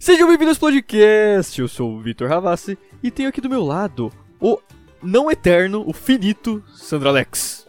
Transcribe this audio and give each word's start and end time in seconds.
Sejam 0.00 0.26
bem-vindos 0.26 0.56
ao 0.56 0.60
podcast. 0.60 1.60
Eu 1.60 1.68
sou 1.68 1.92
o 1.92 2.00
Vitor 2.00 2.26
Ravassi 2.26 2.78
e 3.02 3.10
tenho 3.10 3.28
aqui 3.28 3.38
do 3.38 3.50
meu 3.50 3.62
lado 3.62 4.10
o 4.40 4.58
não 5.02 5.30
eterno, 5.30 5.84
o 5.86 5.92
finito 5.92 6.64
Sandro 6.74 7.10
Alex. 7.10 7.68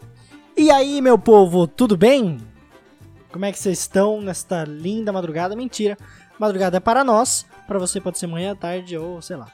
E 0.55 0.71
aí, 0.71 1.01
meu 1.01 1.19
povo, 1.19 1.67
tudo 1.67 1.97
bem? 1.97 2.37
Como 3.33 3.43
é 3.43 3.51
que 3.51 3.59
vocês 3.59 3.79
estão 3.79 4.21
nesta 4.21 4.63
linda 4.63 5.11
madrugada? 5.11 5.57
Mentira. 5.57 5.97
Madrugada 6.39 6.77
é 6.77 6.79
para 6.79 7.03
nós, 7.03 7.45
para 7.67 7.77
você 7.77 7.99
pode 7.99 8.17
ser 8.17 8.27
manhã, 8.27 8.55
tarde 8.55 8.97
ou 8.97 9.21
sei 9.21 9.35
lá. 9.35 9.51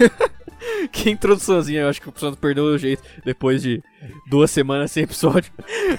que 0.90 1.10
introduçãozinha, 1.10 1.82
eu 1.82 1.88
acho 1.88 2.00
que 2.00 2.08
o 2.08 2.12
Sandro 2.16 2.38
perdeu 2.38 2.64
o 2.64 2.78
jeito 2.78 3.02
depois 3.24 3.62
de 3.62 3.82
duas 4.28 4.50
semanas 4.50 4.90
sem 4.90 5.04
episódio. 5.04 5.52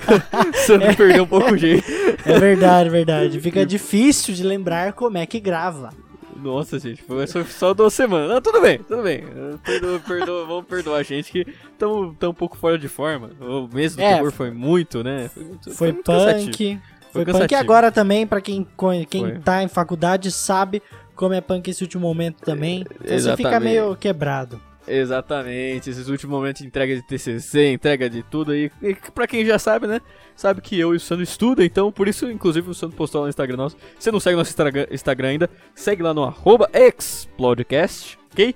Sandro 0.66 0.90
é. 0.90 0.96
perdeu 0.96 1.24
um 1.24 1.28
pouco 1.28 1.54
o 1.54 1.58
jeito. 1.58 1.84
É 2.26 2.40
verdade, 2.40 2.90
verdade. 2.90 3.40
Fica 3.40 3.66
difícil 3.66 4.34
de 4.34 4.44
lembrar 4.44 4.94
como 4.94 5.18
é 5.18 5.26
que 5.26 5.40
grava. 5.40 5.90
Nossa, 6.36 6.80
gente, 6.80 7.04
foi 7.04 7.26
só 7.28 7.74
duas 7.74 7.94
semanas. 7.94 8.30
Não, 8.30 8.42
tudo 8.42 8.62
bem, 8.62 8.80
tudo 8.80 9.04
bem. 9.04 9.24
Perdoa, 9.64 10.00
perdoa, 10.00 10.46
vamos 10.46 10.66
perdoar 10.66 10.98
a 10.98 11.04
gente 11.04 11.32
que 11.32 11.46
estamos 11.72 12.16
um 12.22 12.34
pouco 12.34 12.58
fora 12.58 12.80
de 12.80 12.88
forma. 12.88 13.30
O 13.40 13.70
mês 13.72 13.96
do 13.96 14.02
é, 14.02 14.16
terror 14.16 14.32
foi 14.32 14.50
muito, 14.50 15.04
né? 15.04 15.30
Foi, 15.30 15.44
muito, 15.44 15.72
foi, 15.72 15.94
foi 15.94 16.04
punk. 16.04 16.80
Foi, 17.12 17.26
foi 17.26 17.34
punk 17.34 17.54
agora 17.54 17.92
também, 17.92 18.26
pra 18.26 18.42
quem, 18.42 18.68
quem 19.08 19.40
tá 19.42 19.62
em 19.62 19.68
faculdade 19.68 20.32
sabe 20.32 20.82
como 21.22 21.36
é 21.36 21.40
punk 21.40 21.70
esse 21.70 21.84
último 21.84 22.02
momento 22.02 22.42
também. 22.42 22.84
Então 23.00 23.20
você 23.20 23.38
fica 23.38 23.60
meio 23.60 23.96
quebrado. 23.96 24.60
Exatamente, 24.88 25.92
esses 25.92 26.08
últimos 26.08 26.36
momentos 26.36 26.64
de 26.64 26.68
entrega 26.68 26.96
de 26.96 27.04
TCC, 27.04 27.72
entrega 27.72 28.10
de 28.10 28.24
tudo 28.24 28.52
aí. 28.52 28.72
E 28.82 28.96
pra 29.14 29.28
quem 29.28 29.46
já 29.46 29.60
sabe, 29.60 29.86
né? 29.86 30.02
Sabe 30.36 30.60
que 30.62 30.80
eu 30.80 30.96
e 30.96 30.98
o 30.98 31.00
Sandro 31.00 31.24
estudam, 31.24 31.64
então 31.64 31.92
por 31.92 32.08
isso, 32.08 32.30
inclusive, 32.32 32.68
o 32.72 32.74
Sandro 32.74 32.98
postou 32.98 33.22
lá 33.22 33.26
no 33.26 33.30
Instagram 33.30 33.56
nosso. 33.56 33.78
Se 34.00 34.06
você 34.06 34.12
não 34.12 34.20
segue 34.20 34.36
nosso 34.36 34.56
Instagram 34.92 35.28
ainda, 35.28 35.48
segue 35.76 36.02
lá 36.02 36.12
no 36.12 36.24
arroba 36.24 36.68
Explodecast, 36.74 38.18
ok? 38.32 38.56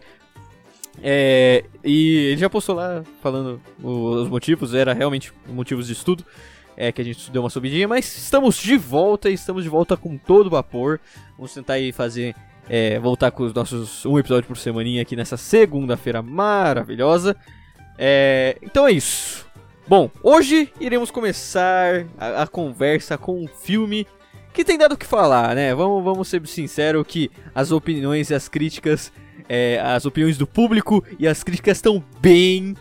É, 1.04 1.66
e 1.84 2.32
ele 2.32 2.38
já 2.38 2.50
postou 2.50 2.74
lá 2.74 3.04
falando 3.22 3.62
os 3.84 4.28
motivos, 4.28 4.74
era 4.74 4.92
realmente 4.92 5.32
motivos 5.48 5.86
de 5.86 5.94
estudo. 5.94 6.26
É 6.78 6.92
que 6.92 7.02
a 7.02 7.06
gente 7.06 7.32
deu 7.32 7.42
uma 7.42 7.50
subidinha, 7.50 7.88
mas 7.88 8.18
estamos 8.18 8.58
de 8.58 8.76
volta, 8.76 9.30
estamos 9.30 9.64
de 9.64 9.70
volta 9.70 9.96
com 9.96 10.18
todo 10.18 10.50
vapor. 10.50 11.00
Vamos 11.38 11.54
tentar 11.54 11.74
aí 11.74 11.94
fazer 11.94 12.36
é, 12.70 13.00
voltar 13.00 13.32
com 13.32 13.44
os 13.44 13.54
nossos 13.54 14.06
um 14.06 14.18
episódio 14.18 14.48
por 14.48 14.58
semaninha 14.58 15.02
aqui 15.02 15.16
nessa 15.16 15.38
segunda-feira 15.38 16.22
maravilhosa. 16.22 17.36
É, 17.98 18.58
então 18.62 18.88
é 18.88 18.92
isso. 18.92 19.46
Bom, 19.88 20.10
hoje 20.24 20.72
iremos 20.80 21.12
começar 21.12 22.06
a, 22.18 22.44
a, 22.44 22.48
conversa 22.48 23.18
com 23.18 23.40
um 23.44 23.48
filme 23.48 24.08
que 24.52 24.66
tem 24.66 24.78
dado 24.78 24.94
o 24.94 24.98
que 24.98 25.06
falar, 25.06 25.56
né? 25.56 25.76
Vamos, 25.76 26.04
vamos 26.04 26.28
ser 26.28 26.46
sinceros 26.48 27.06
que 27.08 27.30
as 27.54 27.72
opiniões 27.72 28.32
e 28.32 28.34
as 28.34 28.48
críticas, 28.48 29.12
é, 29.48 29.80
as 29.80 30.06
opiniões 30.06 30.38
do 30.38 30.48
público 30.48 31.04
e 31.20 31.28
as 31.28 31.44
críticas 31.44 31.78
estão 31.78 32.04
bem, 32.20 32.76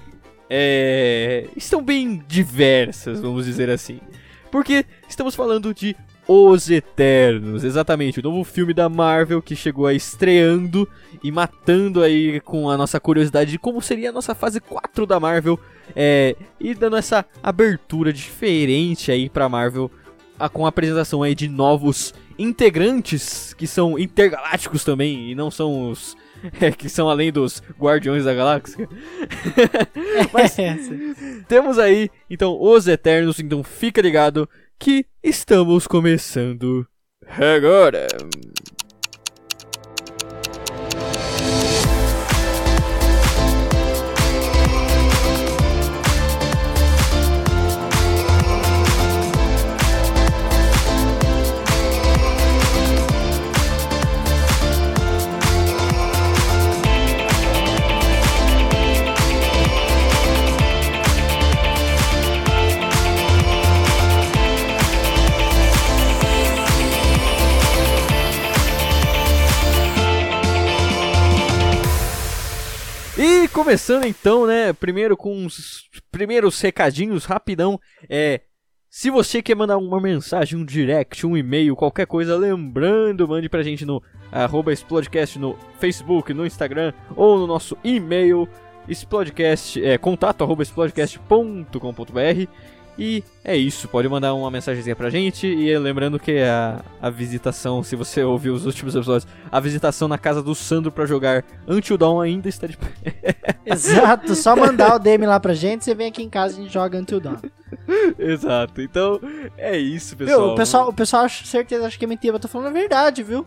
é, 0.48 1.47
estão 1.55 1.83
bem 1.83 2.25
diversas, 2.27 3.21
vamos 3.21 3.45
dizer 3.45 3.69
assim. 3.69 4.01
Porque 4.51 4.87
estamos 5.07 5.35
falando 5.35 5.75
de 5.75 5.95
os 6.27 6.70
Eternos, 6.70 7.64
exatamente, 7.64 8.20
o 8.20 8.22
novo 8.22 8.44
filme 8.44 8.72
da 8.72 8.89
Marvel 8.89 9.42
que 9.42 9.55
chegou 9.55 9.86
aí 9.86 9.97
estreando 9.97 10.89
e 11.22 11.30
matando 11.30 12.03
aí 12.03 12.41
com 12.41 12.70
a 12.70 12.77
nossa 12.77 12.98
curiosidade 12.98 13.50
de 13.50 13.58
como 13.58 13.83
seria 13.83 14.08
a 14.08 14.12
nossa 14.12 14.34
fase 14.34 14.61
4 14.61 15.06
da 15.06 15.20
Marvel 15.20 15.58
é, 15.95 16.34
e 16.58 16.75
dando 16.75 16.97
essa 16.97 17.25
abertura 17.42 18.12
diferente 18.12 19.12
aí 19.12 19.28
pra 19.28 19.48
Marvel 19.48 19.91
a, 20.39 20.48
com 20.48 20.64
a 20.64 20.69
apresentação 20.69 21.22
aí 21.22 21.34
de 21.34 21.48
novos 21.48 22.14
integrantes 22.39 23.55
que 23.55 23.67
são 23.67 23.98
intergalácticos 23.98 24.83
também 24.83 25.30
e 25.30 25.34
não 25.34 25.50
são 25.50 25.91
os 25.91 26.17
é, 26.61 26.70
que 26.70 26.89
são 26.89 27.08
além 27.08 27.33
dos 27.33 27.62
Guardiões 27.78 28.25
da 28.25 28.34
Galáxia. 28.34 28.89
Mas 30.33 30.58
é, 30.58 30.77
temos 31.48 31.78
aí 31.78 32.11
então 32.29 32.61
os 32.61 32.86
Eternos, 32.86 33.39
então 33.40 33.63
fica 33.63 34.01
ligado 34.01 34.48
que 34.84 35.06
estamos 35.22 35.86
começando 35.86 36.86
agora. 37.27 38.06
Começando 73.74 74.05
então, 74.05 74.46
né? 74.46 74.73
Primeiro 74.73 75.17
com 75.17 75.45
os 75.45 75.90
primeiros 76.12 76.61
recadinhos 76.61 77.24
rapidão. 77.24 77.80
É, 78.08 78.42
se 78.89 79.11
você 79.11 79.42
quer 79.42 79.57
mandar 79.57 79.79
uma 79.79 80.01
mensagem, 80.01 80.57
um 80.57 80.64
direct, 80.64 81.27
um 81.27 81.36
e-mail, 81.36 81.74
qualquer 81.74 82.07
coisa, 82.07 82.36
lembrando, 82.36 83.27
mande 83.27 83.48
pra 83.48 83.64
gente 83.64 83.84
no 83.84 84.01
arroba 84.30 84.73
Explodecast 84.73 85.40
no 85.40 85.58
Facebook, 85.80 86.33
no 86.33 86.46
Instagram 86.46 86.92
ou 87.17 87.36
no 87.36 87.48
nosso 87.48 87.77
e-mail 87.83 88.48
explodecast, 88.89 89.84
é, 89.84 89.98
contato 89.98 90.45
arroba 90.45 90.63
explodecast.com.br 90.63 92.48
e 92.99 93.25
é 93.45 93.57
isso, 93.57 93.89
pode 93.89 94.09
mandar 94.09 94.35
uma 94.35 94.51
mensagenzinha 94.51 94.95
pra 94.95 95.11
gente. 95.11 95.47
E 95.47 95.77
lembrando 95.79 96.19
que 96.19 96.41
a, 96.41 96.83
a 97.01 97.11
visitação, 97.11 97.83
se 97.83 97.97
você 97.97 98.23
ouviu 98.23 98.55
os 98.55 98.67
últimos 98.67 98.95
episódios, 98.95 99.27
a 99.51 99.61
visitação 99.61 100.07
na 100.09 100.19
casa 100.19 100.43
do 100.43 100.55
Sandro 100.55 100.93
para 100.93 101.07
jogar 101.07 101.45
Until 101.67 101.99
Dawn 101.99 102.21
ainda 102.21 102.49
está 102.49 102.67
de 102.67 102.77
pé. 102.77 102.89
Exato, 103.67 104.35
só 104.35 104.55
mandar 104.55 104.95
o 104.95 104.99
DM 104.99 105.27
lá 105.27 105.41
pra 105.41 105.55
gente, 105.55 105.85
você 105.85 105.95
vem 105.95 106.09
aqui 106.09 106.23
em 106.23 106.31
casa 106.31 106.55
e 106.55 106.61
a 106.61 106.63
gente 106.63 106.73
joga 106.73 106.99
Until 106.99 107.21
Dawn. 107.21 107.37
Exato, 108.19 108.81
então 108.81 109.21
é 109.59 109.77
isso, 109.77 110.17
pessoal. 110.17 110.41
Viu, 110.41 110.53
o 110.53 110.57
pessoal, 110.57 110.89
o 110.89 110.93
pessoal 110.93 111.25
acho 111.25 111.47
certeza 111.47 111.87
acha 111.87 111.99
que 111.99 112.05
é 112.05 112.09
mentira, 112.09 112.37
eu 112.37 112.41
tô 112.41 112.49
falando 112.49 112.69
a 112.69 112.73
verdade, 112.73 113.23
viu? 113.23 113.45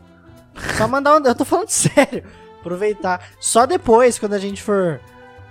Só 0.77 0.87
mandar 0.87 1.17
um. 1.17 1.25
Eu 1.25 1.35
tô 1.35 1.45
falando 1.45 1.69
sério. 1.71 2.23
Aproveitar. 2.59 3.29
Só 3.39 3.65
depois, 3.65 4.19
quando 4.19 4.33
a 4.33 4.39
gente 4.39 4.61
for 4.61 4.99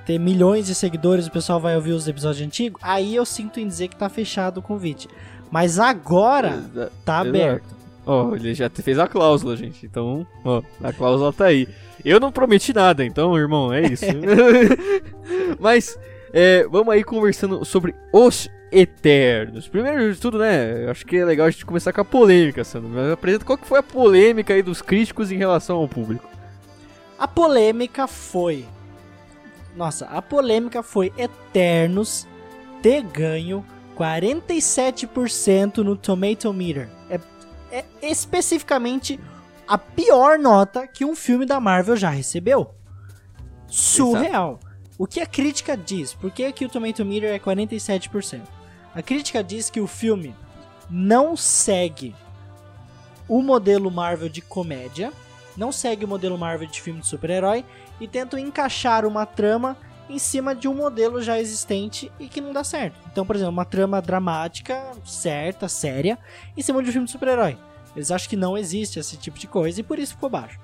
ter 0.06 0.19
milhões 0.19 0.67
de 0.67 0.75
seguidores, 0.75 1.27
o 1.27 1.31
pessoal 1.33 1.59
vai 1.59 1.75
ouvir 1.75 1.91
os 1.91 2.06
episódios 2.06 2.47
antigos, 2.47 2.81
aí 2.83 3.15
eu 3.15 3.27
sinto 3.27 3.59
em 3.59 3.67
dizer 3.67 3.89
que 3.89 3.97
tá 3.97 4.09
fechado 4.09 4.59
o 4.59 4.62
convite. 4.62 5.09
Mas 5.50 5.78
agora 5.78 6.65
Exa 6.72 6.93
tá 7.05 7.19
aberto. 7.19 7.75
Ó, 8.06 8.28
oh, 8.28 8.37
ele 8.37 8.55
já 8.55 8.71
fez 8.71 9.00
a 9.00 9.09
cláusula, 9.09 9.56
gente. 9.56 9.84
Então, 9.84 10.25
ó, 10.45 10.62
a 10.83 10.93
cláusula 10.93 11.33
tá 11.33 11.47
aí. 11.47 11.69
Eu 12.05 12.21
não 12.21 12.31
prometi 12.31 12.72
nada, 12.72 13.05
então, 13.05 13.37
irmão, 13.37 13.72
é 13.72 13.83
isso. 13.83 14.05
Mas, 15.59 15.99
é, 16.33 16.65
vamos 16.69 16.95
aí 16.95 17.03
conversando 17.03 17.65
sobre 17.65 17.93
os 18.12 18.49
Eternos. 18.71 19.66
Primeiro 19.66 20.12
de 20.12 20.21
tudo, 20.21 20.39
né, 20.39 20.89
acho 20.89 21.05
que 21.05 21.16
é 21.16 21.25
legal 21.25 21.49
a 21.49 21.50
gente 21.50 21.66
começar 21.66 21.93
com 21.93 22.00
a 22.00 22.05
polêmica, 22.05 22.62
Sandro. 22.62 22.91
Mas 22.91 23.11
apresenta 23.11 23.45
qual 23.45 23.59
que 23.59 23.66
foi 23.66 23.81
a 23.81 23.83
polêmica 23.83 24.55
aí 24.55 24.62
dos 24.62 24.81
críticos 24.81 25.33
em 25.33 25.37
relação 25.37 25.78
ao 25.78 25.89
público. 25.89 26.28
A 27.19 27.27
polêmica 27.27 28.06
foi 28.06 28.65
nossa, 29.76 30.06
a 30.06 30.22
polêmica 30.22 30.82
foi 30.82 31.12
Eternos 31.16 32.26
ter 32.82 33.03
ganho 33.03 33.64
47% 33.97 35.78
no 35.78 35.97
Tomato 35.97 36.53
Meter. 36.53 36.88
É, 37.09 37.20
é 37.70 37.84
especificamente 38.10 39.20
a 39.66 39.76
pior 39.76 40.38
nota 40.38 40.86
que 40.86 41.04
um 41.04 41.15
filme 41.15 41.45
da 41.45 41.60
Marvel 41.60 41.97
já 41.97 42.10
recebeu. 42.10 42.74
Surreal. 43.66 44.60
Exato. 44.60 44.77
O 44.98 45.06
que 45.06 45.21
a 45.21 45.27
crítica 45.27 45.77
diz? 45.77 46.15
Por 46.15 46.30
que, 46.30 46.51
que 46.53 46.65
o 46.65 46.68
Tomato 46.68 47.04
Meter 47.04 47.34
é 47.34 47.39
47%? 47.39 48.41
A 48.95 49.03
crítica 49.03 49.45
diz 49.45 49.68
que 49.68 49.80
o 49.80 49.86
filme 49.86 50.34
não 50.89 51.36
segue 51.36 52.15
o 53.28 53.42
modelo 53.42 53.91
Marvel 53.91 54.28
de 54.28 54.41
comédia, 54.41 55.12
não 55.56 55.72
segue 55.72 56.04
o 56.04 56.09
modelo 56.09 56.39
Marvel 56.39 56.66
de 56.66 56.80
filme 56.80 57.01
de 57.01 57.06
super-herói 57.06 57.65
e 58.01 58.07
tentam 58.07 58.39
encaixar 58.39 59.04
uma 59.04 59.25
trama 59.25 59.77
em 60.09 60.19
cima 60.19 60.54
de 60.54 60.69
um 60.69 60.75
modelo 60.75 61.21
já 61.21 61.39
existente 61.39 62.10
e 62.19 62.28
que 62.28 62.41
não 62.41 62.53
dá 62.53 62.63
certo. 62.63 62.98
Então, 63.10 63.27
por 63.27 63.34
exemplo, 63.34 63.53
uma 63.53 63.65
trama 63.65 64.01
dramática, 64.01 64.93
certa, 65.04 65.69
séria, 65.69 66.19
em 66.57 66.63
cima 66.63 66.83
de 66.83 66.89
um 66.89 66.93
filme 66.93 67.07
de 67.07 67.13
super-herói. 67.13 67.59
Eles 67.95 68.10
acham 68.10 68.28
que 68.28 68.37
não 68.37 68.57
existe 68.57 68.98
esse 68.98 69.16
tipo 69.16 69.39
de 69.39 69.47
coisa 69.47 69.81
e 69.81 69.83
por 69.83 69.98
isso 69.98 70.15
ficou 70.15 70.28
baixo. 70.28 70.59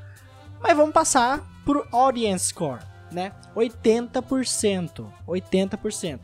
Mas 0.61 0.77
vamos 0.77 0.93
passar 0.93 1.43
pro 1.65 1.87
audience 1.91 2.49
score, 2.49 2.81
né? 3.11 3.33
80%. 3.57 5.07
80%. 5.27 6.21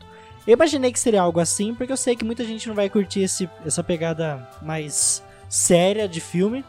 Eu 0.47 0.53
imaginei 0.53 0.91
que 0.91 0.99
seria 0.99 1.21
algo 1.21 1.39
assim, 1.39 1.75
porque 1.75 1.91
eu 1.91 1.97
sei 1.97 2.15
que 2.15 2.23
muita 2.23 2.45
gente 2.45 2.67
não 2.67 2.75
vai 2.75 2.89
curtir 2.89 3.21
esse, 3.21 3.49
essa 3.65 3.83
pegada 3.83 4.47
mais 4.61 5.23
séria 5.49 6.07
de 6.07 6.21
filme. 6.21 6.63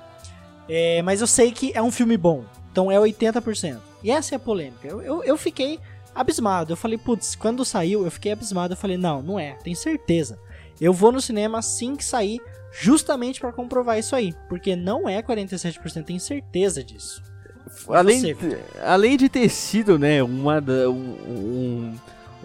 É, 0.68 1.02
mas 1.02 1.20
eu 1.20 1.26
sei 1.26 1.52
que 1.52 1.72
é 1.74 1.82
um 1.82 1.90
filme 1.90 2.16
bom. 2.16 2.44
Então 2.70 2.90
é 2.90 2.96
80%. 2.96 3.78
E 4.02 4.10
essa 4.10 4.34
é 4.34 4.36
a 4.36 4.38
polêmica. 4.38 4.86
Eu, 4.86 5.02
eu, 5.02 5.24
eu 5.24 5.36
fiquei 5.36 5.78
abismado. 6.14 6.72
Eu 6.72 6.76
falei, 6.76 6.96
putz, 6.98 7.34
quando 7.34 7.64
saiu, 7.64 8.04
eu 8.04 8.10
fiquei 8.10 8.32
abismado. 8.32 8.72
Eu 8.74 8.76
falei, 8.78 8.96
não, 8.96 9.22
não 9.22 9.38
é, 9.38 9.52
tenho 9.62 9.76
certeza. 9.76 10.38
Eu 10.80 10.92
vou 10.92 11.12
no 11.12 11.20
cinema 11.20 11.58
assim 11.58 11.94
que 11.94 12.04
sair, 12.04 12.40
justamente 12.72 13.40
para 13.40 13.52
comprovar 13.52 13.98
isso 13.98 14.16
aí. 14.16 14.34
Porque 14.48 14.74
não 14.74 15.08
é 15.08 15.22
47%, 15.22 16.04
tenho 16.04 16.20
certeza 16.20 16.82
disso. 16.82 17.22
Além, 17.88 18.20
você, 18.20 18.34
de- 18.34 18.58
além 18.82 19.16
de 19.16 19.28
ter 19.28 19.48
sido, 19.48 19.98
né, 19.98 20.22
uma 20.22 20.58
um, 20.88 21.16
um, 21.28 21.94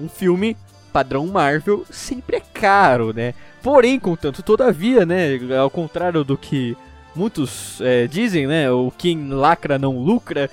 um 0.02 0.10
filme 0.10 0.56
padrão 0.94 1.26
Marvel, 1.28 1.86
sempre 1.90 2.38
é 2.38 2.40
caro, 2.40 3.12
né? 3.14 3.34
Porém, 3.62 4.00
contanto, 4.00 4.44
todavia, 4.44 5.06
né, 5.06 5.38
ao 5.60 5.70
contrário 5.70 6.24
do 6.24 6.38
que 6.38 6.78
muitos 7.16 7.80
é, 7.82 8.08
dizem, 8.08 8.48
né, 8.48 8.70
o 8.72 8.92
quem 8.92 9.30
lacra 9.30 9.80
não 9.80 9.98
lucra, 9.98 10.50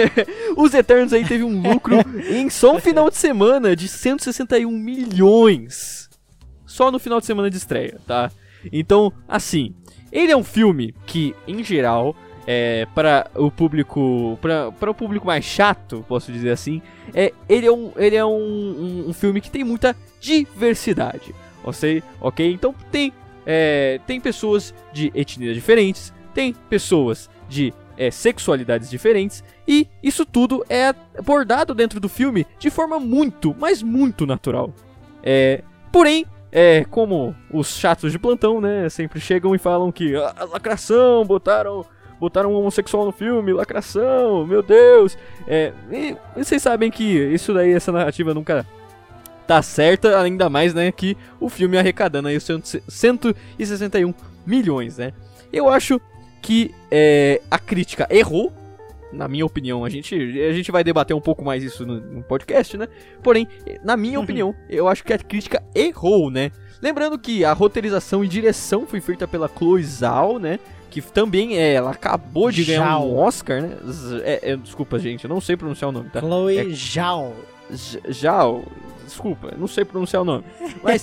os 0.56 0.74
Eternos 0.74 1.12
aí 1.12 1.24
teve 1.24 1.44
um 1.44 1.60
lucro 1.60 1.96
em 2.30 2.50
só 2.50 2.76
um 2.76 2.80
final 2.80 3.08
de 3.10 3.16
semana 3.16 3.74
de 3.74 3.88
161 3.88 4.70
milhões. 4.70 6.10
Só 6.66 6.90
no 6.90 6.98
final 6.98 7.20
de 7.20 7.26
semana 7.26 7.50
de 7.50 7.56
estreia, 7.56 7.98
tá? 8.06 8.30
Então, 8.72 9.12
assim, 9.28 9.74
ele 10.10 10.32
é 10.32 10.36
um 10.36 10.44
filme 10.44 10.94
que, 11.06 11.34
em 11.46 11.62
geral, 11.62 12.16
é, 12.46 12.86
para 12.94 13.30
o 13.34 13.50
público 13.50 14.38
para 14.40 14.90
o 14.90 14.94
público 14.94 15.26
mais 15.26 15.44
chato 15.44 16.04
posso 16.08 16.32
dizer 16.32 16.50
assim 16.50 16.82
é 17.14 17.32
ele 17.48 17.66
é 17.66 17.72
um 17.72 17.92
ele 17.96 18.16
é 18.16 18.24
um, 18.24 18.30
um, 18.30 19.04
um 19.08 19.12
filme 19.12 19.40
que 19.40 19.48
tem 19.50 19.62
muita 19.62 19.96
diversidade 20.20 21.32
ok 21.62 22.02
ok 22.20 22.52
então 22.52 22.74
tem 22.90 23.12
é, 23.46 24.00
tem 24.06 24.20
pessoas 24.20 24.74
de 24.92 25.10
etnias 25.14 25.54
diferentes 25.54 26.12
tem 26.34 26.54
pessoas 26.68 27.28
de 27.48 27.72
é, 27.96 28.10
sexualidades 28.10 28.88
diferentes 28.88 29.44
e 29.66 29.86
isso 30.02 30.24
tudo 30.24 30.64
é 30.68 30.94
abordado 31.18 31.74
dentro 31.74 32.00
do 32.00 32.08
filme 32.08 32.46
de 32.58 32.70
forma 32.70 32.98
muito 32.98 33.54
mas 33.58 33.82
muito 33.82 34.26
natural 34.26 34.72
é, 35.22 35.62
porém 35.90 36.26
é, 36.54 36.84
como 36.90 37.34
os 37.50 37.78
chatos 37.78 38.12
de 38.12 38.18
plantão, 38.18 38.60
né, 38.60 38.86
sempre 38.90 39.18
chegam 39.18 39.54
e 39.54 39.58
falam 39.58 39.90
que 39.90 40.14
a 40.14 40.44
lacração, 40.44 41.24
botaram 41.24 41.82
botaram 42.20 42.52
um 42.52 42.54
homossexual 42.54 43.04
no 43.04 43.10
filme, 43.10 43.52
lacração, 43.52 44.46
meu 44.46 44.62
Deus. 44.62 45.18
É, 45.44 45.72
e 45.90 46.16
vocês 46.36 46.62
sabem 46.62 46.88
que 46.88 47.02
isso 47.02 47.52
daí, 47.52 47.72
essa 47.72 47.90
narrativa 47.90 48.32
nunca 48.32 48.64
tá 49.46 49.60
certa, 49.62 50.20
ainda 50.20 50.48
mais, 50.48 50.72
né, 50.74 50.90
que 50.92 51.16
o 51.40 51.48
filme 51.48 51.76
arrecadando 51.78 52.28
aí 52.28 52.36
os 52.36 52.44
161 52.44 54.14
milhões, 54.46 54.98
né. 54.98 55.12
Eu 55.52 55.68
acho 55.68 56.00
que 56.40 56.74
é, 56.90 57.40
a 57.50 57.58
crítica 57.58 58.06
errou, 58.10 58.52
na 59.12 59.28
minha 59.28 59.44
opinião, 59.44 59.84
a 59.84 59.90
gente, 59.90 60.14
a 60.14 60.52
gente 60.52 60.72
vai 60.72 60.82
debater 60.82 61.14
um 61.14 61.20
pouco 61.20 61.44
mais 61.44 61.62
isso 61.62 61.84
no, 61.86 62.00
no 62.00 62.22
podcast, 62.22 62.76
né? 62.78 62.88
Porém, 63.22 63.46
na 63.84 63.96
minha 63.96 64.18
opinião, 64.18 64.54
eu 64.70 64.88
acho 64.88 65.04
que 65.04 65.12
a 65.12 65.18
crítica 65.18 65.62
errou, 65.74 66.30
né? 66.30 66.50
Lembrando 66.80 67.18
que 67.18 67.44
a 67.44 67.52
roteirização 67.52 68.24
e 68.24 68.28
direção 68.28 68.86
foi 68.86 69.00
feita 69.00 69.28
pela 69.28 69.48
Chloe 69.48 69.84
Zhao, 69.84 70.38
né? 70.38 70.58
Que 70.90 71.00
também 71.02 71.56
é, 71.58 71.74
ela 71.74 71.90
acabou 71.90 72.50
de 72.50 72.64
ganhar 72.64 72.84
Zhao. 72.84 73.08
um 73.10 73.18
Oscar, 73.18 73.60
né? 73.62 73.76
É- 74.24 74.52
é, 74.52 74.56
desculpa, 74.56 74.98
gente, 74.98 75.24
eu 75.24 75.28
não 75.28 75.40
sei 75.40 75.56
pronunciar 75.56 75.90
o 75.90 75.92
nome, 75.92 76.08
tá? 76.10 76.20
Chloe 76.20 76.56
É- 76.58 76.68
Zhao. 76.70 77.34
Zhao, 78.10 78.64
desculpa, 79.04 79.52
não 79.56 79.66
sei 79.66 79.84
pronunciar 79.84 80.22
o 80.22 80.24
nome. 80.24 80.44
Mas, 80.82 81.02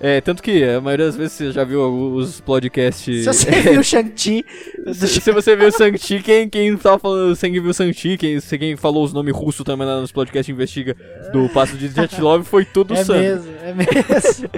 é, 0.00 0.20
tanto 0.20 0.42
que 0.42 0.64
a 0.64 0.80
maioria 0.80 1.06
das 1.06 1.16
vezes 1.16 1.32
você 1.34 1.52
já 1.52 1.62
viu 1.62 1.80
os 2.14 2.40
podcasts... 2.40 3.22
Se 3.22 3.24
você 3.24 3.50
viu 3.50 3.84
Shang-Chi, 3.84 4.44
Se, 4.94 5.06
se 5.06 5.30
você 5.30 5.54
viu 5.54 5.68
o 5.68 5.72
Santi, 5.72 6.20
quem, 6.20 6.48
quem 6.48 6.76
tava 6.76 6.98
falando, 6.98 7.36
quem 7.38 7.52
viu 7.52 7.70
o 7.70 7.74
Santi, 7.74 8.16
quem, 8.16 8.40
quem 8.40 8.76
falou 8.76 9.04
os 9.04 9.12
nomes 9.12 9.32
russos 9.32 9.64
também 9.64 9.86
lá 9.86 10.00
nos 10.00 10.10
podcasts 10.10 10.52
Investiga 10.52 10.96
do 11.32 11.48
Passo 11.50 11.76
de 11.76 11.86
Jet 11.88 12.18
Love 12.20 12.44
foi 12.44 12.64
tudo 12.64 12.94
o 12.94 12.96
é 12.96 13.04
Sam. 13.04 13.18
mesmo, 13.20 13.52
é 13.62 13.74
mesmo. 13.74 14.50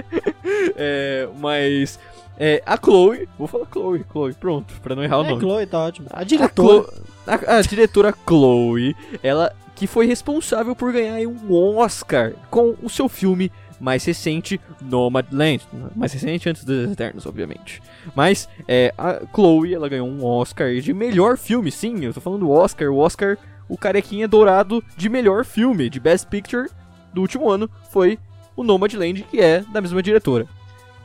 É, 0.75 1.29
mas 1.39 1.99
é, 2.39 2.61
a 2.65 2.75
Chloe, 2.77 3.29
vou 3.37 3.47
falar 3.47 3.65
Chloe, 3.71 4.03
Chloe, 4.11 4.33
pronto, 4.33 4.73
pra 4.81 4.95
não 4.95 5.03
errar 5.03 5.19
o 5.19 5.25
é, 5.25 5.29
nome. 5.29 5.41
Chloe, 5.41 5.65
tá 5.67 5.79
ótimo. 5.85 6.07
A 6.09 6.21
A, 6.21 6.23
diretora. 6.23 6.83
Chlo- 6.83 7.03
a- 7.27 7.57
a 7.57 7.61
diretora 7.61 8.13
Chloe, 8.27 8.95
ela 9.21 9.53
que 9.75 9.87
foi 9.87 10.07
responsável 10.07 10.75
por 10.75 10.91
ganhar 10.93 11.19
um 11.27 11.77
Oscar 11.77 12.33
com 12.49 12.75
o 12.81 12.89
seu 12.89 13.09
filme 13.09 13.51
mais 13.79 14.05
recente, 14.05 14.59
Nomadland. 14.81 15.61
Mais 15.95 16.13
recente 16.13 16.49
antes 16.49 16.63
dos 16.63 16.91
Eternos, 16.91 17.25
obviamente. 17.25 17.81
Mas 18.15 18.47
é, 18.67 18.93
a 18.97 19.21
Chloe, 19.33 19.73
ela 19.73 19.89
ganhou 19.89 20.07
um 20.07 20.23
Oscar 20.23 20.73
de 20.75 20.93
melhor 20.93 21.37
filme, 21.37 21.71
sim, 21.71 22.03
eu 22.05 22.13
tô 22.13 22.21
falando 22.21 22.41
do 22.41 22.51
Oscar, 22.51 22.89
o 22.89 22.97
Oscar, 22.97 23.37
o 23.67 23.77
carequinha 23.77 24.27
dourado 24.27 24.83
de 24.95 25.09
melhor 25.09 25.43
filme, 25.43 25.89
de 25.89 25.99
Best 25.99 26.27
Picture 26.27 26.69
do 27.13 27.21
último 27.21 27.49
ano, 27.49 27.69
foi 27.91 28.17
o 28.55 28.63
Nomadland, 28.63 29.23
que 29.23 29.39
é 29.39 29.61
da 29.71 29.81
mesma 29.81 30.01
diretora. 30.01 30.47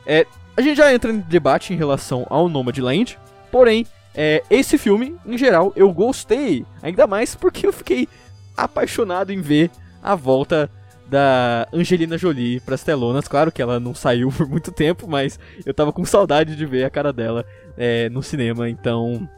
É, 0.06 0.26
a 0.56 0.60
gente 0.60 0.76
já 0.76 0.92
entra 0.92 1.12
em 1.12 1.20
debate 1.20 1.72
em 1.72 1.76
relação 1.76 2.26
ao 2.28 2.48
Nomadland, 2.48 3.18
porém, 3.50 3.86
é, 4.14 4.42
esse 4.50 4.76
filme, 4.76 5.16
em 5.24 5.38
geral, 5.38 5.72
eu 5.76 5.92
gostei. 5.92 6.64
Ainda 6.82 7.06
mais 7.06 7.34
porque 7.34 7.66
eu 7.66 7.72
fiquei 7.72 8.08
apaixonado 8.64 9.32
em 9.32 9.40
ver 9.40 9.70
a 10.02 10.14
volta 10.14 10.70
da 11.08 11.66
Angelina 11.72 12.16
Jolie 12.16 12.60
pras 12.60 12.84
telonas. 12.84 13.26
Claro 13.26 13.50
que 13.50 13.60
ela 13.60 13.80
não 13.80 13.94
saiu 13.94 14.30
por 14.32 14.48
muito 14.48 14.70
tempo, 14.70 15.08
mas 15.08 15.38
eu 15.66 15.74
tava 15.74 15.92
com 15.92 16.04
saudade 16.04 16.54
de 16.54 16.64
ver 16.64 16.84
a 16.84 16.90
cara 16.90 17.12
dela 17.12 17.44
é, 17.76 18.08
no 18.08 18.22
cinema. 18.22 18.68
Então, 18.68 19.28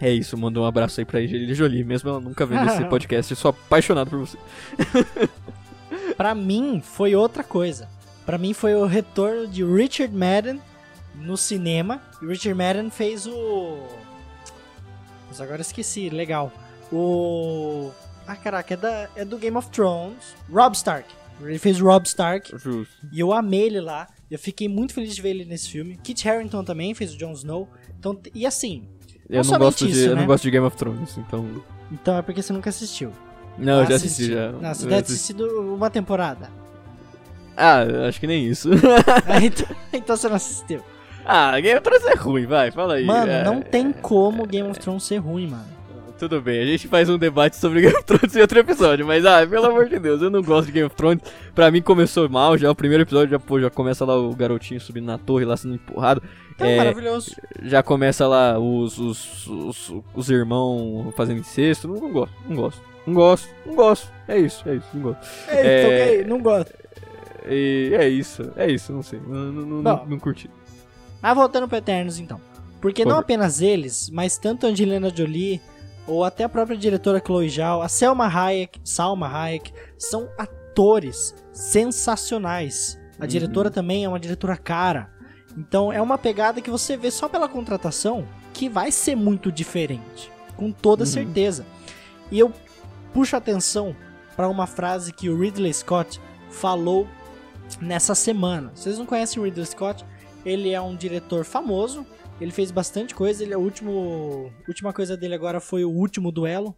é 0.00 0.10
isso. 0.10 0.36
Manda 0.36 0.60
um 0.60 0.66
abraço 0.66 1.00
aí 1.00 1.04
pra 1.04 1.20
Angelina 1.20 1.54
Jolie, 1.54 1.84
mesmo 1.84 2.10
ela 2.10 2.20
nunca 2.20 2.44
vendo 2.44 2.66
esse 2.66 2.84
podcast. 2.90 3.30
Eu 3.30 3.36
sou 3.36 3.50
apaixonado 3.50 4.10
por 4.10 4.18
você. 4.18 4.38
Pra 6.16 6.34
mim, 6.34 6.80
foi 6.84 7.14
outra 7.14 7.42
coisa. 7.42 7.88
Pra 8.24 8.38
mim, 8.38 8.52
foi 8.52 8.74
o 8.74 8.86
retorno 8.86 9.46
de 9.46 9.64
Richard 9.64 10.14
Madden 10.14 10.60
no 11.14 11.36
cinema. 11.36 12.00
E 12.22 12.26
Richard 12.26 12.54
Madden 12.54 12.90
fez 12.90 13.26
o. 13.26 13.78
Mas 15.28 15.40
agora 15.40 15.60
esqueci, 15.60 16.08
legal. 16.10 16.52
O. 16.92 17.90
Ah, 18.26 18.36
caraca, 18.36 18.74
é, 18.74 18.76
da... 18.76 19.08
é 19.16 19.24
do 19.24 19.36
Game 19.38 19.56
of 19.56 19.68
Thrones. 19.70 20.34
Rob 20.50 20.74
Stark. 20.74 21.08
Ele 21.42 21.58
fez 21.58 21.80
Rob 21.80 22.06
Stark. 22.06 22.50
Justo. 22.56 22.94
E 23.12 23.20
eu 23.20 23.32
amei 23.32 23.62
ele 23.64 23.80
lá. 23.80 24.06
Eu 24.30 24.38
fiquei 24.38 24.68
muito 24.68 24.94
feliz 24.94 25.14
de 25.14 25.20
ver 25.22 25.30
ele 25.30 25.44
nesse 25.44 25.68
filme. 25.68 25.98
Kit 26.02 26.28
Harington 26.28 26.64
também 26.64 26.94
fez 26.94 27.14
o 27.14 27.18
Jon 27.18 27.32
Snow. 27.32 27.68
Então, 27.98 28.18
e 28.34 28.46
assim. 28.46 28.84
Eu 29.28 29.42
não, 29.44 29.58
gosto 29.58 29.86
de, 29.86 29.92
isso, 29.92 30.00
eu 30.06 30.10
não 30.14 30.22
né? 30.22 30.26
gosto 30.26 30.42
de 30.44 30.50
Game 30.50 30.66
of 30.66 30.76
Thrones, 30.76 31.16
então. 31.18 31.62
Então 31.92 32.18
é 32.18 32.22
porque 32.22 32.42
você 32.42 32.52
nunca 32.52 32.70
assistiu. 32.70 33.10
Não, 33.58 33.80
eu 33.80 33.86
já 33.86 33.94
Assisti. 33.96 34.06
assisti 34.24 34.32
já. 34.32 34.52
Não, 34.52 34.74
você 34.74 34.86
deve 34.86 35.02
ter 35.02 35.12
assisti. 35.12 35.32
assistido 35.32 35.74
uma 35.74 35.88
temporada. 35.90 36.50
Ah, 37.56 37.82
acho 38.08 38.18
que 38.20 38.26
nem 38.26 38.46
isso. 38.46 38.70
Ah, 39.26 39.38
então, 39.44 39.76
então 39.92 40.16
você 40.16 40.28
não 40.28 40.36
assistiu. 40.36 40.82
ah, 41.24 41.58
Game 41.60 41.78
of 41.78 41.82
Thrones 41.82 42.04
é 42.04 42.14
ruim, 42.14 42.46
vai, 42.46 42.70
fala 42.70 42.94
aí. 42.94 43.04
Mano, 43.04 43.30
É, 43.30 43.44
não 43.44 43.60
tem 43.62 43.92
como 43.92 44.44
Game 44.46 44.68
of 44.68 44.78
Thrones 44.80 45.04
ser 45.04 45.18
ruim, 45.18 45.46
mano. 45.48 45.73
Tudo 46.18 46.40
bem, 46.40 46.60
a 46.62 46.64
gente 46.66 46.86
faz 46.86 47.10
um 47.10 47.18
debate 47.18 47.56
sobre 47.56 47.80
Game 47.80 47.94
of 47.96 48.04
Thrones 48.04 48.36
em 48.36 48.40
outro 48.40 48.58
episódio, 48.58 49.04
mas 49.04 49.26
ah, 49.26 49.44
pelo 49.46 49.66
amor 49.66 49.88
de 49.88 49.98
Deus, 49.98 50.22
eu 50.22 50.30
não 50.30 50.42
gosto 50.42 50.66
de 50.66 50.72
Game 50.72 50.86
of 50.86 50.94
Thrones. 50.94 51.20
Pra 51.54 51.70
mim 51.72 51.82
começou 51.82 52.28
mal 52.28 52.56
já, 52.56 52.70
o 52.70 52.74
primeiro 52.74 53.02
episódio 53.02 53.30
já, 53.32 53.38
pô, 53.38 53.60
já 53.60 53.68
começa 53.68 54.04
lá 54.04 54.16
o 54.16 54.34
garotinho 54.34 54.80
subindo 54.80 55.06
na 55.06 55.18
torre 55.18 55.44
lá 55.44 55.56
sendo 55.56 55.74
empurrado. 55.74 56.22
Então, 56.54 56.66
É, 56.68 56.76
maravilhoso. 56.76 57.34
já 57.62 57.82
começa 57.82 58.28
lá 58.28 58.56
os, 58.58 58.96
os, 58.98 59.46
os, 59.48 59.92
os 60.14 60.30
irmãos 60.30 61.12
fazendo 61.16 61.40
incesto. 61.40 61.88
Não, 61.88 61.96
não 61.96 62.12
gosto, 62.12 62.34
não 62.48 62.56
gosto. 62.56 62.82
Não 63.06 63.14
gosto, 63.14 63.48
não 63.66 63.74
gosto. 63.74 64.12
É 64.28 64.38
isso, 64.38 64.66
é 64.68 64.76
isso, 64.76 64.86
não 64.94 65.02
gosto. 65.02 65.26
É, 65.48 65.56
é- 65.66 65.80
então, 65.80 65.90
ok, 65.90 66.24
não 66.26 66.40
gosto. 66.42 66.72
E 67.46 67.90
é 67.92 68.08
isso, 68.08 68.50
é 68.56 68.70
isso, 68.70 68.92
não 68.92 69.02
sei. 69.02 69.20
Não, 69.26 69.52
não, 69.52 69.82
não, 69.82 70.06
não 70.06 70.18
curti. 70.18 70.48
Mas 71.20 71.34
voltando 71.34 71.66
pro 71.68 71.76
Eternos, 71.76 72.18
então. 72.20 72.40
Porque 72.80 73.02
Por 73.02 73.08
não 73.10 73.18
apenas 73.18 73.60
eles, 73.60 74.08
mas 74.10 74.38
tanto 74.38 74.64
a 74.66 74.70
Angelina 74.70 75.12
Jolie, 75.14 75.60
ou 76.06 76.22
até 76.24 76.44
a 76.44 76.48
própria 76.48 76.76
diretora 76.76 77.22
Chloe 77.24 77.48
Zhao, 77.48 77.80
a 77.82 77.88
Selma 77.88 78.26
Hayek, 78.26 78.80
Salma 78.84 79.26
Hayek, 79.28 79.72
são 79.98 80.28
atores 80.38 81.34
sensacionais. 81.52 82.98
A 83.18 83.22
Uhum. 83.22 83.28
diretora 83.28 83.70
também 83.70 84.04
é 84.04 84.08
uma 84.08 84.20
diretora 84.20 84.56
cara. 84.56 85.10
Então 85.56 85.92
é 85.92 86.02
uma 86.02 86.18
pegada 86.18 86.60
que 86.60 86.70
você 86.70 86.96
vê 86.96 87.10
só 87.10 87.28
pela 87.28 87.48
contratação 87.48 88.26
que 88.52 88.68
vai 88.68 88.90
ser 88.90 89.14
muito 89.16 89.50
diferente, 89.52 90.30
com 90.56 90.70
toda 90.72 91.04
Uhum. 91.04 91.10
certeza. 91.10 91.64
E 92.30 92.38
eu 92.38 92.52
puxo 93.12 93.36
atenção 93.36 93.94
para 94.36 94.48
uma 94.48 94.66
frase 94.66 95.12
que 95.12 95.28
o 95.28 95.38
Ridley 95.38 95.72
Scott 95.72 96.20
falou 96.50 97.06
nessa 97.80 98.14
semana. 98.14 98.72
Vocês 98.74 98.98
não 98.98 99.06
conhecem 99.06 99.40
o 99.40 99.44
Ridley 99.44 99.66
Scott? 99.66 100.04
Ele 100.44 100.70
é 100.72 100.80
um 100.80 100.94
diretor 100.96 101.44
famoso. 101.44 102.04
Ele 102.40 102.50
fez 102.50 102.70
bastante 102.70 103.14
coisa. 103.14 103.42
Ele 103.42 103.54
é 103.54 103.56
o 103.56 103.60
último, 103.60 104.52
última 104.68 104.92
coisa 104.92 105.16
dele 105.16 105.34
agora 105.34 105.60
foi 105.60 105.84
o 105.84 105.90
último 105.90 106.30
duelo 106.32 106.74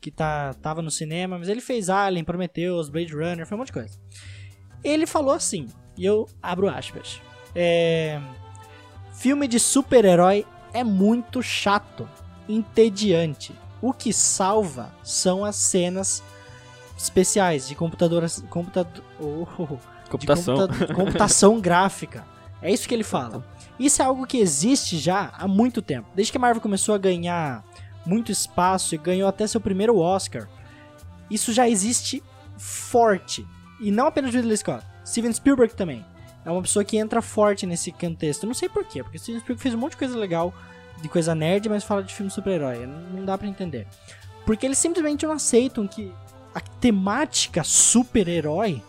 que 0.00 0.10
tá 0.10 0.54
tava 0.54 0.82
no 0.82 0.90
cinema, 0.90 1.38
mas 1.38 1.48
ele 1.48 1.60
fez 1.60 1.88
Alien, 1.88 2.24
Prometheus, 2.24 2.88
Blade 2.88 3.12
Runner, 3.14 3.46
foi 3.46 3.54
um 3.56 3.58
monte 3.58 3.68
de 3.68 3.72
coisa. 3.74 3.98
Ele 4.82 5.06
falou 5.06 5.32
assim, 5.32 5.68
e 5.96 6.04
eu 6.04 6.28
abro 6.42 6.68
aspas. 6.68 7.20
É, 7.54 8.20
filme 9.12 9.46
de 9.46 9.60
super-herói 9.60 10.44
é 10.72 10.82
muito 10.82 11.40
chato. 11.42 12.08
entediante. 12.48 13.52
O 13.80 13.92
que 13.92 14.12
salva 14.12 14.92
são 15.04 15.44
as 15.44 15.54
cenas 15.56 16.22
especiais 16.98 17.66
de 17.68 17.74
computador, 17.74 18.24
computador, 18.48 19.02
oh, 19.20 19.46
Computação. 20.08 20.54
de 20.66 20.68
computa- 20.78 20.94
computação 20.94 21.60
gráfica. 21.62 22.24
É 22.60 22.70
isso 22.72 22.86
que 22.88 22.94
ele 22.94 23.04
fala. 23.04 23.44
Isso 23.78 24.02
é 24.02 24.04
algo 24.04 24.26
que 24.26 24.38
existe 24.38 24.98
já 24.98 25.32
há 25.36 25.48
muito 25.48 25.82
tempo. 25.82 26.08
Desde 26.14 26.30
que 26.30 26.38
a 26.38 26.40
Marvel 26.40 26.60
começou 26.60 26.94
a 26.94 26.98
ganhar 26.98 27.64
muito 28.04 28.30
espaço 28.30 28.94
e 28.94 28.98
ganhou 28.98 29.28
até 29.28 29.46
seu 29.46 29.60
primeiro 29.60 29.98
Oscar, 29.98 30.48
isso 31.30 31.52
já 31.52 31.68
existe 31.68 32.22
forte. 32.58 33.46
E 33.80 33.90
não 33.90 34.06
apenas 34.06 34.34
Ridley 34.34 34.56
Scott. 34.56 34.84
Steven 35.04 35.32
Spielberg 35.32 35.74
também. 35.74 36.04
É 36.44 36.50
uma 36.50 36.62
pessoa 36.62 36.84
que 36.84 36.96
entra 36.96 37.22
forte 37.22 37.66
nesse 37.66 37.92
contexto. 37.92 38.44
Eu 38.44 38.48
não 38.48 38.54
sei 38.54 38.68
porquê, 38.68 39.02
porque 39.02 39.18
Steven 39.18 39.40
Spielberg 39.40 39.62
fez 39.62 39.74
um 39.74 39.78
monte 39.78 39.92
de 39.92 39.98
coisa 39.98 40.18
legal, 40.18 40.52
de 41.00 41.08
coisa 41.08 41.34
nerd, 41.34 41.68
mas 41.68 41.84
fala 41.84 42.02
de 42.02 42.14
filme 42.14 42.30
super-herói. 42.30 42.86
Não 42.86 43.24
dá 43.24 43.38
pra 43.38 43.48
entender. 43.48 43.86
Porque 44.44 44.66
eles 44.66 44.78
simplesmente 44.78 45.26
não 45.26 45.34
aceitam 45.34 45.86
que 45.86 46.12
a 46.54 46.60
temática 46.60 47.64
super-herói 47.64 48.82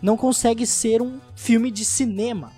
não 0.00 0.16
consegue 0.16 0.66
ser 0.66 1.02
um 1.02 1.20
filme 1.34 1.70
de 1.70 1.84
cinema. 1.84 2.52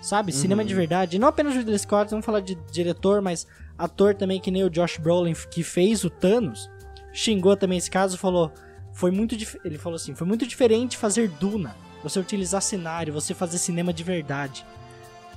Sabe? 0.00 0.32
Cinema 0.32 0.62
Uhum. 0.62 0.68
de 0.68 0.74
verdade. 0.74 1.18
Não 1.18 1.28
apenas 1.28 1.54
o 1.54 1.58
Ridley 1.58 1.78
Scott, 1.78 2.10
vamos 2.10 2.24
falar 2.24 2.40
de 2.40 2.54
diretor, 2.72 3.20
mas 3.20 3.46
ator 3.78 4.14
também, 4.14 4.40
que 4.40 4.50
nem 4.50 4.64
o 4.64 4.70
Josh 4.70 4.96
Brolin, 4.98 5.34
que 5.50 5.62
fez 5.62 6.04
o 6.04 6.10
Thanos, 6.10 6.70
xingou 7.12 7.56
também 7.56 7.78
esse 7.78 7.90
caso, 7.90 8.16
falou. 8.16 8.52
Foi 8.92 9.10
muito 9.10 9.34
Ele 9.64 9.78
falou 9.78 9.96
assim: 9.96 10.14
foi 10.14 10.26
muito 10.26 10.46
diferente 10.46 10.96
fazer 10.96 11.28
Duna. 11.28 11.74
Você 12.02 12.18
utilizar 12.18 12.62
cenário, 12.62 13.12
você 13.12 13.34
fazer 13.34 13.58
cinema 13.58 13.92
de 13.92 14.02
verdade. 14.02 14.64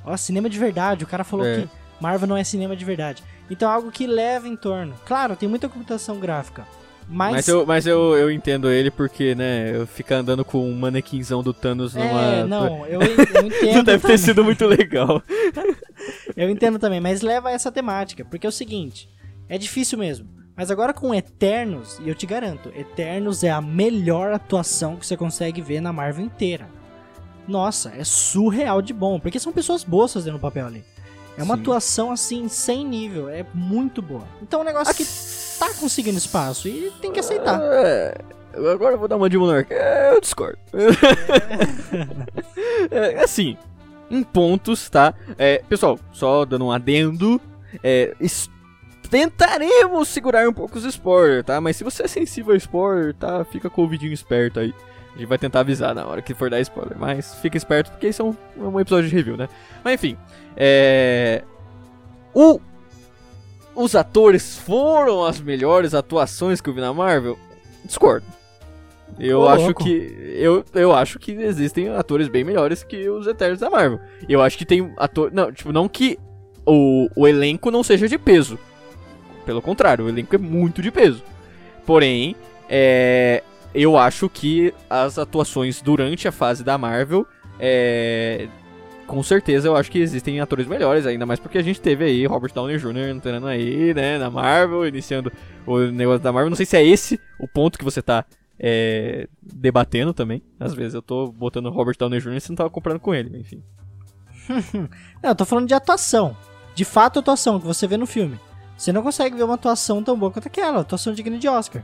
Ó, 0.06 0.16
cinema 0.16 0.50
de 0.50 0.58
verdade. 0.58 1.04
O 1.04 1.08
cara 1.08 1.24
falou 1.26 1.46
É. 1.46 1.62
que 1.62 1.70
Marvel 2.02 2.28
não 2.28 2.38
é 2.38 2.44
cinema 2.44 2.76
de 2.76 2.86
verdade. 2.86 3.22
Então 3.50 3.70
é 3.70 3.74
algo 3.74 3.92
que 3.92 4.08
leva 4.08 4.48
em 4.48 4.56
torno. 4.56 4.96
Claro, 5.06 5.36
tem 5.36 5.48
muita 5.50 5.68
computação 5.70 6.20
gráfica. 6.20 6.66
Mas, 7.08 7.32
Mas, 7.32 7.48
eu, 7.48 7.66
mas 7.66 7.88
eu, 7.88 8.16
eu 8.18 8.32
entendo 8.32 8.70
ele 8.70 8.90
porque, 8.90 9.36
né, 9.36 9.76
eu 9.76 9.86
ficar 9.86 10.18
andando 10.18 10.44
com 10.44 10.68
um 10.68 10.76
manequinzão 10.76 11.44
do 11.44 11.54
Thanos 11.54 11.94
numa. 11.94 12.22
É, 12.22 12.44
não, 12.46 12.86
eu, 12.88 13.02
eu 13.02 13.46
entendo. 13.48 13.76
Não 13.76 13.84
deve 13.84 14.08
ter 14.08 14.18
sido 14.18 14.44
muito 14.44 14.66
legal. 14.66 15.22
Eu 16.36 16.50
entendo 16.50 16.80
também, 16.80 17.00
mas 17.00 17.22
leva 17.22 17.52
essa 17.52 17.72
temática, 17.72 18.26
porque 18.26 18.46
é 18.46 18.50
o 18.50 18.52
seguinte, 18.52 19.08
é 19.48 19.58
difícil 19.58 19.98
mesmo. 19.98 20.28
Mas 20.56 20.70
agora 20.70 20.94
com 20.94 21.14
Eternos, 21.14 22.00
e 22.04 22.10
eu 22.10 22.16
te 22.16 22.26
garanto, 22.26 22.70
Eternos 22.76 23.44
é 23.44 23.50
a 23.50 23.62
melhor 23.62 24.34
atuação 24.34 24.96
que 24.96 25.06
você 25.06 25.16
consegue 25.16 25.62
ver 25.62 25.82
na 25.82 25.94
Marvel 25.94 26.26
inteira. 26.26 26.68
Nossa, 27.48 27.94
é 27.96 28.04
surreal 28.04 28.82
de 28.82 28.94
bom, 28.94 29.20
porque 29.20 29.40
são 29.40 29.54
pessoas 29.54 29.84
boas 29.84 30.14
fazendo 30.14 30.36
o 30.36 30.40
papel 30.40 30.68
ali. 30.68 30.84
É 31.38 31.44
uma 31.44 31.56
Sim. 31.56 31.62
atuação 31.62 32.12
assim, 32.12 32.48
sem 32.48 32.86
nível, 32.86 33.28
é 33.28 33.46
muito 33.54 34.02
boa. 34.02 34.28
Então 34.42 34.60
é 34.60 34.64
um 34.64 34.66
negócio 34.66 34.94
que 34.94 35.04
tá 35.60 35.74
conseguindo 35.74 36.18
espaço 36.18 36.68
e 36.68 36.92
tem 37.02 37.12
que 37.12 37.20
aceitar. 37.20 37.60
É, 37.62 38.18
agora 38.54 38.96
eu 38.96 39.00
vou 39.00 39.08
dar 39.08 39.18
uma 39.18 39.30
de 39.30 39.38
monarca. 39.38 39.74
É, 39.74 40.14
eu 40.14 40.22
discordo. 40.22 40.60
é, 42.92 43.24
assim, 43.24 43.58
em 44.10 44.24
pontos, 44.24 44.90
tá? 44.90 45.14
É, 45.38 45.62
pessoal, 45.68 46.00
só 46.12 46.46
dando 46.46 46.66
um 46.66 46.72
adendo. 46.72 47.40
É, 47.84 48.16
tentaremos 49.10 50.08
segurar 50.08 50.48
um 50.48 50.54
pouco 50.54 50.78
os 50.78 50.86
spoilers, 50.86 51.46
tá? 51.46 51.62
Mas 51.62 51.78
se 51.78 51.84
você 51.84 52.04
é 52.04 52.08
sensível 52.08 52.54
a 52.54 52.58
spoiler, 52.58 53.14
tá? 53.14 53.44
Fica 53.46 53.70
com 53.70 53.82
o 53.82 53.84
ouvidinho 53.84 54.14
esperto 54.14 54.60
aí. 54.60 54.74
A 55.14 55.20
gente 55.20 55.28
vai 55.28 55.38
tentar 55.38 55.60
avisar 55.60 55.94
na 55.94 56.06
hora 56.06 56.22
que 56.22 56.34
for 56.34 56.50
dar 56.50 56.60
spoiler. 56.62 56.98
Mas 56.98 57.36
fica 57.36 57.56
esperto 57.56 57.92
porque 57.92 58.08
isso 58.08 58.24
é 58.24 58.26
um, 58.26 58.36
é 58.58 58.68
um 58.68 58.80
episódio 58.80 59.10
de 59.10 59.16
review, 59.16 59.38
né? 59.38 59.48
Mas 59.84 59.94
enfim. 59.94 60.18
É. 60.58 61.44
O 62.34 62.60
os 63.76 63.96
atores 63.96 64.58
foram 64.58 65.26
as 65.26 65.40
melhores 65.42 65.94
atuações 65.94 66.62
que 66.62 66.70
eu 66.70 66.74
vi 66.74 66.82
na 66.82 66.94
Marvel? 66.94 67.38
Discordo. 67.84 68.26
Eu 69.20 69.42
Ô, 69.42 69.48
acho 69.48 69.66
louco. 69.66 69.84
que 69.84 70.34
eu, 70.36 70.66
eu 70.74 70.94
acho 70.94 71.20
que 71.20 71.32
existem 71.34 71.90
atores 71.90 72.28
bem 72.28 72.44
melhores 72.44 72.84
que 72.84 73.08
os 73.10 73.28
Eternos 73.28 73.60
da 73.60 73.70
Marvel. 73.70 74.00
Eu 74.28 74.42
acho 74.42 74.58
que 74.58 74.66
tem 74.66 74.92
ator, 74.98 75.32
não, 75.32 75.52
tipo, 75.52 75.72
não 75.72 75.88
que 75.88 76.18
o, 76.66 77.08
o 77.16 77.28
elenco 77.28 77.70
não 77.70 77.84
seja 77.84 78.08
de 78.08 78.18
peso. 78.18 78.58
Pelo 79.46 79.62
contrário, 79.62 80.06
o 80.06 80.10
elenco 80.10 80.36
é 80.36 80.40
muito 80.40 80.82
de 80.82 80.90
peso. 80.90 81.22
Porém, 81.86 82.36
é, 82.70 83.44
eu 83.76 83.98
acho 83.98 84.30
que 84.30 84.74
as 84.90 85.20
atuações 85.20 85.82
durante 85.82 86.28
a 86.28 86.32
fase 86.32 86.64
da 86.64 86.78
Marvel 86.78 87.28
é, 87.60 88.48
com 89.14 89.22
certeza 89.22 89.68
eu 89.68 89.76
acho 89.76 89.92
que 89.92 90.00
existem 90.00 90.40
atores 90.40 90.66
melhores, 90.66 91.06
ainda 91.06 91.24
mais 91.24 91.40
porque 91.40 91.60
a 91.60 91.62
gente 91.62 91.80
teve 91.80 92.04
aí 92.04 92.26
Robert 92.26 92.52
Downey 92.52 92.80
Jr. 92.80 93.10
entrando 93.10 93.46
aí, 93.46 93.94
né, 93.94 94.18
na 94.18 94.28
Marvel, 94.32 94.88
iniciando 94.88 95.32
o 95.68 95.78
negócio 95.80 96.24
da 96.24 96.32
Marvel. 96.32 96.50
Não 96.50 96.58
sei 96.58 96.66
se 96.66 96.76
é 96.76 96.84
esse 96.84 97.20
o 97.40 97.48
ponto 97.48 97.78
que 97.78 97.86
você 97.86 98.02
tá 98.02 98.26
é, 98.60 99.28
debatendo 99.40 100.16
também. 100.16 100.42
Às 100.60 100.74
vezes 100.74 100.96
eu 100.96 101.02
tô 101.02 101.28
botando 101.28 101.70
Robert 101.70 101.96
Downey 101.96 102.20
Jr. 102.20 102.34
e 102.34 102.42
você 102.42 102.50
não 102.50 102.56
tava 102.56 102.72
comprando 102.72 103.00
com 103.00 103.14
ele, 103.14 103.38
enfim. 103.38 103.62
Não, 105.22 105.30
eu 105.30 105.36
tô 105.36 105.46
falando 105.46 105.68
de 105.68 105.74
atuação. 105.74 106.36
De 106.74 106.84
fato, 106.84 107.20
atuação 107.20 107.60
que 107.60 107.68
você 107.68 107.86
vê 107.86 107.98
no 107.98 108.08
filme. 108.08 108.40
Você 108.76 108.92
não 108.92 109.04
consegue 109.04 109.38
ver 109.38 109.44
uma 109.44 109.54
atuação 109.54 110.04
tão 110.04 110.18
boa 110.18 110.32
quanto 110.32 110.48
aquela, 110.48 110.82
atuação 110.82 111.14
digna 111.14 111.38
de 111.38 111.48
Oscar. 111.48 111.84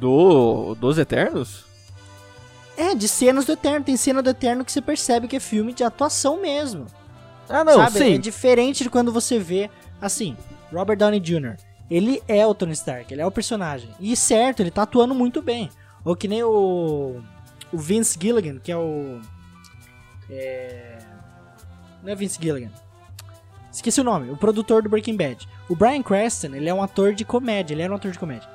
Do 0.00 0.74
dos 0.74 0.98
Eternos? 0.98 1.65
É, 2.76 2.94
de 2.94 3.08
cenas 3.08 3.44
do 3.44 3.52
Eterno. 3.52 3.84
Tem 3.84 3.96
cena 3.96 4.22
do 4.22 4.30
Eterno 4.30 4.64
que 4.64 4.72
você 4.72 4.80
percebe 4.80 5.28
que 5.28 5.36
é 5.36 5.40
filme 5.40 5.72
de 5.72 5.82
atuação 5.82 6.40
mesmo. 6.40 6.86
Ah, 7.48 7.64
não, 7.64 7.74
sabe? 7.74 7.98
sim. 7.98 8.14
É 8.14 8.18
diferente 8.18 8.82
de 8.82 8.90
quando 8.90 9.12
você 9.12 9.38
vê, 9.38 9.70
assim, 10.00 10.36
Robert 10.72 10.96
Downey 10.96 11.20
Jr. 11.20 11.56
Ele 11.90 12.20
é 12.26 12.44
o 12.46 12.54
Tony 12.54 12.72
Stark, 12.72 13.12
ele 13.12 13.22
é 13.22 13.26
o 13.26 13.30
personagem. 13.30 13.88
E 14.00 14.16
certo, 14.16 14.60
ele 14.60 14.70
tá 14.70 14.82
atuando 14.82 15.14
muito 15.14 15.40
bem. 15.40 15.70
Ou 16.04 16.16
que 16.16 16.26
nem 16.26 16.42
o, 16.42 17.20
o 17.72 17.78
Vince 17.78 18.18
Gilligan, 18.20 18.58
que 18.58 18.72
é 18.72 18.76
o. 18.76 19.20
É, 20.28 20.98
não 22.02 22.12
é 22.12 22.14
Vince 22.16 22.38
Gilligan. 22.40 22.70
Esqueci 23.70 24.00
o 24.00 24.04
nome, 24.04 24.30
o 24.30 24.36
produtor 24.36 24.82
do 24.82 24.88
Breaking 24.88 25.16
Bad. 25.16 25.46
O 25.68 25.76
Brian 25.76 26.02
Cranston, 26.02 26.54
ele 26.54 26.68
é 26.68 26.74
um 26.74 26.82
ator 26.82 27.14
de 27.14 27.24
comédia, 27.24 27.74
ele 27.74 27.82
era 27.82 27.92
um 27.92 27.96
ator 27.96 28.10
de 28.10 28.18
comédia. 28.18 28.48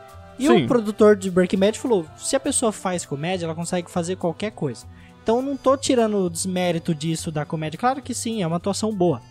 E 0.44 0.48
Sim. 0.48 0.64
o 0.66 0.68
produtor 0.68 1.16
de 1.16 1.30
Breaking 1.30 1.58
Bad 1.60 1.80
falou: 1.80 2.06
se 2.18 2.36
a 2.36 2.40
pessoa 2.40 2.72
faz 2.72 3.06
comédia, 3.06 3.46
ela 3.46 3.54
consegue 3.56 3.90
fazer 3.92 4.16
qualquer 4.16 4.52
coisa. 4.52 4.86
Então 5.22 5.38
eu 5.38 5.42
não 5.44 5.56
tô 5.56 5.78
tirando 5.78 6.18
o 6.26 6.30
desmérito 6.30 6.96
disso 6.96 7.32
da 7.32 7.46
comédia. 7.46 7.78
Claro 7.80 8.02
que 8.02 8.14
sim, 8.14 8.42
é 8.42 8.48
uma 8.48 8.58
atuação 8.58 8.92
boa. 8.94 9.22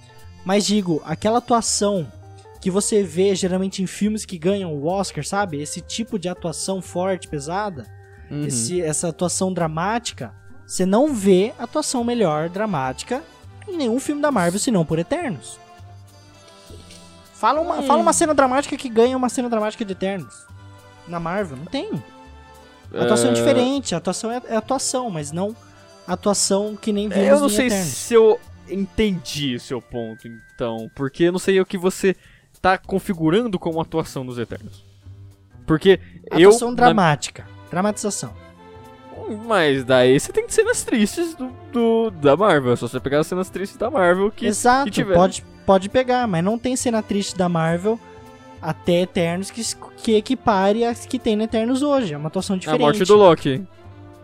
Mas 0.45 0.65
digo, 0.65 1.03
aquela 1.05 1.39
atuação 1.39 2.07
que 2.61 2.71
você 2.71 3.03
vê 3.03 3.35
geralmente 3.35 3.83
em 3.83 3.87
filmes 3.87 4.25
que 4.25 4.39
ganham 4.39 4.73
o 4.73 4.87
Oscar, 4.87 5.25
sabe? 5.25 5.61
Esse 5.61 5.81
tipo 5.81 6.19
de 6.19 6.29
atuação 6.29 6.81
forte, 6.81 7.27
pesada, 7.27 7.87
Uhum. 8.31 8.45
esse- 8.47 8.81
essa 8.81 9.09
atuação 9.09 9.53
dramática, 9.53 10.33
você 10.67 10.87
não 10.87 11.13
vê 11.13 11.53
atuação 11.59 12.05
melhor 12.05 12.49
dramática 12.49 13.23
em 13.67 13.77
nenhum 13.77 13.99
filme 13.99 14.23
da 14.23 14.31
Marvel, 14.31 14.61
senão 14.61 14.85
por 14.85 14.99
Eternos. 15.01 15.59
Fala 17.35 17.61
uma, 17.61 17.83
fala 17.83 18.01
uma 18.03 18.13
cena 18.13 18.35
dramática 18.35 18.77
que 18.77 18.89
ganha 18.89 19.17
uma 19.17 19.29
cena 19.29 19.49
dramática 19.49 19.85
de 19.85 19.93
Eternos. 19.93 20.47
Na 21.11 21.21
Marvel, 21.21 21.57
não 21.57 21.67
tem. 21.67 21.91
A 22.95 23.03
atuação 23.03 23.29
é 23.29 23.33
É, 23.33 23.35
diferente, 23.35 23.95
a 23.95 23.99
atuação 23.99 24.31
é, 24.31 24.41
é 24.49 24.57
atuação, 24.57 25.11
mas 25.11 25.31
não 25.33 25.55
atuação 26.07 26.77
que 26.77 26.93
nem 26.93 27.09
vimos 27.09 27.25
É, 27.25 27.31
Eu 27.33 27.41
não 27.41 27.49
sei 27.49 27.67
Eternos. 27.67 27.87
se 27.89 28.15
eu 28.15 28.41
entendi 28.69 29.55
o 29.57 29.61
seu 29.61 29.81
ponto, 29.83 30.27
então. 30.27 30.91
Porque 30.95 31.25
eu 31.25 31.33
não 31.33 31.39
sei 31.39 31.61
o 31.61 31.67
que 31.67 31.77
você 31.79 32.17
tá 32.61 32.77
configurando 32.79 33.59
como 33.59 33.81
atuação 33.81 34.25
dos 34.27 34.39
Eternos. 34.39 34.85
Porque 35.67 36.01
eu. 36.33 36.49
Atuação 36.49 36.71
na- 36.71 36.77
dramática, 36.77 37.47
dramatização. 37.71 38.33
Mas 39.47 39.85
daí 39.85 40.19
você 40.19 40.33
tem 40.33 40.49
cenas 40.49 40.83
tristes 40.83 41.35
do, 41.35 41.51
do- 41.73 42.11
da 42.11 42.37
Marvel. 42.37 42.73
É 42.73 42.77
só 42.77 42.89
você 42.89 42.99
pegar 42.99 43.21
as 43.21 43.27
cenas 43.29 43.49
tristes 43.51 43.77
da 43.79 43.89
Marvel 43.91 44.31
que. 44.33 44.47
Exato, 44.47 44.87
que 44.87 44.91
tiver. 44.91 45.15
pode, 45.15 45.45
pode 45.65 45.89
pegar, 45.89 46.27
mas 46.27 46.43
não 46.43 46.59
tem 46.59 46.75
cena 46.75 47.01
triste 47.03 47.37
da 47.37 47.49
Marvel 47.49 47.99
até 48.61 49.03
Eternos 49.03 49.51
que, 49.51 49.63
que 50.03 50.17
equipare 50.17 50.85
as 50.85 51.07
que 51.07 51.19
tem 51.19 51.37
no 51.37 51.43
Eternos 51.43 51.83
hoje. 51.83 52.15
É 52.15 52.17
uma 52.17 52.29
atuação 52.29 52.57
A 52.57 52.59
diferente. 52.59 52.81
morte 52.81 53.05
do 53.05 53.17
Loki. 53.17 53.63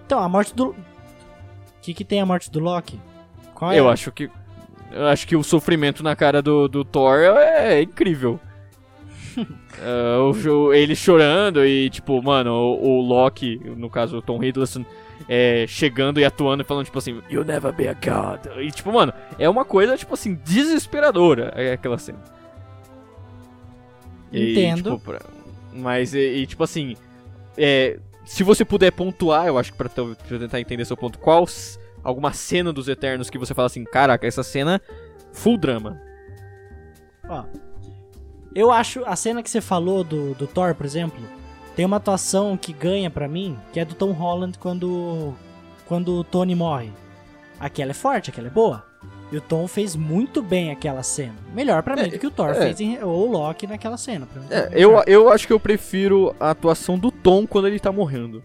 Então, 0.04 0.18
a 0.18 0.28
morte 0.28 0.54
do. 0.54 0.68
O 0.68 0.76
que, 1.82 1.94
que 1.94 2.04
tem 2.04 2.20
a 2.20 2.26
morte 2.26 2.50
do 2.50 2.60
Loki? 2.60 3.00
Qual 3.54 3.72
é? 3.72 3.78
Eu 3.78 3.88
acho 3.88 4.10
que. 4.12 4.30
Eu 4.92 5.06
acho 5.08 5.26
que 5.26 5.36
o 5.36 5.42
sofrimento 5.42 6.02
na 6.02 6.14
cara 6.14 6.40
do, 6.40 6.68
do 6.68 6.84
Thor 6.84 7.18
é, 7.18 7.82
incrível. 7.82 8.38
É, 9.78 10.16
o 10.16 10.72
ele 10.72 10.96
chorando 10.96 11.62
e, 11.62 11.90
tipo, 11.90 12.22
mano, 12.22 12.50
o, 12.50 12.96
o 12.96 13.00
Loki, 13.02 13.60
no 13.76 13.90
caso 13.90 14.16
o 14.16 14.22
Tom 14.22 14.42
Hiddleston, 14.42 14.86
é, 15.28 15.66
chegando 15.68 16.18
e 16.18 16.24
atuando 16.24 16.62
e 16.62 16.66
falando, 16.66 16.86
tipo 16.86 16.98
assim, 16.98 17.20
You'll 17.30 17.44
never 17.44 17.70
be 17.74 17.86
a 17.86 17.92
god. 17.92 18.46
E, 18.58 18.70
tipo, 18.70 18.90
mano, 18.90 19.12
é 19.38 19.46
uma 19.46 19.66
coisa, 19.66 19.94
tipo 19.94 20.14
assim, 20.14 20.40
desesperadora 20.42 21.52
é 21.54 21.72
aquela 21.74 21.98
cena. 21.98 22.18
E, 24.32 24.52
Entendo. 24.52 24.92
tipo, 24.92 24.98
pra- 24.98 25.20
mas, 25.72 26.14
e, 26.14 26.18
e, 26.18 26.46
tipo 26.46 26.62
assim, 26.64 26.96
é, 27.56 27.98
se 28.24 28.42
você 28.42 28.64
puder 28.64 28.90
pontuar, 28.92 29.46
eu 29.46 29.58
acho 29.58 29.72
que 29.72 29.78
pra, 29.78 29.88
pra 29.88 30.04
tentar 30.38 30.60
entender 30.60 30.84
seu 30.84 30.96
ponto, 30.96 31.18
qual 31.18 31.44
s- 31.44 31.78
alguma 32.02 32.32
cena 32.32 32.72
dos 32.72 32.88
Eternos 32.88 33.28
que 33.30 33.38
você 33.38 33.54
fala 33.54 33.66
assim, 33.66 33.84
caraca, 33.84 34.26
essa 34.26 34.42
cena, 34.42 34.80
full 35.32 35.56
drama. 35.58 36.00
Ó, 37.28 37.44
Eu 38.54 38.70
acho 38.70 39.04
a 39.04 39.14
cena 39.16 39.42
que 39.42 39.50
você 39.50 39.60
falou 39.60 40.02
do, 40.02 40.32
do 40.34 40.46
Thor, 40.46 40.74
por 40.74 40.86
exemplo, 40.86 41.20
tem 41.74 41.84
uma 41.84 41.98
atuação 41.98 42.56
que 42.56 42.72
ganha 42.72 43.10
pra 43.10 43.28
mim, 43.28 43.58
que 43.72 43.78
é 43.78 43.84
do 43.84 43.94
Tom 43.94 44.12
Holland 44.12 44.58
quando 44.58 45.34
quando 45.86 46.14
o 46.14 46.24
Tony 46.24 46.54
morre. 46.54 46.90
Aquela 47.60 47.90
é 47.90 47.94
forte, 47.94 48.30
aquela 48.30 48.46
é 48.48 48.50
boa. 48.50 48.85
E 49.32 49.36
o 49.36 49.40
Tom 49.40 49.66
fez 49.66 49.96
muito 49.96 50.40
bem 50.40 50.70
aquela 50.70 51.02
cena. 51.02 51.34
Melhor 51.52 51.82
pra 51.82 51.96
mim 51.96 52.08
do 52.08 52.18
que 52.18 52.26
o 52.26 52.30
Thor 52.30 52.50
é. 52.50 52.54
fez 52.54 52.80
em, 52.80 53.02
ou 53.02 53.26
o 53.28 53.30
Loki 53.32 53.66
naquela 53.66 53.96
cena. 53.96 54.28
É, 54.48 54.70
eu, 54.72 55.02
eu 55.06 55.30
acho 55.32 55.46
que 55.48 55.52
eu 55.52 55.58
prefiro 55.58 56.34
a 56.38 56.50
atuação 56.50 56.96
do 56.96 57.10
Tom 57.10 57.44
quando 57.46 57.66
ele 57.66 57.80
tá 57.80 57.90
morrendo. 57.90 58.44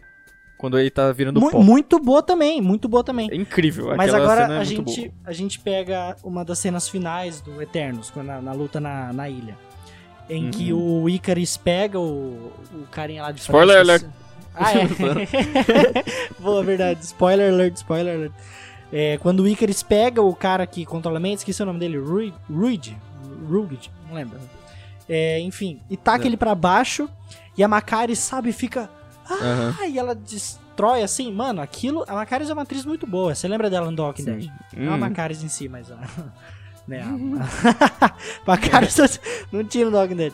Quando 0.57 0.77
ele 0.79 0.89
tá 0.89 1.11
virando 1.11 1.39
Mu- 1.39 1.51
pó. 1.51 1.59
muito 1.61 2.00
boa 2.00 2.21
também, 2.23 2.59
muito 2.61 2.88
boa 2.89 3.03
também. 3.03 3.29
É 3.31 3.35
incrível. 3.35 3.95
Mas 3.95 4.13
agora 4.13 4.41
é 4.53 4.57
a 4.57 4.63
gente, 4.63 5.11
a 5.23 5.31
gente 5.33 5.59
pega 5.59 6.15
uma 6.23 6.43
das 6.45 6.57
cenas 6.59 6.88
finais 6.89 7.41
do 7.41 7.61
Eternos, 7.61 8.11
na, 8.15 8.41
na 8.41 8.51
luta 8.53 8.79
na, 8.79 9.11
na 9.13 9.29
ilha. 9.29 9.55
Em 10.29 10.45
Uhum. 10.45 10.51
que 10.51 10.71
o 10.73 11.09
Icarus 11.09 11.57
pega 11.57 12.00
o, 12.00 12.51
o 12.73 12.88
carinha 12.91 13.23
lá 13.23 13.31
de 13.31 13.41
Spoiler 13.41 13.75
frente, 13.85 13.89
alert. 13.89 14.05
Ah, 14.55 14.71
é. 14.73 14.83
Boa, 16.41 16.63
verdade. 16.63 17.03
Spoiler 17.05 17.51
alert, 17.53 17.75
spoiler 17.77 18.15
alert. 18.15 18.31
É, 18.91 19.17
quando 19.19 19.41
o 19.41 19.48
Icarus 19.48 19.81
pega 19.83 20.21
o 20.21 20.36
cara 20.36 20.65
que 20.67 20.86
controla 20.86 21.17
a 21.17 21.19
mente, 21.19 21.39
esqueci 21.39 21.62
o 21.63 21.65
nome 21.65 21.79
dele, 21.79 21.98
Ruid, 21.98 22.33
Ruid, 22.50 22.98
Ruid, 23.50 23.91
não 24.07 24.15
lembro. 24.15 24.38
É, 25.07 25.39
enfim, 25.39 25.79
e 25.89 25.95
taca 25.98 26.25
É. 26.25 26.27
ele 26.27 26.38
pra 26.38 26.53
baixo 26.55 27.10
e 27.57 27.63
a 27.63 27.67
Macari, 27.67 28.15
sabe, 28.15 28.51
fica... 28.51 28.89
Ah, 29.29 29.88
e 29.88 29.98
ela 29.98 30.13
destrói 30.13 31.03
assim, 31.03 31.31
mano, 31.31 31.62
aquilo... 31.62 32.03
A 32.07 32.15
Macari 32.15 32.50
é 32.50 32.53
uma 32.53 32.63
atriz 32.63 32.86
muito 32.86 33.07
boa, 33.07 33.33
você 33.33 33.48
lembra 33.48 33.69
dela 33.69 33.89
no 33.89 34.01
Walking 34.03 34.25
Dead? 34.25 34.50
Não 34.75 34.91
a 34.93 34.95
Hum. 34.95 35.00
Macari 35.00 35.36
em 35.36 35.48
si, 35.48 35.69
mas 35.69 35.89
a... 35.91 35.98
Né, 36.88 37.00
a... 37.01 38.13
Macari 38.45 38.88
não 39.51 39.63
tinha 39.63 39.86
no 39.86 39.91
The 39.91 39.98
Walking 39.98 40.15
Dead. 40.15 40.33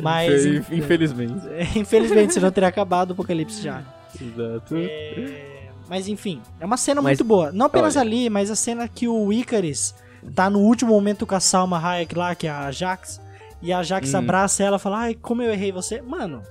Mas... 0.00 0.46
Infe- 0.46 0.74
Infelizmente. 0.76 1.46
Infelizmente, 1.76 2.32
senão 2.34 2.50
teria 2.50 2.68
acabado 2.68 3.10
o 3.10 3.12
apocalipse 3.12 3.60
já. 3.60 3.82
Exato. 4.20 4.74
É, 4.76 5.59
Mas 5.90 6.06
enfim, 6.08 6.40
é 6.60 6.64
uma 6.64 6.76
cena 6.76 7.02
Mas, 7.02 7.18
muito 7.18 7.24
boa. 7.24 7.50
Não 7.50 7.66
apenas 7.66 7.96
olha- 7.96 8.06
ali, 8.06 8.30
mas 8.30 8.48
a 8.48 8.54
cena 8.54 8.86
que 8.86 9.08
o 9.08 9.32
Icarus 9.32 9.92
tá 10.36 10.48
no 10.48 10.60
último 10.60 10.92
momento 10.92 11.26
com 11.26 11.34
a 11.34 11.40
Salma 11.40 11.78
Hayek 11.84 12.14
lá, 12.14 12.32
que 12.36 12.46
é 12.46 12.50
a 12.50 12.70
Jax, 12.70 13.20
e 13.60 13.72
a 13.72 13.82
Jax 13.82 14.12
Uhum. 14.14 14.20
abraça 14.20 14.62
ela 14.62 14.76
e 14.76 14.80
fala, 14.80 14.98
ai, 15.00 15.14
como 15.14 15.42
eu 15.42 15.52
errei 15.52 15.72
você. 15.72 16.00
Mano, 16.00 16.42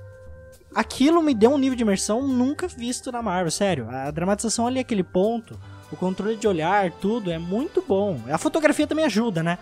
aquilo 0.74 1.22
me 1.22 1.34
deu 1.34 1.50
um 1.52 1.56
nível 1.58 1.74
de 1.74 1.82
imersão 1.82 2.28
nunca 2.28 2.68
visto 2.68 3.10
na 3.10 3.22
Marvel, 3.22 3.50
sério. 3.50 3.88
A 3.90 4.10
dramatização 4.10 4.66
ali, 4.66 4.78
aquele 4.78 5.02
ponto, 5.02 5.58
o 5.90 5.96
controle 5.96 6.36
de 6.36 6.46
olhar, 6.46 6.90
tudo, 6.92 7.30
é 7.32 7.38
muito 7.38 7.82
bom. 7.88 8.20
A 8.30 8.36
fotografia 8.36 8.86
também 8.86 9.06
ajuda, 9.06 9.42
né? 9.42 9.58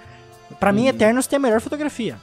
Pra 0.58 0.72
mim, 0.72 0.82
Uhum. 0.82 0.88
Eternos 0.88 1.26
tem 1.28 1.36
a 1.36 1.40
melhor 1.40 1.60
fotografia 1.60 2.16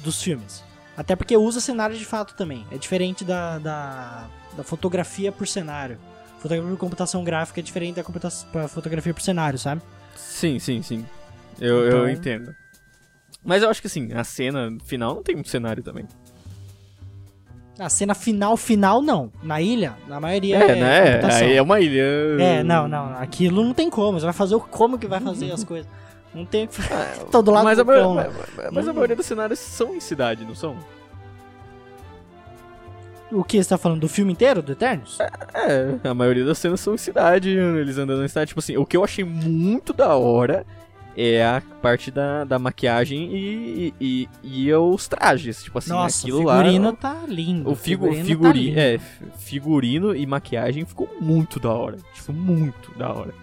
dos 0.00 0.20
filmes. 0.20 0.64
Até 0.96 1.14
porque 1.14 1.36
usa 1.36 1.60
cenário 1.60 1.96
de 1.96 2.04
fato 2.04 2.34
também. 2.34 2.66
É 2.72 2.76
diferente 2.76 3.24
da, 3.24 3.58
da, 3.60 4.24
da 4.56 4.64
fotografia 4.64 5.30
por 5.30 5.46
cenário. 5.46 5.98
Fotografia 6.40 6.70
por 6.70 6.78
computação 6.78 7.22
gráfica 7.22 7.60
é 7.60 7.62
diferente 7.62 7.96
da 7.96 8.02
computação, 8.04 8.48
pra 8.50 8.66
fotografia 8.66 9.12
por 9.14 9.20
cenário, 9.22 9.58
sabe? 9.58 9.82
Sim, 10.16 10.58
sim, 10.58 10.82
sim. 10.82 11.06
Eu, 11.60 11.76
eu 11.84 11.88
Então- 11.88 12.10
entendo. 12.10 12.54
Mas 13.44 13.62
eu 13.62 13.70
acho 13.70 13.80
que 13.80 13.86
assim, 13.86 14.12
a 14.12 14.24
cena 14.24 14.76
final 14.84 15.14
não 15.14 15.22
tem 15.22 15.34
muito 15.34 15.48
cenário 15.48 15.82
também. 15.82 16.06
A 17.78 17.88
cena 17.88 18.14
final, 18.14 18.56
final, 18.58 19.00
não. 19.00 19.32
Na 19.42 19.60
ilha, 19.62 19.94
na 20.06 20.20
maioria 20.20 20.56
É, 20.58 20.70
é, 20.72 20.74
né? 20.76 21.12
computação. 21.12 21.46
Aí 21.46 21.56
é 21.56 21.62
uma 21.62 21.80
ilha. 21.80 22.02
É, 22.38 22.62
não, 22.62 22.86
não. 22.86 23.14
Aquilo 23.16 23.64
não 23.64 23.72
tem 23.72 23.88
como. 23.88 24.18
Você 24.20 24.26
vai 24.26 24.34
fazer 24.34 24.54
o 24.54 24.60
como 24.60 24.98
que 24.98 25.06
vai 25.06 25.20
fazer 25.20 25.50
as 25.52 25.64
coisas. 25.64 25.90
Não 26.34 26.44
tem 26.44 26.64
o 26.64 26.68
que 26.68 26.74
fazer. 26.74 27.24
Tô 27.32 27.40
do 27.40 27.50
lado 27.50 27.64
mas, 27.64 27.78
do 27.78 27.82
a, 27.82 27.94
cão. 27.94 28.14
mas, 28.14 28.32
mas- 28.56 28.70
mas 28.72 28.88
a 28.88 28.92
maioria 28.92 29.16
dos 29.16 29.24
cenários 29.24 29.58
são 29.58 29.94
em 29.94 30.00
cidade, 30.00 30.44
não 30.44 30.54
são? 30.54 30.76
O 33.32 33.44
que 33.44 33.62
você 33.62 33.68
tá 33.68 33.78
falando? 33.78 34.00
Do 34.00 34.08
filme 34.08 34.32
inteiro, 34.32 34.60
do 34.62 34.72
Eternos? 34.72 35.18
É, 35.54 36.08
a 36.08 36.14
maioria 36.14 36.44
das 36.44 36.58
cenas 36.58 36.80
são 36.80 36.94
em 36.94 36.98
cidade, 36.98 37.50
eles 37.50 37.96
andando 37.96 38.20
na 38.22 38.28
cidade. 38.28 38.48
Tipo 38.48 38.60
assim, 38.60 38.76
o 38.76 38.84
que 38.84 38.96
eu 38.96 39.04
achei 39.04 39.24
muito 39.24 39.92
da 39.92 40.14
hora 40.16 40.66
é 41.16 41.44
a 41.44 41.62
parte 41.82 42.10
da, 42.10 42.44
da 42.44 42.58
maquiagem 42.58 43.30
e, 43.32 43.94
e, 44.00 44.28
e 44.42 44.72
os 44.74 45.06
trajes. 45.06 45.62
Tipo 45.62 45.78
assim, 45.78 45.90
Nossa, 45.90 46.18
o 46.18 46.20
aquilo 46.22 46.42
lá. 46.44 46.58
figurino 46.58 46.92
tá 46.92 47.16
lindo. 47.28 47.70
O 47.70 47.74
figu, 47.74 48.06
figurino 48.06 48.26
figuri, 48.26 48.74
tá 48.74 48.80
lindo. 48.80 48.80
é, 48.80 48.98
figurino 49.38 50.16
e 50.16 50.26
maquiagem 50.26 50.84
ficou 50.84 51.08
muito 51.20 51.60
da 51.60 51.70
hora. 51.70 51.98
Tipo, 52.14 52.32
muito 52.32 52.90
da 52.98 53.12
hora. 53.12 53.34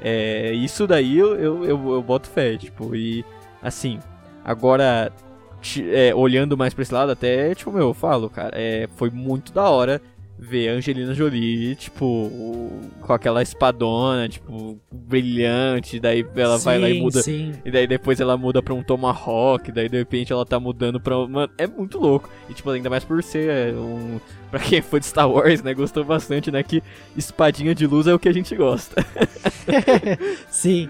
É, 0.00 0.52
isso 0.52 0.86
daí 0.86 1.18
eu, 1.18 1.34
eu, 1.36 1.64
eu, 1.64 1.92
eu 1.94 2.02
boto 2.02 2.28
fé, 2.28 2.56
tipo, 2.56 2.94
e 2.94 3.24
assim, 3.62 3.98
agora, 4.44 5.10
é, 5.92 6.14
olhando 6.14 6.56
mais 6.56 6.74
pra 6.74 6.82
esse 6.82 6.92
lado, 6.92 7.12
até, 7.12 7.54
tipo, 7.54 7.72
meu, 7.72 7.88
eu 7.88 7.94
falo, 7.94 8.28
cara, 8.30 8.52
é, 8.54 8.88
foi 8.96 9.10
muito 9.10 9.52
da 9.52 9.68
hora 9.68 10.00
ver 10.38 10.68
a 10.68 10.72
Angelina 10.72 11.14
Jolie, 11.14 11.74
tipo, 11.76 12.70
com 13.00 13.12
aquela 13.12 13.40
espadona, 13.42 14.28
tipo, 14.28 14.78
brilhante, 14.92 16.00
daí 16.00 16.26
ela 16.34 16.58
vai 16.58 16.78
lá 16.78 16.88
e 16.88 16.94
Sim, 16.94 17.00
muda 17.00 17.22
Sim. 17.22 17.52
e 17.64 17.70
daí 17.70 17.86
depois 17.86 18.20
ela 18.20 18.36
muda 18.36 18.62
pra 18.62 18.74
um 18.74 18.82
Tomahawk, 18.82 19.70
daí 19.70 19.88
de 19.88 19.96
repente 19.96 20.32
ela 20.32 20.44
tá 20.44 20.58
mudando 20.58 21.00
pra. 21.00 21.16
Mano, 21.26 21.52
é 21.56 21.66
muito 21.66 21.98
louco. 21.98 22.28
E 22.48 22.54
tipo, 22.54 22.68
ainda 22.70 22.90
mais 22.90 23.04
por 23.04 23.22
ser 23.22 23.48
é, 23.48 23.72
um. 23.72 24.20
Pra 24.54 24.62
quem 24.62 24.80
foi 24.80 25.00
de 25.00 25.06
Star 25.06 25.28
Wars, 25.28 25.64
né? 25.64 25.74
Gostou 25.74 26.04
bastante, 26.04 26.48
né? 26.48 26.62
Que 26.62 26.80
espadinha 27.16 27.74
de 27.74 27.88
luz 27.88 28.06
é 28.06 28.14
o 28.14 28.20
que 28.20 28.28
a 28.28 28.32
gente 28.32 28.54
gosta. 28.54 29.04
Sim. 30.48 30.88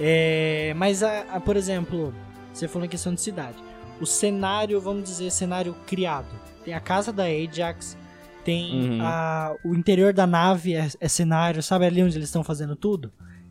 É, 0.00 0.72
mas, 0.74 1.02
a, 1.02 1.20
a, 1.34 1.38
por 1.38 1.54
exemplo, 1.54 2.14
você 2.50 2.66
falou 2.66 2.86
em 2.86 2.88
questão 2.88 3.12
de 3.12 3.20
cidade. 3.20 3.67
O 4.00 4.06
cenário, 4.06 4.80
vamos 4.80 5.04
dizer, 5.04 5.30
cenário 5.30 5.74
criado. 5.86 6.26
Tem 6.64 6.74
a 6.74 6.80
casa 6.80 7.12
da 7.12 7.24
Ajax, 7.24 7.96
tem 8.44 8.90
Uhum. 8.92 8.98
a, 9.02 9.54
o 9.64 9.74
interior 9.74 10.12
da 10.12 10.26
nave 10.26 10.74
é, 10.74 10.88
é 11.00 11.08
cenário, 11.08 11.62
sabe 11.62 11.86
ali 11.86 12.02
onde 12.02 12.16
eles 12.16 12.28
estão 12.28 12.44
fazendo 12.44 12.76
tudo? 12.76 13.10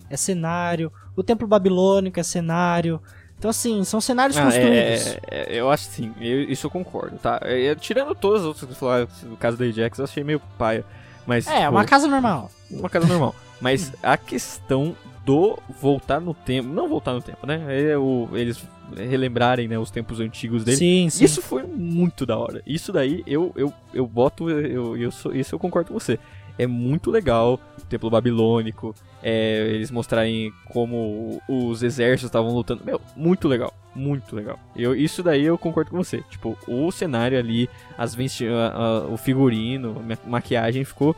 É 0.10 0.16
cenário. 0.16 0.92
O 1.16 1.24
templo 1.24 1.48
babilônico 1.48 2.20
é 2.20 2.24
cenário. 2.24 3.02
Então, 3.38 3.50
assim, 3.52 3.84
são 3.84 4.00
cenários 4.02 4.38
Ah, 4.38 4.44
construídos. 4.46 5.08
é, 5.08 5.20
é, 5.30 5.48
eu 5.60 5.70
acho 5.70 5.84
sim, 5.86 6.12
eu- 6.20 6.44
isso 6.44 6.66
eu 6.66 6.72
concordo, 6.72 7.18
tá? 7.18 7.40
É, 7.44 7.76
tirando 7.76 8.16
todas 8.16 8.42
as 8.42 8.48
outras 8.48 8.64
que 8.68 8.74
você 8.74 8.80
falou, 8.80 9.08
no 9.24 9.38
caso 9.38 9.58
da 9.58 9.66
Ajax, 9.66 10.00
eu 10.00 10.06
achei 10.06 10.24
meio 10.24 10.40
paia. 10.58 10.84
Mas, 11.26 11.46
É, 11.46 11.60
tipo, 11.60 11.72
uma 11.72 11.84
casa 11.86 12.08
normal. 12.08 12.50
uma 12.72 12.90
casa 12.90 13.06
normal. 13.06 13.36
Mas 13.60 13.92
a 14.02 14.16
questão 14.18 14.96
do 15.28 15.60
voltar 15.82 16.20
no 16.22 16.34
tempo. 16.34 16.70
Não 16.70 16.88
voltar 16.88 17.14
no 17.14 17.22
tempo, 17.22 17.46
né? 17.46 17.62
É 17.92 17.98
o, 17.98 18.30
eles 18.34 18.64
relembrarem 18.96 19.68
né, 19.68 19.78
os 19.78 19.92
tempos 19.92 20.22
antigos 20.22 20.64
dele. 20.64 20.78
Sim, 20.78 21.10
sim. 21.10 21.26
Isso 21.26 21.42
foi 21.42 21.64
muito 21.64 22.26
da 22.26 22.38
hora. 22.38 22.64
Isso 22.66 22.94
daí 22.94 23.24
eu, 23.28 23.52
eu, 23.56 23.74
eu 23.94 24.08
boto. 24.08 24.50
Eu, 24.50 24.96
eu 24.98 25.12
sou, 25.12 25.36
isso 25.36 25.54
eu 25.54 25.60
concordo 25.60 25.90
com 25.90 26.00
você. 26.00 26.18
É 26.58 26.66
muito 26.66 27.12
legal 27.12 27.60
o 27.78 27.86
Templo 27.86 28.10
Babilônico. 28.10 28.96
é, 29.22 29.68
eles 29.74 29.92
mostrarem 29.92 30.52
como 30.70 31.40
os 31.48 31.84
exércitos 31.84 32.30
estavam 32.30 32.52
lutando. 32.54 32.84
Meu, 32.86 33.00
muito 33.16 33.48
legal. 33.48 33.74
Muito 33.94 34.36
legal. 34.36 34.58
Eu, 34.76 34.96
isso 34.96 35.22
daí 35.22 35.44
eu 35.44 35.58
concordo 35.58 35.92
com 35.92 35.98
você. 35.98 36.24
Tipo, 36.30 36.58
o 36.68 36.90
cenário 36.92 37.38
ali, 37.38 37.70
as 37.98 38.16
a- 38.16 38.78
a- 38.78 39.08
o 39.08 39.18
figurino, 39.18 39.98
a 40.00 40.04
ma- 40.04 40.18
maquiagem 40.26 40.84
ficou 40.86 41.16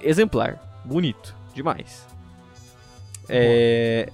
exemplar. 0.00 0.58
Bonito. 0.84 1.34
Demais. 1.54 2.06
É, 3.30 4.08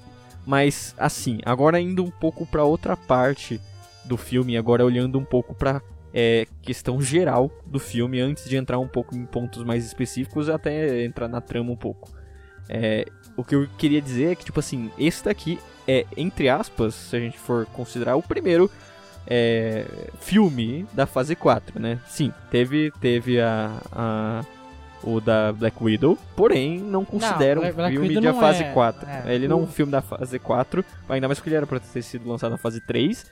mas, 0.46 0.94
assim, 0.96 1.38
agora 1.44 1.80
indo 1.80 2.04
um 2.04 2.10
pouco 2.10 2.46
pra 2.46 2.64
outra 2.64 2.96
parte 2.96 3.60
do 4.04 4.16
filme, 4.16 4.56
agora 4.56 4.84
olhando 4.84 5.18
um 5.18 5.24
pouco 5.24 5.54
pra 5.54 5.80
é, 6.14 6.46
questão 6.62 7.00
geral 7.02 7.50
do 7.66 7.78
filme, 7.78 8.20
antes 8.20 8.48
de 8.48 8.56
entrar 8.56 8.78
um 8.78 8.86
pouco 8.88 9.14
em 9.16 9.26
pontos 9.26 9.64
mais 9.64 9.84
específicos, 9.84 10.48
até 10.48 11.04
entrar 11.04 11.28
na 11.28 11.40
trama 11.40 11.72
um 11.72 11.76
pouco. 11.76 12.10
É, 12.68 13.06
o 13.36 13.44
que 13.44 13.54
eu 13.54 13.68
queria 13.76 14.00
dizer 14.00 14.32
é 14.32 14.34
que, 14.34 14.44
tipo 14.44 14.60
assim, 14.60 14.90
esse 14.98 15.24
daqui 15.24 15.58
é, 15.86 16.04
entre 16.16 16.48
aspas, 16.48 16.94
se 16.94 17.16
a 17.16 17.20
gente 17.20 17.38
for 17.38 17.66
considerar, 17.66 18.16
o 18.16 18.22
primeiro 18.22 18.70
é, 19.26 19.84
filme 20.20 20.86
da 20.92 21.06
fase 21.06 21.34
4, 21.36 21.80
né? 21.80 21.98
Sim, 22.08 22.32
teve, 22.50 22.90
teve 23.00 23.40
a, 23.40 23.80
a- 23.92 24.44
o 25.02 25.20
da 25.20 25.52
Black 25.52 25.76
Widow, 25.82 26.18
porém 26.34 26.78
não 26.80 27.04
considero 27.04 27.60
Black- 27.60 27.74
um 27.74 27.76
Black 27.76 27.92
filme 27.92 28.08
Widow 28.08 28.22
da 28.22 28.32
não 28.32 28.40
fase 28.40 28.62
é- 28.64 28.72
4. 28.72 29.08
é. 29.08 29.34
Ele 29.34 29.46
não 29.48 29.60
é 29.60 29.62
um 29.62 29.66
filme 29.66 29.92
da 29.92 30.00
fase 30.02 30.38
4, 30.38 30.84
ainda 31.08 31.28
mais 31.28 31.38
porque 31.38 31.50
ele 31.50 31.56
era 31.56 31.66
pra 31.66 31.78
ter 31.78 32.02
sido 32.02 32.28
lançado 32.28 32.50
na 32.52 32.58
fase 32.58 32.80
3. 32.80 33.26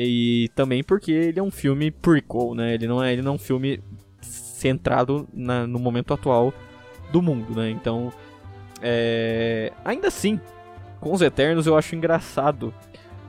E 0.00 0.48
também 0.54 0.84
porque 0.84 1.10
ele 1.10 1.40
é 1.40 1.42
um 1.42 1.50
filme 1.50 1.90
prequel, 1.90 2.54
né? 2.54 2.72
Ele 2.74 2.86
não 2.86 3.02
é, 3.02 3.12
ele 3.12 3.20
não 3.20 3.32
é 3.32 3.34
um 3.34 3.38
filme 3.38 3.80
centrado 4.22 5.28
na- 5.34 5.66
no 5.66 5.78
momento 5.78 6.14
atual 6.14 6.52
do 7.10 7.20
mundo, 7.20 7.52
né? 7.54 7.68
Então, 7.70 8.12
é, 8.80 9.72
ainda 9.84 10.08
assim, 10.08 10.40
com 11.00 11.12
os 11.12 11.20
Eternos 11.20 11.66
eu 11.66 11.76
acho 11.76 11.94
engraçado 11.96 12.72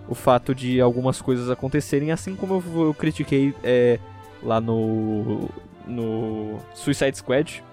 o 0.07 0.15
fato 0.15 0.53
de 0.55 0.79
algumas 0.81 1.21
coisas 1.21 1.49
acontecerem, 1.49 2.11
assim 2.11 2.35
como 2.35 2.63
eu, 2.75 2.85
eu 2.87 2.93
critiquei 2.93 3.53
é, 3.63 3.99
lá 4.43 4.59
no, 4.61 5.49
no 5.87 6.57
Suicide 6.73 7.17
Squad. 7.17 7.63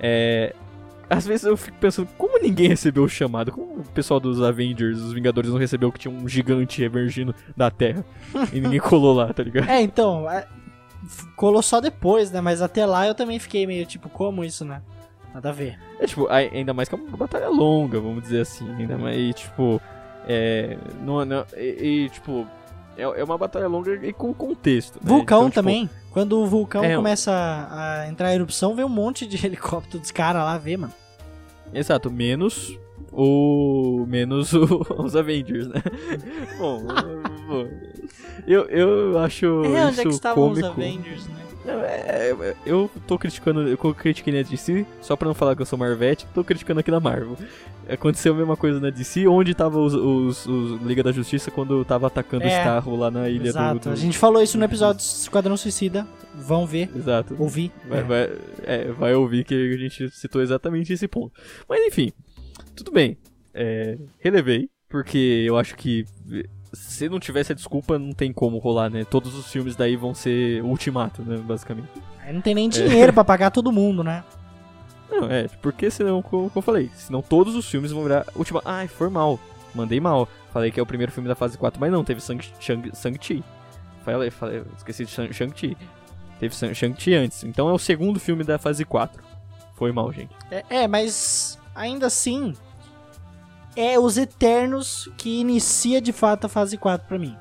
É, 0.00 0.54
às 1.08 1.26
vezes 1.26 1.44
eu 1.46 1.56
fico 1.56 1.76
pensando, 1.78 2.08
como 2.18 2.38
ninguém 2.40 2.68
recebeu 2.68 3.04
o 3.04 3.08
chamado? 3.08 3.52
Como 3.52 3.80
o 3.80 3.84
pessoal 3.94 4.18
dos 4.18 4.42
Avengers, 4.42 4.98
os 4.98 5.12
Vingadores, 5.12 5.50
não 5.50 5.58
recebeu 5.58 5.90
que 5.92 5.98
tinha 6.00 6.12
um 6.12 6.28
gigante 6.28 6.82
emergindo 6.82 7.34
da 7.56 7.70
Terra 7.70 8.04
e 8.52 8.60
ninguém 8.60 8.80
colou 8.80 9.14
lá, 9.14 9.32
tá 9.32 9.42
ligado? 9.42 9.68
É, 9.68 9.80
então, 9.80 10.28
é, 10.30 10.46
colou 11.36 11.62
só 11.62 11.80
depois, 11.80 12.30
né? 12.30 12.40
Mas 12.40 12.60
até 12.60 12.84
lá 12.84 13.06
eu 13.06 13.14
também 13.14 13.38
fiquei 13.38 13.66
meio 13.66 13.86
tipo, 13.86 14.08
como 14.08 14.44
isso, 14.44 14.64
né? 14.64 14.82
Nada 15.32 15.50
a 15.50 15.52
ver. 15.52 15.78
É 16.00 16.06
tipo, 16.06 16.26
ai- 16.28 16.50
ainda 16.52 16.72
mais 16.74 16.88
que 16.88 16.94
é 16.94 16.98
uma 16.98 17.16
batalha 17.16 17.48
longa, 17.48 18.00
vamos 18.00 18.22
dizer 18.22 18.40
assim. 18.40 18.68
Ainda 18.74 18.96
mais, 18.98 19.16
e, 19.18 19.32
tipo, 19.32 19.80
é. 20.26 20.76
Não, 21.04 21.24
não, 21.24 21.44
e, 21.56 22.06
e, 22.06 22.08
tipo, 22.10 22.46
é, 22.96 23.02
é 23.02 23.22
uma 23.24 23.36
batalha 23.38 23.68
longa 23.68 23.94
e 23.94 24.12
com 24.12 24.32
contexto. 24.34 24.94
né? 24.96 25.02
Vulcão 25.04 25.40
Então, 25.46 25.50
tipo, 25.50 25.54
também. 25.62 25.90
Quando 26.16 26.40
o 26.40 26.46
vulcão 26.46 26.82
É, 26.82 26.96
começa 26.96 27.30
a, 27.30 28.00
a 28.04 28.08
entrar 28.08 28.32
em 28.32 28.36
erupção, 28.36 28.74
vem 28.74 28.82
um 28.86 28.88
monte 28.88 29.26
de 29.26 29.36
helicóptero 29.44 29.98
dos 29.98 30.10
caras 30.10 30.42
lá 30.44 30.56
ver, 30.56 30.78
mano. 30.78 30.94
Exato, 31.74 32.10
menos 32.10 32.74
o. 33.12 34.06
Menos 34.08 34.54
o- 34.54 34.80
os 34.98 35.14
Avengers, 35.14 35.68
né? 35.68 35.82
Bom, 36.58 36.82
bom, 37.46 37.68
eu, 38.46 38.64
eu 38.64 39.18
acho 39.18 39.44
É, 39.44 39.84
onde 39.84 39.90
isso 39.90 40.00
é 40.00 40.04
que 40.04 40.08
estavam 40.08 40.52
os 40.52 40.58
cômico. 40.58 40.80
Avengers, 40.80 41.26
né? 41.26 41.34
É, 41.68 42.54
eu 42.64 42.90
tô 43.06 43.18
criticando, 43.18 43.68
eu 43.68 43.76
critiquei 43.94 44.32
na 44.32 44.42
DC, 44.48 44.86
só 45.00 45.16
pra 45.16 45.26
não 45.28 45.34
falar 45.34 45.56
que 45.56 45.62
eu 45.62 45.66
sou 45.66 45.78
Marvete, 45.78 46.26
tô 46.34 46.44
criticando 46.44 46.80
aqui 46.80 46.90
na 46.90 47.00
Marvel. 47.00 47.36
Aconteceu 47.88 48.34
a 48.34 48.36
mesma 48.36 48.56
coisa 48.56 48.80
na 48.80 48.90
DC, 48.90 49.26
onde 49.28 49.54
tava 49.54 49.78
os, 49.78 49.94
os, 49.94 50.46
os 50.46 50.82
Liga 50.82 51.02
da 51.02 51.12
Justiça 51.12 51.50
quando 51.50 51.84
tava 51.84 52.08
atacando 52.08 52.44
É, 52.44 52.48
os 52.48 52.54
carros 52.64 52.98
lá 52.98 53.10
na 53.10 53.28
ilha 53.28 53.48
Exato. 53.48 53.78
do, 53.78 53.82
do- 53.84 53.90
A 53.92 53.96
gente 53.96 54.18
falou 54.18 54.42
isso 54.42 54.58
no 54.58 54.64
episódio 54.64 55.00
Esquadrão 55.00 55.56
Suicida. 55.56 56.06
Vão 56.34 56.66
ver, 56.66 56.90
Exato. 56.94 57.36
ouvir. 57.38 57.70
Vai, 57.88 57.98
É. 58.00 58.02
vai, 58.02 58.30
é, 58.64 58.84
vai 58.92 59.14
ouvir 59.14 59.44
que 59.44 59.54
a 59.54 59.76
gente 59.78 60.08
citou 60.10 60.42
exatamente 60.42 60.92
esse 60.92 61.06
ponto. 61.08 61.32
Mas 61.68 61.80
enfim, 61.86 62.12
tudo 62.74 62.90
bem. 62.90 63.16
É, 63.54 63.96
relevei, 64.18 64.68
porque 64.88 65.44
eu 65.46 65.56
acho 65.56 65.76
que 65.76 66.04
se 66.76 67.08
não 67.08 67.18
tivesse 67.20 67.52
a 67.52 67.54
desculpa, 67.54 67.98
não 67.98 68.12
tem 68.12 68.32
como 68.32 68.58
rolar, 68.58 68.88
né? 68.90 69.04
Todos 69.04 69.34
os 69.34 69.46
filmes 69.50 69.74
daí 69.76 69.96
vão 69.96 70.14
ser 70.14 70.62
ultimato, 70.62 71.22
né? 71.22 71.36
Basicamente. 71.38 71.88
Aí 72.24 72.32
não 72.32 72.40
tem 72.40 72.54
nem 72.54 72.68
dinheiro 72.68 73.12
pra 73.12 73.24
pagar 73.24 73.50
todo 73.50 73.72
mundo, 73.72 74.02
né? 74.04 74.22
Não, 75.10 75.30
é, 75.30 75.46
porque 75.62 75.90
senão, 75.90 76.20
como 76.20 76.50
eu 76.54 76.62
falei, 76.62 76.90
senão 76.94 77.22
todos 77.22 77.54
os 77.54 77.68
filmes 77.68 77.92
vão 77.92 78.02
virar 78.02 78.26
última. 78.34 78.60
Ai, 78.64 78.88
foi 78.88 79.08
mal. 79.08 79.38
Mandei 79.74 80.00
mal. 80.00 80.28
Falei 80.52 80.70
que 80.70 80.80
é 80.80 80.82
o 80.82 80.86
primeiro 80.86 81.12
filme 81.12 81.28
da 81.28 81.34
fase 81.34 81.56
4, 81.58 81.78
mas 81.80 81.92
não, 81.92 82.02
teve 82.02 82.20
Shang- 82.20 82.42
Shang- 82.58 82.90
Shang-Chi. 82.94 83.44
Falei, 84.04 84.30
falei, 84.30 84.62
esqueci 84.76 85.04
de 85.04 85.10
Shang- 85.10 85.32
Shang-Chi. 85.32 85.76
Teve 86.40 86.54
Shang- 86.54 86.74
Shang-Chi 86.74 87.14
antes. 87.14 87.44
Então 87.44 87.68
é 87.68 87.72
o 87.72 87.78
segundo 87.78 88.18
filme 88.18 88.42
da 88.42 88.58
fase 88.58 88.84
4. 88.84 89.22
Foi 89.74 89.92
mal, 89.92 90.10
gente. 90.12 90.30
É, 90.50 90.64
é, 90.70 90.88
mas 90.88 91.58
ainda 91.74 92.06
assim, 92.06 92.54
é 93.76 93.98
os 93.98 94.16
Eternos 94.16 95.08
que 95.16 95.40
inicia 95.40 96.00
de 96.00 96.12
fato 96.12 96.46
a 96.46 96.48
fase 96.48 96.76
4 96.76 97.06
pra 97.06 97.18
mim. 97.18 97.36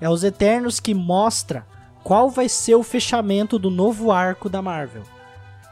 É 0.00 0.08
os 0.08 0.24
Eternos 0.24 0.80
que 0.80 0.94
mostra 0.94 1.66
qual 2.02 2.30
vai 2.30 2.48
ser 2.48 2.74
o 2.74 2.82
fechamento 2.82 3.58
do 3.58 3.70
novo 3.70 4.10
arco 4.10 4.48
da 4.48 4.62
Marvel. 4.62 5.02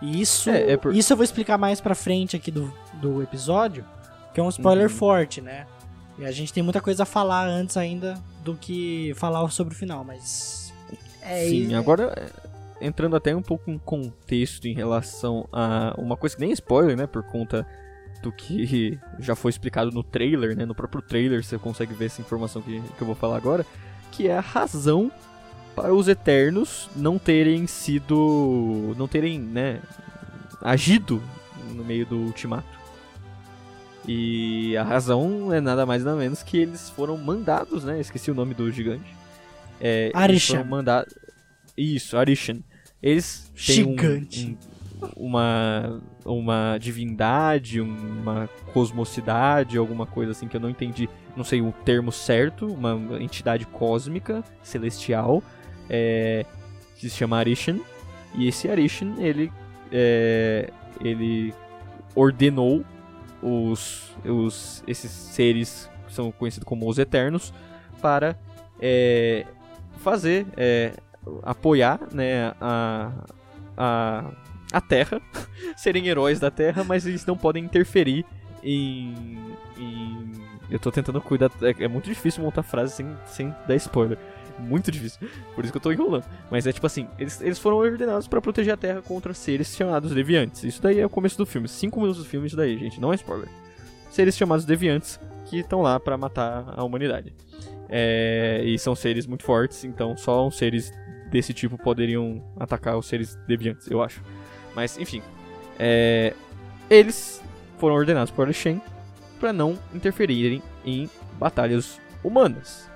E 0.03 0.21
isso, 0.21 0.51
É, 0.51 0.73
é 0.73 0.77
por- 0.77 0.95
isso 0.95 1.13
eu 1.13 1.17
vou 1.17 1.25
explicar 1.25 1.57
mais 1.57 1.81
pra 1.81 1.95
frente 1.95 2.37
aqui 2.37 2.51
do, 2.51 2.73
do 2.95 3.23
episódio, 3.23 3.85
que 4.35 4.41
é 4.41 4.43
um 4.43 4.49
spoiler 4.51 4.89
Uhum. 4.91 4.95
forte, 4.97 5.41
né? 5.41 5.67
E 6.19 6.25
a 6.27 6.31
gente 6.33 6.53
tem 6.53 6.63
muita 6.63 6.81
coisa 6.81 7.05
a 7.05 7.07
falar 7.07 7.47
antes 7.47 7.77
ainda 7.77 8.15
do 8.45 8.55
que 8.55 9.13
falar 9.17 9.49
sobre 9.51 9.75
o 9.75 9.77
final, 9.77 10.05
mas. 10.05 10.73
É, 11.23 11.47
Sim, 11.49 11.69
e- 11.71 11.75
agora 11.75 12.13
é, 12.81 12.87
entrando 12.87 13.17
até 13.17 13.35
um 13.35 13.43
pouco 13.43 13.71
em 13.71 13.79
contexto 13.79 14.67
em 14.67 14.75
relação 14.75 15.49
a 15.53 15.95
uma 15.99 16.17
coisa 16.17 16.35
que 16.37 16.41
nem 16.43 16.51
é 16.51 16.55
spoiler, 16.55 16.97
né? 16.97 17.07
Por 17.07 17.23
conta 17.23 17.67
que 18.33 18.99
já 19.19 19.35
foi 19.35 19.51
explicado 19.51 19.91
no 19.91 20.03
trailer, 20.03 20.57
né? 20.57 20.65
No 20.65 20.75
próprio 20.75 21.03
trailer 21.03 21.43
você 21.45 21.59
consegue 21.59 21.95
ver 21.95 22.07
essa 22.07 22.21
informação 22.21 22.61
que, 22.63 22.81
que 22.81 23.03
eu 23.03 23.07
vou 23.07 23.15
falar 23.17 23.37
agora, 23.37 23.65
que 24.13 24.29
é 24.29 24.37
a 24.37 24.41
razão 24.41 25.11
para 25.75 25.93
os 25.93 26.09
Eternos 26.09 26.89
não 26.97 27.19
terem 27.19 27.67
sido. 27.67 28.95
não 28.97 29.07
terem, 29.07 29.39
né? 29.39 29.81
agido 30.63 31.23
no 31.75 31.85
meio 31.85 32.07
do 32.07 32.17
ultimato. 32.17 32.67
E 34.09 34.77
a 34.77 34.83
razão 34.85 35.53
é 35.53 35.61
nada 35.61 35.85
mais 35.85 36.05
nada 36.05 36.17
menos 36.17 36.43
que 36.43 36.57
eles 36.59 36.89
foram 36.91 37.17
mandados, 37.17 37.85
né? 37.85 38.01
Esqueci 38.01 38.31
o 38.31 38.35
nome 38.35 38.55
do 38.55 38.71
gigante. 38.71 39.15
É, 39.81 40.07
eles 40.07 40.15
Arishan. 40.17 40.57
foram 40.59 40.71
mandados. 40.71 41.15
Isso, 41.77 42.17
Arishan. 42.17 42.61
Eles 43.03 43.51
têm 43.67 43.85
um- 43.85 43.91
Gigante. 43.91 44.57
um- 44.63 44.76
uma, 45.17 46.01
uma 46.25 46.79
divindade, 46.79 47.81
uma 47.81 48.49
cosmocidade, 48.73 49.79
alguma 49.79 50.07
coisa 50.07 50.33
assim 50.33 50.49
que 50.49 50.57
eu 50.57 50.61
não 50.61 50.71
entendi, 50.71 51.09
não 51.37 51.45
sei 51.45 51.61
o 51.61 51.73
termo 51.85 52.11
certo, 52.11 52.67
uma 52.67 53.21
entidade 53.21 53.67
cósmica, 53.67 54.43
celestial, 54.63 55.43
é, 55.89 56.45
que 56.97 57.09
se 57.09 57.17
chama 57.17 57.39
Arishan. 57.39 57.79
E 58.35 58.49
esse 58.49 58.69
Arishan, 58.69 59.15
ele, 59.19 59.53
é, 59.93 60.71
ele 61.01 61.55
ordenou 62.15 62.85
os, 63.43 64.15
os, 64.25 64.83
esses 64.87 65.11
seres 65.11 65.91
que 66.07 66.13
são 66.13 66.33
conhecidos 66.33 66.67
como 66.67 66.89
os 66.89 66.99
Eternos 66.99 67.53
para 68.01 68.37
é, 68.81 69.47
fazer, 69.99 70.47
é, 70.57 70.93
apoiar 71.43 72.01
né, 72.13 72.55
a, 72.61 73.13
a, 73.77 74.25
a 74.73 74.81
Terra, 74.81 75.21
serem 75.77 76.09
heróis 76.09 76.39
da 76.41 76.51
Terra, 76.51 76.85
mas 76.85 77.07
eles 77.07 77.25
não 77.27 77.37
podem 77.37 77.65
interferir 77.65 78.25
em. 78.63 79.15
em- 79.79 80.33
eu 80.69 80.79
tô 80.81 80.91
tentando 80.91 81.21
cuidar. 81.21 81.51
É, 81.63 81.85
é 81.85 81.89
muito 81.89 82.07
difícil 82.09 82.43
montar 82.43 82.63
frase 82.65 82.93
sem, 82.95 83.17
sem 83.27 83.55
dar 83.69 83.77
spoiler. 83.77 84.19
Muito 84.59 84.91
difícil. 84.91 85.29
Por 85.55 85.63
isso 85.65 85.73
que 85.73 85.77
eu 85.77 85.83
tô 85.83 85.93
enrolando. 85.93 86.25
Mas 86.51 86.67
é 86.67 86.73
tipo 86.73 86.87
assim: 86.87 87.07
eles, 87.19 87.41
eles 87.41 87.59
foram 87.59 87.77
ordenados 87.77 88.27
pra 88.27 88.41
proteger 88.41 88.75
a 88.75 88.77
Terra 88.77 89.01
contra 89.03 89.33
seres 89.33 89.77
chamados 89.77 90.13
deviantes. 90.13 90.65
Isso 90.65 90.83
daí 90.83 90.99
é 90.99 91.07
o 91.07 91.11
começo 91.11 91.39
do 91.39 91.47
filme. 91.47 91.69
Cinco 91.69 92.01
minutos 92.01 92.23
do 92.23 92.29
filme, 92.29 92.47
isso 92.49 92.57
daí, 92.57 92.77
gente. 92.79 93.01
Não 93.01 93.13
é 93.13 93.17
spoiler. 93.17 93.49
Seres 94.11 94.37
chamados 94.37 94.65
deviantes 94.65 95.21
que 95.45 95.59
estão 95.61 95.83
lá 95.83 96.01
pra 96.01 96.17
matar 96.19 96.75
a 96.77 96.83
humanidade. 96.83 97.33
É, 97.89 98.63
e 98.65 98.77
são 98.79 98.97
seres 98.97 99.27
muito 99.27 99.45
fortes, 99.45 99.85
então 99.85 100.17
só 100.17 100.51
seres 100.51 100.93
desse 101.31 101.53
tipo 101.55 101.79
poderiam 101.79 102.43
atacar 102.59 102.97
os 102.99 103.07
seres 103.07 103.37
deviantes, 103.47 103.89
eu 103.89 104.03
acho. 104.03 104.21
Mas, 104.77 104.99
enfim. 104.99 105.23
é, 105.79 106.35
eles 106.91 107.43
foram 107.79 107.95
ordenados 107.95 108.31
por 108.31 108.53
Shen 108.53 108.81
para 109.41 109.51
não 109.53 109.79
interferirem 109.95 110.63
em 110.85 111.09
batalhas 111.39 111.99
humanas. 112.23 112.89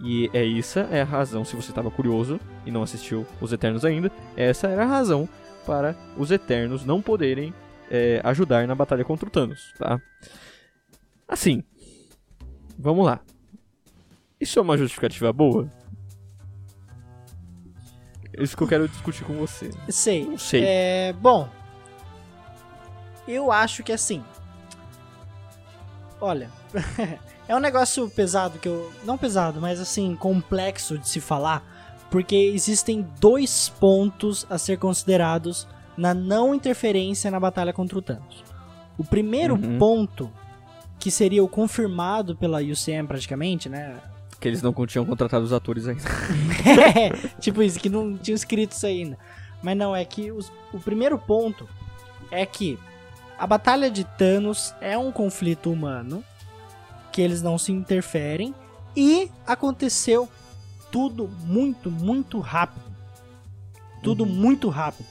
E 0.00 0.30
é 0.34 0.58
essa 0.58 0.80
é 0.90 1.00
a 1.00 1.04
razão, 1.04 1.44
se 1.44 1.56
você 1.56 1.70
estava 1.70 1.90
curioso 1.90 2.38
e 2.66 2.70
não 2.70 2.82
assistiu 2.82 3.26
Os 3.40 3.52
Eternos 3.52 3.84
ainda, 3.86 4.12
essa 4.36 4.68
era 4.68 4.82
a 4.82 4.86
razão 4.86 5.26
para 5.64 5.96
os 6.16 6.30
Eternos 6.30 6.84
não 6.84 7.00
poderem 7.00 7.54
é, 7.90 8.20
ajudar 8.22 8.66
na 8.66 8.74
batalha 8.74 9.04
contra 9.04 9.26
o 9.26 9.30
Thanos, 9.30 9.72
tá? 9.78 9.98
Assim, 11.26 11.64
vamos 12.78 13.06
lá. 13.06 13.20
Isso 14.38 14.58
é 14.58 14.62
uma 14.62 14.76
justificativa 14.76 15.32
boa? 15.32 15.70
É 18.36 18.42
Isso 18.42 18.56
que 18.56 18.62
eu 18.62 18.68
quero 18.68 18.88
discutir 18.88 19.24
com 19.24 19.34
você. 19.34 19.70
Sei. 19.88 20.24
Não 20.24 20.38
sei. 20.38 20.62
É, 20.64 21.12
bom, 21.20 21.48
eu 23.26 23.50
acho 23.52 23.82
que 23.82 23.92
assim. 23.92 24.22
Olha, 26.20 26.50
é 27.48 27.54
um 27.54 27.60
negócio 27.60 28.08
pesado 28.10 28.58
que 28.58 28.68
eu. 28.68 28.92
Não 29.04 29.18
pesado, 29.18 29.60
mas 29.60 29.80
assim, 29.80 30.14
complexo 30.16 30.98
de 30.98 31.08
se 31.08 31.20
falar. 31.20 31.62
Porque 32.10 32.36
existem 32.36 33.06
dois 33.20 33.68
pontos 33.68 34.46
a 34.48 34.56
ser 34.56 34.78
considerados 34.78 35.66
na 35.96 36.14
não 36.14 36.54
interferência 36.54 37.30
na 37.30 37.40
batalha 37.40 37.72
contra 37.72 37.98
o 37.98 38.02
Thanos. 38.02 38.44
O 38.96 39.04
primeiro 39.04 39.54
Uhum. 39.54 39.78
ponto, 39.78 40.30
que 40.98 41.10
seria 41.10 41.42
o 41.42 41.48
confirmado 41.48 42.36
pela 42.36 42.60
UCM 42.62 43.06
praticamente, 43.08 43.68
né? 43.68 43.96
Que 44.44 44.48
eles 44.48 44.60
não 44.60 44.74
tinham 44.86 45.06
contratado 45.06 45.42
os 45.42 45.54
atores 45.54 45.88
ainda. 45.88 46.02
É, 46.98 47.08
tipo 47.40 47.62
isso, 47.62 47.80
que 47.80 47.88
não 47.88 48.14
tinha 48.14 48.34
escrito 48.34 48.72
isso 48.72 48.84
ainda. 48.86 49.16
Mas 49.62 49.74
não, 49.74 49.96
é 49.96 50.04
que 50.04 50.30
os- 50.30 50.52
o 50.70 50.78
primeiro 50.78 51.18
ponto 51.18 51.66
é 52.30 52.44
que 52.44 52.78
a 53.38 53.46
Batalha 53.46 53.90
de 53.90 54.04
Thanos 54.04 54.74
é 54.82 54.98
um 54.98 55.10
conflito 55.10 55.72
humano, 55.72 56.22
que 57.10 57.22
eles 57.22 57.40
não 57.40 57.56
se 57.56 57.72
interferem, 57.72 58.54
e 58.94 59.30
aconteceu 59.46 60.28
tudo 60.92 61.26
muito, 61.44 61.90
muito 61.90 62.38
rápido. 62.38 62.84
Tudo 64.02 64.24
Uhum. 64.24 64.28
muito 64.30 64.68
rápido. 64.68 65.08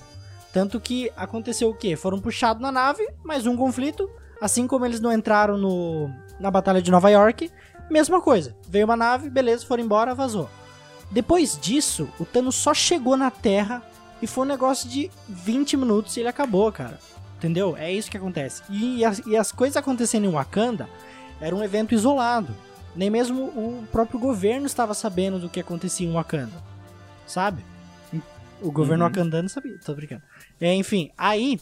Tanto 0.54 0.80
que 0.80 1.12
aconteceu 1.17 1.72
o 1.72 1.74
quê? 1.76 1.96
Foram 1.96 2.19
puxados 2.19 2.62
na 2.62 2.72
nave, 2.72 3.04
mais 3.24 3.48
um 3.48 3.58
conflito. 3.58 4.08
Assim 4.39 4.67
como 4.67 4.86
eles 4.86 5.00
não 5.00 5.12
entraram 5.12 5.58
no, 5.58 6.08
na 6.39 6.52
Batalha 6.52 6.84
de 6.84 6.91
Nova 6.91 7.10
York, 7.10 7.50
mesma 7.89 8.22
coisa. 8.22 8.56
Veio 8.67 8.86
uma 8.86 8.96
nave, 8.98 9.30
beleza, 9.30 9.65
foram 9.65 9.84
embora, 9.84 10.15
vazou. 10.15 10.50
Depois 11.12 11.58
disso, 11.62 12.10
o 12.19 12.26
Thanos 12.26 12.56
só 12.56 12.74
chegou 12.74 13.15
na 13.15 13.30
Terra 13.30 13.84
e 14.22 14.28
foi 14.28 14.46
um 14.46 14.48
negócio 14.48 14.89
de 14.89 15.12
20 15.30 15.78
minutos 15.78 16.15
e 16.17 16.22
ele 16.22 16.30
acabou, 16.30 16.72
cara. 16.72 17.00
Entendeu? 17.38 17.76
É 17.78 17.91
isso 17.91 18.10
que 18.10 18.17
acontece. 18.17 18.63
E 18.69 19.04
as, 19.04 19.19
e 19.26 19.36
as 19.36 19.52
coisas 19.52 19.76
acontecendo 19.78 20.26
em 20.26 20.32
Wakanda 20.32 20.88
era 21.41 21.56
um 21.56 21.63
evento 21.63 21.93
isolado. 21.93 22.56
Nem 22.96 23.10
mesmo 23.10 23.43
o 23.43 23.86
próprio 23.91 24.19
governo 24.19 24.65
estava 24.65 24.93
sabendo 24.93 25.39
do 25.39 25.50
que 25.50 25.60
acontecia 25.60 26.08
em 26.08 26.13
Wakanda. 26.13 26.54
Sabe? 27.28 27.63
O 28.62 28.72
governo 28.72 29.04
Uhum. 29.04 29.10
wakandano 29.10 29.50
sabia. 29.50 29.78
Tô 29.84 29.93
brincando. 29.93 30.22
É, 30.62 30.74
enfim, 30.74 31.12
aí. 31.17 31.60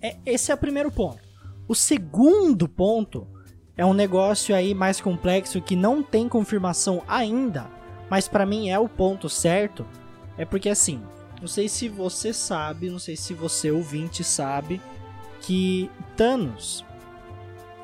é- 0.00 0.16
esse 0.24 0.52
é 0.52 0.54
o 0.54 0.58
primeiro 0.58 0.92
ponto. 0.92 1.18
O 1.66 1.74
segundo 1.74 2.68
ponto 2.68 3.26
é 3.78 3.86
um 3.86 3.94
negócio 3.94 4.54
aí 4.54 4.74
mais 4.74 5.00
complexo 5.00 5.62
que 5.62 5.76
não 5.76 6.02
tem 6.02 6.28
confirmação 6.28 7.00
ainda, 7.06 7.70
mas 8.10 8.26
pra 8.26 8.44
mim 8.44 8.68
é 8.68 8.78
o 8.78 8.88
ponto 8.88 9.28
certo. 9.28 9.86
É 10.36 10.44
porque 10.44 10.68
assim, 10.68 11.00
não 11.40 11.46
sei 11.46 11.68
se 11.68 11.88
você 11.88 12.32
sabe, 12.32 12.90
não 12.90 12.98
sei 12.98 13.16
se 13.16 13.32
você 13.32 13.70
ouvinte 13.70 14.24
sabe 14.24 14.80
que 15.40 15.88
Thanos 16.16 16.84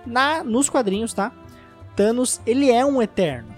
na 0.04 0.42
nos 0.42 0.68
quadrinhos, 0.68 1.14
tá? 1.14 1.32
Thanos, 1.94 2.40
ele 2.44 2.72
é 2.72 2.84
um 2.84 3.00
eterno. 3.00 3.54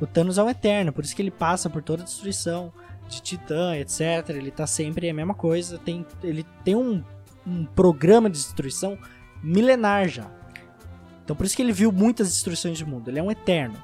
O 0.00 0.06
Thanos 0.06 0.38
é 0.38 0.42
um 0.42 0.50
eterno, 0.50 0.92
por 0.92 1.04
isso 1.04 1.14
que 1.14 1.22
ele 1.22 1.30
passa 1.30 1.70
por 1.70 1.82
toda 1.82 2.02
a 2.02 2.04
destruição 2.04 2.72
de 3.08 3.22
Titã, 3.22 3.76
etc. 3.76 4.30
Ele 4.30 4.50
tá 4.50 4.66
sempre 4.66 5.08
a 5.08 5.14
mesma 5.14 5.34
coisa, 5.34 5.78
tem 5.78 6.04
ele 6.20 6.44
tem 6.64 6.74
um, 6.74 7.04
um 7.46 7.64
programa 7.64 8.28
de 8.28 8.38
destruição 8.38 8.98
milenar 9.40 10.08
já. 10.08 10.39
Então 11.24 11.36
por 11.36 11.46
isso 11.46 11.56
que 11.56 11.62
ele 11.62 11.72
viu 11.72 11.92
muitas 11.92 12.28
destruições 12.28 12.76
de 12.76 12.84
mundo. 12.84 13.08
Ele 13.08 13.18
é 13.18 13.22
um 13.22 13.30
eterno. 13.30 13.76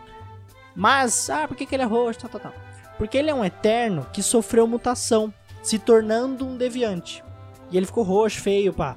Mas, 0.75 1.31
ah, 1.31 1.49
por 1.49 1.57
que, 1.57 1.65
que 1.65 1.75
ele 1.75 1.83
é 1.83 1.87
roxo? 1.87 2.21
Tal, 2.29 2.41
tal. 2.41 2.55
Porque 2.99 3.17
ele 3.17 3.31
é 3.31 3.35
um 3.35 3.45
eterno 3.45 4.07
que 4.13 4.23
sofreu 4.23 4.67
mutação, 4.67 5.33
se 5.63 5.79
tornando 5.79 6.47
um 6.47 6.57
deviante. 6.57 7.25
E 7.71 7.77
ele 7.77 7.87
ficou 7.87 8.05
roxo, 8.05 8.41
feio, 8.41 8.73
pá. 8.73 8.97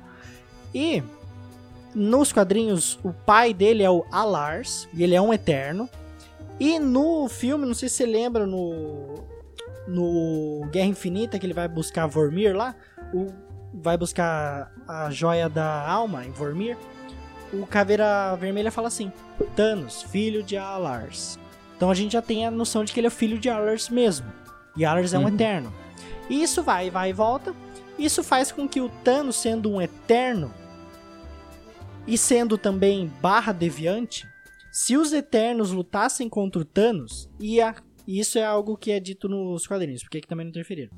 E 0.74 1.02
nos 1.96 2.32
quadrinhos, 2.32 3.00
o 3.04 3.12
pai 3.12 3.54
dele 3.54 3.84
é 3.84 3.90
o 3.90 4.06
Alars, 4.12 4.88
e 4.94 5.04
ele 5.04 5.16
é 5.16 5.22
um 5.22 5.34
eterno. 5.34 5.90
E 6.60 6.78
no 6.78 7.28
filme, 7.30 7.66
não 7.66 7.74
sei 7.74 7.90
se 7.90 7.96
você 7.96 8.06
lembra, 8.06 8.46
no, 8.46 9.24
no 9.88 10.68
Guerra 10.72 10.88
Infinita, 10.88 11.40
que 11.40 11.46
ele 11.46 11.54
vai 11.54 11.68
buscar 11.68 12.06
Vormir 12.06 12.56
lá, 12.56 12.76
o, 13.14 13.28
vai 13.74 13.98
buscar 13.98 14.72
a 14.88 15.10
joia 15.10 15.50
da 15.50 15.88
alma 15.90 16.26
em 16.26 16.32
Vormir. 16.32 16.78
O 17.52 17.66
Caveira 17.66 18.36
Vermelha 18.36 18.72
fala 18.72 18.88
assim: 18.88 19.12
Thanos, 19.56 20.04
filho 20.04 20.44
de 20.44 20.58
Alars. 20.58 21.40
Então 21.76 21.90
a 21.90 21.96
gente 21.96 22.14
já 22.14 22.22
tem 22.22 22.46
a 22.46 22.52
noção 22.52 22.84
de 22.84 22.92
que 22.94 23.00
ele 23.00 23.08
é 23.08 23.12
filho 23.12 23.40
de 23.40 23.50
Alars 23.50 23.90
mesmo. 23.90 24.28
E 24.76 24.86
Alars 24.86 25.14
é 25.14 25.18
um 25.20 25.24
Uhum. 25.24 25.30
eterno. 25.30 25.74
E 26.30 26.42
isso 26.44 26.62
vai, 26.62 26.90
vai 26.90 27.10
e 27.10 27.14
volta. 27.14 27.54
Isso 27.98 28.24
faz 28.24 28.52
com 28.52 28.68
que 28.68 28.80
o 28.80 28.90
Thanos, 29.04 29.36
sendo 29.36 29.70
um 29.72 29.82
eterno, 29.82 30.54
e 32.08 32.18
sendo 32.18 32.58
também 32.58 33.12
barra 33.22 33.52
deviante, 33.52 34.28
se 34.72 34.96
os 34.96 35.12
Eternos 35.12 35.72
lutassem 35.72 36.30
contra 36.30 36.62
o 36.62 36.66
Thanos, 36.66 37.30
ia. 37.40 37.76
E 38.08 38.20
isso 38.20 38.38
é 38.40 38.44
algo 38.46 38.76
que 38.78 38.92
é 38.92 39.00
dito 39.00 39.28
nos 39.30 39.68
quadrinhos, 39.68 40.02
porque 40.04 40.18
aqui 40.20 40.28
também 40.28 40.46
não 40.46 40.50
interferiram. 40.50 40.92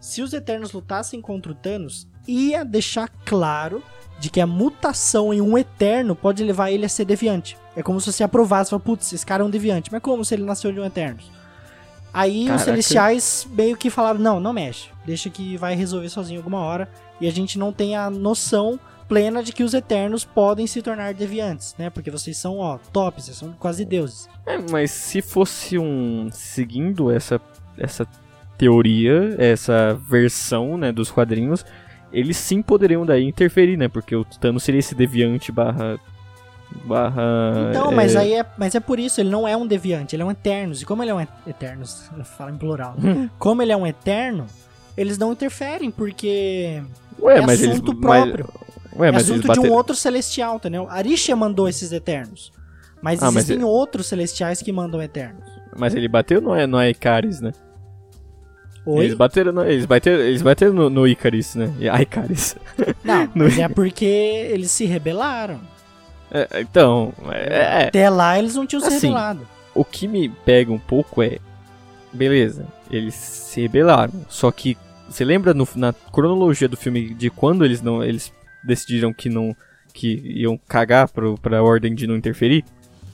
Se 0.00 0.22
os 0.22 0.32
Eternos 0.32 0.72
lutassem 0.72 1.20
contra 1.20 1.50
o 1.50 1.54
Thanos, 1.54 2.06
ia 2.26 2.64
deixar 2.64 3.08
claro 3.24 3.82
de 4.18 4.30
que 4.30 4.40
a 4.40 4.46
mutação 4.46 5.34
em 5.34 5.40
um 5.40 5.58
Eterno 5.58 6.14
pode 6.14 6.44
levar 6.44 6.70
ele 6.70 6.86
a 6.86 6.88
ser 6.88 7.04
deviante. 7.04 7.56
É 7.74 7.82
como 7.82 8.00
se 8.00 8.12
você 8.12 8.22
aprovasse, 8.22 8.70
fala, 8.70 8.80
putz, 8.80 9.12
esse 9.12 9.26
cara 9.26 9.42
é 9.42 9.46
um 9.46 9.50
deviante. 9.50 9.90
Mas 9.90 10.00
como 10.00 10.24
se 10.24 10.34
ele 10.34 10.44
nasceu 10.44 10.72
de 10.72 10.78
um 10.78 10.84
Eterno? 10.84 11.18
Aí 12.14 12.42
os 12.42 12.46
Caraca. 12.46 12.64
Celestiais 12.64 13.48
meio 13.50 13.76
que 13.76 13.90
falaram, 13.90 14.20
não, 14.20 14.38
não 14.38 14.52
mexe. 14.52 14.90
Deixa 15.04 15.30
que 15.30 15.56
vai 15.56 15.74
resolver 15.74 16.08
sozinho 16.08 16.38
alguma 16.38 16.60
hora. 16.60 16.88
E 17.20 17.26
a 17.26 17.32
gente 17.32 17.58
não 17.58 17.72
tem 17.72 17.96
a 17.96 18.10
noção 18.10 18.78
plena 19.08 19.42
de 19.42 19.52
que 19.52 19.62
os 19.62 19.74
Eternos 19.74 20.24
podem 20.24 20.66
se 20.66 20.80
tornar 20.80 21.14
deviantes, 21.14 21.74
né? 21.78 21.90
Porque 21.90 22.10
vocês 22.10 22.36
são, 22.36 22.58
ó, 22.58 22.78
tops, 22.92 23.24
vocês 23.24 23.36
são 23.36 23.52
quase 23.58 23.84
deuses. 23.84 24.28
É, 24.46 24.58
mas 24.70 24.90
se 24.90 25.20
fosse 25.20 25.78
um. 25.78 26.28
Seguindo 26.32 27.10
essa, 27.10 27.40
essa 27.76 28.06
teoria, 28.56 29.34
essa 29.38 29.94
versão, 29.94 30.76
né, 30.78 30.92
dos 30.92 31.10
quadrinhos, 31.10 31.64
eles 32.12 32.36
sim 32.36 32.60
poderiam 32.62 33.04
daí 33.06 33.24
interferir, 33.24 33.76
né? 33.76 33.88
Porque 33.88 34.14
o 34.14 34.24
Thanos 34.24 34.62
seria 34.62 34.78
esse 34.78 34.94
deviante 34.94 35.50
barra. 35.52 35.98
barra. 36.84 37.22
Então, 37.70 37.90
é, 37.92 37.94
mas 37.94 38.16
aí 38.16 38.32
é, 38.34 38.46
mas 38.56 38.74
é 38.74 38.80
por 38.80 38.98
isso, 38.98 39.20
ele 39.20 39.30
não 39.30 39.46
é 39.46 39.56
um 39.56 39.66
deviante, 39.66 40.14
ele 40.16 40.22
é 40.22 40.26
um 40.26 40.30
Eternos. 40.30 40.82
E 40.82 40.86
como 40.86 41.02
ele 41.02 41.10
é 41.10 41.14
um 41.14 41.20
et- 41.20 41.28
Eternos, 41.46 42.10
fala 42.36 42.50
em 42.50 42.56
plural. 42.56 42.94
como 43.38 43.62
ele 43.62 43.72
é 43.72 43.76
um 43.76 43.86
Eterno, 43.86 44.46
eles 44.96 45.18
não 45.18 45.32
interferem, 45.32 45.90
porque 45.90 46.82
Ué, 47.20 47.38
é 47.38 47.40
mas 47.40 47.62
eles. 47.62 47.74
assunto 47.76 47.94
mas- 48.00 48.22
próprio. 48.24 48.48
Ué, 48.96 49.08
é 49.08 49.12
mas 49.12 49.28
eles 49.28 49.40
assunto 49.44 49.60
de 49.60 49.66
um 49.68 49.72
outro 49.72 49.94
celestial, 49.94 50.56
entendeu? 50.56 50.86
Arisha 50.90 51.34
mandou 51.34 51.68
esses 51.68 51.92
Eternos. 51.92 52.52
Mas 53.00 53.20
Ah, 53.22 53.26
mas 53.26 53.44
existem 53.44 53.62
é- 53.62 53.64
outros 53.66 54.06
celestiais 54.06 54.62
que 54.62 54.70
mandam 54.70 55.02
Eternos. 55.02 55.44
Mas 55.76 55.94
ele 55.94 56.06
bateu 56.08 56.40
não 56.40 56.54
é, 56.54 56.66
não 56.66 56.78
é 56.78 56.90
Icaris, 56.90 57.40
né? 57.40 57.52
Oi? 58.84 59.04
Eles 59.04 59.14
bateram, 59.16 59.52
no, 59.52 59.64
eles 59.64 59.86
bateram, 59.86 60.20
eles 60.22 60.42
bateram 60.42 60.72
no, 60.72 60.90
no 60.90 61.06
Icaris, 61.06 61.54
né? 61.54 61.72
Ah, 61.90 62.02
Icaris. 62.02 62.56
Não, 63.04 63.24
No- 63.34 63.44
mas 63.44 63.58
é 63.58 63.68
porque 63.68 64.04
eles 64.04 64.70
se 64.70 64.84
rebelaram. 64.84 65.60
É, 66.30 66.60
então, 66.60 67.12
é, 67.30 67.82
é, 67.84 67.88
Até 67.88 68.08
lá 68.10 68.38
eles 68.38 68.54
não 68.54 68.66
tinham 68.66 68.80
se 68.80 68.88
Assim, 68.88 69.08
rebelado. 69.08 69.46
o 69.74 69.84
que 69.84 70.08
me 70.08 70.28
pega 70.28 70.72
um 70.72 70.78
pouco 70.78 71.22
é. 71.22 71.38
Beleza, 72.12 72.66
eles 72.90 73.14
se 73.14 73.60
rebelaram. 73.62 74.12
Só 74.28 74.50
que. 74.50 74.76
Você 75.08 75.24
lembra 75.24 75.52
no- 75.54 75.68
na 75.76 75.92
cronologia 75.92 76.68
do 76.68 76.76
filme 76.76 77.12
de 77.14 77.28
quando 77.30 77.64
eles 77.64 77.80
não. 77.82 78.02
Eles 78.02 78.32
decidiram 78.64 79.12
que 79.12 79.28
não. 79.28 79.54
que 79.94 80.22
iam 80.24 80.58
cagar 80.66 81.08
pro, 81.08 81.36
pra 81.38 81.62
ordem 81.62 81.94
de 81.94 82.06
não 82.06 82.16
interferir? 82.16 82.64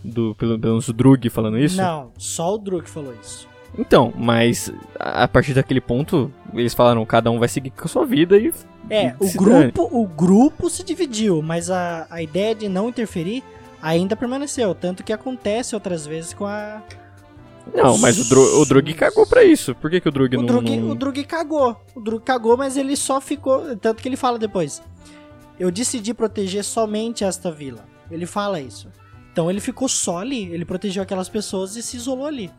Do, 0.05 0.33
pelo, 0.37 0.57
pelo 0.59 0.73
menos 0.75 0.87
o 0.89 0.93
Drug 0.93 1.29
falando 1.29 1.59
isso? 1.59 1.77
Não, 1.77 2.13
só 2.17 2.55
o 2.55 2.59
Druk 2.59 2.89
falou 2.89 3.13
isso. 3.21 3.49
Então, 3.79 4.13
mas 4.17 4.73
a, 4.99 5.29
partir 5.29 5.55
daquele 5.55 5.81
ponto, 5.81 6.33
eles 6.53 6.75
falaram, 6.75 7.07
cada 7.07 7.31
um 7.31 7.39
vai 7.39 7.49
seguir 7.49 7.71
com 7.71 7.85
a 7.85 7.89
sua 7.89 8.05
vida 8.05 8.37
e. 8.37 8.53
É, 8.91 9.15
o 9.21 9.31
grupo, 9.33 9.89
o 9.93 10.07
grupo 10.07 10.69
se 10.69 10.83
dividiu, 10.83 11.41
mas 11.43 11.71
a, 11.71 12.07
a 12.11 12.21
ideia 12.23 12.55
de 12.55 12.69
não 12.69 12.89
interferir 12.89 13.45
ainda 13.81 14.17
permaneceu. 14.17 14.75
Tanto 14.75 15.05
que 15.05 15.13
acontece 15.13 15.75
outras 15.75 16.07
vezes 16.07 16.35
com 16.35 16.45
a. 16.45 16.83
Não, 17.75 17.99
mas 17.99 18.19
o, 18.19 18.29
Dro, 18.29 18.63
o 18.63 18.65
Drug 18.65 18.95
cagou 18.95 19.27
pra 19.27 19.45
isso. 19.45 19.75
Por 19.75 19.91
que, 19.91 20.01
que 20.01 20.09
o 20.09 20.13
Drug 20.13 20.37
O 20.37 20.41
não. 20.41 20.47
Drug, 20.47 20.77
não- 20.77 20.91
o 20.91 20.95
Drug 20.95 21.23
cagou. 21.25 21.77
O 21.95 22.01
Drug 22.01 22.25
cagou, 22.25 22.57
mas 22.57 22.77
ele 22.77 22.97
só 22.97 23.21
ficou. 23.21 23.77
Tanto 23.77 24.03
que 24.03 24.09
ele 24.09 24.17
fala 24.17 24.39
depois. 24.39 24.83
Eu 25.61 25.71
decidi 25.71 26.15
proteger 26.15 26.65
somente 26.65 27.25
esta 27.25 27.53
vila. 27.53 27.85
Ele 28.11 28.25
fala 28.27 28.59
isso. 28.61 28.89
Então 29.31 29.51
ele 29.51 29.61
ficou 29.61 29.87
só 29.89 30.19
ali. 30.19 30.51
Ele 30.53 30.65
protegeu 30.65 31.03
aquelas 31.03 31.29
pessoas 31.29 31.77
e 31.77 31.83
se 31.83 31.97
isolou 31.97 32.27
ali. 32.27 32.51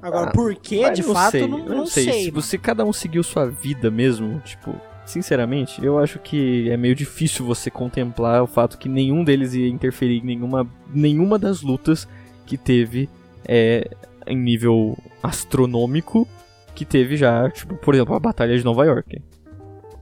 Agora, 0.00 0.28
Ah, 0.28 0.32
por 0.32 0.54
Mas 0.54 0.98
de 0.98 1.06
não 1.06 1.14
fato, 1.14 1.30
sei, 1.32 1.46
não, 1.46 1.58
eu 1.58 1.74
não 1.76 1.86
sei. 1.86 2.12
Se 2.12 2.30
mano. 2.30 2.42
você 2.42 2.58
cada 2.58 2.84
um 2.84 2.92
seguiu 2.92 3.22
sua 3.22 3.46
vida 3.46 3.90
mesmo, 3.90 4.40
tipo, 4.44 4.74
sinceramente, 5.04 5.84
eu 5.84 5.98
acho 5.98 6.18
que 6.18 6.68
é 6.70 6.76
meio 6.76 6.94
difícil 6.94 7.44
você 7.44 7.70
contemplar 7.70 8.42
o 8.42 8.46
fato 8.46 8.78
que 8.78 8.88
nenhum 8.88 9.24
deles 9.24 9.54
ia 9.54 9.68
interferir 9.68 10.18
em 10.18 10.26
nenhuma, 10.26 10.66
nenhuma 10.92 11.38
das 11.38 11.62
lutas 11.62 12.08
que 12.46 12.56
teve 12.56 13.08
é, 13.46 13.88
em 14.26 14.36
nível 14.36 14.96
astronômico 15.22 16.26
que 16.74 16.84
teve 16.84 17.16
já, 17.16 17.48
tipo, 17.50 17.76
por 17.76 17.94
exemplo, 17.94 18.14
a 18.14 18.20
Batalha 18.20 18.56
de 18.56 18.64
Nova 18.64 18.84
York. 18.84 19.22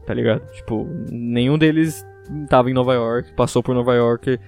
Tá 0.06 0.14
ligado? 0.14 0.42
Tipo, 0.52 0.88
nenhum 1.10 1.56
deles 1.58 2.04
tava 2.48 2.70
em 2.70 2.74
Nova 2.74 2.94
York, 2.94 3.32
passou 3.34 3.62
por 3.62 3.74
Nova 3.74 3.94
York, 3.94 4.38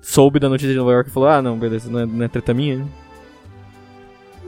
soube 0.00 0.38
da 0.38 0.48
notícia 0.48 0.72
de 0.72 0.78
Nova 0.78 0.92
York 0.92 1.10
e 1.10 1.12
falou: 1.12 1.28
ah, 1.28 1.42
não, 1.42 1.58
beleza, 1.58 1.90
não 1.90 1.98
é, 2.00 2.06
não 2.06 2.24
é 2.24 2.28
treta 2.28 2.54
minha. 2.54 2.86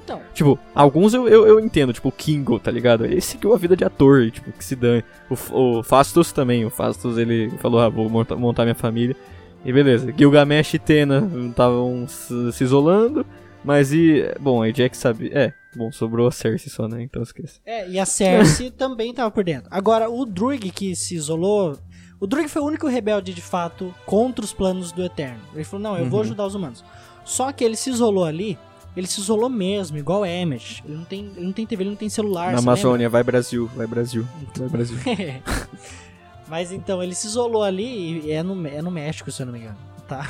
Então, 0.07 0.21
Tipo, 0.33 0.57
alguns 0.75 1.13
eu, 1.13 1.29
eu, 1.29 1.47
eu 1.47 1.59
entendo, 1.61 1.93
tipo, 1.93 2.09
o 2.09 2.13
Kingo, 2.13 2.59
tá 2.61 2.71
ligado? 2.71 3.05
Ele 3.05 3.21
seguiu 3.21 3.53
a 3.53 3.59
vida 3.59 3.77
de 3.77 3.85
ator, 3.85 4.23
e, 4.23 4.31
tipo, 4.31 4.53
que 4.53 4.65
se 4.65 4.77
dane. 4.77 5.03
O, 5.29 5.79
o 5.79 5.83
Fastos 5.83 6.31
também, 6.33 6.65
o 6.65 6.71
Fastos 6.71 7.19
ele 7.19 7.51
falou, 7.59 7.81
ah, 7.81 7.89
vou 7.89 8.09
monta- 8.09 8.37
montar 8.37 8.63
minha 8.63 8.75
família. 8.75 9.17
E 9.65 9.73
beleza, 9.73 10.15
Gilgamesh 10.17 10.75
e 10.75 10.79
Tena 10.79 11.29
estavam 11.51 12.07
se, 12.07 12.63
isolando, 12.63 13.27
mas 13.65 13.93
e. 13.93 14.25
Bom, 14.41 14.63
aí 14.63 14.73
Jack 14.73 14.97
sabe. 14.97 15.29
É, 15.35 15.53
bom, 15.75 15.91
sobrou 15.91 16.29
a 16.29 16.31
Cersei 16.31 16.71
só, 16.71 16.87
né? 16.87 17.03
Então 17.03 17.21
esquece. 17.21 17.59
É, 17.67 17.89
e 17.91 17.99
a 17.99 18.07
Cersei 18.07 18.71
também 18.79 19.13
tava 19.13 19.29
por 19.33 19.43
dentro. 19.43 19.67
Agora, 19.73 20.09
o 20.09 20.25
Drug 20.25 20.71
que 20.71 20.95
se 20.95 21.17
isolou. 21.17 21.77
O 22.21 22.29
Drug 22.29 22.47
foi 22.49 22.63
o 22.63 22.65
único 22.67 22.87
rebelde 22.87 23.35
de 23.35 23.43
fato 23.43 23.93
contra 24.07 24.45
os 24.45 24.53
planos 24.53 24.93
do 24.93 25.03
Eterno. 25.05 25.41
Ele 25.53 25.65
falou: 25.65 25.83
não, 25.83 25.99
eu 25.99 26.09
vou 26.09 26.21
Uhum. 26.21 26.27
ajudar 26.27 26.47
os 26.47 26.55
humanos. 26.55 26.85
Só 27.25 27.51
que 27.51 27.65
ele 27.65 27.75
se 27.75 27.91
isolou 27.91 28.25
ali. 28.25 28.57
Ele 28.97 29.07
se 29.07 29.21
isolou 29.21 29.51
mesmo, 29.51 29.99
igual 29.99 30.25
Emmett. 30.25 30.83
Ele 30.87 30.97
não 30.97 31.05
tem, 31.05 31.31
ele 31.37 31.47
não 31.47 31.53
tem 31.53 31.67
TV, 31.67 31.83
ele 31.83 31.91
não 31.91 31.97
tem 31.97 32.09
celular. 32.09 32.53
Na 32.53 32.59
Amazônia, 32.59 33.09
vai 33.09 33.23
Brasil, 33.23 33.71
vai 33.77 33.87
Brasil, 33.87 34.27
vai 34.57 34.69
Brasil. 34.69 34.97
lembra? 35.05 35.43
Mas 36.49 36.73
então, 36.73 37.03
ele 37.03 37.15
se 37.15 37.27
isolou 37.27 37.63
ali 37.63 38.25
e 38.25 38.31
é 38.31 38.43
no, 38.43 38.67
é 38.67 38.81
no 38.81 38.91
México, 38.91 39.31
se 39.31 39.43
eu 39.43 39.47
não 39.47 39.53
me 39.53 39.59
engano. 39.61 39.77
Tá. 40.07 40.29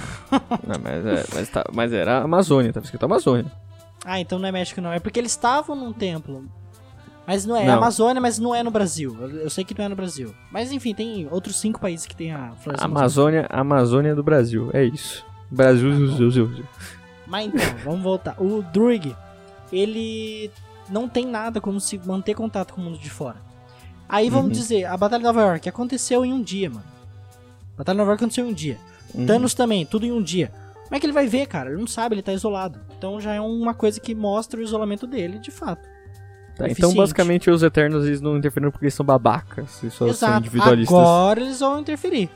Não, 0.67 0.81
mas, 0.83 1.07
é, 1.07 1.25
mas, 1.35 1.49
tá, 1.51 1.63
mas 1.71 1.93
era 1.93 2.23
Amazônia, 2.23 2.73
tava 2.73 2.85
escrito 2.85 3.05
Amazônia. 3.05 3.53
Ah, 4.03 4.19
então 4.19 4.39
não 4.39 4.49
é 4.49 4.53
México 4.53 4.81
não. 4.81 4.91
É 4.91 4.99
porque 4.99 5.21
eles 5.21 5.33
estavam 5.33 5.77
num 5.77 5.93
templo. 5.93 6.45
Mas 7.27 7.45
não 7.45 7.57
é, 7.57 7.65
é 7.65 7.67
Não. 7.67 7.75
Amazônia, 7.75 8.21
mas 8.21 8.39
não 8.39 8.55
é 8.55 8.63
no 8.63 8.71
Brasil. 8.71 9.17
Eu, 9.21 9.31
eu 9.41 9.51
sei 9.51 9.65
que 9.65 9.77
não 9.77 9.85
é 9.85 9.89
no 9.89 9.97
Brasil. 9.97 10.33
Mas 10.51 10.71
enfim, 10.71 10.95
tem 10.95 11.29
outros 11.31 11.61
cinco 11.61 11.81
países 11.81 12.07
que 12.07 12.15
tem 12.17 12.33
a 12.33 12.53
floresta 12.53 12.87
amazônica. 12.87 13.41
Amazônia, 13.41 13.47
Amazônia 13.51 14.15
do 14.15 14.23
Brasil, 14.23 14.71
é 14.73 14.85
isso. 14.85 15.27
Brasil, 15.51 15.91
Brasil, 15.91 16.47
Brasil. 16.47 16.67
Mas 17.27 17.47
então, 17.53 17.77
vamos 17.85 18.03
voltar. 18.03 18.37
O 18.41 18.63
Druig, 18.63 19.15
ele 19.73 20.51
não 20.89 21.09
tem 21.09 21.27
nada 21.27 21.61
como 21.61 21.81
se 21.81 21.99
manter 22.05 22.35
contato 22.35 22.75
com 22.75 22.81
o 22.81 22.85
mundo 22.85 22.99
de 22.99 23.11
fora. 23.11 23.37
Aí 24.09 24.31
vamos 24.31 24.47
Uhum. 24.47 24.53
dizer, 24.53 24.85
a 24.85 24.97
Batalha 24.97 25.21
de 25.21 25.27
Nova 25.27 25.41
York 25.43 25.69
aconteceu 25.69 26.25
em 26.25 26.33
um 26.33 26.41
dia, 26.43 26.71
mano. 26.71 26.85
A 27.75 27.79
Batalha 27.79 27.97
de 27.97 27.99
Nova 27.99 28.11
York 28.13 28.23
aconteceu 28.25 28.47
em 28.47 28.51
um 28.51 28.55
dia. 28.55 28.79
Uhum. 29.15 29.27
Thanos 29.27 29.55
também, 29.55 29.85
tudo 29.85 30.07
em 30.07 30.13
um 30.13 30.23
dia. 30.23 30.53
Como 30.85 30.95
é 30.95 31.01
que 31.01 31.07
ele 31.07 31.13
vai 31.13 31.27
ver, 31.27 31.47
cara? 31.47 31.71
Ele 31.71 31.81
não 31.81 31.87
sabe, 31.89 32.15
ele 32.15 32.23
tá 32.23 32.33
isolado. 32.33 32.79
Então 32.97 33.21
já 33.21 33.35
é 33.35 33.41
uma 33.41 33.75
coisa 33.75 33.99
que 33.99 34.15
mostra 34.15 34.61
o 34.61 34.63
isolamento 34.63 35.07
dele, 35.07 35.39
de 35.41 35.51
fato. 35.51 35.83
Tá, 36.57 36.65
então, 36.65 36.67
eficiente. 36.69 36.97
basicamente, 36.97 37.51
os 37.51 37.63
Eternos 37.63 38.07
eles 38.07 38.21
não 38.21 38.37
interferiram 38.39 38.71
porque 38.71 38.87
eles 38.87 38.95
são 38.95 39.05
babacas. 39.05 39.83
Eles 39.83 39.93
só 39.95 39.99
são 40.07 40.09
Exato. 40.09 40.39
individualistas. 40.39 40.97
Agora 40.97 41.41
eles 41.41 41.59
vão 41.61 41.81
interferir. 41.81 42.31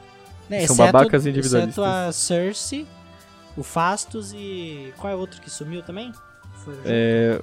Né? 0.49 0.67
São 0.67 0.75
exceto- 0.75 0.93
babacas 0.93 1.25
individualistas. 1.27 1.79
Exceto 1.79 1.85
a 1.85 2.13
Cersei, 2.13 2.87
o 3.57 3.63
Fastos 3.63 4.33
e... 4.33 4.93
Qual 4.99 5.13
é 5.13 5.17
o 5.17 5.19
outro 5.19 5.41
que 5.41 5.51
sumiu 5.51 5.83
também? 5.83 6.13
Foi 6.65 6.75
o 6.75 6.79
É, 6.85 7.41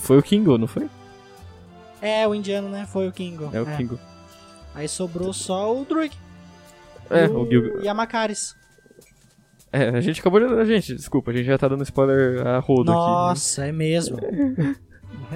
foi 0.00 0.18
o 0.18 0.22
Kingo, 0.22 0.56
não 0.58 0.66
foi? 0.66 0.88
É, 2.00 2.26
o 2.26 2.34
indiano, 2.34 2.68
né? 2.68 2.86
Foi 2.90 3.06
o 3.08 3.12
Kingo. 3.12 3.50
É 3.52 3.60
o 3.60 3.66
Kingo. 3.76 3.98
Aí 4.74 4.88
sobrou 4.88 5.32
só 5.32 5.74
o 5.76 5.84
Druig. 5.84 6.16
É, 7.10 7.24
e 7.24 7.28
o 7.28 7.46
Gil... 7.48 7.82
E 7.82 7.88
a 7.88 7.92
Macaris. 7.94 8.54
É, 9.72 9.88
a 9.90 10.00
gente 10.00 10.20
acabou 10.20 10.40
de... 10.40 10.46
A 10.46 10.64
gente, 10.64 10.94
desculpa, 10.94 11.30
a 11.30 11.34
gente 11.34 11.46
já 11.46 11.58
tá 11.58 11.68
dando 11.68 11.82
spoiler 11.82 12.46
a 12.46 12.58
rodo 12.58 12.90
aqui. 12.90 13.00
né? 13.00 13.06
Nossa, 13.06 13.66
é 13.66 13.72
mesmo. 13.72 14.18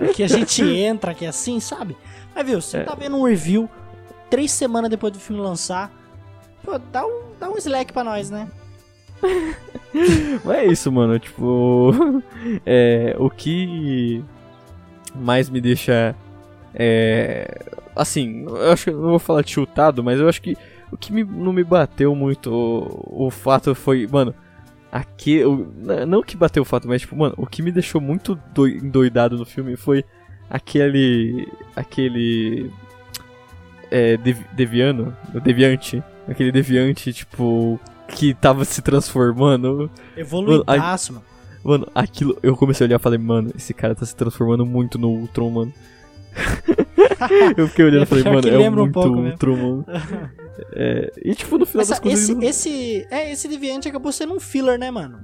É 0.01 0.09
que 0.13 0.23
a 0.23 0.29
gente 0.29 0.63
entra 0.65 1.11
aqui 1.13 1.27
assim, 1.27 1.61
sabe? 1.61 1.97
Mas 2.35 2.47
viu, 2.47 2.61
você 2.61 2.79
É. 2.79 2.85
tá 2.85 2.95
vendo 2.95 3.17
um 3.17 3.25
review 3.25 3.69
três 4.31 4.51
semanas 4.51 4.89
depois 4.91 5.13
do 5.13 5.19
filme 5.21 5.41
lançar. 5.43 5.93
Pô, 6.63 6.79
dá 6.79 7.07
um, 7.07 7.23
dá 7.39 7.49
um 7.51 7.57
slack 7.59 7.93
pra 7.93 8.03
nós, 8.03 8.31
né? 8.31 8.49
Mas 10.45 10.57
é 10.59 10.67
isso, 10.67 10.91
mano. 10.93 11.19
Tipo. 11.19 11.93
é, 12.67 13.15
o 13.19 13.31
que 13.31 14.23
mais 15.15 15.49
me 15.49 15.61
deixa. 15.61 16.15
É, 16.75 17.63
assim, 17.95 18.45
eu 18.49 18.73
acho 18.73 18.85
que 18.87 18.91
não 18.91 19.03
vou 19.11 19.19
falar 19.19 19.45
tiltado, 19.45 20.03
mas 20.03 20.19
eu 20.19 20.29
acho 20.29 20.43
que 20.43 20.57
o 20.91 20.97
que 20.97 21.13
me- 21.13 21.23
não 21.23 21.53
me 21.53 21.63
bateu 21.63 22.15
muito 22.17 22.53
o, 22.53 23.27
o 23.27 23.31
fato 23.31 23.75
foi, 23.77 24.09
mano. 24.11 24.35
Aqui, 24.91 25.45
o- 25.45 25.69
não 26.07 26.21
que 26.23 26.37
bateu 26.37 26.63
o 26.63 26.67
fato, 26.67 26.89
mas 26.89 27.01
tipo, 27.03 27.15
mano, 27.17 27.35
o 27.37 27.47
que 27.47 27.63
me 27.63 27.71
deixou 27.71 28.01
muito 28.01 28.37
doi- 28.53 28.79
endoidado 28.83 29.37
no 29.39 29.45
filme 29.45 29.77
foi 29.77 30.05
aquele. 30.51 31.49
aquele. 31.77 32.71
É, 33.91 34.17
dev- 34.17 34.45
deviano, 34.53 35.17
deviante, 35.45 36.03
aquele 36.27 36.51
deviante, 36.51 37.13
tipo, 37.13 37.79
que 38.09 38.35
tava 38.35 38.65
se 38.65 38.81
transformando. 38.83 39.91
Evoluidaço, 40.17 41.13
mano. 41.15 41.25
Mano, 41.65 41.89
aquilo, 41.95 42.39
eu 42.43 42.55
comecei 42.57 42.85
a 42.85 42.89
olhar 42.89 42.97
e 43.01 43.03
falei, 43.03 43.19
mano, 43.19 43.51
esse 43.57 43.73
cara 43.73 43.95
tá 43.95 44.05
se 44.05 44.15
transformando 44.15 44.67
muito 44.67 44.99
no 44.99 45.09
Ultron, 45.09 45.51
mano. 45.51 45.73
eu 47.57 47.69
fiquei 47.69 47.85
olhando 47.87 48.01
e 48.01 48.03
É 48.03 48.07
falei, 48.07 48.25
mano, 48.25 48.49
é 48.49 48.69
um 48.69 48.73
muito 48.73 49.01
mesmo. 49.01 49.31
Ultron, 49.31 49.57
mano. 49.57 49.87
É, 50.73 51.13
e 51.25 51.35
tipo, 51.35 51.59
no 51.59 51.67
final 51.67 51.81
Mas 51.81 51.89
das 51.89 51.99
contas, 51.99 52.21
esse, 52.21 52.33
não- 52.35 52.43
esse, 52.43 53.07
é, 53.11 53.33
esse 53.33 53.49
Deviante 53.49 53.89
acabou 53.89 54.13
sendo 54.13 54.35
um 54.35 54.39
filler, 54.41 54.79
né, 54.79 54.89
mano? 54.89 55.19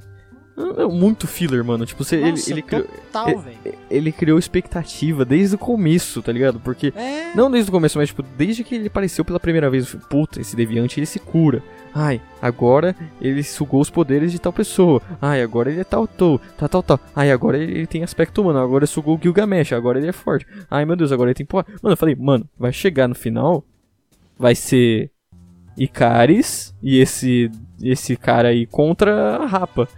É 0.57 0.87
muito 0.87 1.27
filler, 1.27 1.65
mano. 1.65 1.87
Tipo, 1.87 2.05
você, 2.05 2.17
ele, 2.17 2.31
Nossa, 2.33 2.51
ele, 2.53 2.63
criou, 2.63 2.85
total, 2.85 3.29
é- 3.29 3.35
velho. 3.37 3.79
ele 3.91 4.13
criou 4.13 4.39
expectativa 4.39 5.25
desde 5.25 5.55
o 5.55 5.59
começo, 5.59 6.21
tá 6.23 6.31
ligado? 6.33 6.61
Porque 6.61 6.93
É, 6.97 7.35
Não 7.35 7.51
desde 7.51 7.71
o 7.71 7.73
começo, 7.73 7.97
mas 7.99 8.09
tipo, 8.09 8.23
desde 8.23 8.63
que 8.65 8.75
ele 8.75 8.89
apareceu 8.89 9.25
pela 9.25 9.41
primeira 9.41 9.71
vez, 9.71 9.95
puta, 10.09 10.41
esse 10.41 10.55
deviante 10.55 10.99
ele 11.01 11.07
se 11.07 11.19
cura. 11.19 11.63
Ai, 11.93 12.21
agora 12.41 12.95
ele 13.21 13.43
sugou 13.43 13.81
os 13.81 13.91
poderes 13.91 14.31
de 14.31 14.39
tal 14.39 14.53
pessoa. 14.53 15.03
Ai, 15.21 15.43
agora 15.43 15.71
ele 15.71 15.81
é 15.81 15.85
tal, 15.85 16.07
tal, 16.07 16.41
tal, 16.57 16.69
tal, 16.69 16.83
tal. 16.85 17.01
Ai, 17.17 17.33
agora 17.33 17.59
ele, 17.59 17.73
ele 17.73 17.87
tem 17.87 18.05
aspecto 18.05 18.43
humano. 18.43 18.61
Agora 18.61 18.85
ele 18.85 18.91
sugou 18.93 19.17
o 19.17 19.21
Gilgamesh, 19.21 19.73
agora 19.73 19.99
ele 19.99 20.07
é 20.09 20.13
forte. 20.13 20.47
Ai, 20.71 20.85
meu 20.85 20.95
Deus, 20.95 21.11
agora 21.11 21.31
ele 21.31 21.35
tem 21.35 21.47
porra. 21.47 21.67
Mano, 21.83 21.95
eu 21.95 21.97
falei, 21.97 22.15
mano, 22.15 22.49
vai 22.57 22.73
chegar 22.73 23.09
no 23.09 23.15
final, 23.15 23.65
vai 24.39 24.55
ser 24.55 25.11
Icaris 25.77 26.75
e 26.83 26.99
esse 26.99 27.51
esse 27.83 28.15
cara 28.15 28.49
aí 28.49 28.67
contra 28.67 29.37
a 29.37 29.47
Rapa. 29.47 29.89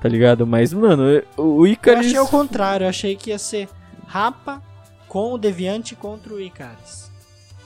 Tá 0.00 0.08
ligado? 0.08 0.46
Mas, 0.46 0.72
mano, 0.72 1.02
o 1.36 1.66
eu 1.66 1.72
Icaris. 1.72 2.06
achei 2.06 2.18
o 2.18 2.26
contrário. 2.26 2.84
Eu 2.84 2.88
achei 2.88 3.16
que 3.16 3.30
ia 3.30 3.38
ser 3.38 3.68
Rapa 4.06 4.62
com 5.08 5.32
o 5.32 5.38
Deviante 5.38 5.94
contra 5.96 6.32
o 6.32 6.40
Icaris. 6.40 7.10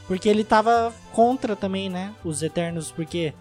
Porque 0.06 0.28
ele 0.28 0.44
tava 0.44 0.92
contra 1.12 1.54
também, 1.54 1.88
né? 1.90 2.12
Os 2.24 2.42
Eternos, 2.42 2.90
porque 2.90 3.34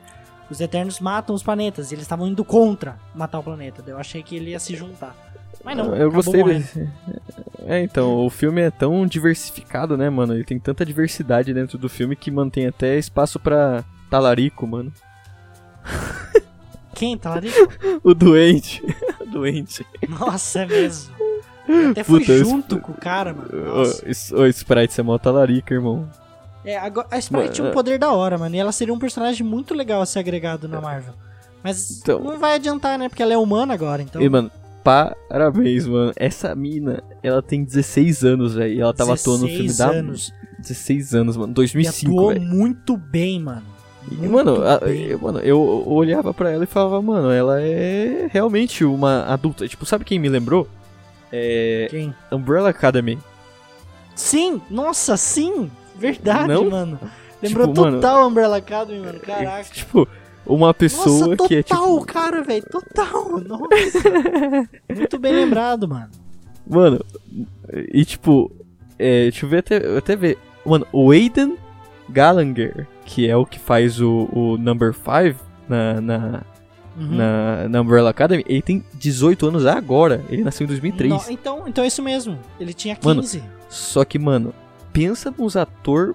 os 0.49 0.60
Eternos 0.60 0.99
matam 0.99 1.34
os 1.34 1.41
planetas. 1.43 1.91
E 1.91 1.95
eles 1.95 2.04
estavam 2.04 2.27
indo 2.27 2.43
contra 2.43 2.97
matar 3.15 3.39
o 3.39 3.43
planeta. 3.43 3.84
Eu 3.88 3.97
achei 3.97 4.21
que 4.21 4.36
ele 4.36 4.51
ia 4.51 4.60
se 4.60 4.75
juntar. 4.75 5.15
Mas 5.63 5.77
não, 5.77 5.95
Eu 5.95 6.12
gostei 6.12 6.43
desse. 6.43 6.89
É, 7.65 7.82
então, 7.82 8.25
o 8.25 8.30
filme 8.30 8.62
é 8.62 8.71
tão 8.71 9.06
diversificado, 9.06 9.95
né, 9.95 10.10
mano? 10.10 10.34
Ele 10.34 10.43
tem 10.43 10.60
tanta 10.60 10.86
diversidade 10.86 11.54
dentro 11.54 11.77
do 11.77 11.88
filme 11.88 12.15
que 12.15 12.32
mantém 12.32 12.67
até 12.67 12.97
espaço 12.97 13.39
pra 13.39 13.84
talarico, 14.10 14.65
mano. 14.65 14.91
Quem 17.02 17.18
tá 17.18 17.32
lá 17.32 17.42
O 18.04 18.14
doente. 18.14 18.80
o 19.20 19.26
doente. 19.26 19.84
Nossa, 20.08 20.60
é 20.60 20.66
mesmo. 20.68 21.12
Eu 21.68 21.90
até 21.90 22.04
fui 22.04 22.20
Puta, 22.20 22.32
eu- 22.32 22.46
junto 22.46 22.80
com 22.80 22.92
o 22.92 22.96
cara, 22.96 23.34
mano. 23.34 23.50
Nossa. 23.76 24.36
Ô, 24.36 24.46
Sprite, 24.46 24.94
você 24.94 25.02
é 25.02 25.04
mó 25.04 25.18
talarica, 25.18 25.74
irmão. 25.74 26.08
É, 26.64 26.78
agora, 26.78 27.08
a 27.10 27.18
Sprite 27.18 27.48
Mas, 27.48 27.56
tinha 27.56 27.66
um 27.66 27.72
é. 27.72 27.74
poder 27.74 27.98
da 27.98 28.12
hora, 28.12 28.38
mano. 28.38 28.56
E 28.56 28.60
ela 28.60 28.72
seria 28.72 28.94
um 28.94 29.00
personagem 29.00 29.44
muito 29.44 29.74
legal 29.74 30.00
a 30.00 30.06
ser 30.06 30.20
agregado 30.20 30.68
na 30.68 30.80
Marvel. 30.80 31.16
Mas 31.64 32.02
Então- 32.02 32.20
não 32.20 32.38
vai 32.38 32.54
adiantar, 32.54 33.00
né? 33.00 33.10
Porque 33.10 33.24
ela 33.24 33.34
é 33.34 33.38
humana 33.38 33.74
agora, 33.74 34.04
então. 34.04 34.22
E, 34.22 34.30
mano, 34.30 34.52
parabéns, 34.84 35.88
mano. 35.88 36.14
Essa 36.16 36.54
mina, 36.54 37.02
ela 37.24 37.42
tem 37.42 37.64
16 37.64 38.24
anos, 38.24 38.54
velho. 38.54 38.74
E 38.76 38.80
ela 38.80 38.94
tava 38.94 39.16
atuando 39.16 39.42
no 39.42 39.48
filme 39.48 39.64
16 39.64 39.78
da. 39.78 39.90
anos. 39.90 40.32
16 40.60 41.16
anos, 41.16 41.36
mano. 41.36 41.52
E 41.52 41.56
2005, 41.56 42.12
atuou 42.14 42.34
velho. 42.34 42.42
muito 42.42 42.96
bem, 42.96 43.40
mano. 43.40 43.64
E, 44.12 44.28
mano, 44.28 44.62
a- 44.63 44.88
eu, 44.89 45.17
mano, 45.19 45.39
eu 45.39 45.60
olhava 45.88 46.34
pra 46.34 46.52
ela 46.52 46.63
e 46.63 46.67
falava, 46.67 47.02
mano, 47.02 47.32
ela 47.32 47.62
é 47.62 48.28
realmente 48.32 48.84
uma 48.84 49.24
adulta. 49.26 49.67
Tipo, 49.67 49.86
sabe 49.86 50.04
quem 50.06 50.19
me 50.19 50.28
lembrou? 50.30 50.67
É. 51.32 51.88
Quem? 51.89 52.13
Umbrella 52.32 52.69
Academy. 52.69 53.17
Sim! 54.15 54.62
Nossa, 54.69 55.15
sim! 55.15 55.71
Verdade, 55.95 56.47
Não? 56.50 56.69
mano. 56.69 57.00
Lembrou 57.41 57.67
Tipo, 57.67 57.82
mano, 57.82 57.97
total 57.97 58.28
Umbrella 58.28 58.58
Academy, 58.58 59.00
mano. 59.00 59.19
Caraca. 59.19 59.63
Tipo, 59.71 60.08
uma 60.45 60.74
pessoa 60.74 61.06
Nossa, 61.08 61.30
total, 61.30 61.47
que 61.47 61.56
é 61.56 61.63
tipo. 61.63 62.06
cara, 62.06 62.43
velho. 62.43 62.63
Total. 62.69 63.39
Nossa. 63.47 64.69
muito 64.93 65.17
bem 65.19 65.34
lembrado, 65.34 65.88
mano. 65.88 66.10
Mano, 66.67 67.04
e 67.93 68.04
tipo. 68.04 68.52
É, 69.00 69.24
deixa 69.24 69.45
eu 69.45 69.50
ver 69.50 69.58
até, 69.60 69.97
até 69.97 70.15
ver. 70.15 70.38
Mano, 70.65 70.86
o 70.91 71.12
Aiden 71.12 71.58
Gallagher, 72.10 72.88
que 73.06 73.28
é 73.30 73.36
o 73.36 73.46
que 73.46 73.60
faz 73.60 74.00
o, 74.02 74.30
o 74.32 74.58
Number 74.58 74.94
5 74.94 75.40
na, 75.68 76.02
na, 76.02 76.42
Uhum. 76.98 77.16
na, 77.16 77.70
na 77.70 77.82
Umbrella 77.82 78.10
Academy, 78.10 78.44
ele 78.48 78.62
tem 78.62 78.84
18 78.96 79.48
anos 79.48 79.66
agora. 79.66 80.26
Ele 80.28 80.44
nasceu 80.44 80.66
em 80.66 80.68
2003. 80.68 81.10
No- 81.14 81.32
então, 81.32 81.64
então 81.66 81.84
é 81.84 81.88
isso 81.88 82.04
mesmo. 82.04 82.38
Ele 82.60 82.74
tinha 82.74 82.98
Mano, 83.02 83.22
15. 83.22 83.42
Só 83.70 84.04
que, 84.04 84.20
mano, 84.20 84.54
pensa 84.92 85.34
nos 85.38 85.56
ator. 85.56 86.14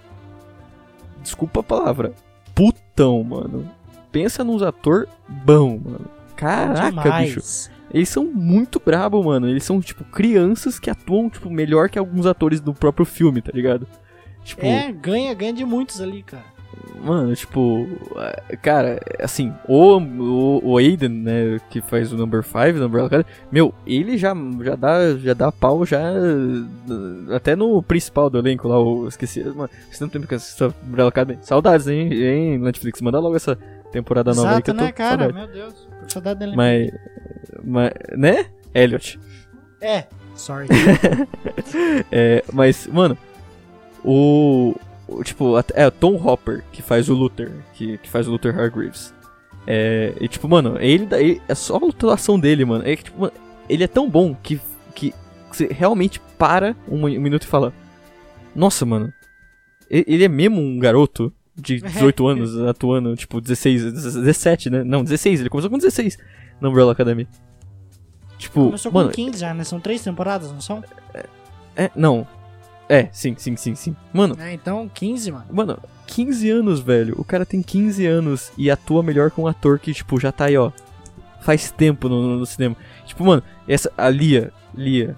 Desculpa 1.22 1.61
a 1.61 1.62
palavra. 1.62 2.12
Putão, 2.55 3.22
mano. 3.25 3.68
Pensa 4.12 4.44
nos 4.44 4.62
ator 4.62 5.09
bom, 5.27 5.81
mano. 5.83 6.07
Caraca, 6.37 6.90
Demais. 6.90 7.35
bicho. 7.35 7.70
Eles 7.92 8.09
são 8.09 8.25
muito 8.25 8.81
brabo, 8.85 9.22
mano. 9.25 9.49
Eles 9.49 9.64
são, 9.64 9.81
tipo, 9.81 10.05
crianças 10.05 10.79
que 10.79 10.90
atuam, 10.90 11.31
tipo, 11.31 11.49
melhor 11.51 11.88
que 11.88 11.99
alguns 11.99 12.27
atores 12.27 12.61
do 12.61 12.75
próprio 12.75 13.07
filme, 13.07 13.40
tá 13.40 13.51
ligado? 13.55 13.87
Tipo, 14.44 14.64
É, 14.66 14.92
ganha, 14.92 15.33
ganha 15.35 15.53
de 15.53 15.64
muitos 15.64 16.01
ali, 16.01 16.22
cara. 16.22 16.44
Mano, 17.02 17.35
tipo, 17.35 17.87
é, 18.48 18.57
cara, 18.57 19.00
assim, 19.20 19.52
o, 19.68 19.98
o, 19.98 20.72
o 20.72 20.79
Aiden, 20.79 21.09
né, 21.09 21.61
que 21.70 21.80
faz 21.80 22.12
o 22.12 22.16
Number 22.16 22.43
5, 22.43 22.59
o 22.59 22.80
Number 22.80 23.05
Academy, 23.05 23.28
meu, 23.51 23.72
ele 23.86 24.18
já, 24.18 24.34
já, 24.62 24.76
dá, 24.76 25.16
já 25.16 25.34
dá 25.34 25.53
pau 25.53 25.86
já 25.86 26.01
até 27.34 27.55
no 27.55 27.82
principal 27.82 28.28
do 28.28 28.38
elenco 28.38 28.66
lá, 28.66 28.76
eu 28.76 29.07
esqueci, 29.09 29.43
mano, 29.45 29.70
faz 29.86 29.99
tanto 29.99 30.12
tempo 30.12 30.26
que 30.26 30.34
assisto 30.34 30.74
Umbrella 30.86 31.09
Academy. 31.09 31.38
Saudades, 31.43 31.86
hein, 31.86 32.12
hein, 32.12 32.59
Netflix, 32.59 33.01
manda 33.01 33.20
logo 33.20 33.36
essa 33.36 33.57
temporada 33.93 34.34
nova 34.34 34.57
aí 34.57 34.62
que 34.62 34.70
Exato, 34.70 34.70
eu 34.70 34.76
tô 34.78 34.84
né, 34.84 34.93
cara? 34.93 35.24
saudade. 35.24 35.32
Meu 35.34 35.47
Deus. 35.47 35.88
Saudade 36.09 36.38
dele. 36.40 36.57
Mas, 36.57 36.90
mas, 37.64 37.93
né, 38.16 38.47
Elliot. 38.74 39.18
É, 39.80 40.05
sorry. 40.34 40.66
É, 42.11 42.43
mas, 42.53 42.86
mano, 42.86 43.16
o. 44.05 44.74
tipo, 45.24 45.54
é 45.74 45.90
Tom 45.90 46.16
Hopper 46.16 46.64
que 46.72 46.82
faz 46.82 47.09
o 47.09 47.14
Luther, 47.14 47.52
que, 47.74 47.98
que 47.98 48.09
faz 48.09 48.26
o 48.26 48.32
Luther 48.32 48.59
Hargreaves. 48.59 49.14
É, 49.66 50.14
e 50.20 50.28
tipo, 50.28 50.48
mano, 50.48 50.76
ele, 50.80 51.09
ele 51.14 51.42
é 51.48 51.54
só 51.54 51.76
a 51.76 51.88
atuação 51.88 52.38
dele, 52.38 52.64
mano. 52.64 52.86
É, 52.86 52.94
que, 52.94 53.04
tipo, 53.04 53.20
mano, 53.20 53.32
ele 53.68 53.84
é 53.84 53.88
tão 53.88 54.09
bom 54.09 54.34
que, 54.34 54.61
que 54.94 55.12
você 55.50 55.66
realmente 55.66 56.20
para 56.38 56.76
um, 56.88 57.04
um 57.04 57.20
minuto 57.20 57.42
e 57.42 57.48
fala: 57.48 57.72
Nossa, 58.54 58.86
mano, 58.86 59.12
ele 59.90 60.24
é 60.24 60.28
mesmo 60.28 60.61
um 60.61 60.78
garoto 60.78 61.32
de 61.54 61.80
18 61.82 62.26
anos 62.26 62.59
atuando, 62.61 63.16
tipo, 63.16 63.40
16, 63.40 63.92
17, 63.92 64.70
né? 64.70 64.84
Não, 64.84 65.02
16, 65.02 65.40
ele 65.40 65.50
começou 65.50 65.70
com 65.70 65.78
16 65.78 66.18
na 66.61 66.68
Umbrella 66.68 66.92
Academy. 66.92 67.26
Tipo, 68.38 68.66
Começou 68.66 68.92
mano, 68.92 69.09
com 69.09 69.14
15 69.14 69.38
já, 69.38 69.54
né? 69.54 69.64
São 69.64 69.80
três 69.80 70.02
temporadas, 70.02 70.52
não 70.52 70.61
são? 70.61 70.84
é, 71.74 71.90
não. 71.96 72.26
É, 72.89 73.09
sim, 73.12 73.34
sim, 73.37 73.57
sim, 73.57 73.74
sim. 73.74 73.97
Mano, 74.12 74.37
É, 74.41 74.53
então 74.53 74.89
15, 74.93 75.32
mano. 75.32 75.45
Mano, 75.51 75.78
15 76.07 76.49
anos, 76.51 76.80
velho. 76.80 77.14
O 77.18 77.24
cara 77.24 77.45
tem 77.45 77.61
15 77.62 78.07
anos 78.07 78.53
e 78.57 78.70
atua 78.70 79.03
melhor 79.03 79.30
que 79.30 79.41
um 79.41 79.47
ator 79.47 79.78
que, 79.78 79.93
tipo, 79.93 80.20
já 80.20 80.30
tá 80.30 80.45
aí, 80.47 80.57
ó. 80.57 80.70
Faz 81.41 81.70
tempo 81.70 82.09
no, 82.09 82.39
no- 82.39 82.47
cinema. 82.47 82.76
Tipo, 83.05 83.24
mano, 83.24 83.43
essa. 83.68 83.93
A 83.97 84.09
Lia. 84.09 84.53
Lia. 84.74 85.16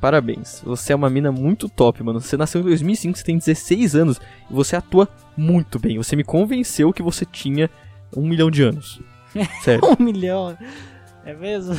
Parabéns. 0.00 0.62
Você 0.64 0.92
é 0.92 0.96
uma 0.96 1.10
mina 1.10 1.32
muito 1.32 1.68
top, 1.68 2.02
mano. 2.04 2.20
Você 2.20 2.36
nasceu 2.36 2.60
em 2.60 2.64
2005, 2.64 3.18
você 3.18 3.24
tem 3.24 3.36
16 3.36 3.96
anos 3.96 4.20
e 4.48 4.52
você 4.54 4.76
atua 4.76 5.08
muito 5.36 5.78
bem. 5.78 5.96
Você 5.98 6.14
me 6.14 6.22
convenceu 6.22 6.92
que 6.92 7.02
você 7.02 7.24
tinha 7.24 7.68
um 8.16 8.26
milhão 8.28 8.48
de 8.50 8.62
anos. 8.62 9.00
Sério. 9.62 9.82
Um 9.98 10.02
milhão. 10.04 10.56
É 11.24 11.34
mesmo? 11.34 11.76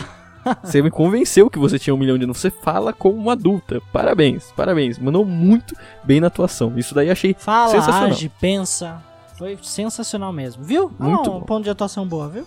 Você 0.64 0.82
me 0.82 0.90
convenceu 0.90 1.50
que 1.50 1.60
você 1.60 1.78
tinha 1.78 1.94
um 1.94 1.98
milhão 1.98 2.18
de 2.18 2.24
anos. 2.24 2.38
Você 2.38 2.50
fala 2.50 2.94
como 2.94 3.18
uma 3.18 3.34
adulta. 3.34 3.82
Parabéns, 3.92 4.52
parabéns. 4.56 4.98
Mandou 4.98 5.26
muito 5.26 5.76
bem 6.04 6.20
na 6.22 6.28
atuação. 6.28 6.74
Isso 6.78 6.96
daí 6.96 7.10
achei 7.10 7.36
Fala, 7.38 7.72
sensacional. 7.72 8.10
age, 8.10 8.32
pensa. 8.40 9.04
Foi 9.38 9.58
sensacional 9.62 10.32
mesmo, 10.34 10.64
viu? 10.64 10.92
Muito 11.00 11.30
Ah, 11.30 11.36
um 11.36 11.40
bom. 11.40 11.46
ponto 11.46 11.64
de 11.64 11.70
atuação 11.70 12.06
boa, 12.08 12.28
viu? 12.30 12.46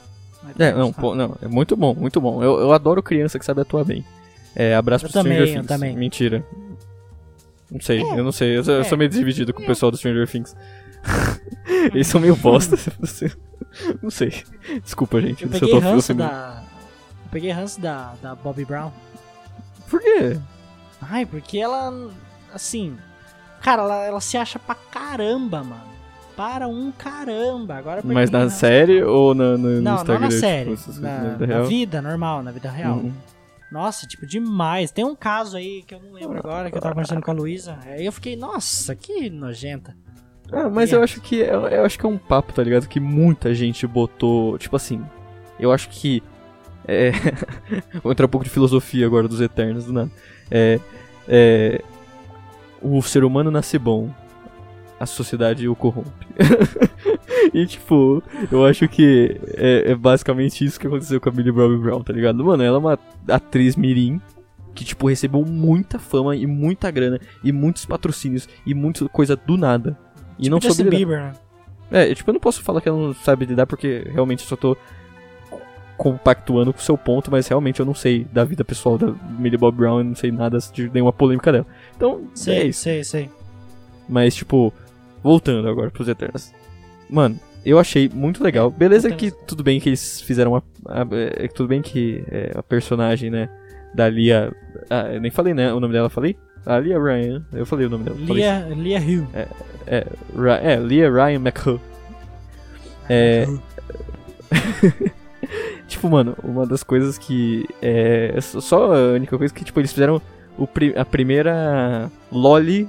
É, 0.59 0.72
tá, 0.72 0.78
não, 0.78 0.93
tá. 0.93 1.01
pô, 1.01 1.14
não, 1.14 1.36
é 1.40 1.47
muito 1.49 1.76
bom, 1.76 1.95
muito 1.95 2.20
bom. 2.20 2.43
Eu, 2.43 2.59
eu 2.61 2.72
adoro 2.72 3.03
criança 3.03 3.38
que 3.38 3.45
sabe 3.45 3.61
atuar 3.61 3.84
bem. 3.84 4.05
É, 4.57 4.74
abraço 4.74 5.07
Eu 5.07 5.11
pro 5.11 5.20
Stranger 5.20 5.38
também, 5.38 5.49
eu 5.49 5.55
Things. 5.62 5.66
também. 5.68 5.97
Mentira. 5.97 6.45
Não 7.70 7.80
sei, 7.80 8.03
eu 8.03 8.22
não 8.24 8.32
sei. 8.32 8.59
Eu, 8.59 8.64
sou- 8.64 8.74
eu 8.74 8.80
é. 8.80 8.84
sou 8.84 8.99
meio 8.99 9.09
dividido 9.09 9.55
com 9.55 9.62
o 9.62 9.66
pessoal 9.66 9.90
do 9.90 9.97
Stranger 9.97 10.28
Things. 10.28 10.55
Eles 11.95 12.07
são 12.07 12.20
meio 12.20 12.36
bosta. 12.36 12.76
não 14.03 14.11
sei. 14.11 14.32
Desculpa, 14.82 15.20
gente. 15.20 15.45
Eu 15.45 15.53
se 15.53 15.59
peguei 15.61 15.74
tô 15.74 15.78
ranço 15.80 16.12
da. 16.14 16.62
Eu 17.33 17.41
peguei 17.41 17.51
ranço 17.51 17.80
da, 17.80 18.12
da 18.20 18.35
Bobby 18.35 18.62
Brown. 18.62 18.91
Por 19.89 20.01
quê? 20.03 20.39
Ai, 21.01 21.24
porque 21.24 21.57
ela. 21.57 22.11
Assim. 22.53 22.95
Cara, 23.62 23.80
ela, 23.83 24.05
ela 24.05 24.20
se 24.20 24.37
acha 24.37 24.59
pra 24.59 24.74
caramba, 24.74 25.64
mano. 25.64 25.80
Para 26.37 26.68
um 26.68 26.93
caramba. 26.93 27.76
Agora 27.76 28.03
eu 28.05 28.12
Mas 28.12 28.30
na 28.30 28.41
ranço. 28.41 28.59
série 28.59 29.03
ou 29.03 29.35
na, 29.35 29.57
no, 29.57 29.59
no 29.76 29.80
Não, 29.80 29.95
Instagram? 29.95 30.14
não 30.14 30.20
na 30.20 30.28
tipo, 30.28 30.41
série. 30.41 30.66
coisas 30.66 30.99
Na, 30.99 31.18
na 31.22 31.28
vida 31.30 31.47
na 31.47 31.62
vida 31.62 32.03
normal, 32.03 32.43
na 32.43 32.51
vida 32.51 32.70
real. 32.70 32.97
Uhum. 32.97 33.12
Nossa, 33.70 34.07
tipo, 34.07 34.26
demais. 34.26 34.91
Tem 34.91 35.03
um 35.03 35.16
caso 35.16 35.57
aí 35.57 35.83
que 35.87 35.95
eu 35.95 36.01
não 36.03 36.12
lembro 36.12 36.39
agora, 36.39 36.70
que 36.70 36.76
eu 36.76 36.83
tava 36.83 36.95
conversando 36.95 37.22
com 37.22 37.30
a 37.30 37.35
Luísa. 37.35 37.78
Aí 37.87 38.05
eu 38.05 38.12
fiquei, 38.12 38.37
nossa, 38.37 38.95
que 38.95 39.30
nojenta. 39.30 39.97
Ah, 40.53 40.68
mas 40.68 40.93
eu 40.93 41.03
acho 41.03 41.18
que 41.22 41.37
eu, 41.37 41.66
eu 41.66 41.85
acho 41.87 41.99
que 41.99 42.05
é 42.05 42.09
um 42.11 42.18
papo, 42.18 42.53
tá 42.53 42.62
ligado? 42.62 42.87
Que 42.87 43.01
muita 43.01 43.55
gente 43.55 43.87
botou, 43.87 44.59
tipo 44.59 44.76
assim, 44.76 45.03
eu 45.59 45.72
acho 45.72 45.89
que 45.89 46.22
é, 46.87 47.12
vou 48.03 48.12
entrar 48.12 48.26
um 48.26 48.28
pouco 48.28 48.45
de 48.45 48.51
filosofia 48.51 49.07
agora 49.07 49.28
dos 49.28 49.41
Eternos 49.41 49.85
do 49.85 49.93
nada. 49.93 50.11
É, 50.51 50.80
é, 51.28 51.83
o 52.80 53.01
ser 53.03 53.24
humano 53.24 53.51
nasce 53.51 53.78
bom, 53.78 54.11
a 54.99 55.07
sociedade 55.07 55.68
o 55.68 55.74
corrompe. 55.74 56.26
e 57.55 57.66
tipo, 57.66 58.22
eu 58.51 58.64
acho 58.64 58.89
que 58.89 59.41
é, 59.55 59.93
é 59.93 59.95
basicamente 59.95 60.64
isso 60.64 60.78
que 60.78 60.87
aconteceu 60.87 61.20
com 61.20 61.28
a 61.28 61.33
Millie 61.33 61.53
Bobby 61.53 61.76
Brown, 61.76 62.03
tá 62.03 62.12
ligado? 62.12 62.45
Mano, 62.45 62.62
ela 62.62 62.76
é 62.76 62.78
uma 62.78 62.99
atriz 63.28 63.76
mirim 63.76 64.20
que 64.74 64.85
tipo 64.85 65.09
recebeu 65.09 65.45
muita 65.45 65.99
fama 65.99 66.35
e 66.35 66.47
muita 66.47 66.91
grana 66.91 67.20
e 67.45 67.53
muitos 67.53 67.85
patrocínios 67.85 68.49
e 68.64 68.74
muita 68.74 69.09
coisa 69.09 69.37
do 69.37 69.57
nada. 69.57 69.99
E 70.39 70.49
não 70.49 70.61
Justin 70.61 70.85
soube 70.85 70.97
lidar. 70.97 70.99
Bieber, 70.99 71.22
né? 71.91 72.11
É, 72.11 72.14
tipo, 72.14 72.30
eu 72.30 72.33
não 72.33 72.41
posso 72.41 72.62
falar 72.62 72.80
que 72.80 72.89
ela 72.89 72.99
não 72.99 73.12
sabe 73.12 73.45
lidar 73.45 73.66
porque 73.66 74.09
realmente 74.12 74.43
eu 74.43 74.49
só 74.49 74.57
tô 74.57 74.76
compactuando 75.97 76.72
com 76.72 76.78
o 76.78 76.82
seu 76.82 76.97
ponto, 76.99 77.30
mas 77.30 77.47
realmente 77.47 77.78
eu 77.80 77.86
não 77.86 77.95
sei 77.95 78.24
da 78.32 78.45
vida 78.45 78.64
pessoal 78.64 78.99
da 78.99 79.12
Millie 79.38 79.59
Bob 79.59 79.76
Brown, 79.76 79.99
eu 79.99 80.05
não 80.05 80.14
sei 80.16 80.32
nada 80.32 80.59
de 80.72 80.90
nenhuma 80.90 81.12
polêmica 81.12 81.53
dela. 81.53 81.66
Então, 81.97 82.22
é 82.32 82.36
Sei, 82.36 82.66
isso. 82.68 82.80
sei, 82.82 83.05
sei. 83.05 83.30
Mas, 84.09 84.34
tipo, 84.34 84.72
voltando 85.22 85.68
agora 85.68 85.90
pros 85.90 86.09
Eternos. 86.09 86.53
Mano, 87.09 87.38
eu 87.64 87.78
achei 87.78 88.09
muito 88.12 88.43
legal. 88.43 88.70
Beleza 88.70 89.11
que 89.12 89.30
tudo 89.30 89.62
bem 89.62 89.78
que 89.78 89.88
eles 89.90 90.20
fizeram 90.20 90.57
a. 90.57 90.62
a- 90.88 91.07
é, 91.12 91.47
tudo 91.49 91.68
bem 91.68 91.80
que 91.80 92.24
é, 92.28 92.53
a 92.57 92.62
personagem, 92.62 93.30
né, 93.30 93.49
da 93.95 94.09
Lia. 94.09 94.53
Ah, 94.90 95.12
eu 95.12 95.20
nem 95.20 95.30
falei, 95.30 95.55
né? 95.55 95.72
O 95.72 95.78
nome 95.78 95.93
dela 95.93 96.09
falei? 96.11 96.36
A 96.66 96.78
Lia 96.78 96.99
Ryan. 97.01 97.45
Eu 97.53 97.64
falei 97.66 97.86
o 97.86 97.90
nome 97.90 98.05
dela. 98.05 98.16
Lia, 98.18 98.68
Lia 98.74 98.99
Hill. 98.99 99.26
Ra- 100.36 100.59
é, 100.62 100.76
Lia 100.76 101.11
Ryan 101.11 101.36
McHugh. 101.40 101.80
É. 103.09 103.47
tipo, 105.93 106.09
mano, 106.11 106.36
uma 106.43 106.66
das 106.66 106.82
coisas 106.82 107.16
que. 107.18 107.66
É. 107.80 108.38
Só 108.40 108.95
a 108.95 109.12
única 109.14 109.36
coisa 109.38 109.53
que, 109.53 109.64
tipo, 109.64 109.78
eles 109.80 109.93
fizeram 109.93 110.20
o 110.59 110.66
pri- 110.66 110.95
a 110.97 111.05
primeira 111.05 112.11
Loli 112.30 112.88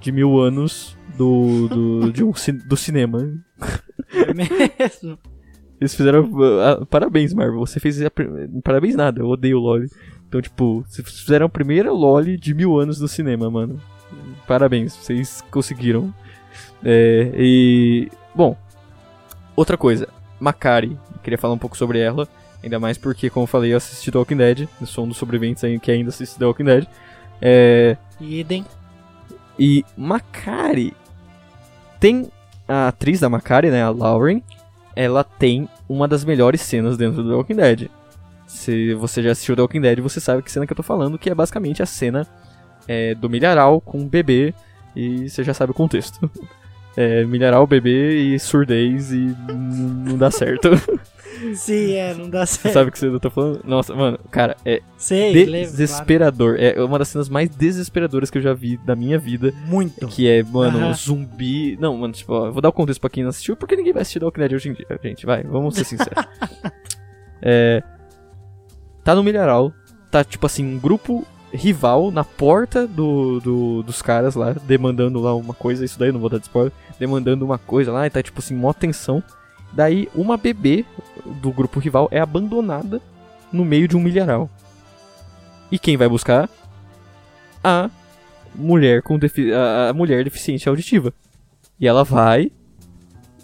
de 0.00 0.12
mil 0.12 0.38
anos 0.38 0.96
do. 1.16 1.68
do, 1.68 2.12
de 2.12 2.24
um, 2.24 2.32
do 2.66 2.76
cinema. 2.76 3.32
É 4.12 4.32
mesmo. 4.34 5.18
Eles 5.80 5.94
fizeram. 5.94 6.28
ah, 6.62 6.84
parabéns, 6.86 7.32
Marvel. 7.34 7.60
Você 7.60 7.78
fez. 7.80 7.98
parabéns 8.64 8.94
nada, 8.96 9.20
eu 9.20 9.26
odeio 9.28 9.58
Loli. 9.58 9.88
Então, 10.28 10.40
tipo, 10.42 10.84
vocês 10.86 11.08
fizeram 11.20 11.46
a 11.46 11.50
primeira 11.50 11.90
Loli 11.90 12.36
de 12.36 12.52
mil 12.54 12.78
anos 12.78 13.00
no 13.00 13.08
cinema, 13.08 13.50
mano. 13.50 13.80
Parabéns, 14.46 14.94
vocês 14.96 15.42
conseguiram. 15.50 16.12
É, 16.84 17.32
e. 17.36 18.08
Bom, 18.34 18.56
outra 19.56 19.76
coisa. 19.76 20.08
Makari. 20.40 20.96
Queria 21.22 21.38
falar 21.38 21.54
um 21.54 21.58
pouco 21.58 21.76
sobre 21.76 21.98
ela. 21.98 22.28
Ainda 22.62 22.78
mais 22.80 22.98
porque, 22.98 23.30
como 23.30 23.44
eu 23.44 23.48
falei, 23.48 23.72
eu 23.72 23.76
assisti 23.76 24.10
The 24.10 24.18
Walking 24.18 24.36
Dead. 24.36 24.68
Eu 24.80 24.86
sou 24.86 25.04
um 25.04 25.08
dos 25.08 25.16
sobreviventes 25.16 25.62
que 25.80 25.90
ainda 25.90 26.08
assiste 26.08 26.38
The 26.38 26.44
Walking 26.46 26.64
Dead. 26.64 26.86
É, 27.40 27.96
Idem. 28.20 28.64
e 29.58 29.84
Makari 29.96 30.92
tem 32.00 32.30
a 32.66 32.88
atriz 32.88 33.20
da 33.20 33.28
Makari, 33.28 33.70
né, 33.70 33.82
a 33.82 33.90
Lauren, 33.90 34.42
ela 34.94 35.24
tem 35.24 35.68
uma 35.88 36.06
das 36.06 36.24
melhores 36.24 36.60
cenas 36.60 36.96
dentro 36.96 37.22
do 37.22 37.30
The 37.30 37.34
Walking 37.34 37.56
Dead. 37.56 37.90
Se 38.46 38.94
você 38.94 39.22
já 39.22 39.32
assistiu 39.32 39.54
The 39.54 39.62
Walking 39.62 39.80
Dead, 39.80 40.00
você 40.00 40.20
sabe 40.20 40.42
que 40.42 40.50
cena 40.50 40.66
que 40.66 40.72
eu 40.72 40.76
tô 40.76 40.82
falando, 40.82 41.18
que 41.18 41.30
é 41.30 41.34
basicamente 41.34 41.82
a 41.82 41.86
cena 41.86 42.26
é, 42.86 43.14
do 43.14 43.28
milharal 43.28 43.80
com 43.80 44.00
o 44.00 44.06
bebê 44.06 44.54
e 44.94 45.28
você 45.28 45.44
já 45.44 45.54
sabe 45.54 45.72
o 45.72 45.74
contexto. 45.74 46.28
É, 47.00 47.24
milharal, 47.24 47.64
bebê 47.64 48.16
e 48.16 48.38
surdez 48.40 49.12
e 49.12 49.32
não 49.48 50.18
dá 50.18 50.32
certo. 50.32 50.70
Sim, 51.54 51.92
é, 51.92 52.12
não 52.12 52.28
dá 52.28 52.44
Você 52.44 52.58
certo. 52.62 52.74
sabe 52.74 52.88
o 52.90 52.92
que 52.92 53.04
eu 53.06 53.20
tô 53.20 53.30
falando? 53.30 53.60
Nossa, 53.64 53.94
mano, 53.94 54.18
cara, 54.32 54.56
é 54.64 54.80
Sei, 54.96 55.32
lembro, 55.32 55.52
claro. 55.52 55.66
desesperador. 55.66 56.56
É 56.58 56.82
uma 56.82 56.98
das 56.98 57.06
cenas 57.06 57.28
mais 57.28 57.48
desesperadoras 57.50 58.30
que 58.30 58.38
eu 58.38 58.42
já 58.42 58.52
vi 58.52 58.76
da 58.78 58.96
minha 58.96 59.16
vida. 59.16 59.52
Muito. 59.66 60.08
Que 60.08 60.28
é, 60.28 60.42
mano, 60.42 60.78
Aham. 60.78 60.94
zumbi. 60.94 61.76
Não, 61.80 61.96
mano, 61.96 62.12
tipo, 62.12 62.32
ó, 62.32 62.50
vou 62.50 62.60
dar 62.60 62.70
o 62.70 62.72
contexto 62.72 63.00
pra 63.00 63.10
quem 63.10 63.22
não 63.22 63.30
assistiu, 63.30 63.56
porque 63.56 63.76
ninguém 63.76 63.92
vai 63.92 64.02
assistir 64.02 64.24
Walking 64.24 64.40
Dead 64.40 64.52
hoje 64.54 64.68
em 64.70 64.72
dia, 64.72 64.86
gente. 65.00 65.24
Vai, 65.24 65.44
vamos 65.44 65.76
ser 65.76 65.84
sinceros. 65.84 66.24
é. 67.40 67.80
Tá 69.04 69.14
no 69.14 69.22
milharal, 69.22 69.72
tá 70.10 70.24
tipo 70.24 70.46
assim, 70.46 70.64
um 70.64 70.80
grupo 70.80 71.24
rival 71.52 72.10
na 72.10 72.24
porta 72.24 72.86
do, 72.86 73.40
do- 73.40 73.82
dos 73.82 74.02
caras 74.02 74.34
lá, 74.34 74.52
demandando 74.52 75.20
lá 75.20 75.34
uma 75.34 75.54
coisa, 75.54 75.84
isso 75.84 75.98
daí 75.98 76.12
não 76.12 76.20
vou 76.20 76.28
dar 76.28 76.38
de 76.38 76.44
spoiler, 76.44 76.72
demandando 76.98 77.44
uma 77.44 77.58
coisa 77.58 77.90
lá, 77.92 78.06
e 78.06 78.10
tá 78.10 78.22
tipo 78.22 78.38
assim, 78.40 78.54
mó 78.54 78.72
tensão. 78.72 79.22
Daí 79.72 80.08
uma 80.14 80.36
bebê 80.36 80.84
do 81.40 81.50
grupo 81.52 81.78
rival 81.80 82.08
é 82.10 82.20
abandonada 82.20 83.00
no 83.52 83.64
meio 83.64 83.88
de 83.88 83.96
um 83.96 84.00
milharal. 84.00 84.48
E 85.70 85.78
quem 85.78 85.96
vai 85.96 86.08
buscar? 86.08 86.48
A 87.62 87.90
mulher 88.54 89.02
com 89.02 89.18
a 89.18 89.92
mulher 89.92 90.24
deficiente 90.24 90.68
auditiva. 90.68 91.12
E 91.78 91.86
ela 91.86 92.04
vai 92.04 92.50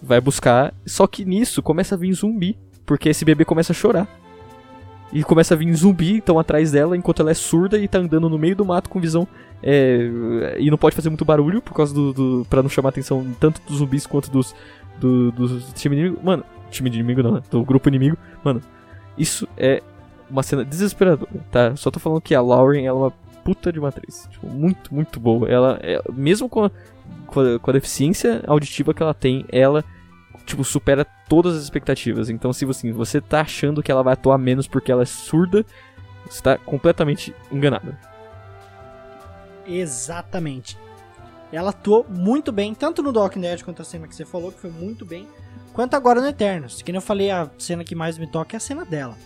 vai 0.03 0.21
buscar, 0.21 0.75
só 0.87 1.07
que 1.07 1.25
nisso 1.25 1.63
começa 1.63 1.95
a 1.95 1.99
vir 1.99 2.13
zumbi, 2.13 2.59
porque 2.85 3.09
esse 3.09 3.25
bebê 3.25 3.45
começa 3.45 3.73
a 3.73 3.75
chorar. 3.77 4.07
E 5.15 5.23
começa 5.23 5.55
a 5.55 5.57
vir 5.57 5.73
zumbi, 5.75 6.17
então 6.17 6.41
atrás 6.41 6.73
dela, 6.73 6.97
enquanto 6.97 7.23
ela 7.23 7.31
é 7.31 7.35
surda 7.35 7.79
e 7.79 7.87
tá 7.87 7.99
andando 7.99 8.29
no 8.29 8.37
meio 8.37 8.57
do 8.57 8.65
mato 8.65 8.91
com 8.91 9.01
visão 9.01 9.29
é, 9.63 10.57
e 10.59 10.69
não 10.71 10.77
pode 10.77 10.97
fazer 10.97 11.09
muito 11.09 11.25
barulho 11.25 11.63
por 11.63 11.73
causa 11.73 11.95
do, 11.95 12.13
do 12.13 12.47
para 12.51 12.63
não 12.63 12.69
chamar 12.69 12.89
atenção 12.89 13.25
tanto 13.39 13.63
dos 13.67 13.79
zumbis 13.79 14.07
quanto 14.07 14.31
dos 14.31 14.55
do, 14.99 15.31
dos 15.33 15.73
time 15.73 15.97
inimigo. 15.97 16.21
Mano, 16.23 16.45
time 16.71 16.91
inimigo 16.91 17.23
não, 17.23 17.33
né? 17.33 17.43
do 17.51 17.65
grupo 17.65 17.89
inimigo. 17.89 18.19
Mano, 18.43 18.61
isso 19.17 19.49
é 19.57 19.83
uma 20.29 20.43
cena 20.43 20.65
desesperadora, 20.65 21.31
tá? 21.51 21.77
Só 21.77 21.91
tô 21.91 22.01
falando 22.01 22.21
que 22.21 22.35
a 22.35 22.41
Lauren 22.41 22.85
ela 22.85 22.99
é 22.99 23.03
uma 23.05 23.13
puta 23.45 23.73
de 23.73 23.79
uma 23.79 23.93
tipo, 23.93 24.47
muito, 24.49 24.93
muito 24.95 25.21
boa. 25.21 25.49
Ela, 25.49 25.79
é, 25.83 26.01
mesmo 26.13 26.49
com 26.49 26.65
a, 26.65 26.71
com 27.27 27.41
a, 27.41 27.59
com 27.59 27.71
a 27.71 27.75
deficiência 27.75 28.43
auditiva 28.47 28.93
que 28.93 29.03
ela 29.03 29.15
tem, 29.15 29.45
ela 29.51 29.85
tipo, 30.45 30.65
supera 30.65 31.05
todas 31.29 31.57
as 31.57 31.63
expectativas. 31.63 32.29
Então, 32.29 32.53
se 32.53 32.65
você, 32.65 32.93
você 32.93 33.21
tá 33.21 33.41
achando 33.41 33.83
que 33.83 33.91
ela 33.91 34.03
vai 34.03 34.15
atuar 34.15 34.39
menos 34.39 34.67
porque 34.67 34.93
ela 34.93 35.03
é 35.03 35.07
surda, 35.07 35.65
Você 36.29 36.43
tá 36.43 36.57
completamente 36.59 37.35
enganado. 37.51 37.97
Exatamente. 39.67 40.79
Ela 41.53 41.71
atuou 41.71 42.07
muito 42.09 42.51
bem, 42.51 42.75
tanto 42.75 43.03
no 43.03 43.13
Walking 43.17 43.41
Dead 43.41 43.63
quanto 43.63 43.83
a 43.83 43.85
cena 43.85 44.09
que 44.09 44.15
você 44.15 44.25
falou, 44.25 44.51
que 44.51 44.61
foi 44.61 44.71
muito 44.71 45.05
bem, 45.05 45.29
quanto 45.73 45.95
agora 45.95 46.21
no 46.21 46.27
Eternos. 46.27 46.83
Que 46.83 46.91
nem 46.91 46.99
eu 46.99 47.03
falei, 47.03 47.31
a 47.31 47.51
cena 47.59 47.85
que 47.85 47.95
mais 47.95 48.19
me 48.19 48.27
toca 48.27 48.57
é 48.57 48.59
a 48.59 48.61
cena 48.61 48.85
dela. 48.85 49.17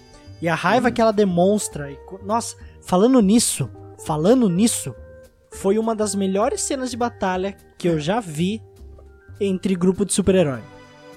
E 0.41 0.49
a 0.49 0.55
raiva 0.55 0.91
que 0.91 1.01
ela 1.01 1.13
demonstra. 1.13 1.91
E, 1.91 1.99
nossa, 2.25 2.57
falando 2.83 3.21
nisso, 3.21 3.71
falando 4.05 4.49
nisso, 4.49 4.95
foi 5.53 5.79
uma 5.79 5.95
das 5.95 6.15
melhores 6.15 6.61
cenas 6.61 6.91
de 6.91 6.97
batalha 6.97 7.57
que 7.77 7.89
eu 7.89 7.99
já 7.99 8.21
vi 8.21 8.63
entre 9.41 9.75
grupo 9.75 10.05
de 10.05 10.13
super-herói. 10.13 10.61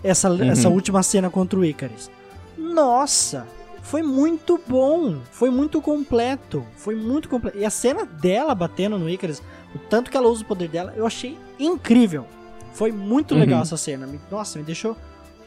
Essa, 0.03 0.29
essa 0.45 0.69
última 0.69 1.03
cena 1.03 1.29
contra 1.29 1.59
o 1.59 1.65
Icarus. 1.65 2.09
Nossa! 2.57 3.47
Foi 3.83 4.01
muito 4.03 4.61
bom, 4.67 5.19
foi 5.31 5.49
muito 5.49 5.81
completo, 5.81 6.63
foi 6.77 6.95
muito 6.95 7.27
completo. 7.27 7.57
E 7.57 7.65
a 7.65 7.69
cena 7.69 8.05
dela 8.05 8.53
batendo 8.55 8.97
no 8.97 9.09
Icarus, 9.09 9.41
o 9.75 9.79
tanto 9.79 10.09
que 10.11 10.15
ela 10.15 10.27
usa 10.29 10.43
o 10.43 10.45
poder 10.45 10.69
dela, 10.69 10.93
eu 10.95 11.05
achei 11.05 11.37
incrível. 11.59 12.25
Foi 12.73 12.91
muito 12.91 13.33
legal 13.35 13.57
Uhum. 13.57 13.63
essa 13.63 13.77
cena. 13.77 14.07
Nossa, 14.29 14.59
me 14.59 14.63
deixou 14.65 14.95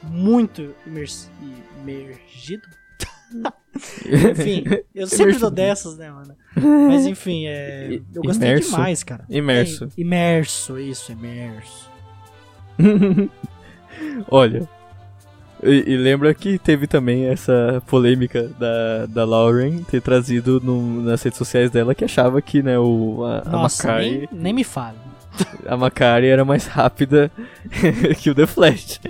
muito 0.03 0.75
imers- 0.87 1.31
imergido. 1.81 2.69
enfim, 4.05 4.65
eu 4.95 5.07
sempre 5.07 5.39
dou 5.39 5.51
dessas, 5.51 5.97
né, 5.97 6.11
mano? 6.11 6.37
Mas 6.89 7.07
enfim, 7.07 7.47
é, 7.47 8.01
eu 8.15 8.23
gostei 8.23 8.49
Imerso. 8.51 8.71
demais, 8.71 9.03
cara. 9.03 9.25
Imerso. 9.31 9.85
É, 9.85 9.89
imerso, 10.01 10.79
isso, 10.79 11.13
imerso. 11.13 11.91
Olha. 14.31 14.69
E, 15.63 15.93
e 15.93 15.97
lembra 15.97 16.35
que 16.35 16.59
teve 16.59 16.87
também 16.87 17.27
essa 17.27 17.83
polêmica 17.87 18.51
da, 18.59 19.07
da 19.07 19.25
Lauren 19.25 19.83
ter 19.85 20.03
trazido 20.03 20.61
no- 20.63 21.01
nas 21.03 21.23
redes 21.23 21.39
sociais 21.39 21.71
dela 21.71 21.95
que 21.95 22.05
achava 22.05 22.43
que, 22.43 22.63
né, 22.63 22.79
o, 22.79 23.25
a, 23.25 23.39
a 23.49 23.57
Macari, 23.63 24.11
nem, 24.11 24.29
nem 24.43 24.53
me 24.53 24.65
fale. 24.65 24.99
a 25.67 25.77
Macari 25.77 26.27
era 26.27 26.45
mais 26.45 26.67
rápida 26.67 27.31
que 28.21 28.29
o 28.31 28.35
The 28.35 28.47
Flash. 28.47 29.01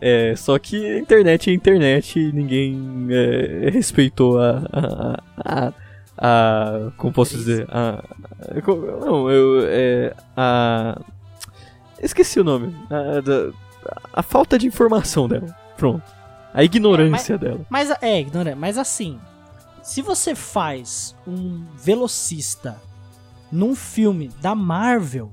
É, 0.00 0.34
só 0.36 0.58
que 0.58 0.84
a 0.94 0.98
internet 0.98 1.50
é 1.50 1.52
internet 1.52 2.18
e 2.18 2.32
ninguém 2.32 3.06
é, 3.10 3.68
respeitou 3.70 4.40
a, 4.40 4.62
a, 4.72 5.22
a, 5.44 5.72
a- 6.16 6.90
Como 6.96 7.12
posso 7.12 7.36
dizer? 7.36 7.66
A, 7.70 8.02
não, 9.00 9.30
eu. 9.30 9.60
É, 9.66 10.14
a. 10.36 10.98
Esqueci 12.00 12.40
o 12.40 12.44
nome. 12.44 12.74
A, 12.88 13.20
da- 13.20 13.50
a 14.12 14.22
falta 14.22 14.58
de 14.58 14.66
informação 14.66 15.28
dela. 15.28 15.54
Pronto. 15.76 16.02
A 16.54 16.62
ignorância 16.62 17.38
dela. 17.38 17.60
Mas, 17.70 17.90
é, 18.02 18.20
ignorante, 18.20 18.56
mas 18.58 18.76
assim, 18.78 19.18
se 19.82 20.02
você 20.02 20.34
faz 20.34 21.14
um 21.26 21.64
velocista 21.76 22.76
num 23.50 23.74
filme 23.74 24.28
da 24.40 24.54
Marvel, 24.54 25.32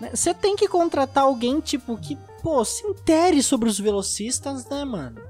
né, 0.00 0.10
você 0.14 0.32
tem 0.32 0.56
que 0.56 0.66
contratar 0.68 1.24
alguém, 1.24 1.60
tipo, 1.60 1.96
que, 1.98 2.16
pô, 2.42 2.64
se 2.64 2.86
intere 2.86 3.42
sobre 3.42 3.68
os 3.68 3.78
velocistas, 3.78 4.66
né, 4.68 4.84
mano? 4.84 5.20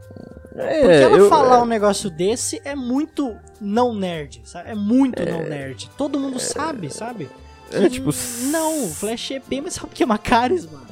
É, 0.54 0.80
Porque 0.80 0.94
ela 1.04 1.16
eu- 1.18 1.28
falar 1.28 1.58
é, 1.58 1.62
um 1.62 1.66
negócio 1.66 2.10
desse 2.10 2.60
é 2.64 2.74
muito 2.74 3.36
não 3.60 3.94
nerd, 3.94 4.40
sabe? 4.44 4.70
É 4.70 4.74
muito 4.74 5.24
não 5.24 5.42
nerd. 5.44 5.88
Todo 5.96 6.18
mundo 6.18 6.40
sabe, 6.40 6.90
sabe? 6.92 7.30
é, 7.70 7.88
tipo, 7.88 8.10
Não, 8.50 8.84
o 8.84 8.88
Flash 8.88 9.30
é 9.32 9.38
bem 9.40 9.60
mais 9.60 9.76
rápido 9.78 9.96
que 9.96 10.06
Macaris, 10.06 10.64
mano. 10.66 10.87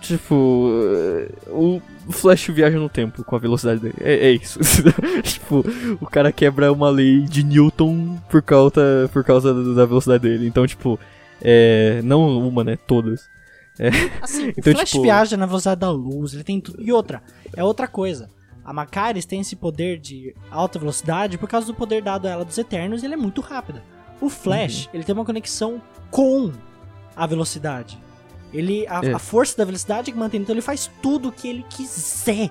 Tipo, 0.00 0.70
eh, 0.94 1.28
o 1.48 1.80
Flash 2.10 2.48
viaja 2.48 2.78
no 2.78 2.88
tempo 2.88 3.22
com 3.24 3.36
a 3.36 3.38
velocidade 3.38 3.80
dele. 3.80 3.94
É, 4.00 4.28
é 4.28 4.30
isso. 4.32 4.58
tipo, 5.22 5.64
o 6.00 6.06
cara 6.06 6.32
quebra 6.32 6.72
uma 6.72 6.90
lei 6.90 7.20
de 7.22 7.42
Newton 7.44 8.18
por 8.30 8.42
causa, 8.42 9.08
por 9.12 9.22
causa 9.24 9.52
da 9.74 9.84
velocidade 9.86 10.22
dele. 10.22 10.46
Então, 10.46 10.66
tipo, 10.66 10.98
é, 11.40 12.00
não 12.02 12.38
uma, 12.46 12.64
né? 12.64 12.76
Todas. 12.86 13.28
Assim, 14.20 14.52
Então, 14.56 14.72
o 14.72 14.76
Flash 14.76 14.90
tipo- 14.90 15.02
viaja 15.02 15.36
na 15.36 15.46
velocidade 15.46 15.80
da 15.80 15.90
luz, 15.90 16.34
ele 16.34 16.44
tem 16.44 16.60
tudo. 16.60 16.82
E 16.82 16.92
outra, 16.92 17.22
é 17.56 17.62
outra 17.64 17.86
coisa. 17.86 18.28
A 18.64 18.72
Macaris 18.72 19.24
tem 19.26 19.40
esse 19.40 19.56
poder 19.56 19.98
de 19.98 20.34
alta 20.50 20.78
velocidade 20.78 21.36
por 21.36 21.48
causa 21.48 21.66
do 21.66 21.74
poder 21.74 22.00
dado 22.02 22.26
a 22.26 22.30
ela 22.30 22.44
dos 22.44 22.56
Eternos 22.58 23.02
e 23.02 23.06
ele 23.06 23.14
é 23.14 23.16
muito 23.16 23.40
rápida. 23.40 23.82
O 24.20 24.28
Flash, 24.28 24.84
Uhum. 24.86 24.90
ele 24.94 25.04
tem 25.04 25.14
uma 25.14 25.24
conexão 25.24 25.82
com 26.10 26.52
a 27.16 27.26
velocidade. 27.26 27.98
Ele, 28.52 28.86
a, 28.88 29.00
É. 29.04 29.12
a 29.12 29.18
força 29.18 29.56
da 29.56 29.64
velocidade 29.64 30.12
que 30.12 30.18
mantém, 30.18 30.40
então 30.40 30.54
ele 30.54 30.60
faz 30.62 30.90
tudo 31.02 31.28
o 31.28 31.32
que 31.32 31.48
ele 31.48 31.64
quiser. 31.70 32.50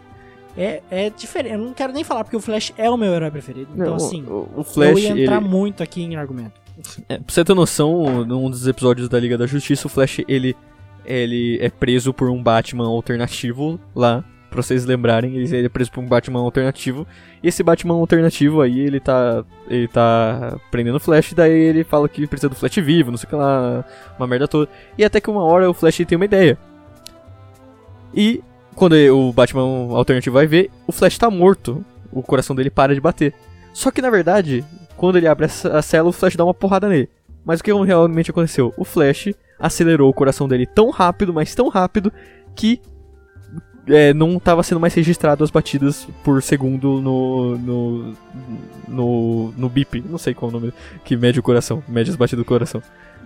É, 0.58 0.82
é 0.92 1.10
diferente. 1.10 1.54
Eu 1.54 1.60
não 1.60 1.74
quero 1.74 1.94
nem 1.94 2.04
falar 2.04 2.24
porque 2.24 2.36
o 2.36 2.40
Flash 2.42 2.74
é 2.78 2.90
o 2.90 2.98
meu 2.98 3.14
herói 3.14 3.32
preferido. 3.32 3.70
Então, 3.74 3.86
Não, 3.88 3.96
assim, 3.96 4.24
o, 4.24 4.50
o 4.54 4.54
eu 4.58 4.64
Flash, 4.64 5.00
ia 5.00 5.10
entrar 5.12 5.38
ele, 5.38 5.48
muito 5.48 5.82
aqui 5.82 6.02
em 6.04 6.16
argumento. 6.18 6.60
é, 7.08 7.18
pra 7.18 7.24
você 7.34 7.46
ter 7.46 7.54
noção, 7.54 8.26
num 8.26 8.50
dos 8.50 8.68
episódios 8.68 9.08
da 9.08 9.18
Liga 9.20 9.38
da 9.38 9.46
Justiça, 9.48 9.88
o 9.88 9.90
Flash, 9.90 10.20
ele, 10.28 10.56
ele 11.06 11.58
é 11.62 11.70
preso 11.70 12.14
por 12.14 12.30
um 12.30 12.42
Batman 12.44 12.86
alternativo 12.88 13.80
lá. 13.96 14.26
Pra 14.52 14.62
vocês 14.62 14.84
lembrarem, 14.84 15.38
ele 15.38 15.66
é 15.66 15.70
preso 15.70 15.90
por 15.94 16.02
um 16.02 16.06
Batman 16.06 16.42
alternativo. 16.42 17.08
E 17.42 17.48
esse 17.48 17.64
Batman 17.64 17.94
alternativo 17.94 18.62
aí, 18.62 18.82
ele 18.82 19.00
tá. 19.00 19.46
Ele 19.70 19.88
tá 19.88 20.60
prendendo 20.70 20.98
o 20.98 21.00
Flash, 21.00 21.32
daí 21.32 21.54
ele 21.54 21.86
fala 21.86 22.10
que 22.10 22.28
precisa 22.28 22.50
do 22.50 22.56
Flash 22.56 22.76
vivo, 22.76 23.12
não 23.12 23.18
sei 23.18 23.28
o 23.28 23.30
que 23.30 23.36
lá, 23.38 23.86
uma 24.20 24.28
merda 24.28 24.50
toda. 24.50 24.70
E 24.98 25.06
até 25.06 25.22
que 25.22 25.30
uma 25.30 25.42
hora 25.42 25.70
o 25.70 25.74
Flash 25.74 26.02
tem 26.06 26.18
uma 26.18 26.26
ideia. 26.26 26.58
E 28.14 28.44
quando 28.76 28.94
o 28.94 29.32
Batman 29.32 29.96
alternativo 29.96 30.34
vai 30.34 30.46
ver, 30.46 30.70
o 30.86 30.92
Flash 30.92 31.18
tá 31.18 31.32
morto. 31.32 31.84
O 32.12 32.22
coração 32.22 32.54
dele 32.54 32.70
para 32.70 32.94
de 32.94 33.00
bater. 33.00 33.34
Só 33.74 33.90
que 33.90 34.02
na 34.02 34.10
verdade, 34.10 34.66
quando 34.98 35.18
ele 35.18 35.28
abre 35.28 35.46
a 35.46 35.82
cela, 35.82 36.10
o 36.10 36.12
Flash 36.12 36.36
dá 36.36 36.44
uma 36.44 36.54
porrada 36.54 36.90
nele. 36.90 37.10
Mas 37.46 37.62
o 37.62 37.64
que 37.64 37.72
realmente 37.72 38.32
aconteceu? 38.32 38.74
O 38.76 38.84
Flash 38.84 39.34
acelerou 39.58 40.10
o 40.10 40.14
coração 40.14 40.46
dele 40.46 40.66
tão 40.66 40.90
rápido, 40.90 41.34
mas 41.34 41.56
tão 41.56 41.70
rápido, 41.70 42.12
que 42.54 42.82
é, 43.88 44.14
não 44.14 44.38
estava 44.38 44.64
sendo 44.64 44.80
mais 44.80 44.94
registrado 44.94 45.44
as 45.44 45.50
batidas 45.52 46.08
por 46.24 46.42
segundo 46.44 47.02
no, 47.02 47.58
no, 47.58 48.14
no, 48.88 49.52
no 49.58 49.70
bip. 49.70 50.02
Não 50.08 50.18
sei 50.18 50.34
qual 50.34 50.52
é 50.52 50.56
o 50.56 50.60
nome 50.60 50.74
que 51.04 51.16
mede 51.16 51.40
o 51.40 51.44
coração, 51.44 51.84
mede 51.88 52.10
as 52.10 52.16
batidas 52.16 52.44
do 52.44 52.48
coração. 52.48 52.82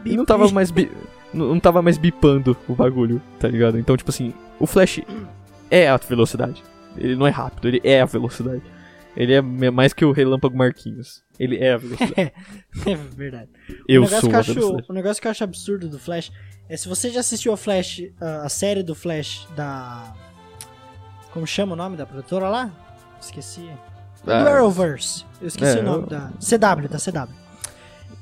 E 0.05 0.15
não 0.15 0.25
tava 0.25 0.47
mais 0.49 0.69
bi- 0.71 0.91
não 1.33 1.59
tava 1.59 1.81
mais 1.81 1.97
bipando 1.97 2.55
o 2.67 2.75
bagulho, 2.75 3.21
tá 3.39 3.47
ligado? 3.47 3.77
Então, 3.79 3.97
tipo 3.97 4.09
assim, 4.11 4.33
o 4.59 4.67
Flash 4.67 5.01
é 5.69 5.89
a 5.89 5.97
velocidade. 5.97 6.63
Ele 6.97 7.15
não 7.15 7.25
é 7.27 7.31
rápido, 7.31 7.67
ele 7.67 7.81
é 7.83 8.01
a 8.01 8.05
velocidade. 8.05 8.61
Ele 9.17 9.33
é 9.33 9.41
mais 9.41 9.93
que 9.93 10.03
o 10.05 10.11
Relâmpago 10.11 10.57
Marquinhos. 10.57 11.23
Ele 11.39 11.57
é 11.57 11.73
a 11.73 11.77
velocidade. 11.77 12.33
é 12.85 12.95
verdade. 12.95 13.49
Eu 13.87 14.03
o 14.03 14.07
sou 14.07 14.29
que 14.29 14.35
acho. 14.35 14.77
O 14.89 14.93
negócio 14.93 15.21
que 15.21 15.27
eu 15.27 15.31
acho 15.31 15.43
absurdo 15.43 15.87
do 15.89 15.97
Flash 15.97 16.31
é 16.69 16.75
se 16.77 16.87
você 16.87 17.09
já 17.09 17.21
assistiu 17.21 17.53
a 17.53 17.57
Flash, 17.57 18.03
a 18.19 18.49
série 18.49 18.83
do 18.83 18.93
Flash 18.93 19.47
da. 19.55 20.13
Como 21.35 21.45
chama 21.45 21.73
o 21.73 21.75
nome 21.75 21.97
da 21.97 22.05
produtora 22.05 22.47
lá? 22.49 22.71
Esqueci. 23.21 23.69
do 24.23 24.31
Ah, 24.31 24.37
Arrowverse. 24.55 25.25
Eu 25.41 25.47
esqueci 25.49 25.77
é, 25.77 25.81
o 25.81 25.83
nome 25.83 26.03
eu- 26.03 26.07
da. 26.07 26.29
CW, 26.39 26.87
da 26.87 26.97
CW. 26.97 27.33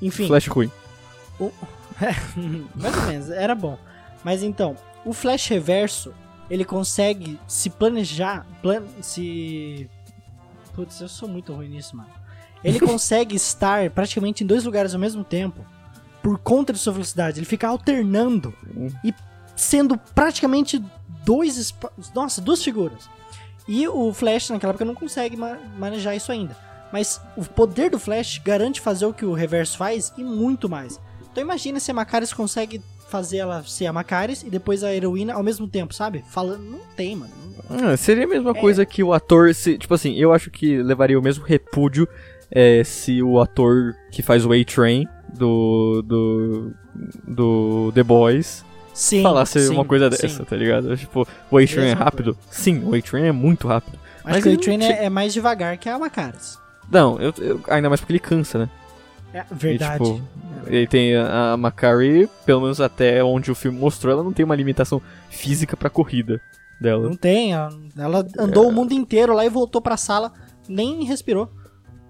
Enfim, 0.01 0.26
Flash 0.28 0.47
ruim. 0.47 0.72
mais 2.76 2.97
ou 2.97 3.03
menos, 3.03 3.30
era 3.30 3.53
bom. 3.55 3.78
Mas 4.24 4.41
então, 4.43 4.76
o 5.05 5.14
Flash 5.14 5.47
Reverso, 5.47 6.11
ele 6.49 6.66
consegue 6.66 7.39
se 7.47 7.70
planejar, 7.70 8.45
plan 8.61 8.82
se... 9.01 9.88
Putz, 10.74 10.99
eu 11.01 11.07
sou 11.07 11.30
muito 11.30 11.53
ruim 11.53 11.70
nisso, 11.70 11.95
mano. 11.95 12.09
Ele 12.64 12.80
consegue 12.82 13.36
estar 13.36 13.89
praticamente 13.91 14.43
em 14.43 14.47
dois 14.47 14.64
lugares 14.64 14.93
ao 14.93 14.99
mesmo 14.99 15.24
tempo, 15.24 15.64
por 16.22 16.39
conta 16.39 16.74
de 16.74 16.80
sua 16.80 16.93
velocidade. 16.93 17.39
Ele 17.39 17.45
fica 17.45 17.68
alternando 17.68 18.53
Hum. 18.76 18.88
e 19.03 19.14
sendo 19.55 19.97
praticamente 20.16 20.84
dois... 21.26 21.74
Nossa, 22.15 22.41
duas 22.41 22.63
figuras. 22.63 23.09
E 23.67 23.88
o 23.88 24.13
Flash, 24.13 24.49
naquela 24.49 24.71
época, 24.71 24.86
não 24.86 24.95
consegue 24.95 25.38
ma- 25.38 25.57
manejar 25.78 26.15
isso 26.15 26.32
ainda. 26.32 26.55
Mas 26.91 27.19
o 27.38 27.43
poder 27.43 27.89
do 27.89 27.97
Flash 27.97 28.39
garante 28.43 28.80
fazer 28.82 29.05
o 29.05 29.13
que 29.13 29.26
o 29.26 29.34
Reverso 29.34 29.78
faz 29.78 30.13
e 30.17 30.24
muito 30.24 30.69
mais. 30.69 30.99
Então 31.32 31.43
imagina 31.43 31.80
se 31.80 31.89
a 31.89 31.93
Macaris 31.93 32.32
consegue 32.34 32.82
fazer 33.09 33.38
ela 33.38 33.63
ser 33.63 33.86
a 33.88 33.93
Macaris 33.93 34.43
e 34.43 34.49
depois 34.49 34.84
a 34.84 34.93
heroína 34.93 35.34
ao 35.34 35.41
mesmo 35.43 35.67
tempo, 35.67 35.93
sabe? 35.93 36.24
Falando, 36.30 36.63
não 36.63 36.80
tem, 36.95 37.15
mano. 37.15 37.32
Ah, 37.69 37.95
seria 37.97 38.26
a 38.26 38.28
mesma 38.28 38.51
É. 38.51 38.53
coisa 38.53 38.86
que 38.86 39.01
o 39.03 39.13
ator. 39.13 39.53
Se, 39.55 39.78
tipo 39.78 39.93
assim, 39.93 40.13
eu 40.15 40.32
acho 40.34 40.51
que 40.51 40.78
levaria 40.84 41.17
o 41.17 41.21
mesmo 41.24 41.43
repúdio 41.45 42.07
é, 42.51 42.84
se 42.84 43.24
o 43.24 43.39
ator 43.39 43.95
que 44.11 44.21
faz 44.21 44.45
o 44.45 44.51
A-Train 44.51 45.07
do, 45.34 46.03
do. 46.05 46.74
do 47.28 47.91
The 47.93 48.03
Boys 48.03 48.63
Sim. 48.94 49.24
falasse 49.24 49.68
sim, 49.68 49.74
uma 49.74 49.86
coisa 49.86 50.12
sim. 50.12 50.22
dessa, 50.22 50.46
tá 50.46 50.56
ligado? 50.56 50.96
Tipo, 50.96 51.28
o 51.50 51.58
A-Train 51.58 51.88
é 51.88 51.94
rápido? 51.94 52.38
Sim, 52.52 52.84
o 52.86 52.96
A-Train 52.96 53.26
é 53.26 53.32
muito 53.32 53.68
rápido. 53.68 53.98
Acho 54.24 54.36
Mas 54.36 54.44
que 54.44 54.50
o 54.50 54.54
A-Train 54.54 54.84
é, 54.84 55.06
é 55.06 55.10
mais 55.10 55.34
devagar 55.34 55.78
que 55.78 55.89
a 55.89 55.98
Macaris. 55.98 56.60
Não, 56.91 57.20
eu, 57.20 57.34
eu- 57.39 57.62
ainda 57.68 57.89
mais 57.89 58.00
porque 58.00 58.14
ele 58.14 58.20
cansa, 58.20 58.60
né? 58.60 58.70
É 59.34 59.44
verdade. 59.52 60.04
E, 60.04 60.14
tipo, 60.14 60.22
ele 60.68 60.88
tem 60.88 61.16
a, 61.16 61.54
a 61.54 61.58
Macari, 61.58 62.30
pelo 62.46 62.62
menos 62.62 62.80
até 62.80 63.24
onde 63.24 63.52
o 63.52 63.56
filme 63.56 63.80
mostrou, 63.80 64.14
ela 64.14 64.24
não 64.24 64.32
tem 64.32 64.46
uma 64.46 64.56
limitação 64.56 65.02
física 65.30 65.76
pra 65.76 65.89
corrida 65.89 66.39
dela. 66.80 67.10
Não 67.10 67.16
tem, 67.16 67.54
ela, 67.54 67.70
ela 67.98 68.28
andou 68.38 68.68
o 68.68 68.72
mundo 68.72 68.94
inteiro 68.94 69.34
lá 69.34 69.44
e 69.44 69.50
voltou 69.50 69.82
pra 69.82 69.98
sala, 69.98 70.32
nem 70.70 71.04
respirou. 71.04 71.50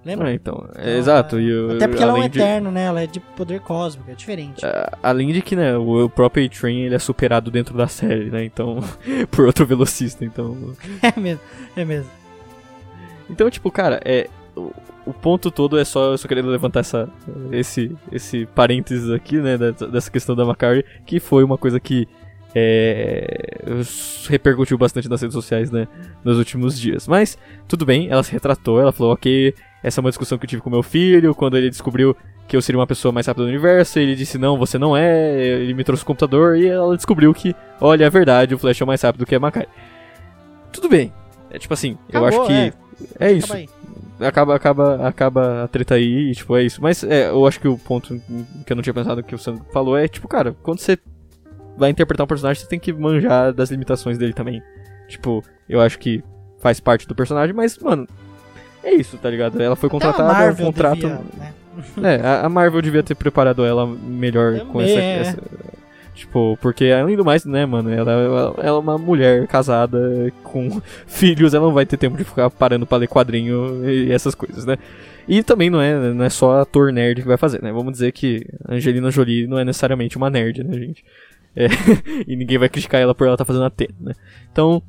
Lembra? 0.06 0.32
É, 0.32 0.34
então, 0.34 0.68
é, 0.76 0.98
exato. 0.98 1.40
E, 1.40 1.54
o- 1.54 1.76
Até 1.76 1.88
porque 1.88 2.04
ela 2.04 2.12
é 2.12 2.16
um 2.16 2.18
além 2.18 2.30
de- 2.30 2.40
eterno, 2.40 2.72
né? 2.72 2.84
Ela 2.84 3.02
é 3.04 3.08
de 3.08 3.20
poder 3.20 3.60
cósmico, 3.62 4.12
é 4.12 4.16
diferente. 4.16 4.66
a- 4.66 4.98
além 5.02 5.32
de 5.32 5.42
que, 5.42 5.56
né, 5.56 5.78
o, 5.78 6.06
o 6.06 6.10
próprio 6.10 6.46
A-Train 6.46 6.82
ele 6.82 6.96
é 6.96 7.00
superado 7.00 7.50
dentro 7.50 7.78
da 7.78 7.88
série, 7.88 8.30
né? 8.30 8.44
Então, 8.44 8.80
por 9.32 9.46
outro 9.46 9.66
velocista, 9.66 10.26
então. 10.26 10.58
É 11.02 11.20
mesmo, 11.20 11.42
é 11.76 11.86
mesmo. 11.86 12.10
Então, 13.30 13.50
tipo, 13.50 13.72
cara, 13.72 14.00
é. 14.04 14.28
O, 14.56 14.72
o 15.06 15.14
ponto 15.14 15.50
todo 15.50 15.78
é 15.80 15.84
só 15.84 16.12
eu 16.12 16.18
só 16.18 16.28
querendo 16.28 16.48
levantar 16.50 16.82
essa, 16.82 17.10
esse, 17.52 17.92
esse 18.12 18.46
parênteses 18.48 19.10
aqui, 19.10 19.38
né, 19.38 19.58
dessa, 19.58 19.88
dessa 19.88 20.12
questão 20.12 20.36
da 20.36 20.46
Macari, 20.46 20.86
que 21.06 21.20
foi 21.20 21.44
uma 21.44 21.58
coisa 21.58 21.80
que 21.80 22.08
é, 22.56 23.58
repercutiu 24.30 24.78
bastante 24.78 25.10
nas 25.10 25.22
redes 25.22 25.34
sociais, 25.34 25.72
né, 25.72 25.88
nos 26.24 26.38
últimos 26.38 26.80
dias. 26.80 27.08
Mas, 27.08 27.38
tudo 27.68 27.86
bem, 27.86 28.08
ela 28.10 28.24
se 28.24 28.32
retratou, 28.32 28.80
ela 28.80 28.92
falou, 28.92 29.14
ok, 29.14 29.54
essa 29.84 30.00
é 30.00 30.02
uma 30.02 30.10
discussão 30.10 30.38
que 30.38 30.46
eu 30.46 30.50
tive 30.50 30.62
com 30.62 30.70
meu 30.70 30.82
filho, 30.82 31.36
quando 31.36 31.58
ele 31.58 31.70
descobriu 31.70 32.16
que 32.48 32.56
eu 32.56 32.62
seria 32.62 32.80
uma 32.80 32.88
pessoa 32.88 33.12
mais 33.12 33.28
rápida 33.28 33.46
do 33.46 33.50
universo, 33.50 34.00
ele 34.00 34.16
disse, 34.16 34.38
não, 34.38 34.58
você 34.58 34.78
não 34.78 34.96
é, 34.96 35.38
ele 35.38 35.74
me 35.74 35.84
trouxe 35.84 36.04
o 36.04 36.06
computador, 36.06 36.58
e 36.58 36.68
ela 36.68 36.96
descobriu 36.96 37.34
que, 37.34 37.56
olha, 37.80 38.06
é 38.06 38.10
verdade, 38.10 38.56
o 38.56 38.58
Flash 38.58 38.82
é 38.82 38.86
mais 38.86 39.02
rápido 39.02 39.26
que 39.26 39.36
a 39.36 39.40
Macari. 39.40 39.68
Tudo 40.72 40.90
bem, 40.90 41.14
é 41.52 41.60
tipo 41.60 41.74
assim, 41.74 41.98
eu 42.12 42.26
Acabou, 42.26 42.46
acho 42.46 42.48
que... 42.48 42.54
é. 42.54 42.74
É 43.20 43.32
isso 43.32 43.54
Acaba 44.20 44.56
acaba, 44.56 44.56
acaba, 44.56 45.08
acaba 45.08 45.64
a 45.64 45.68
treta 45.68 45.96
aí, 45.96 46.30
e, 46.30 46.36
tipo, 46.36 46.56
é 46.56 46.64
isso. 46.64 46.82
Mas 46.82 47.04
é, 47.04 47.30
eu 47.30 47.46
acho 47.46 47.60
que 47.60 47.68
o 47.68 47.78
ponto 47.78 48.22
que 48.66 48.72
eu 48.72 48.76
não 48.76 48.84
tinha 48.84 48.94
pensado 48.94 49.24
que 49.24 49.34
o 49.34 49.38
Sandro 49.38 49.66
falou 49.74 49.98
é, 49.98 50.08
tipo, 50.08 50.28
cara, 50.28 50.56
quando 50.62 50.80
você 50.80 50.98
vai 51.76 51.90
interpretar 51.90 52.24
um 52.24 52.28
personagem, 52.28 52.62
você 52.62 52.70
tem 52.70 52.80
que 52.80 52.94
manjar 52.94 53.52
das 53.52 53.72
limitações 53.72 54.18
dele 54.18 54.32
também. 54.32 54.62
Tipo, 55.10 55.44
eu 55.68 55.82
acho 55.82 55.98
que 56.00 56.24
faz 56.60 56.80
parte 56.80 57.08
do 57.08 57.16
personagem, 57.16 57.54
mas, 57.54 57.78
mano, 57.80 58.08
é 58.84 58.94
isso, 58.96 59.18
tá 59.18 59.30
ligado? 59.30 59.62
Ela 59.62 59.76
foi 59.76 59.90
contratada, 59.90 60.46
é 60.46 60.52
um 60.52 60.56
contrato. 60.56 60.96
devia, 60.96 61.20
né? 61.38 61.54
É, 62.04 62.22
a, 62.22 62.46
a 62.46 62.50
Marvel 62.50 62.82
devia 62.84 63.02
ter 63.02 63.16
preparado 63.16 63.66
ela 63.66 63.88
melhor 63.88 64.60
com 64.68 64.80
Também, 64.80 64.92
essa, 64.96 65.02
é. 65.02 65.20
essa- 65.20 65.42
Tipo, 66.14 66.56
porque 66.62 66.86
além 66.86 67.18
do 67.18 67.26
mais, 67.26 67.44
né, 67.44 67.66
mano, 67.66 67.90
ela, 67.92 68.12
ela, 68.12 68.54
ela 68.60 68.78
é 68.78 68.80
uma 68.80 69.00
mulher 69.00 69.48
casada 69.48 70.32
com 70.44 70.80
filhos, 71.08 71.56
ela 71.56 71.66
não 71.66 71.74
vai 71.74 71.88
ter 71.88 71.98
tempo 71.98 72.16
de 72.16 72.24
ficar 72.24 72.52
parando 72.52 72.86
pra 72.86 73.00
ler 73.00 73.08
quadrinho 73.08 73.84
e 73.90 74.12
essas 74.12 74.36
coisas, 74.36 74.64
né? 74.64 74.78
E 75.28 75.42
também 75.42 75.72
não 75.72 75.82
é, 75.82 76.14
não 76.14 76.24
é 76.24 76.30
só 76.30 76.60
ator 76.62 76.94
nerd 76.94 77.22
que 77.24 77.28
vai 77.28 77.38
fazer, 77.38 77.64
né? 77.64 77.72
Vamos 77.72 77.94
dizer 77.94 78.12
que 78.12 78.46
Angelina 78.70 79.10
Jolie 79.10 79.48
não 79.48 79.58
é 79.58 79.66
necessariamente 79.66 80.16
uma 80.16 80.30
nerd, 80.30 80.64
né, 80.64 80.74
gente? 80.78 81.04
É, 81.56 81.66
e 82.28 82.36
ninguém 82.36 82.60
vai 82.60 82.70
criticar 82.70 83.02
ela 83.02 83.16
por 83.16 83.26
ela 83.26 83.34
estar 83.34 83.46
fazendo 83.46 83.66
a 83.66 83.70
T, 83.72 83.90
né? 84.00 84.14
Então. 84.52 84.84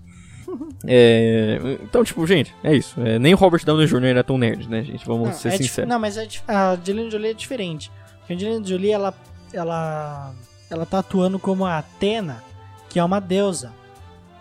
É, 0.86 1.58
então, 1.82 2.04
tipo, 2.04 2.26
gente, 2.26 2.54
é 2.62 2.74
isso. 2.74 3.00
É, 3.00 3.18
nem 3.18 3.34
o 3.34 3.36
Robert 3.36 3.64
Downey 3.64 3.86
Jr. 3.86 4.16
é 4.16 4.22
tão 4.22 4.36
nerd, 4.38 4.68
né, 4.68 4.82
gente? 4.82 5.06
Vamos 5.06 5.28
Não, 5.28 5.34
ser 5.34 5.48
é 5.48 5.56
sinceros. 5.56 5.88
Não, 5.88 5.98
mas 5.98 6.16
é 6.16 6.26
a 6.46 6.72
Angelina 6.72 7.10
Jolie 7.10 7.30
é 7.30 7.34
diferente. 7.34 7.90
A 8.28 8.32
Angelina 8.32 8.64
Jolie, 8.64 8.90
ela, 8.90 9.14
ela, 9.52 10.32
ela 10.70 10.86
tá 10.86 10.98
atuando 10.98 11.38
como 11.38 11.64
a 11.64 11.78
Atena, 11.78 12.42
que 12.88 12.98
é 12.98 13.04
uma 13.04 13.20
deusa. 13.20 13.72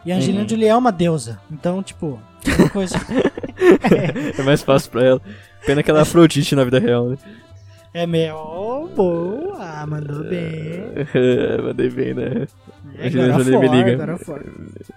E 0.06 0.12
a 0.12 0.16
Angelina 0.18 0.42
Uhum. 0.44 0.50
Jolie 0.50 0.68
é 0.68 0.76
uma 0.76 0.92
deusa. 0.92 1.40
Então, 1.52 1.82
tipo, 1.82 2.20
é 2.66 2.70
coisa... 2.70 2.96
É 4.38 4.42
mais 4.42 4.62
fácil 4.62 4.92
pra 4.92 5.04
ela. 5.04 5.22
Pena 5.66 5.82
que 5.82 5.90
ela 5.90 6.00
é 6.00 6.02
Afrodite 6.02 6.56
na 6.56 6.64
vida 6.66 6.80
real, 6.80 7.10
né? 7.10 7.18
é 7.94 8.06
meio... 8.08 8.36
Oh, 8.36 8.88
boa, 8.88 9.86
mandou 9.86 10.24
bem. 10.24 10.84
Mandei 11.64 11.90
bem, 11.90 12.14
né? 12.16 12.48
É, 12.98 13.10
Jolie 13.10 13.58
me 13.58 13.68
liga. 13.68 14.20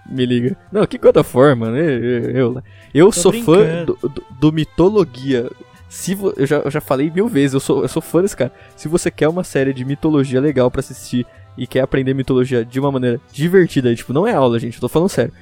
Me 0.09 0.25
liga. 0.25 0.57
Não, 0.71 0.85
que 0.85 0.97
God 0.97 1.17
of 1.17 1.37
War, 1.37 1.55
mano. 1.55 1.77
Eu, 1.77 2.29
eu, 2.29 2.63
eu, 2.93 3.11
sou 3.11 3.31
fã 3.31 3.57
brincando. 3.57 3.97
do, 4.01 4.09
do, 4.09 4.23
do 4.39 4.51
mitologia. 4.53 5.49
Se 5.89 6.13
vo- 6.13 6.33
eu, 6.35 6.45
já, 6.45 6.57
eu 6.57 6.69
já 6.71 6.81
falei 6.81 7.09
mil 7.09 7.27
vezes, 7.27 7.53
eu 7.53 7.59
sou, 7.59 7.81
eu 7.81 7.87
sou 7.87 8.01
fã 8.01 8.21
desse 8.21 8.35
cara. 8.35 8.51
Se 8.75 8.87
você 8.87 9.09
quer 9.09 9.27
uma 9.29 9.43
série 9.43 9.73
de 9.73 9.85
mitologia 9.85 10.39
legal 10.41 10.69
pra 10.69 10.79
assistir 10.81 11.25
e 11.57 11.65
quer 11.65 11.79
aprender 11.81 12.13
mitologia 12.13 12.63
de 12.65 12.79
uma 12.79 12.91
maneira 12.91 13.19
divertida, 13.31 13.95
tipo, 13.95 14.11
não 14.13 14.27
é 14.27 14.33
aula, 14.33 14.59
gente, 14.59 14.75
eu 14.75 14.81
tô 14.81 14.89
falando 14.89 15.09
sério. 15.09 15.33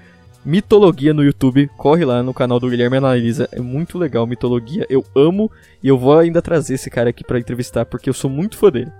Mitologia 0.45 1.11
no 1.11 1.23
YouTube, 1.23 1.67
corre 1.75 2.05
lá 2.05 2.21
no 2.21 2.31
canal 2.31 2.59
do 2.59 2.69
Guilherme 2.69 2.97
Analisa, 2.97 3.49
é 3.51 3.59
muito 3.59 3.97
legal 3.97 4.27
mitologia, 4.27 4.85
eu 4.87 5.03
amo 5.15 5.51
e 5.81 5.87
eu 5.87 5.97
vou 5.97 6.19
ainda 6.19 6.39
trazer 6.39 6.75
esse 6.75 6.87
cara 6.91 7.09
aqui 7.09 7.23
pra 7.23 7.39
entrevistar 7.39 7.83
porque 7.83 8.07
eu 8.07 8.13
sou 8.13 8.29
muito 8.29 8.55
fã 8.55 8.69
dele. 8.69 8.91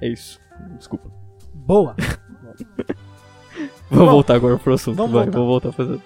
É 0.00 0.08
isso. 0.08 0.40
Desculpa. 0.76 1.08
Boa. 1.54 1.94
Vamos 3.88 4.06
Bom, 4.06 4.10
voltar 4.10 4.34
agora 4.34 4.58
pro 4.58 4.74
assunto. 4.74 4.96
vamos 4.96 5.12
Vai, 5.12 5.24
voltar. 5.24 5.38
vou 5.38 5.46
voltar 5.46 5.68
a 5.68 5.72
fazer. 5.72 6.00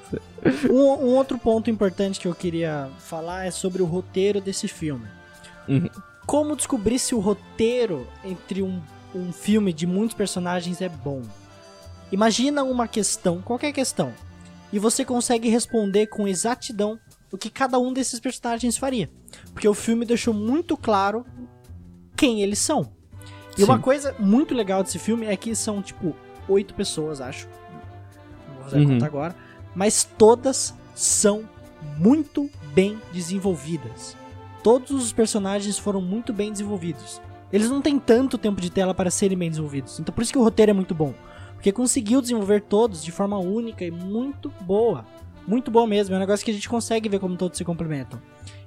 Um, 0.71 0.77
um 0.77 1.17
outro 1.17 1.39
ponto 1.39 1.71
importante 1.71 2.21
que 2.21 2.29
eu 2.29 2.35
queria 2.35 2.91
falar 2.99 3.47
é 3.47 3.51
sobre 3.51 3.81
o 3.81 3.87
roteiro 3.87 4.41
desse 4.41 4.69
filme. 4.69 5.07
Uhum. 5.67 5.89
Como 6.27 6.55
descobrir 6.55 6.99
se 6.99 7.15
o 7.15 7.21
roteiro 7.21 8.07
entre 8.23 8.63
um, 8.63 8.83
um 9.15 9.33
filme 9.33 9.73
de 9.73 9.87
muitos 9.87 10.15
personagens 10.15 10.83
é 10.83 10.89
bom? 10.91 11.23
Imagina 12.13 12.63
uma 12.63 12.87
questão, 12.87 13.41
qualquer 13.41 13.73
questão, 13.73 14.13
e 14.71 14.79
você 14.79 15.05
consegue 15.05 15.49
responder 15.49 16.09
com 16.09 16.29
exatidão 16.29 16.99
o 17.33 17.39
que 17.39 17.49
cada 17.49 17.79
um 17.79 17.93
desses 17.93 18.21
personagens 18.21 18.77
faria. 18.77 19.11
Porque 19.53 19.69
o 19.69 19.75
filme 19.75 20.05
deixou 20.05 20.35
muito 20.35 20.77
claro 20.77 21.25
quem 22.17 22.43
eles 22.43 22.59
são. 22.59 22.93
E 23.57 23.65
uma 23.65 23.77
Sim. 23.77 23.83
coisa 23.83 24.15
muito 24.19 24.55
legal 24.55 24.83
desse 24.83 24.99
filme 24.99 25.27
é 25.27 25.37
que 25.37 25.55
são, 25.55 25.83
tipo, 25.83 26.15
oito 26.49 26.75
pessoas, 26.75 27.21
acho. 27.21 27.49
Não 28.49 28.55
vou 28.55 28.65
fazer 28.65 28.79
Uhum. 28.79 28.87
conta 28.89 29.07
agora. 29.07 29.37
Mas 29.75 30.05
todas 30.05 30.75
são 30.95 31.49
muito 31.99 32.51
bem 32.75 32.99
desenvolvidas. 33.13 34.17
Todos 34.63 34.91
os 34.91 35.13
personagens 35.13 35.79
foram 35.79 36.01
muito 36.01 36.33
bem 36.33 36.51
desenvolvidos. 36.51 37.21
Eles 37.53 37.71
não 37.71 37.81
têm 37.81 37.99
tanto 37.99 38.37
tempo 38.37 38.61
de 38.61 38.71
tela 38.71 38.93
para 38.93 39.11
serem 39.11 39.39
bem 39.39 39.49
desenvolvidos. 39.49 39.99
Então 40.01 40.15
por 40.15 40.23
isso 40.23 40.33
que 40.33 40.39
o 40.39 40.43
roteiro 40.43 40.71
é 40.71 40.75
muito 40.75 40.95
bom. 40.95 41.15
Porque 41.55 41.73
conseguiu 41.73 42.21
desenvolver 42.21 42.63
todos 42.63 43.03
de 43.03 43.11
forma 43.11 43.39
única 43.39 43.85
e 43.85 43.91
muito 43.91 44.53
boa. 44.61 45.05
Muito 45.47 45.71
boa 45.71 45.87
mesmo. 45.87 46.15
É 46.15 46.19
um 46.19 46.21
negócio 46.21 46.45
que 46.45 46.51
a 46.51 46.55
gente 46.55 46.69
consegue 46.69 47.09
ver 47.09 47.19
como 47.19 47.37
todos 47.37 47.57
se 47.57 47.65
complementam. 47.65 48.21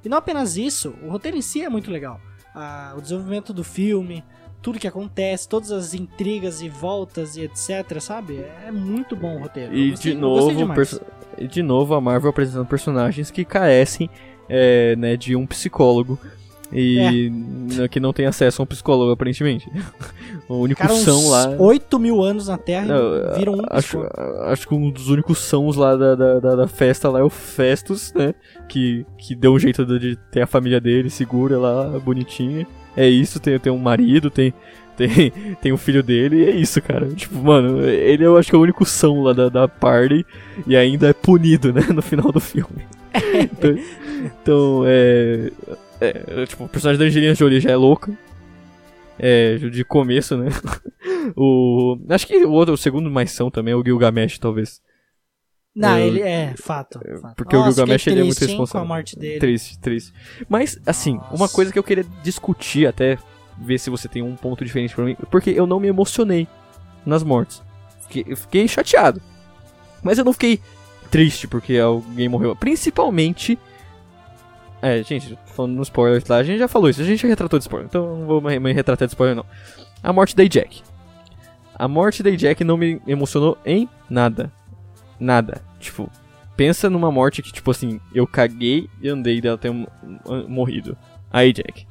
E 0.03 0.09
não 0.09 0.17
apenas 0.17 0.57
isso, 0.57 0.95
o 1.03 1.09
roteiro 1.09 1.37
em 1.37 1.41
si 1.41 1.61
é 1.61 1.69
muito 1.69 1.91
legal. 1.91 2.19
Ah, 2.55 2.93
o 2.97 3.01
desenvolvimento 3.01 3.53
do 3.53 3.63
filme, 3.63 4.23
tudo 4.61 4.77
que 4.79 4.87
acontece, 4.87 5.47
todas 5.47 5.71
as 5.71 5.93
intrigas 5.93 6.61
e 6.61 6.69
voltas 6.69 7.35
e 7.35 7.41
etc, 7.41 7.99
sabe? 7.99 8.43
É 8.67 8.71
muito 8.71 9.15
bom 9.15 9.37
o 9.37 9.39
roteiro. 9.41 9.73
E 9.75 9.91
gostei- 9.91 10.13
de 10.13 10.17
novo, 10.19 10.51
e 11.37 11.47
de 11.47 11.63
novo 11.63 11.93
a 11.95 12.01
Marvel 12.01 12.29
apresentando 12.29 12.65
personagens 12.67 13.31
que 13.31 13.43
carecem 13.45 14.09
é, 14.49 14.95
né, 14.97 15.15
de 15.15 15.35
um 15.35 15.47
psicólogo 15.47 16.19
e 16.73 17.29
É. 17.81 17.87
que 17.87 17.99
não 17.99 18.11
tem 18.13 18.25
acesso 18.25 18.61
a 18.61 18.63
um 18.63 18.65
psicólogo 18.65 19.11
aparentemente. 19.11 19.69
o 20.47 20.55
único 20.55 20.85
são 20.97 21.29
lá. 21.29 21.55
8 21.57 21.97
mil 21.99 22.21
anos 22.21 22.47
na 22.47 22.57
Terra 22.57 22.85
Não, 22.87 23.33
viram 23.37 23.53
um 23.55 23.61
acho, 23.69 23.97
psicólogo. 23.99 24.41
acho 24.43 24.67
que 24.67 24.73
um 24.75 24.89
dos 24.91 25.09
únicos 25.09 25.37
sãos 25.39 25.75
lá 25.75 25.95
da, 25.95 26.15
da, 26.15 26.39
da- 26.55 26.67
festa 26.67 27.09
lá 27.09 27.19
é 27.19 27.23
o 27.23 27.29
Festus, 27.29 28.13
né? 28.13 28.33
Que, 28.69 29.05
que 29.17 29.35
deu 29.35 29.53
um 29.53 29.59
jeito 29.59 29.85
de 29.99 30.15
ter 30.31 30.41
a 30.41 30.47
família 30.47 30.79
dele 30.81 31.09
segura 31.09 31.57
lá, 31.57 31.97
bonitinha. 31.99 32.67
É 32.95 33.07
isso, 33.07 33.39
tem, 33.39 33.57
tem 33.59 33.71
um 33.71 33.77
marido, 33.77 34.29
tem, 34.29 34.53
tem, 34.97 35.31
tem 35.61 35.73
um 35.73 35.77
filho 35.77 36.03
dele, 36.03 36.37
e 36.37 36.45
é 36.45 36.51
isso, 36.51 36.81
cara. 36.81 37.07
Tipo, 37.07 37.35
mano, 37.35 37.87
ele 37.87 38.25
eu 38.25 38.37
acho 38.37 38.49
que 38.49 38.55
é 38.55 38.59
o 38.59 38.61
único 38.61 38.85
são 38.85 39.21
lá 39.23 39.33
da, 39.33 39.49
da 39.49 39.67
party 39.67 40.25
e 40.67 40.75
ainda 40.75 41.09
é 41.09 41.13
punido, 41.13 41.73
né? 41.73 41.81
No 41.93 42.01
final 42.01 42.31
do 42.31 42.39
filme. 42.39 42.83
então, 43.13 43.75
então, 44.15 44.83
é, 44.85 45.51
é, 45.99 46.45
Tipo, 46.45 46.65
o 46.65 46.69
personagem 46.69 46.99
da 46.99 47.05
Angelina 47.05 47.35
Jolie 47.35 47.59
já 47.59 47.71
é 47.71 47.75
louca. 47.75 48.11
É, 49.19 49.55
de 49.55 49.83
começo, 49.83 50.35
né? 50.35 50.49
o. 51.35 51.97
Acho 52.09 52.25
que 52.25 52.43
o 52.43 52.51
outro, 52.51 52.73
o 52.73 52.77
segundo 52.77 53.11
mais 53.11 53.31
são 53.31 53.51
também 53.51 53.73
é 53.73 53.77
o 53.77 53.83
Gilgamesh, 53.83 54.39
talvez. 54.39 54.81
Não, 55.75 55.97
eu- 55.97 56.07
ele 56.07 56.21
é 56.21 56.53
fato. 56.57 56.99
fato. 57.21 57.35
Porque 57.35 57.55
o 57.55 57.59
Nossa, 57.59 57.71
Gilgamesh 57.77 58.01
fiquei 58.01 58.13
ele 58.13 58.21
é 58.21 58.23
muito 58.25 58.41
hein, 58.41 58.47
responsável. 58.49 58.87
Com 58.87 58.93
a 58.93 58.95
morte 58.95 59.17
dele. 59.17 59.39
Triste, 59.39 59.79
triste. 59.79 60.13
Mas, 60.49 60.77
assim, 60.85 61.17
uma 61.29 61.39
Nossa. 61.39 61.55
coisa 61.55 61.71
que 61.71 61.79
eu 61.79 61.83
queria 61.83 62.05
discutir 62.23 62.85
até, 62.87 63.17
ver 63.57 63.77
se 63.79 63.89
você 63.89 64.07
tem 64.07 64.21
um 64.21 64.35
ponto 64.35 64.65
diferente 64.65 64.93
pra 64.93 65.05
mim, 65.05 65.15
porque 65.29 65.49
eu 65.51 65.65
não 65.65 65.79
me 65.79 65.87
emocionei 65.87 66.47
nas 67.05 67.23
mortes. 67.23 67.61
Fiquei, 68.01 68.25
eu 68.27 68.35
fiquei 68.35 68.67
chateado. 68.67 69.21
Mas 70.03 70.17
eu 70.17 70.25
não 70.25 70.33
fiquei 70.33 70.59
triste 71.09 71.47
porque 71.47 71.77
alguém 71.77 72.27
morreu. 72.27 72.55
Principalmente. 72.55 73.57
É, 74.81 75.03
gente, 75.03 75.37
falando 75.55 75.73
no 75.75 75.83
spoiler 75.83 76.21
lá, 76.27 76.37
a 76.37 76.43
gente 76.43 76.57
já 76.57 76.67
falou 76.67 76.89
isso, 76.89 77.01
a 77.01 77.05
gente 77.05 77.21
já 77.21 77.27
retratou 77.27 77.59
de 77.59 77.63
spoiler, 77.63 77.87
então 77.87 78.03
eu 78.03 78.17
não 78.17 78.25
vou 78.25 78.41
me 78.41 78.59
me 78.59 78.73
retratar 78.73 79.07
de 79.07 79.11
spoiler 79.13 79.35
não. 79.35 79.45
A 80.01 80.11
morte 80.11 80.35
da 80.35 80.43
Jack. 80.43 80.81
A 81.75 81.87
morte 81.87 82.23
da 82.23 82.31
Jack 82.31 82.63
não 82.63 82.77
me 82.77 82.99
emocionou 83.05 83.57
em 83.63 83.87
nada. 84.09 84.51
Nada. 85.21 85.61
Tipo, 85.79 86.09
pensa 86.57 86.89
numa 86.89 87.11
morte 87.11 87.43
que, 87.43 87.53
tipo 87.53 87.69
assim, 87.69 88.01
eu 88.13 88.25
caguei 88.25 88.89
e 88.99 89.07
andei 89.07 89.39
dela 89.39 89.57
ter 89.57 89.71
morrido. 90.47 90.97
Aí, 91.31 91.53
Jack. 91.53 91.85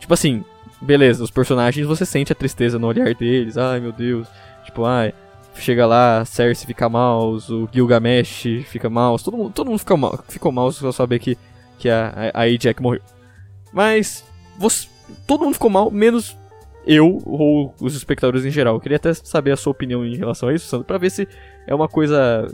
Tipo 0.00 0.12
assim, 0.12 0.44
beleza, 0.82 1.22
os 1.22 1.30
personagens 1.30 1.86
você 1.86 2.04
sente 2.04 2.32
a 2.32 2.34
tristeza 2.34 2.78
no 2.78 2.88
olhar 2.88 3.14
deles. 3.14 3.56
Ai, 3.56 3.78
meu 3.78 3.92
Deus. 3.92 4.26
Tipo, 4.64 4.84
ai, 4.84 5.14
chega 5.54 5.86
lá, 5.86 6.24
Cersei 6.24 6.66
fica 6.66 6.88
mal, 6.88 7.34
o 7.34 7.68
Gilgamesh 7.72 8.64
fica 8.66 8.90
mal, 8.90 9.16
todo 9.18 9.36
mundo, 9.36 9.52
todo 9.52 9.68
mundo 9.68 9.78
fica 9.78 9.96
mal, 9.96 10.24
ficou 10.28 10.50
mal 10.50 10.72
só 10.72 10.90
saber 10.90 11.20
que 11.20 11.38
que 11.78 11.88
a, 11.88 12.32
a, 12.32 12.48
Jack 12.56 12.82
morreu. 12.82 13.02
Mas 13.72 14.24
você, 14.58 14.88
todo 15.26 15.44
mundo 15.44 15.54
ficou 15.54 15.70
mal, 15.70 15.90
menos 15.90 16.36
eu 16.86 17.20
ou 17.24 17.74
os 17.80 17.94
espectadores 17.94 18.44
em 18.44 18.50
geral. 18.50 18.74
Eu 18.74 18.80
queria 18.80 18.96
até 18.96 19.12
saber 19.12 19.52
a 19.52 19.56
sua 19.56 19.72
opinião 19.72 20.04
em 20.04 20.16
relação 20.16 20.48
a 20.48 20.54
isso, 20.54 20.66
Sandro, 20.66 20.86
pra 20.86 20.98
ver 20.98 21.10
se 21.10 21.28
é 21.66 21.74
uma 21.74 21.88
coisa 21.88 22.46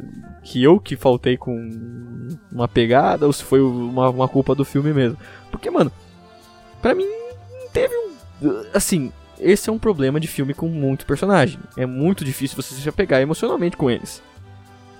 que 0.42 0.62
eu 0.62 0.78
que 0.78 0.96
faltei 0.96 1.36
com 1.36 2.28
uma 2.50 2.68
pegada 2.68 3.26
ou 3.26 3.32
se 3.32 3.44
foi 3.44 3.61
uma, 3.61 4.08
uma 4.11 4.28
culpa 4.28 4.54
do 4.54 4.64
filme 4.64 4.92
mesmo. 4.92 5.18
Porque, 5.50 5.70
mano, 5.70 5.92
pra 6.80 6.94
mim 6.94 7.08
teve 7.72 7.94
um. 7.94 8.11
Assim, 8.72 9.12
esse 9.38 9.68
é 9.68 9.72
um 9.72 9.78
problema 9.78 10.20
de 10.20 10.28
filme 10.28 10.54
com 10.54 10.68
muito 10.68 11.06
personagem. 11.06 11.58
É 11.76 11.86
muito 11.86 12.24
difícil 12.24 12.56
você 12.56 12.74
se 12.74 12.88
apegar 12.88 13.20
emocionalmente 13.20 13.76
com 13.76 13.90
eles. 13.90 14.22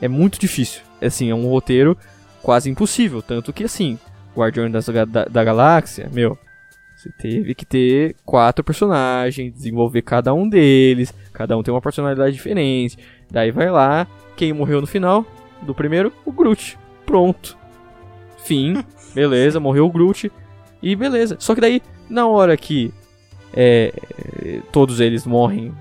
É 0.01 0.09
muito 0.09 0.39
difícil. 0.39 0.83
Assim, 1.01 1.31
é 1.31 1.35
um 1.35 1.47
roteiro 1.49 1.97
quase 2.43 2.71
impossível. 2.71 3.23
Tanto 3.23 3.53
que, 3.53 3.65
assim, 3.65 3.99
Guardiões 4.35 4.73
da, 4.73 5.05
da, 5.05 5.25
da 5.25 5.45
Galáxia, 5.45 6.09
meu, 6.13 6.39
você 6.97 7.11
teve 7.11 7.55
que 7.55 7.65
ter 7.65 8.15
quatro 8.25 8.63
personagens, 8.63 9.53
desenvolver 9.53 10.03
cada 10.03 10.35
um 10.35 10.49
deles, 10.49 11.15
cada 11.33 11.57
um 11.57 11.63
tem 11.63 11.73
uma 11.73 11.81
personalidade 11.81 12.35
diferente. 12.35 12.99
Daí 13.31 13.51
vai 13.51 13.71
lá, 13.71 14.07
quem 14.37 14.53
morreu 14.53 14.81
no 14.81 14.87
final 14.87 15.25
do 15.63 15.75
primeiro? 15.75 16.13
O 16.25 16.33
Groot. 16.33 16.79
Pronto. 17.07 17.57
Fim. 18.39 18.85
Beleza, 19.15 19.61
morreu 19.61 19.87
o 19.87 19.91
Groot. 19.91 20.31
E 20.83 20.97
beleza. 20.97 21.37
Só 21.39 21.55
que 21.55 21.61
daí, 21.61 21.83
na 22.09 22.27
hora 22.27 22.57
que 22.57 22.93
é, 23.53 23.93
todos 24.73 25.01
eles 25.01 25.27
morrem, 25.27 25.75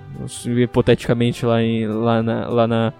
hipoteticamente 0.45 1.45
lá, 1.45 1.61
em, 1.61 1.87
lá, 1.87 2.21
na, 2.21 2.47
lá 2.47 2.67
na. 2.67 2.93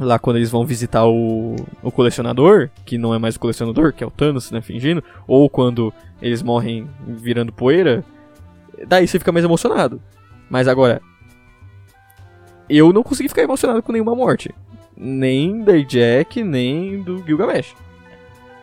Lá 0.00 0.18
quando 0.18 0.36
eles 0.36 0.50
vão 0.50 0.66
visitar 0.66 1.06
o, 1.06 1.54
o 1.80 1.90
colecionador, 1.92 2.68
que 2.84 2.98
não 2.98 3.14
é 3.14 3.18
mais 3.18 3.36
o 3.36 3.40
colecionador, 3.40 3.92
que 3.92 4.02
é 4.02 4.06
o 4.06 4.10
Thanos, 4.10 4.50
né, 4.50 4.60
fingindo, 4.60 5.04
ou 5.26 5.48
quando 5.48 5.94
eles 6.20 6.42
morrem 6.42 6.90
virando 7.06 7.52
poeira, 7.52 8.04
daí 8.88 9.06
você 9.06 9.20
fica 9.20 9.30
mais 9.30 9.44
emocionado. 9.44 10.02
Mas 10.50 10.66
agora, 10.66 11.00
eu 12.68 12.92
não 12.92 13.02
consegui 13.02 13.28
ficar 13.28 13.42
emocionado 13.42 13.82
com 13.82 13.92
nenhuma 13.92 14.14
morte. 14.14 14.54
Nem 14.96 15.62
da 15.62 15.76
Jack, 15.78 16.42
nem 16.42 17.02
do 17.02 17.24
Gilgamesh. 17.24 17.74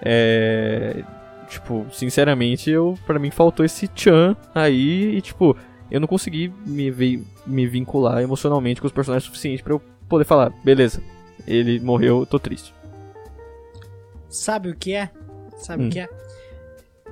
É. 0.01 1.03
Tipo, 1.49 1.85
sinceramente, 1.91 2.69
eu 2.69 2.97
para 3.05 3.19
mim 3.19 3.29
faltou 3.29 3.65
esse 3.65 3.89
Chan 3.93 4.37
aí 4.55 5.17
e, 5.17 5.21
tipo, 5.21 5.55
eu 5.91 5.99
não 5.99 6.07
consegui 6.07 6.51
me, 6.65 7.25
me 7.45 7.67
vincular 7.67 8.21
emocionalmente 8.21 8.79
com 8.79 8.87
os 8.87 8.93
personagens 8.93 9.25
suficiente 9.25 9.61
para 9.61 9.73
eu 9.73 9.81
poder 10.07 10.23
falar, 10.23 10.49
beleza, 10.63 11.03
ele 11.45 11.77
morreu, 11.81 12.25
tô 12.25 12.39
triste. 12.39 12.73
Sabe 14.29 14.69
o 14.69 14.75
que 14.75 14.93
é? 14.93 15.09
Sabe 15.57 15.83
hum. 15.83 15.87
o 15.87 15.89
que 15.89 15.99
é? 15.99 16.09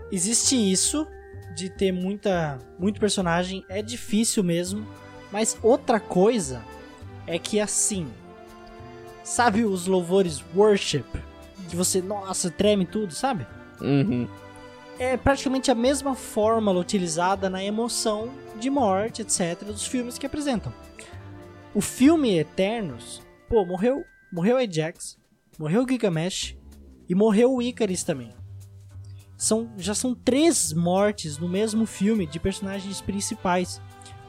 Existe 0.10 0.56
isso 0.56 1.06
de 1.54 1.70
ter 1.70 1.92
muita 1.92 2.58
muito 2.80 2.98
personagem, 2.98 3.66
é 3.68 3.82
difícil 3.82 4.42
mesmo, 4.42 4.88
mas 5.34 5.58
outra 5.62 6.00
coisa 6.00 6.62
é 7.30 7.38
que 7.38 7.60
assim, 7.60 8.08
sabe 9.24 9.64
os 9.64 9.86
louvores 9.86 10.44
worship, 10.56 11.06
que 11.70 11.76
você, 11.76 12.02
nossa, 12.02 12.50
treme 12.50 12.88
tudo, 12.88 13.14
sabe? 13.14 13.46
Uhum. 13.80 14.28
É 14.98 15.16
praticamente 15.16 15.70
a 15.70 15.76
mesma 15.76 16.16
fórmula 16.16 16.80
utilizada 16.80 17.48
na 17.48 17.64
emoção 17.64 18.32
de 18.60 18.68
morte, 18.72 19.22
etc, 19.22 19.64
dos 19.64 19.86
filmes 19.86 20.18
que 20.18 20.26
apresentam. 20.26 20.74
O 21.74 21.82
filme 21.82 22.36
Eternos, 22.40 23.22
pô, 23.48 23.64
morreu, 23.64 24.04
morreu 24.34 24.58
Ajax, 24.58 25.16
morreu 25.60 25.86
Gilgamesh 25.88 26.58
e 27.08 27.14
morreu 27.14 27.54
o 27.54 27.62
Icarus 27.62 28.04
também. 28.04 28.34
São, 29.38 29.72
já 29.78 29.94
são 29.94 30.16
três 30.16 30.74
mortes 30.74 31.38
no 31.38 31.48
mesmo 31.48 31.86
filme 31.86 32.26
de 32.26 32.40
personagens 32.40 33.00
principais. 33.02 33.80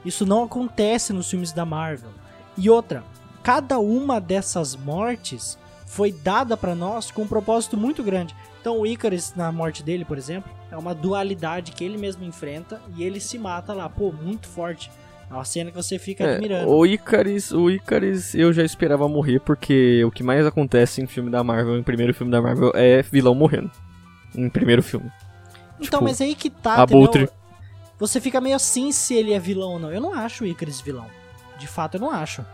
Isso 0.04 0.26
não 0.26 0.44
acontece 0.44 1.14
nos 1.14 1.30
filmes 1.30 1.50
da 1.50 1.64
Marvel. 1.64 2.19
E 2.60 2.68
outra, 2.68 3.02
cada 3.42 3.78
uma 3.78 4.20
dessas 4.20 4.76
mortes 4.76 5.58
foi 5.86 6.12
dada 6.12 6.58
para 6.58 6.74
nós 6.74 7.10
com 7.10 7.22
um 7.22 7.26
propósito 7.26 7.74
muito 7.74 8.02
grande. 8.02 8.36
Então 8.60 8.78
o 8.78 8.86
Icarus, 8.86 9.32
na 9.34 9.50
morte 9.50 9.82
dele, 9.82 10.04
por 10.04 10.18
exemplo, 10.18 10.52
é 10.70 10.76
uma 10.76 10.94
dualidade 10.94 11.72
que 11.72 11.82
ele 11.82 11.96
mesmo 11.96 12.22
enfrenta 12.22 12.78
e 12.94 13.02
ele 13.02 13.18
se 13.18 13.38
mata 13.38 13.72
lá, 13.72 13.88
pô, 13.88 14.12
muito 14.12 14.46
forte. 14.46 14.90
É 15.30 15.32
uma 15.32 15.44
cena 15.44 15.70
que 15.70 15.76
você 15.76 15.98
fica 15.98 16.22
é, 16.22 16.34
admirando. 16.34 16.70
O 16.70 16.84
Icarus, 16.84 17.50
o 17.50 17.70
Icarus 17.70 18.34
eu 18.34 18.52
já 18.52 18.62
esperava 18.62 19.08
morrer, 19.08 19.40
porque 19.40 20.04
o 20.04 20.10
que 20.10 20.22
mais 20.22 20.44
acontece 20.44 21.00
em 21.00 21.06
filme 21.06 21.30
da 21.30 21.42
Marvel, 21.42 21.78
em 21.78 21.82
primeiro 21.82 22.12
filme 22.12 22.30
da 22.30 22.42
Marvel, 22.42 22.72
é 22.74 23.00
vilão 23.00 23.34
morrendo. 23.34 23.70
Em 24.34 24.50
primeiro 24.50 24.82
filme. 24.82 25.10
Então, 25.76 26.00
tipo, 26.00 26.04
mas 26.04 26.20
aí 26.20 26.34
que 26.34 26.50
tá, 26.50 26.74
Abutre. 26.74 27.26
Você 27.98 28.20
fica 28.20 28.38
meio 28.38 28.56
assim 28.56 28.92
se 28.92 29.14
ele 29.14 29.32
é 29.32 29.38
vilão 29.38 29.72
ou 29.72 29.78
não. 29.78 29.90
Eu 29.90 30.00
não 30.00 30.12
acho 30.12 30.44
o 30.44 30.46
Icarus 30.46 30.82
vilão. 30.82 31.06
De 31.60 31.66
fato, 31.66 31.96
eu 31.96 32.00
não 32.00 32.10
acho. 32.10 32.44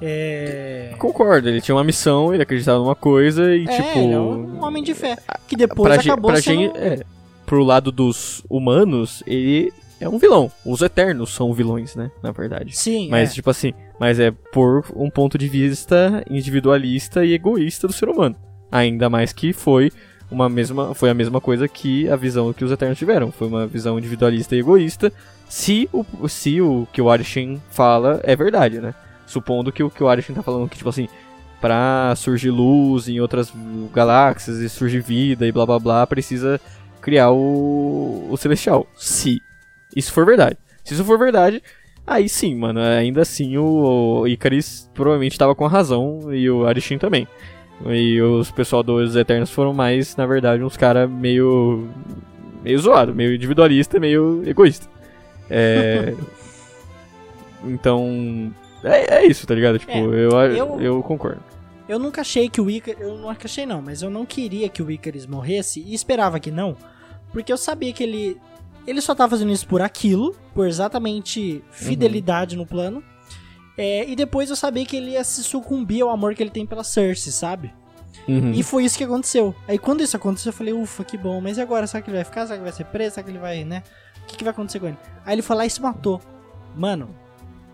É... 0.00 0.94
Concordo, 0.98 1.48
ele 1.48 1.60
tinha 1.60 1.74
uma 1.74 1.82
missão, 1.82 2.32
ele 2.34 2.42
acreditava 2.42 2.78
numa 2.78 2.94
coisa 2.94 3.54
e 3.54 3.64
é, 3.64 3.66
tipo. 3.66 3.98
Ele 3.98 4.12
é 4.12 4.20
um 4.20 4.62
homem 4.62 4.82
de 4.82 4.94
fé. 4.94 5.16
Que 5.48 5.56
depois 5.56 5.90
pra 5.90 6.02
acabou 6.02 6.30
pra 6.30 6.42
sendo... 6.42 6.60
gente, 6.60 6.76
é, 6.76 7.00
Pro 7.46 7.64
lado 7.64 7.90
dos 7.90 8.44
humanos, 8.50 9.22
ele 9.26 9.72
é 9.98 10.08
um 10.08 10.18
vilão. 10.18 10.50
Os 10.64 10.82
Eternos 10.82 11.32
são 11.32 11.54
vilões, 11.54 11.96
né? 11.96 12.10
Na 12.22 12.30
verdade. 12.30 12.76
Sim. 12.76 13.08
Mas, 13.08 13.30
é. 13.30 13.34
tipo 13.34 13.48
assim, 13.48 13.72
mas 13.98 14.20
é 14.20 14.30
por 14.52 14.84
um 14.94 15.08
ponto 15.08 15.38
de 15.38 15.48
vista 15.48 16.22
individualista 16.28 17.24
e 17.24 17.32
egoísta 17.32 17.86
do 17.86 17.92
ser 17.92 18.08
humano. 18.08 18.36
Ainda 18.70 19.08
mais 19.08 19.32
que 19.32 19.52
foi 19.52 19.90
uma 20.30 20.48
mesma. 20.48 20.94
Foi 20.94 21.08
a 21.08 21.14
mesma 21.14 21.40
coisa 21.40 21.66
que 21.68 22.08
a 22.10 22.16
visão 22.16 22.52
que 22.52 22.64
os 22.64 22.70
Eternos 22.70 22.98
tiveram. 22.98 23.32
Foi 23.32 23.46
uma 23.48 23.66
visão 23.66 23.98
individualista 23.98 24.54
e 24.54 24.58
egoísta. 24.58 25.12
Se 25.48 25.88
o, 25.92 26.28
se 26.28 26.60
o 26.60 26.86
que 26.92 27.00
o 27.00 27.10
Arishin 27.10 27.60
fala 27.70 28.20
é 28.24 28.34
verdade, 28.34 28.80
né? 28.80 28.94
Supondo 29.26 29.72
que 29.72 29.82
o 29.82 29.90
que 29.90 30.02
o 30.02 30.08
Arishin 30.08 30.34
tá 30.34 30.42
falando 30.42 30.68
que, 30.68 30.76
tipo 30.76 30.88
assim, 30.88 31.08
pra 31.60 32.14
surgir 32.16 32.50
luz 32.50 33.08
em 33.08 33.20
outras 33.20 33.52
galáxias 33.92 34.58
e 34.58 34.68
surgir 34.68 35.00
vida 35.00 35.46
e 35.46 35.52
blá 35.52 35.64
blá 35.64 35.78
blá, 35.78 36.06
precisa 36.06 36.60
criar 37.00 37.30
o, 37.30 38.26
o 38.30 38.36
Celestial. 38.36 38.86
Se 38.96 39.40
isso 39.94 40.12
for 40.12 40.26
verdade. 40.26 40.56
Se 40.84 40.94
isso 40.94 41.04
for 41.04 41.18
verdade, 41.18 41.62
aí 42.06 42.28
sim, 42.28 42.54
mano. 42.54 42.80
Ainda 42.80 43.22
assim 43.22 43.56
o, 43.56 44.20
o 44.20 44.28
Icarus 44.28 44.90
provavelmente 44.94 45.38
tava 45.38 45.54
com 45.54 45.64
a 45.64 45.68
razão 45.68 46.32
e 46.34 46.48
o 46.50 46.66
Arishin 46.66 46.98
também. 46.98 47.26
E 47.86 48.20
os 48.20 48.50
pessoal 48.50 48.82
dos 48.82 49.16
Eternos 49.16 49.50
foram 49.50 49.72
mais, 49.74 50.16
na 50.16 50.26
verdade, 50.26 50.62
uns 50.62 50.76
caras 50.76 51.10
meio. 51.10 51.88
meio 52.62 52.78
zoado, 52.78 53.14
meio 53.14 53.34
individualista, 53.34 54.00
meio 54.00 54.42
egoísta. 54.46 54.95
É. 55.50 56.14
então. 57.64 58.52
É, 58.82 59.16
é 59.16 59.26
isso, 59.26 59.46
tá 59.46 59.54
ligado? 59.54 59.78
Tipo, 59.78 59.92
é, 59.92 59.98
eu, 59.98 60.30
eu, 60.30 60.80
eu 60.80 61.02
concordo. 61.02 61.42
Eu 61.88 61.98
nunca 61.98 62.20
achei 62.20 62.48
que 62.48 62.60
o 62.60 62.68
Icarus. 62.68 63.00
Eu 63.00 63.18
não 63.18 63.30
achei, 63.30 63.64
não, 63.64 63.80
mas 63.80 64.02
eu 64.02 64.10
não 64.10 64.26
queria 64.26 64.68
que 64.68 64.82
o 64.82 64.90
Icarus 64.90 65.26
morresse 65.26 65.80
e 65.80 65.94
esperava 65.94 66.40
que 66.40 66.50
não. 66.50 66.76
Porque 67.32 67.52
eu 67.52 67.56
sabia 67.56 67.92
que 67.92 68.02
ele. 68.02 68.40
Ele 68.86 69.00
só 69.00 69.14
tava 69.14 69.30
fazendo 69.30 69.52
isso 69.52 69.66
por 69.66 69.82
aquilo, 69.82 70.36
por 70.54 70.68
exatamente 70.68 71.62
fidelidade 71.70 72.54
uhum. 72.54 72.62
no 72.62 72.68
plano. 72.68 73.02
É, 73.76 74.08
e 74.08 74.14
depois 74.14 74.48
eu 74.48 74.56
sabia 74.56 74.86
que 74.86 74.96
ele 74.96 75.10
ia 75.10 75.24
se 75.24 75.42
sucumbir 75.42 76.02
ao 76.02 76.10
amor 76.10 76.34
que 76.34 76.42
ele 76.42 76.50
tem 76.50 76.64
pela 76.64 76.84
Cersei, 76.84 77.32
sabe? 77.32 77.72
Uhum. 78.28 78.52
E 78.52 78.62
foi 78.62 78.84
isso 78.84 78.96
que 78.96 79.04
aconteceu. 79.04 79.54
Aí 79.68 79.78
quando 79.78 80.02
isso 80.02 80.16
aconteceu, 80.16 80.50
eu 80.50 80.56
falei, 80.56 80.72
ufa, 80.72 81.04
que 81.04 81.18
bom. 81.18 81.40
Mas 81.40 81.58
e 81.58 81.60
agora? 81.60 81.86
Será 81.86 82.00
que 82.00 82.10
ele 82.10 82.16
vai 82.16 82.24
ficar? 82.24 82.46
Será 82.46 82.56
que 82.56 82.62
ele 82.62 82.70
vai 82.70 82.72
ser 82.72 82.84
preso? 82.84 83.14
Será 83.14 83.24
que 83.24 83.30
ele 83.30 83.38
vai, 83.38 83.64
né? 83.64 83.82
O 84.26 84.28
que, 84.28 84.36
que 84.36 84.42
vai 84.42 84.50
acontecer 84.50 84.80
com 84.80 84.88
ele? 84.88 84.98
Aí 85.24 85.36
ele 85.36 85.42
foi 85.42 85.54
lá 85.54 85.64
e 85.64 85.70
se 85.70 85.80
matou. 85.80 86.20
Mano, 86.74 87.08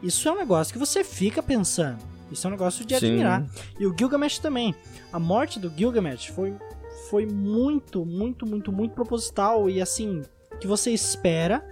isso 0.03 0.29
é 0.29 0.33
um 0.33 0.37
negócio 0.37 0.71
que 0.71 0.79
você 0.79 1.03
fica 1.03 1.43
pensando. 1.43 1.99
Isso 2.31 2.47
é 2.47 2.49
um 2.49 2.51
negócio 2.51 2.85
de 2.85 2.99
Sim. 2.99 3.07
admirar. 3.07 3.47
E 3.81 3.87
o 3.87 3.97
Gilgamesh 3.97 4.39
também. 4.39 4.75
A 5.11 5.19
morte 5.19 5.59
do 5.59 5.71
Gilgamesh 5.71 6.27
foi, 6.27 6.55
foi 7.09 7.25
muito, 7.25 8.05
muito, 8.05 8.47
muito, 8.47 8.71
muito 8.71 8.95
proposital. 8.95 9.71
E 9.71 9.81
assim, 9.81 10.23
que 10.61 10.67
você 10.67 10.91
espera. 10.91 11.65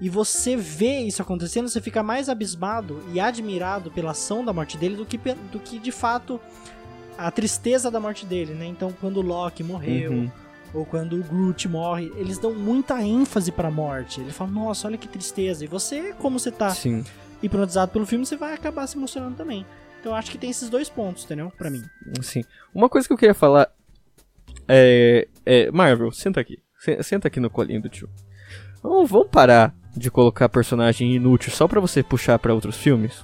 E 0.00 0.08
você 0.08 0.56
vê 0.56 1.00
isso 1.00 1.20
acontecendo, 1.20 1.68
você 1.68 1.80
fica 1.80 2.02
mais 2.02 2.30
abismado 2.30 3.02
e 3.12 3.20
admirado 3.20 3.90
pela 3.90 4.12
ação 4.12 4.42
da 4.42 4.50
morte 4.50 4.78
dele 4.78 4.96
do 4.96 5.04
que, 5.04 5.18
do 5.52 5.60
que 5.60 5.78
de 5.78 5.92
fato 5.92 6.40
a 7.18 7.30
tristeza 7.30 7.90
da 7.90 8.00
morte 8.00 8.24
dele, 8.24 8.54
né? 8.54 8.64
Então, 8.64 8.94
quando 8.98 9.18
o 9.18 9.20
Loki 9.20 9.62
morreu, 9.62 10.10
uhum. 10.10 10.30
Ou 10.72 10.86
quando 10.86 11.16
o 11.16 11.22
Groot 11.22 11.68
morre, 11.68 12.12
eles 12.16 12.38
dão 12.38 12.54
muita 12.54 13.02
ênfase 13.02 13.50
pra 13.50 13.70
morte. 13.70 14.20
Ele 14.20 14.30
fala, 14.30 14.50
nossa, 14.50 14.86
olha 14.86 14.98
que 14.98 15.08
tristeza. 15.08 15.64
E 15.64 15.68
você, 15.68 16.14
como 16.18 16.38
você 16.38 16.50
tá 16.50 16.70
Sim 16.70 17.04
hipnotizado 17.42 17.92
pelo 17.92 18.06
filme, 18.06 18.24
você 18.24 18.36
vai 18.36 18.54
acabar 18.54 18.86
se 18.86 18.96
emocionando 18.96 19.36
também. 19.36 19.66
Então 19.98 20.12
eu 20.12 20.16
acho 20.16 20.30
que 20.30 20.38
tem 20.38 20.50
esses 20.50 20.70
dois 20.70 20.88
pontos, 20.88 21.24
entendeu? 21.24 21.52
Pra 21.56 21.70
mim. 21.70 21.82
Sim. 22.22 22.42
Uma 22.74 22.88
coisa 22.88 23.06
que 23.06 23.12
eu 23.12 23.18
queria 23.18 23.34
falar 23.34 23.70
é. 24.68 25.28
é 25.44 25.70
Marvel, 25.70 26.10
senta 26.12 26.40
aqui. 26.40 26.58
Senta 27.02 27.28
aqui 27.28 27.38
no 27.38 27.50
colinho 27.50 27.82
do 27.82 27.88
tio. 27.88 28.08
Vamos, 28.82 29.10
vamos 29.10 29.28
parar 29.28 29.74
de 29.94 30.10
colocar 30.10 30.48
personagem 30.48 31.14
inútil 31.14 31.52
só 31.52 31.68
pra 31.68 31.80
você 31.80 32.02
puxar 32.02 32.38
para 32.38 32.54
outros 32.54 32.76
filmes? 32.76 33.22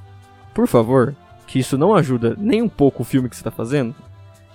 Por 0.52 0.66
favor, 0.66 1.16
que 1.46 1.58
isso 1.58 1.78
não 1.78 1.94
ajuda 1.94 2.36
nem 2.38 2.60
um 2.60 2.68
pouco 2.68 3.02
o 3.02 3.06
filme 3.06 3.30
que 3.30 3.36
você 3.36 3.44
tá 3.44 3.50
fazendo. 3.50 3.94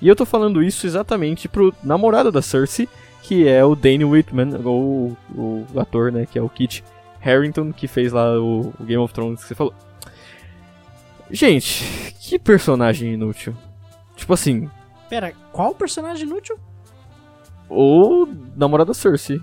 E 0.01 0.07
eu 0.07 0.15
tô 0.15 0.25
falando 0.25 0.63
isso 0.63 0.87
exatamente 0.87 1.47
pro 1.47 1.73
namorado 1.83 2.31
da 2.31 2.41
Cersei, 2.41 2.89
que 3.21 3.47
é 3.47 3.63
o 3.63 3.75
Danny 3.75 4.03
Whitman, 4.03 4.59
ou 4.65 5.15
o, 5.35 5.65
ator, 5.79 6.11
né, 6.11 6.25
que 6.25 6.39
é 6.39 6.41
o 6.41 6.49
Kit 6.49 6.83
Harington, 7.23 7.71
que 7.71 7.87
fez 7.87 8.11
lá 8.11 8.31
o, 8.39 8.73
o 8.79 8.83
Game 8.83 9.01
of 9.03 9.13
Thrones 9.13 9.41
que 9.41 9.47
você 9.47 9.55
falou. 9.55 9.73
Gente, 11.29 12.13
que 12.19 12.37
personagem 12.39 13.13
inútil. 13.13 13.55
Tipo 14.15 14.33
assim, 14.33 14.69
Pera, 15.09 15.33
qual 15.51 15.73
personagem 15.75 16.25
inútil? 16.27 16.57
o 17.69 18.27
namorado 18.55 18.89
da 18.89 18.93
Cersei. 18.93 19.39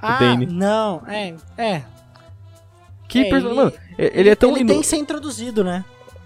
Ah, 0.00 0.36
não, 0.48 1.02
é, 1.08 1.34
é. 1.56 1.82
Que 3.08 3.20
É, 3.20 3.30
perso- 3.30 3.46
ele- 3.48 3.54
Mano, 3.54 3.72
é- 3.98 4.20
ele 4.20 4.28
é 4.28 4.34
tão 4.36 4.50
Ele 4.50 4.60
inu- 4.60 4.68
tem 4.68 4.80
que 4.80 4.86
ser 4.86 4.96
introduzido, 4.96 5.64
né? 5.64 5.84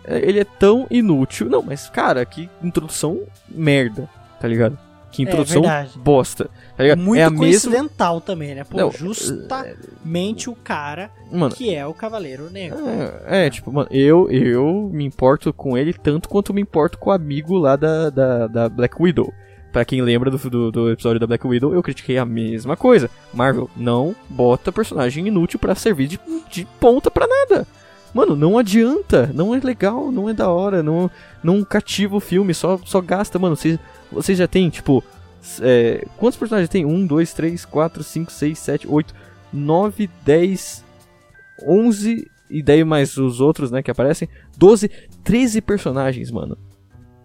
É, 0.09 0.19
ele 0.29 0.41
é 0.41 0.45
tão 0.45 0.87
inútil. 0.91 1.49
Não, 1.49 1.63
mas 1.63 1.89
cara, 1.91 2.25
que 2.25 2.49
introdução 2.63 3.21
merda, 3.49 4.09
tá 4.41 4.49
ligado? 4.49 4.79
Que 5.11 5.23
introdução 5.23 5.63
verdade. 5.63 5.99
bosta, 5.99 6.51
tá 6.77 6.83
ligado? 6.83 7.01
Muito 7.01 7.19
é 7.19 7.25
a 7.25 7.31
mesma. 7.31 7.45
coincidental 7.47 8.21
também, 8.21 8.55
né? 8.55 8.65
Pô, 8.65 8.77
Não, 8.77 8.91
justamente 8.91 10.51
o 10.51 10.55
cara 10.55 11.11
Mano, 11.33 11.55
que 11.55 11.75
é 11.75 11.87
o 11.87 11.95
Cavaleiro 11.95 12.51
Negro. 12.51 12.79
É, 13.27 13.47
é, 13.47 13.51
tipo, 13.51 13.73
mano, 13.73 13.89
eu, 13.91 14.31
eu 14.31 14.91
me 14.93 15.05
importo 15.05 15.53
com 15.53 15.79
ele 15.79 15.95
tanto 15.95 16.29
quanto 16.29 16.53
me 16.53 16.61
importo 16.61 16.99
com 16.99 17.09
o 17.09 17.13
amigo 17.13 17.57
lá 17.57 17.75
da, 17.75 18.11
da, 18.11 18.47
da 18.47 18.69
Black 18.69 19.01
Widow. 19.01 19.33
Pra 19.73 19.85
quem 19.85 20.01
lembra 20.01 20.31
do, 20.31 20.39
do, 20.51 20.73
do 20.73 20.91
episódio 20.91 21.21
da 21.21 21.27
Black 21.27 21.47
Widow, 21.47 21.75
eu 21.75 21.83
critiquei 21.83 22.19
a 22.19 22.25
mesma 22.25 22.77
coisa. 22.77 23.11
Marvel, 23.33 23.71
não 23.77 24.15
bota 24.29 24.73
personagem 24.73 25.27
inútil 25.29 25.59
pra 25.59 25.75
servir 25.75 26.07
de, 26.07 26.21
de 26.51 26.67
ponta 26.81 27.11
pra 27.11 27.27
nada. 27.27 27.67
Mano, 28.15 28.35
não 28.35 28.59
adianta, 28.59 29.31
não 29.35 29.55
é 29.55 29.61
legal, 29.61 30.11
não 30.11 30.29
é 30.29 30.33
da 30.33 30.49
hora, 30.49 30.83
não, 30.83 31.11
não 31.43 31.63
cativa 31.63 32.17
o 32.17 32.21
filme, 32.21 32.55
só, 32.55 32.79
só 32.85 33.01
gasta, 33.01 33.39
mano. 33.39 33.55
Vocês 33.57 33.79
vocês 34.11 34.39
já 34.39 34.49
tem, 34.49 34.71
tipo, 34.71 35.05
é, 35.61 36.07
quantos 36.17 36.39
personagens 36.39 36.69
tem? 36.69 36.85
1, 36.85 37.07
2, 37.07 37.33
3, 37.35 37.65
4, 37.65 38.03
5, 38.03 38.33
6, 38.33 38.59
7, 38.59 38.89
8, 38.89 39.15
9, 39.53 40.11
10, 40.25 40.85
11 41.67 42.31
e 42.51 42.63
daí 42.63 42.83
mais 42.85 43.17
os 43.17 43.41
outros, 43.41 43.71
né, 43.71 43.83
que 43.83 43.91
aparecem. 43.91 44.29
12, 44.57 44.91
13 45.23 45.61
personagens, 45.61 46.31
mano. 46.31 46.57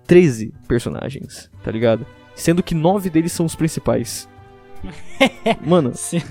13 0.05 0.53
personagens, 0.67 1.49
tá 1.63 1.71
ligado? 1.71 2.05
Sendo 2.35 2.61
que 2.61 2.75
9 2.75 3.09
deles 3.09 3.31
são 3.31 3.45
os 3.45 3.55
principais. 3.55 4.27
Mano, 5.65 5.93
Sim. 5.95 6.21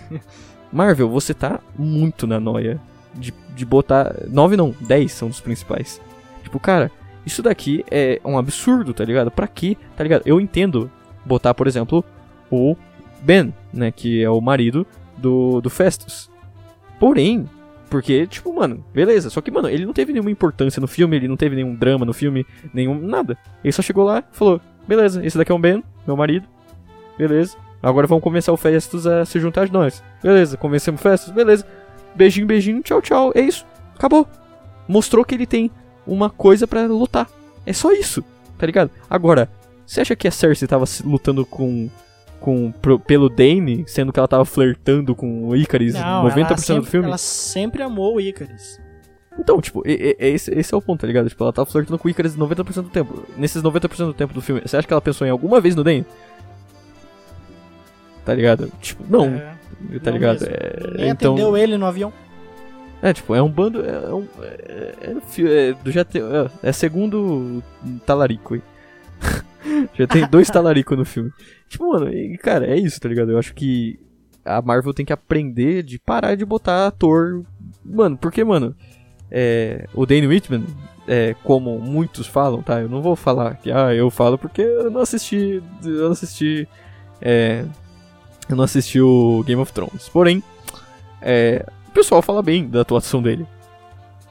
Marvel, 0.70 1.08
você 1.08 1.32
tá 1.32 1.58
muito 1.78 2.26
na 2.26 2.38
noia 2.38 2.78
de, 3.14 3.32
de 3.54 3.64
botar. 3.64 4.14
9 4.28 4.56
não, 4.56 4.74
10 4.80 5.12
são 5.12 5.28
os 5.28 5.40
principais. 5.40 6.00
Tipo, 6.42 6.58
cara, 6.58 6.90
isso 7.24 7.42
daqui 7.42 7.84
é 7.90 8.20
um 8.24 8.38
absurdo, 8.38 8.92
tá 8.92 9.04
ligado? 9.04 9.30
Pra 9.30 9.46
quê? 9.46 9.76
Tá 9.96 10.02
ligado? 10.02 10.22
Eu 10.26 10.40
entendo 10.40 10.90
botar, 11.24 11.54
por 11.54 11.66
exemplo, 11.66 12.04
o 12.50 12.76
Ben, 13.22 13.52
né? 13.72 13.92
Que 13.92 14.22
é 14.22 14.30
o 14.30 14.40
marido 14.40 14.86
do, 15.16 15.60
do 15.60 15.70
Festus. 15.70 16.30
Porém, 16.98 17.48
porque, 17.92 18.26
tipo, 18.26 18.52
mano, 18.54 18.84
beleza. 18.92 19.28
Só 19.28 19.40
que, 19.40 19.50
mano, 19.50 19.68
ele 19.68 19.84
não 19.84 19.92
teve 19.92 20.12
nenhuma 20.12 20.30
importância 20.30 20.80
no 20.80 20.88
filme, 20.88 21.16
ele 21.16 21.28
não 21.28 21.36
teve 21.36 21.54
nenhum 21.54 21.74
drama 21.74 22.06
no 22.06 22.12
filme, 22.12 22.46
nenhum. 22.72 22.98
nada. 22.98 23.36
Ele 23.62 23.72
só 23.72 23.82
chegou 23.82 24.04
lá 24.04 24.20
e 24.20 24.36
falou: 24.36 24.60
beleza, 24.88 25.24
esse 25.24 25.36
daqui 25.36 25.52
é 25.52 25.54
o 25.54 25.58
Ben, 25.58 25.84
meu 26.06 26.16
marido. 26.16 26.46
Beleza. 27.18 27.56
Agora 27.82 28.06
vamos 28.06 28.22
convencer 28.24 28.54
o 28.54 28.56
Festus 28.56 29.06
a 29.06 29.24
se 29.24 29.38
juntar 29.40 29.66
de 29.66 29.72
nós. 29.72 30.02
Beleza, 30.22 30.56
convencemos 30.56 31.00
o 31.00 31.02
Festus, 31.02 31.32
beleza. 31.32 31.66
Beijinho, 32.14 32.46
beijinho, 32.46 32.82
tchau, 32.82 33.00
tchau. 33.02 33.32
É 33.34 33.40
isso. 33.40 33.66
Acabou. 33.96 34.26
Mostrou 34.88 35.24
que 35.24 35.34
ele 35.34 35.46
tem 35.46 35.70
uma 36.06 36.28
coisa 36.30 36.66
pra 36.66 36.82
lutar. 36.86 37.28
É 37.64 37.72
só 37.72 37.92
isso, 37.92 38.22
tá 38.58 38.66
ligado? 38.66 38.90
Agora, 39.08 39.48
você 39.86 40.00
acha 40.00 40.16
que 40.16 40.26
a 40.26 40.30
Cersei 40.30 40.66
tava 40.68 40.86
se- 40.86 41.02
lutando 41.06 41.44
com. 41.46 41.88
com 42.40 42.72
pro- 42.72 42.98
pelo 42.98 43.28
Dane, 43.28 43.84
sendo 43.86 44.12
que 44.12 44.18
ela 44.18 44.26
tava 44.26 44.44
flertando 44.44 45.14
com 45.14 45.48
o 45.48 45.56
Icarus 45.56 45.94
Não, 45.94 46.24
90% 46.24 46.36
ela 46.48 46.54
do 46.56 46.60
sempre, 46.60 46.90
filme? 46.90 47.06
Ela 47.06 47.18
sempre 47.18 47.82
amou 47.84 48.16
o 48.16 48.20
Icarus. 48.20 48.80
Então, 49.38 49.60
tipo, 49.60 49.82
e- 49.86 50.16
e- 50.20 50.26
esse, 50.26 50.50
esse 50.52 50.74
é 50.74 50.76
o 50.76 50.82
ponto, 50.82 51.00
tá 51.00 51.06
ligado? 51.06 51.28
Tipo, 51.28 51.44
ela 51.44 51.52
tava 51.52 51.70
flertando 51.70 51.98
com 51.98 52.08
o 52.08 52.10
Icarus 52.10 52.36
90% 52.36 52.82
do 52.82 52.90
tempo. 52.90 53.24
Nesses 53.36 53.62
90% 53.62 54.06
do 54.08 54.12
tempo 54.14 54.34
do 54.34 54.42
filme, 54.42 54.60
você 54.60 54.76
acha 54.76 54.86
que 54.86 54.92
ela 54.92 55.00
pensou 55.00 55.24
em 55.26 55.30
alguma 55.30 55.60
vez 55.60 55.76
no 55.76 55.84
Dane? 55.84 56.04
Tá 58.24 58.34
ligado? 58.34 58.70
Tipo, 58.80 59.04
não, 59.08 59.26
É, 59.26 59.54
tá 60.00 60.10
não 60.10 60.18
ligado? 60.18 60.40
mesmo. 60.40 60.54
É, 60.54 60.96
Nem 60.96 61.10
então, 61.10 61.34
atendeu 61.34 61.56
ele 61.56 61.76
no 61.76 61.86
avião. 61.86 62.12
é, 63.02 63.12
tipo, 63.12 63.34
é 63.34 63.42
um 63.42 63.50
bando. 63.50 63.84
É, 63.84 64.14
um, 64.14 64.26
é, 64.40 64.94
é, 65.00 65.68
é, 65.68 65.72
do 65.74 65.90
já 65.90 66.04
tem, 66.04 66.22
é, 66.22 66.68
é 66.68 66.72
segundo 66.72 67.62
talarico 68.06 68.54
aí. 68.54 68.62
já 69.94 70.06
tem 70.06 70.26
dois 70.28 70.48
talarico 70.50 70.96
no 70.96 71.04
filme. 71.04 71.30
Tipo, 71.68 71.92
mano, 71.92 72.12
e, 72.12 72.36
cara, 72.38 72.66
é 72.66 72.76
isso, 72.76 73.00
tá 73.00 73.08
ligado? 73.08 73.30
Eu 73.30 73.38
acho 73.38 73.54
que 73.54 73.98
a 74.44 74.60
Marvel 74.60 74.92
tem 74.92 75.06
que 75.06 75.12
aprender 75.12 75.82
de 75.82 75.98
parar 75.98 76.34
de 76.34 76.44
botar 76.44 76.86
ator. 76.86 77.44
Mano, 77.84 78.16
porque, 78.16 78.42
mano, 78.44 78.74
é, 79.30 79.86
o 79.94 80.04
Danny 80.04 80.26
Whitman, 80.26 80.64
é, 81.06 81.34
como 81.42 81.78
muitos 81.78 82.26
falam, 82.26 82.62
tá? 82.62 82.80
Eu 82.80 82.88
não 82.88 83.00
vou 83.00 83.16
falar 83.16 83.56
que, 83.56 83.70
ah, 83.70 83.94
eu 83.94 84.10
falo 84.10 84.36
porque 84.36 84.62
eu 84.62 84.90
não 84.90 85.00
assisti. 85.00 85.62
Eu 85.84 86.04
não 86.04 86.12
assisti. 86.12 86.68
É, 87.20 87.64
eu 88.52 88.56
não 88.56 88.64
assisti 88.64 89.00
o 89.00 89.42
Game 89.44 89.60
of 89.60 89.72
Thrones. 89.72 90.08
Porém, 90.08 90.42
é, 91.20 91.64
o 91.88 91.90
pessoal 91.90 92.22
fala 92.22 92.42
bem 92.42 92.68
da 92.68 92.82
atuação 92.82 93.22
dele. 93.22 93.46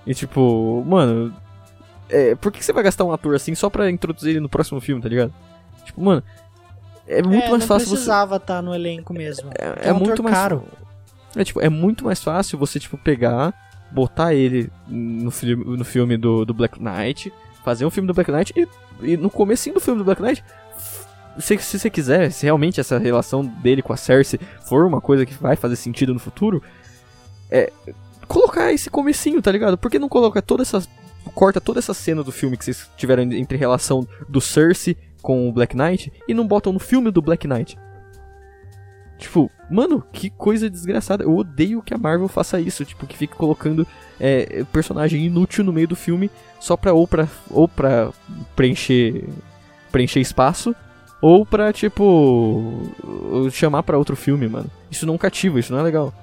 E 0.06 0.14
tipo, 0.14 0.84
mano, 0.86 1.34
é, 2.10 2.36
por 2.36 2.52
que 2.52 2.64
você 2.64 2.74
vai 2.74 2.84
gastar 2.84 3.04
um 3.04 3.12
ator 3.12 3.36
assim 3.36 3.56
só 3.56 3.70
pra 3.70 3.90
introduzir 3.90 4.32
ele 4.32 4.40
no 4.40 4.50
próximo 4.50 4.80
filme, 4.80 5.02
tá 5.02 5.10
ligado? 5.10 5.34
Tipo, 5.86 6.02
mano, 6.02 6.24
é 7.08 7.22
muito 7.22 7.46
é, 7.46 7.50
mais 7.50 7.66
fácil 7.66 7.88
você. 7.88 7.96
precisava 7.96 8.36
estar 8.38 8.62
no 8.62 8.74
elenco 8.74 9.14
mesmo. 9.14 9.50
É, 9.58 9.88
é 9.88 9.90
é 9.90 9.94
um 9.94 10.00
muito 10.00 10.24
mais 10.24 10.36
caro. 10.36 10.64
É 11.36 11.44
tipo, 11.44 11.62
é 11.62 11.70
muito 11.70 12.06
mais 12.06 12.22
fácil 12.22 12.58
você 12.58 12.80
tipo 12.80 12.98
pegar, 12.98 13.54
botar 13.92 14.34
ele 14.34 14.70
no 14.88 15.32
filme, 15.32 15.78
no 15.78 15.86
filme 15.86 16.18
do, 16.18 16.46
do 16.46 16.54
Black 16.54 16.82
Knight, 16.82 17.32
fazer 17.64 17.86
um 17.86 17.90
filme 17.90 18.08
do 18.08 18.14
Black 18.14 18.32
Knight 18.32 18.54
e, 18.56 18.68
e 19.02 19.18
no 19.18 19.30
comecinho 19.30 19.76
do 19.76 19.82
filme 19.82 20.00
do 20.00 20.04
Black 20.04 20.22
Knight, 20.22 20.44
se, 21.40 21.58
se 21.58 21.80
você 21.80 21.90
quiser, 21.90 22.32
se 22.32 22.46
realmente 22.46 22.80
essa 22.80 22.98
relação 22.98 23.46
dele 23.46 23.82
com 23.82 23.94
a 23.94 23.98
Cersei 23.98 24.40
for 24.64 24.86
uma 24.86 25.02
coisa 25.02 25.26
que 25.26 25.34
vai 25.34 25.56
fazer 25.56 25.76
sentido 25.76 26.14
no 26.14 26.20
futuro, 26.20 26.62
é 27.50 27.72
colocar 28.28 28.72
esse 28.72 28.90
comecinho, 28.90 29.42
tá 29.42 29.52
ligado? 29.52 29.78
Por 29.78 29.92
que 29.92 30.00
não 30.00 30.10
coloca 30.10 30.42
toda 30.42 30.64
essa 30.64 30.82
corta 31.36 31.62
toda 31.62 31.80
essa 31.80 31.94
cena 31.94 32.24
do 32.24 32.32
filme 32.32 32.58
que 32.58 32.66
vocês 32.66 32.90
tiveram 32.98 33.24
entre 33.24 33.58
relação 33.58 34.08
do 34.28 34.42
Cersei 34.42 34.98
com 35.22 35.48
o 35.48 35.52
Black 35.52 35.76
Knight 35.76 36.12
e 36.28 36.34
não 36.34 36.48
botam 36.48 36.74
no 36.74 36.80
filme 36.80 37.12
do 37.12 37.22
Black 37.22 37.48
Knight? 37.48 37.78
Tipo, 39.18 39.52
mano, 39.70 40.04
que 40.12 40.32
coisa 40.32 40.68
desgraçada. 40.68 41.24
Eu 41.24 41.36
odeio 41.36 41.84
que 41.84 41.94
a 41.94 41.98
Marvel 41.98 42.28
faça 42.28 42.60
isso, 42.60 42.84
tipo, 42.84 43.06
que 43.06 43.16
fique 43.16 43.36
colocando 43.36 43.86
é, 44.20 44.64
personagem 44.72 45.24
inútil 45.24 45.64
no 45.64 45.72
meio 45.72 45.88
do 45.88 45.96
filme 45.96 46.32
só 46.60 46.76
pra 46.76 46.92
ou 46.92 47.08
pra, 47.08 47.28
ou 47.50 47.68
pra 47.68 48.12
preencher, 48.56 49.30
preencher 49.92 50.20
espaço 50.20 50.76
ou 51.22 51.46
pra, 51.46 51.72
tipo, 51.72 52.92
chamar 53.52 53.84
pra 53.84 53.98
outro 53.98 54.16
filme, 54.16 54.48
mano. 54.48 54.70
Isso 54.90 55.06
não 55.06 55.18
cativa, 55.18 55.60
isso 55.60 55.72
não 55.72 55.80
é 55.80 55.84
legal. 55.84 56.14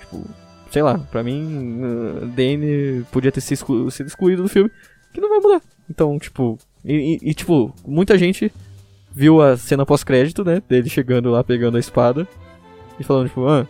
Tipo, 0.00 0.24
sei 0.70 0.82
lá, 0.82 0.98
pra 0.98 1.22
mim, 1.22 1.80
uh, 1.82 2.26
Dane 2.26 3.04
podia 3.10 3.32
ter 3.32 3.40
sido 3.40 3.52
exclu- 3.54 3.90
sido 3.90 4.06
excluído 4.06 4.42
do 4.42 4.48
filme, 4.48 4.70
que 5.12 5.20
não 5.20 5.28
vai 5.28 5.38
mudar. 5.40 5.62
Então, 5.90 6.18
tipo, 6.18 6.58
e, 6.84 7.18
e- 7.22 7.30
e, 7.30 7.34
tipo, 7.34 7.74
muita 7.86 8.16
gente 8.18 8.52
viu 9.12 9.42
a 9.42 9.56
cena 9.56 9.84
pós-crédito, 9.84 10.44
né? 10.44 10.62
Dele 10.68 10.88
chegando 10.88 11.30
lá, 11.30 11.42
pegando 11.42 11.76
a 11.76 11.80
espada 11.80 12.26
e 13.00 13.04
falando, 13.04 13.28
tipo, 13.28 13.46
ah, 13.46 13.66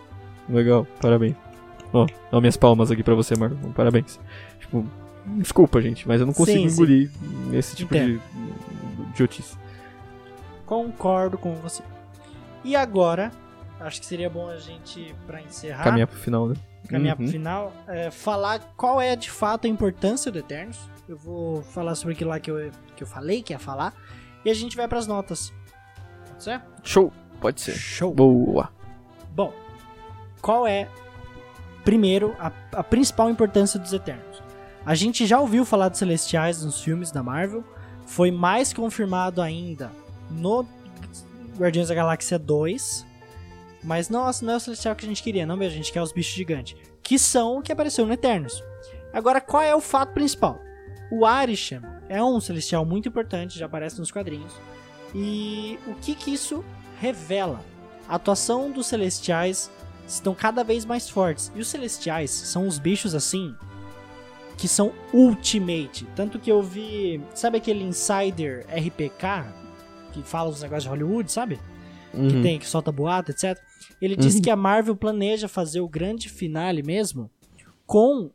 legal, 0.48 0.86
parabéns. 1.00 1.34
Ó, 1.92 2.06
ó 2.32 2.40
minhas 2.40 2.56
palmas 2.56 2.90
aqui 2.90 3.02
pra 3.02 3.14
você, 3.14 3.34
Marvel, 3.36 3.58
parabéns. 3.74 4.20
Tipo, 4.60 4.84
desculpa, 5.38 5.80
gente, 5.80 6.06
mas 6.06 6.20
eu 6.20 6.26
não 6.26 6.34
consigo 6.34 6.58
Sim, 6.58 6.68
sim. 6.68 6.74
engolir 6.74 7.10
esse 7.54 7.74
tipo 7.76 7.94
de 7.94 8.00
Entendo. 8.00 8.20
de 9.06 9.10
idiotice. 9.14 9.56
Concordo 10.68 11.38
com 11.38 11.54
você. 11.54 11.82
E 12.62 12.76
agora, 12.76 13.32
acho 13.80 14.00
que 14.00 14.06
seria 14.06 14.28
bom 14.28 14.50
a 14.50 14.56
gente, 14.58 15.14
pra 15.26 15.40
encerrar, 15.40 15.82
Caminhar 15.84 16.06
pro 16.06 16.18
final, 16.18 16.46
né? 16.48 16.56
caminhar 16.86 17.16
pro 17.16 17.24
Uhum. 17.24 17.30
final, 17.30 17.72
é, 17.86 18.10
falar 18.10 18.60
qual 18.76 19.00
é 19.00 19.16
de 19.16 19.30
fato 19.30 19.66
a 19.66 19.68
importância 19.70 20.30
do 20.30 20.38
Eternos. 20.38 20.78
Eu 21.08 21.16
vou 21.16 21.62
falar 21.62 21.94
sobre 21.94 22.12
aquilo 22.14 22.28
lá 22.28 22.38
que 22.38 22.50
eu, 22.50 22.70
que 22.94 23.02
eu 23.02 23.06
falei 23.06 23.42
que 23.42 23.54
ia 23.54 23.58
falar. 23.58 23.94
E 24.44 24.50
a 24.50 24.54
gente 24.54 24.76
vai 24.76 24.86
pras 24.86 25.06
notas. 25.06 25.52
Pode 26.28 26.44
ser? 26.44 26.60
Show, 26.84 27.10
pode 27.40 27.60
ser. 27.62 27.72
Show. 27.72 28.12
Boa. 28.12 28.70
Bom, 29.34 29.54
qual 30.42 30.66
é, 30.66 30.86
primeiro, 31.82 32.36
a, 32.38 32.52
a 32.72 32.84
principal 32.84 33.30
importância 33.30 33.80
dos 33.80 33.92
Eternos? 33.94 34.42
A 34.84 34.94
gente 34.94 35.26
já 35.26 35.40
ouviu 35.40 35.64
falar 35.64 35.88
dos 35.88 35.98
Celestiais 35.98 36.62
nos 36.62 36.80
filmes 36.82 37.10
da 37.10 37.22
Marvel, 37.22 37.64
foi 38.06 38.30
mais 38.30 38.72
confirmado 38.74 39.40
ainda 39.40 39.90
no 40.30 40.66
Guardiões 41.56 41.88
da 41.88 41.94
Galáxia 41.94 42.38
2, 42.38 43.06
mas 43.82 44.08
nossa, 44.08 44.44
não 44.44 44.54
é 44.54 44.56
o 44.56 44.60
Celestial 44.60 44.94
que 44.94 45.04
a 45.04 45.08
gente 45.08 45.22
queria, 45.22 45.46
não, 45.46 45.56
meu, 45.56 45.68
a 45.68 45.70
gente 45.70 45.92
quer 45.92 46.02
os 46.02 46.12
bichos 46.12 46.34
gigantes, 46.34 46.76
que 47.02 47.18
são 47.18 47.58
o 47.58 47.62
que 47.62 47.72
apareceu 47.72 48.06
no 48.06 48.12
Eternos. 48.12 48.62
Agora, 49.12 49.40
qual 49.40 49.62
é 49.62 49.74
o 49.74 49.80
fato 49.80 50.12
principal? 50.12 50.60
O 51.10 51.24
Arishem, 51.24 51.80
é 52.08 52.22
um 52.22 52.40
celestial 52.40 52.84
muito 52.84 53.08
importante, 53.08 53.58
já 53.58 53.66
aparece 53.66 53.98
nos 53.98 54.10
quadrinhos. 54.10 54.52
E 55.14 55.78
o 55.86 55.94
que 55.94 56.14
que 56.14 56.32
isso 56.32 56.64
revela? 57.00 57.60
A 58.08 58.16
atuação 58.16 58.70
dos 58.70 58.86
celestiais 58.86 59.70
estão 60.06 60.34
cada 60.34 60.64
vez 60.64 60.84
mais 60.84 61.08
fortes. 61.08 61.52
E 61.54 61.60
os 61.60 61.68
celestiais 61.68 62.30
são 62.30 62.66
os 62.66 62.78
bichos 62.78 63.14
assim 63.14 63.54
que 64.56 64.66
são 64.66 64.92
ultimate. 65.12 66.06
Tanto 66.16 66.38
que 66.38 66.50
eu 66.50 66.62
vi, 66.62 67.22
sabe 67.34 67.58
aquele 67.58 67.84
insider 67.84 68.66
RPK 68.66 69.46
que 70.22 70.28
fala 70.28 70.48
os 70.50 70.60
negócios 70.62 70.84
de 70.84 70.88
Hollywood, 70.90 71.30
sabe? 71.30 71.58
Uhum. 72.14 72.28
Que 72.28 72.42
tem 72.42 72.58
que 72.58 72.66
solta 72.66 72.90
boato, 72.90 73.30
etc. 73.30 73.58
Ele 74.00 74.16
disse 74.16 74.40
que 74.40 74.50
a 74.50 74.56
Marvel 74.56 74.96
planeja 74.96 75.48
fazer 75.48 75.80
o 75.80 75.88
grande 75.88 76.28
finale 76.28 76.82
mesmo 76.82 77.30
com 77.86 78.30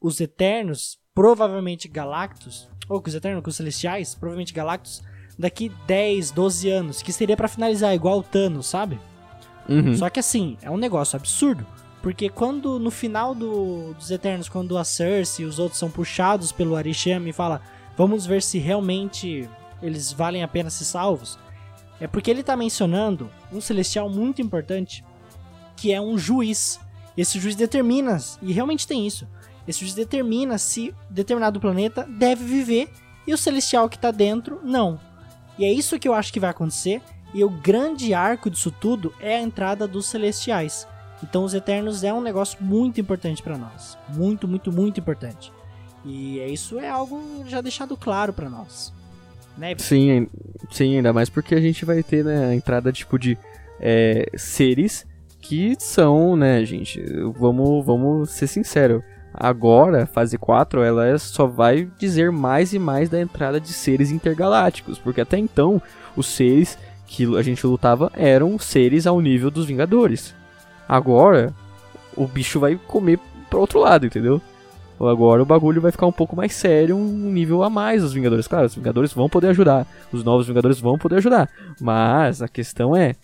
os 0.00 0.20
Eternos, 0.20 0.98
provavelmente 1.14 1.88
Galactus, 1.88 2.68
ou 2.88 3.00
com 3.00 3.08
os 3.08 3.14
Eternos, 3.14 3.42
com 3.42 3.50
os 3.50 3.56
Celestiais, 3.56 4.14
provavelmente 4.14 4.52
Galactus, 4.52 5.02
daqui 5.38 5.70
10, 5.86 6.30
12 6.30 6.68
anos, 6.70 7.02
que 7.02 7.12
seria 7.12 7.36
pra 7.36 7.48
finalizar 7.48 7.94
igual 7.94 8.18
o 8.18 8.22
Thanos, 8.22 8.66
sabe? 8.66 8.98
Uhum. 9.68 9.96
Só 9.96 10.08
que 10.08 10.20
assim, 10.20 10.56
é 10.62 10.70
um 10.70 10.76
negócio 10.76 11.16
absurdo. 11.16 11.66
Porque 12.02 12.28
quando, 12.28 12.78
no 12.78 12.90
final 12.90 13.34
do- 13.34 13.92
dos 13.94 14.10
Eternos, 14.12 14.48
quando 14.48 14.78
a 14.78 14.84
Cersei 14.84 15.44
e 15.44 15.48
os 15.48 15.58
outros 15.58 15.78
são 15.78 15.90
puxados 15.90 16.52
pelo 16.52 16.76
Arisham 16.76 17.26
e 17.26 17.32
fala, 17.32 17.60
vamos 17.96 18.24
ver 18.24 18.42
se 18.42 18.58
realmente 18.58 19.48
eles 19.82 20.12
valem 20.12 20.42
a 20.42 20.48
pena 20.48 20.70
ser 20.70 20.84
salvos, 20.84 21.38
é 22.00 22.06
porque 22.06 22.30
ele 22.30 22.42
tá 22.42 22.56
mencionando 22.56 23.30
um 23.52 23.60
celestial 23.60 24.08
muito 24.08 24.42
importante, 24.42 25.04
que 25.76 25.92
é 25.92 26.00
um 26.00 26.16
juiz. 26.18 26.78
Esse 27.16 27.40
juiz 27.40 27.56
determina, 27.56 28.18
e 28.42 28.52
realmente 28.52 28.86
tem 28.86 29.06
isso, 29.06 29.26
esse 29.66 29.80
juiz 29.80 29.94
determina 29.94 30.58
se 30.58 30.94
determinado 31.08 31.58
planeta 31.58 32.06
deve 32.08 32.44
viver 32.44 32.92
e 33.26 33.32
o 33.32 33.38
celestial 33.38 33.88
que 33.88 33.98
tá 33.98 34.10
dentro, 34.10 34.60
não. 34.62 35.00
E 35.58 35.64
é 35.64 35.72
isso 35.72 35.98
que 35.98 36.06
eu 36.06 36.14
acho 36.14 36.32
que 36.32 36.40
vai 36.40 36.50
acontecer, 36.50 37.02
e 37.34 37.42
o 37.42 37.50
grande 37.50 38.14
arco 38.14 38.50
disso 38.50 38.70
tudo 38.70 39.12
é 39.20 39.36
a 39.36 39.42
entrada 39.42 39.88
dos 39.88 40.06
celestiais. 40.06 40.86
Então 41.22 41.44
os 41.44 41.54
Eternos 41.54 42.04
é 42.04 42.12
um 42.12 42.20
negócio 42.20 42.58
muito 42.60 43.00
importante 43.00 43.42
pra 43.42 43.56
nós. 43.56 43.96
Muito, 44.08 44.46
muito, 44.46 44.70
muito 44.70 45.00
importante. 45.00 45.52
E 46.04 46.38
é 46.38 46.48
isso 46.48 46.78
é 46.78 46.88
algo 46.88 47.44
já 47.46 47.60
deixado 47.60 47.96
claro 47.96 48.32
pra 48.32 48.50
nós. 48.50 48.92
Né? 49.56 49.74
Sim, 49.78 50.28
sim, 50.70 50.96
ainda 50.96 51.12
mais 51.12 51.28
porque 51.28 51.54
a 51.54 51.60
gente 51.60 51.84
vai 51.84 52.02
ter, 52.02 52.24
né, 52.24 52.46
a 52.46 52.54
entrada, 52.54 52.92
tipo, 52.92 53.18
de 53.18 53.38
é, 53.80 54.28
seres 54.36 55.06
que 55.40 55.76
são, 55.78 56.36
né, 56.36 56.64
gente, 56.64 57.02
vamos, 57.38 57.84
vamos 57.84 58.30
ser 58.30 58.46
sinceros. 58.46 59.02
Agora, 59.32 60.06
fase 60.06 60.38
4, 60.38 60.82
ela 60.82 61.18
só 61.18 61.46
vai 61.46 61.88
dizer 61.98 62.32
mais 62.32 62.72
e 62.72 62.78
mais 62.78 63.08
da 63.08 63.20
entrada 63.20 63.60
de 63.60 63.72
seres 63.72 64.10
intergalácticos, 64.10 64.98
porque 64.98 65.20
até 65.20 65.36
então, 65.38 65.80
os 66.16 66.26
seres 66.26 66.78
que 67.06 67.36
a 67.36 67.42
gente 67.42 67.66
lutava 67.66 68.10
eram 68.14 68.58
seres 68.58 69.06
ao 69.06 69.20
nível 69.20 69.50
dos 69.50 69.66
Vingadores. 69.66 70.34
Agora, 70.88 71.54
o 72.16 72.26
bicho 72.26 72.58
vai 72.58 72.76
comer 72.76 73.18
pro 73.50 73.60
outro 73.60 73.78
lado, 73.78 74.06
entendeu? 74.06 74.40
Agora 74.98 75.42
o 75.42 75.46
bagulho 75.46 75.80
vai 75.80 75.92
ficar 75.92 76.06
um 76.06 76.12
pouco 76.12 76.34
mais 76.34 76.54
sério, 76.54 76.96
um 76.96 77.30
nível 77.32 77.62
a 77.62 77.68
mais 77.70 78.02
dos 78.02 78.12
Vingadores. 78.14 78.46
Claro, 78.48 78.66
os 78.66 78.74
Vingadores 78.74 79.12
vão 79.12 79.28
poder 79.28 79.48
ajudar, 79.48 79.86
os 80.12 80.24
novos 80.24 80.46
Vingadores 80.46 80.80
vão 80.80 80.96
poder 80.96 81.16
ajudar, 81.16 81.50
mas 81.80 82.40
a 82.40 82.48
questão 82.48 82.96
é 82.96 83.14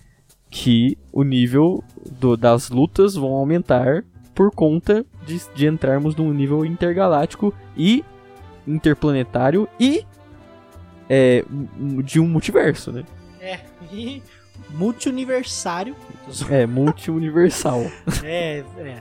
que 0.50 0.98
o 1.10 1.22
nível 1.22 1.82
do- 2.20 2.36
das 2.36 2.68
lutas 2.68 3.14
vão 3.14 3.32
aumentar 3.32 4.04
por 4.34 4.50
conta 4.50 5.04
de, 5.26 5.40
de 5.54 5.66
entrarmos 5.66 6.14
num 6.14 6.32
nível 6.32 6.64
intergaláctico 6.64 7.54
e 7.76 8.04
interplanetário 8.66 9.66
e 9.80 10.04
é, 11.08 11.44
de 12.04 12.20
um 12.20 12.28
multiverso, 12.28 12.92
né? 12.92 13.02
É. 13.40 13.60
E 13.92 14.22
multiuniversário. 14.70 15.94
É, 16.50 16.66
multiuniversal. 16.66 17.82
É, 18.22 18.62
é. 18.78 18.96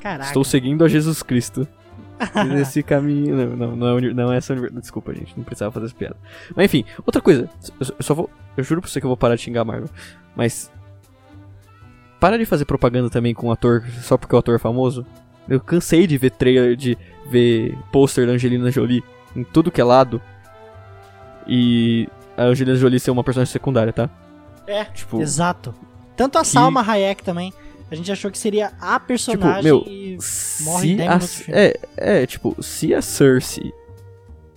Caraca. 0.00 0.28
Estou 0.28 0.44
seguindo 0.44 0.84
a 0.84 0.88
Jesus 0.88 1.22
Cristo. 1.22 1.66
Nesse 2.48 2.82
caminho. 2.82 3.36
Não, 3.36 3.56
não, 3.56 3.76
não, 3.76 3.98
é, 3.98 4.00
não 4.14 4.32
é 4.32 4.36
essa 4.36 4.52
univer- 4.52 4.72
Desculpa, 4.72 5.14
gente, 5.14 5.34
não 5.36 5.44
precisava 5.44 5.72
fazer 5.72 5.86
essa 5.86 5.94
piada. 5.94 6.16
Mas 6.54 6.66
enfim, 6.66 6.84
outra 7.04 7.20
coisa. 7.20 7.48
Eu 7.80 8.02
só- 8.02 8.14
vou. 8.14 8.30
Eu 8.56 8.62
juro 8.64 8.80
pra 8.80 8.90
você 8.90 9.00
que 9.00 9.06
eu 9.06 9.10
vou 9.10 9.16
parar 9.16 9.34
de 9.36 9.42
xingar 9.42 9.62
a 9.62 9.64
Marvel. 9.64 9.88
Mas. 10.36 10.70
Para 12.20 12.38
de 12.38 12.46
fazer 12.46 12.64
propaganda 12.64 13.10
também 13.10 13.34
com 13.34 13.48
o 13.48 13.52
ator 13.52 13.84
só 14.02 14.16
porque 14.16 14.34
o 14.34 14.38
ator 14.38 14.54
é 14.54 14.58
famoso. 14.58 15.04
Eu 15.48 15.60
cansei 15.60 16.06
de 16.06 16.16
ver 16.16 16.30
trailer, 16.30 16.74
de 16.76 16.96
ver 17.28 17.76
pôster 17.92 18.26
da 18.26 18.32
Angelina 18.32 18.70
Jolie 18.70 19.04
em 19.36 19.44
tudo 19.44 19.70
que 19.70 19.80
é 19.80 19.84
lado. 19.84 20.22
E 21.46 22.08
a 22.36 22.44
Angelina 22.44 22.76
Jolie 22.76 22.98
ser 22.98 23.10
uma 23.10 23.22
personagem 23.24 23.52
secundária, 23.52 23.92
tá? 23.92 24.08
É, 24.66 24.84
Tipo, 24.84 25.20
Exato. 25.20 25.74
Tanto 26.16 26.38
a 26.38 26.44
Salma 26.44 26.80
Hayek 26.80 27.22
também. 27.22 27.52
A 27.90 27.94
gente 27.94 28.10
achou 28.10 28.30
que 28.30 28.38
seria 28.38 28.72
a 28.80 28.98
personagem 28.98 29.62
meu, 29.62 29.84
e 29.86 30.18
morre 30.62 30.92
em 30.92 31.20
se 31.20 31.46
10 31.46 31.48
a, 31.48 31.52
é, 31.52 31.80
é, 31.96 32.26
tipo, 32.26 32.56
se 32.62 32.94
a 32.94 33.02
Cersei 33.02 33.72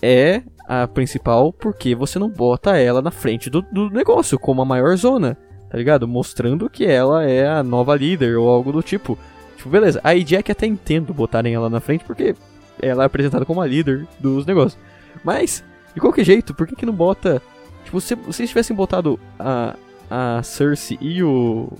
é 0.01 0.41
a 0.67 0.87
principal, 0.87 1.53
por 1.53 1.73
que 1.73 1.95
você 1.95 2.19
não 2.19 2.29
bota 2.29 2.77
ela 2.77 3.01
na 3.01 3.11
frente 3.11 3.49
do, 3.49 3.61
do 3.61 3.89
negócio, 3.89 4.37
como 4.37 4.61
a 4.61 4.65
maior 4.65 4.95
zona, 4.97 5.37
tá 5.69 5.77
ligado? 5.77 6.07
Mostrando 6.07 6.69
que 6.69 6.85
ela 6.85 7.23
é 7.23 7.47
a 7.47 7.63
nova 7.63 7.95
líder 7.95 8.37
ou 8.37 8.49
algo 8.49 8.71
do 8.71 8.81
tipo. 8.81 9.17
Tipo, 9.55 9.69
beleza, 9.69 9.99
a 10.03 10.13
Jack 10.13 10.51
até 10.51 10.65
entendo 10.65 11.13
botarem 11.13 11.53
ela 11.53 11.69
na 11.69 11.79
frente, 11.79 12.03
porque 12.03 12.35
ela 12.81 13.03
é 13.03 13.05
apresentada 13.05 13.45
como 13.45 13.61
a 13.61 13.67
líder 13.67 14.07
dos 14.19 14.45
negócios. 14.45 14.79
Mas, 15.23 15.63
de 15.93 15.99
qualquer 15.99 16.23
jeito, 16.23 16.53
por 16.53 16.67
que 16.67 16.75
que 16.75 16.85
não 16.85 16.93
bota... 16.93 17.41
Tipo, 17.83 17.99
se 18.01 18.15
vocês 18.15 18.49
tivessem 18.49 18.75
botado 18.75 19.19
a, 19.39 19.75
a 20.09 20.43
Cersei 20.43 20.97
e 21.01 21.23
o... 21.23 21.71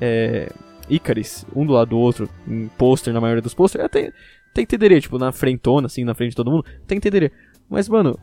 É, 0.00 0.50
Icaris, 0.92 1.46
um 1.54 1.64
do 1.64 1.72
lado 1.72 1.90
do 1.90 1.98
outro, 1.98 2.28
em 2.46 2.68
pôster, 2.76 3.12
na 3.12 3.20
maioria 3.20 3.42
dos 3.42 3.54
pôster, 3.54 3.82
até, 3.82 4.12
até 4.50 4.62
entenderia, 4.62 5.00
tipo, 5.00 5.18
na 5.18 5.32
frentona, 5.32 5.86
assim, 5.86 6.04
na 6.04 6.14
frente 6.14 6.30
de 6.30 6.36
todo 6.36 6.50
mundo, 6.50 6.64
até 6.84 6.94
entenderia. 6.94 7.32
Mas, 7.68 7.88
mano, 7.88 8.18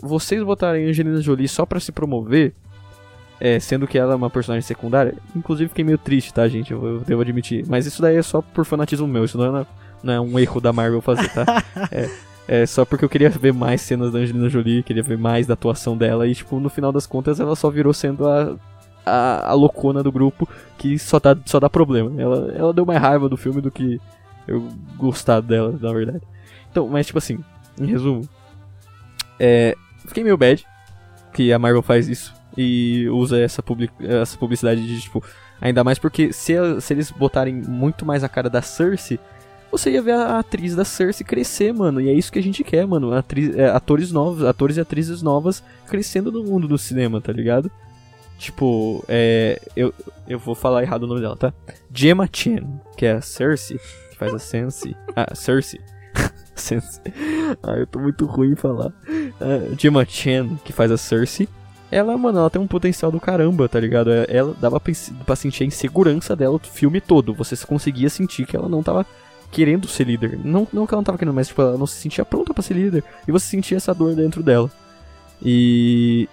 vocês 0.00 0.42
botarem 0.42 0.88
Angelina 0.88 1.20
Jolie 1.20 1.48
só 1.48 1.66
pra 1.66 1.80
se 1.80 1.90
promover, 1.90 2.54
é, 3.40 3.58
sendo 3.58 3.86
que 3.86 3.98
ela 3.98 4.12
é 4.12 4.16
uma 4.16 4.30
personagem 4.30 4.66
secundária, 4.66 5.14
inclusive 5.34 5.68
fiquei 5.68 5.84
meio 5.84 5.98
triste, 5.98 6.32
tá, 6.32 6.46
gente? 6.48 6.72
Eu, 6.72 6.84
eu 6.84 7.00
devo 7.00 7.22
admitir. 7.22 7.64
Mas 7.66 7.86
isso 7.86 8.00
daí 8.00 8.16
é 8.16 8.22
só 8.22 8.40
por 8.40 8.64
fanatismo 8.64 9.06
meu, 9.06 9.24
isso 9.24 9.36
não 9.36 9.58
é, 9.58 9.66
não 10.02 10.12
é 10.12 10.20
um 10.20 10.38
erro 10.38 10.60
da 10.60 10.72
Marvel 10.72 11.00
fazer, 11.00 11.28
tá? 11.30 11.44
é, 11.90 12.08
é 12.46 12.66
só 12.66 12.84
porque 12.84 13.04
eu 13.04 13.08
queria 13.08 13.28
ver 13.28 13.52
mais 13.52 13.80
cenas 13.80 14.12
da 14.12 14.20
Angelina 14.20 14.48
Jolie, 14.48 14.82
queria 14.82 15.02
ver 15.02 15.18
mais 15.18 15.46
da 15.46 15.54
atuação 15.54 15.96
dela, 15.96 16.26
e, 16.26 16.34
tipo, 16.34 16.60
no 16.60 16.70
final 16.70 16.92
das 16.92 17.06
contas, 17.06 17.40
ela 17.40 17.56
só 17.56 17.68
virou 17.68 17.92
sendo 17.92 18.26
a, 18.28 18.56
a, 19.06 19.50
a 19.50 19.52
loucona 19.54 20.02
do 20.02 20.10
grupo 20.10 20.48
que 20.76 20.98
só 20.98 21.20
dá, 21.20 21.36
só 21.46 21.60
dá 21.60 21.70
problema. 21.70 22.20
Ela, 22.20 22.52
ela 22.52 22.74
deu 22.74 22.84
mais 22.84 23.00
raiva 23.00 23.28
do 23.28 23.36
filme 23.36 23.60
do 23.60 23.70
que 23.70 24.00
eu 24.46 24.68
gostar 24.96 25.40
dela, 25.40 25.76
na 25.80 25.92
verdade. 25.92 26.22
Então, 26.70 26.88
mas, 26.88 27.06
tipo 27.06 27.18
assim, 27.18 27.38
em 27.80 27.86
resumo, 27.86 28.28
é, 29.38 29.76
fiquei 30.06 30.24
meio 30.24 30.36
bad 30.36 30.66
que 31.32 31.52
a 31.52 31.58
Marvel 31.58 31.82
faz 31.82 32.08
isso 32.08 32.34
e 32.56 33.08
usa 33.10 33.38
essa, 33.38 33.62
public, 33.62 33.92
essa 34.00 34.36
publicidade 34.38 34.86
de, 34.86 35.00
tipo, 35.00 35.22
ainda 35.60 35.84
mais 35.84 35.98
porque 35.98 36.32
se, 36.32 36.54
se 36.80 36.94
eles 36.94 37.10
botarem 37.10 37.54
muito 37.54 38.06
mais 38.06 38.24
a 38.24 38.28
cara 38.28 38.48
da 38.48 38.62
Cersei, 38.62 39.18
você 39.70 39.90
ia 39.90 40.00
ver 40.00 40.12
a 40.12 40.38
atriz 40.38 40.74
da 40.74 40.84
Cersei 40.84 41.26
crescer, 41.26 41.74
mano, 41.74 42.00
e 42.00 42.08
é 42.08 42.12
isso 42.12 42.32
que 42.32 42.38
a 42.38 42.42
gente 42.42 42.64
quer, 42.64 42.86
mano, 42.86 43.12
atriz, 43.12 43.54
é, 43.54 43.68
atores 43.68 44.10
novos, 44.10 44.42
atores 44.44 44.76
e 44.78 44.80
atrizes 44.80 45.20
novas 45.20 45.62
crescendo 45.86 46.32
no 46.32 46.44
mundo 46.44 46.66
do 46.66 46.78
cinema, 46.78 47.20
tá 47.20 47.32
ligado? 47.32 47.70
Tipo, 48.38 49.02
é, 49.08 49.60
eu, 49.74 49.94
eu 50.28 50.38
vou 50.38 50.54
falar 50.54 50.82
errado 50.82 51.04
o 51.04 51.06
nome 51.06 51.20
dela, 51.20 51.36
tá? 51.36 51.52
Gemma 51.92 52.28
Chan, 52.30 52.58
que 52.96 53.06
é 53.06 53.12
a 53.12 53.20
Cersei, 53.22 53.78
que 54.10 54.16
faz 54.18 54.34
a 54.34 54.38
Cersei, 54.38 54.94
ah, 55.16 55.34
Cersei, 55.34 55.80
Cersei, 56.54 57.12
ah, 57.62 57.72
eu 57.76 57.86
tô 57.86 57.98
muito 57.98 58.26
ruim 58.26 58.52
em 58.52 58.56
falar. 58.56 58.92
A 59.40 59.74
Gemma 59.78 60.04
Chan, 60.04 60.56
que 60.64 60.72
faz 60.72 60.90
a 60.90 60.98
Cersei, 60.98 61.48
ela, 61.90 62.18
mano, 62.18 62.38
ela 62.40 62.50
tem 62.50 62.60
um 62.60 62.66
potencial 62.66 63.10
do 63.12 63.20
caramba, 63.20 63.68
tá 63.68 63.78
ligado? 63.80 64.10
É- 64.12 64.26
Ela 64.28 64.54
dava 64.60 64.78
pra, 64.80 64.92
pra 65.24 65.36
sentir 65.36 65.62
a 65.62 65.66
insegurança 65.66 66.34
dela 66.34 66.56
o 66.56 66.58
filme 66.58 67.00
todo. 67.00 67.32
Você 67.34 67.56
conseguia 67.64 68.10
sentir 68.10 68.44
que 68.44 68.56
ela 68.56 68.68
não 68.68 68.82
tava 68.82 69.06
querendo 69.52 69.86
ser 69.86 70.04
líder. 70.04 70.36
Não, 70.44 70.66
não 70.72 70.84
que 70.84 70.92
ela 70.92 70.98
não 71.00 71.04
tava 71.04 71.16
querendo, 71.16 71.34
mas 71.34 71.46
tipo, 71.46 71.62
ela 71.62 71.78
não 71.78 71.86
se 71.86 71.94
sentia 72.00 72.24
pronta 72.24 72.52
pra 72.52 72.60
ser 72.62 72.74
líder. 72.74 73.04
E 73.26 73.30
você 73.32 73.46
sentia 73.46 73.76
essa 73.76 73.94
dor 73.94 74.14
dentro 74.16 74.42
dela. 74.42 74.68
E 75.40 76.28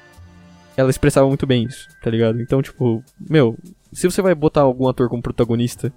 ela 0.75 0.89
expressava 0.89 1.27
muito 1.27 1.45
bem 1.45 1.63
isso, 1.65 1.87
tá 2.01 2.09
ligado? 2.09 2.41
Então, 2.41 2.61
tipo, 2.61 3.03
meu, 3.29 3.57
se 3.91 4.09
você 4.09 4.21
vai 4.21 4.33
botar 4.33 4.61
algum 4.61 4.87
ator 4.87 5.07
como 5.09 5.21
protagonista, 5.21 5.91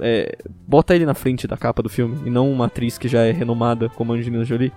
é, 0.00 0.36
bota 0.66 0.94
ele 0.94 1.04
na 1.06 1.14
frente 1.14 1.46
da 1.46 1.56
capa 1.56 1.82
do 1.82 1.88
filme 1.88 2.16
e 2.26 2.30
não 2.30 2.50
uma 2.50 2.66
atriz 2.66 2.96
que 2.98 3.08
já 3.08 3.22
é 3.22 3.30
renomada 3.32 3.88
como 3.90 4.12
Angelina 4.12 4.44
Jolie. 4.44 4.72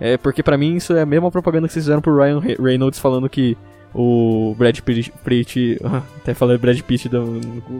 É 0.00 0.16
porque 0.16 0.42
pra 0.42 0.58
mim 0.58 0.74
isso 0.76 0.94
é 0.94 1.02
a 1.02 1.06
mesma 1.06 1.30
propaganda 1.30 1.68
que 1.68 1.72
vocês 1.74 1.84
fizeram 1.84 2.02
pro 2.02 2.16
Ryan 2.16 2.40
Re- 2.40 2.56
Reynolds 2.58 2.98
falando 2.98 3.28
que 3.28 3.56
o 3.94 4.54
Brad 4.58 4.76
Pitt, 4.80 5.12
Pitt 5.24 5.78
até 6.20 6.34
falei 6.34 6.58
Brad 6.58 6.80
Pitt 6.80 7.08
da- 7.08 7.20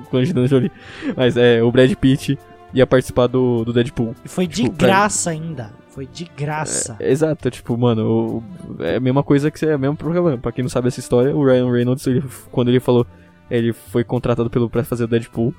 com 0.08 0.16
Angelina 0.16 0.46
Jolie, 0.46 0.70
mas 1.16 1.36
é 1.36 1.62
o 1.62 1.72
Brad 1.72 1.92
Pitt 1.94 2.38
ia 2.72 2.86
participar 2.86 3.26
do, 3.26 3.64
do 3.64 3.72
Deadpool. 3.72 4.14
E 4.24 4.28
foi 4.28 4.46
de 4.46 4.62
Tipo, 4.62 4.76
pra- 4.76 4.86
graça 4.88 5.30
ainda. 5.30 5.70
Foi 5.92 6.06
de 6.06 6.24
graça. 6.36 6.96
É, 6.98 7.10
exato, 7.10 7.50
tipo, 7.50 7.76
mano, 7.76 8.42
o- 8.78 8.82
é 8.82 8.96
a 8.96 9.00
mesma 9.00 9.22
coisa 9.22 9.50
que 9.50 9.64
é 9.64 9.76
o 9.76 9.78
mesmo 9.78 9.96
problema. 9.96 10.36
Pra 10.38 10.50
quem 10.52 10.62
não 10.62 10.68
sabe 10.70 10.88
essa 10.88 11.00
história, 11.00 11.34
o 11.36 11.44
Ryan 11.44 11.70
Reynolds, 11.70 12.06
ele, 12.06 12.22
quando 12.50 12.68
ele 12.68 12.80
falou, 12.80 13.06
ele 13.50 13.72
foi 13.72 14.02
contratado 14.02 14.48
pelo 14.48 14.70
pra 14.70 14.82
fazer 14.84 15.04
o 15.04 15.08
Deadpool, 15.08 15.54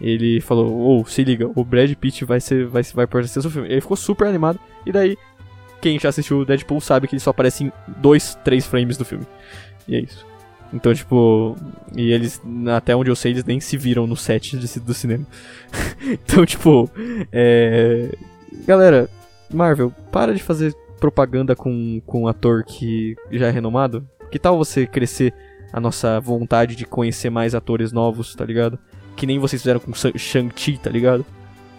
ele 0.00 0.40
falou, 0.40 1.00
ô, 1.00 1.04
se 1.06 1.24
liga, 1.24 1.50
o 1.54 1.64
Brad 1.64 1.92
Pitt 1.94 2.24
vai 2.24 2.40
ser, 2.40 2.66
vai, 2.66 2.82
vai 2.94 3.04
aparecer 3.06 3.42
no 3.42 3.50
filme. 3.50 3.68
Ele 3.68 3.80
ficou 3.80 3.96
super 3.96 4.26
animado, 4.28 4.58
e 4.84 4.92
daí, 4.92 5.16
quem 5.80 5.98
já 5.98 6.10
assistiu 6.10 6.40
o 6.40 6.44
Deadpool 6.44 6.80
sabe 6.80 7.08
que 7.08 7.14
ele 7.14 7.20
só 7.20 7.30
aparece 7.30 7.64
em 7.64 7.72
dois, 7.98 8.34
três 8.44 8.66
frames 8.66 8.96
do 8.98 9.04
filme. 9.04 9.26
E 9.88 9.96
é 9.96 10.00
isso. 10.00 10.26
Então, 10.72 10.94
tipo, 10.94 11.56
e 11.96 12.12
eles, 12.12 12.40
até 12.76 12.94
onde 12.94 13.10
eu 13.10 13.16
sei, 13.16 13.32
eles 13.32 13.44
nem 13.44 13.58
se 13.60 13.76
viram 13.76 14.06
no 14.06 14.14
set 14.16 14.56
de- 14.56 14.80
do 14.80 14.94
cinema. 14.94 15.26
então, 16.04 16.44
tipo, 16.46 16.88
é. 17.32 18.14
Galera, 18.66 19.08
Marvel, 19.52 19.92
para 20.12 20.34
de 20.34 20.42
fazer 20.42 20.74
propaganda 20.98 21.56
com, 21.56 22.00
com 22.06 22.22
um 22.22 22.28
ator 22.28 22.62
que 22.64 23.16
já 23.30 23.46
é 23.48 23.50
renomado. 23.50 24.06
Que 24.30 24.38
tal 24.38 24.56
você 24.56 24.86
crescer 24.86 25.32
a 25.72 25.80
nossa 25.80 26.20
vontade 26.20 26.76
de 26.76 26.84
conhecer 26.84 27.30
mais 27.30 27.54
atores 27.54 27.92
novos, 27.92 28.34
tá 28.34 28.44
ligado? 28.44 28.78
Que 29.16 29.26
nem 29.26 29.38
vocês 29.38 29.60
fizeram 29.62 29.80
com 29.80 29.92
Shang-Chi, 29.92 30.78
tá 30.78 30.90
ligado? 30.90 31.24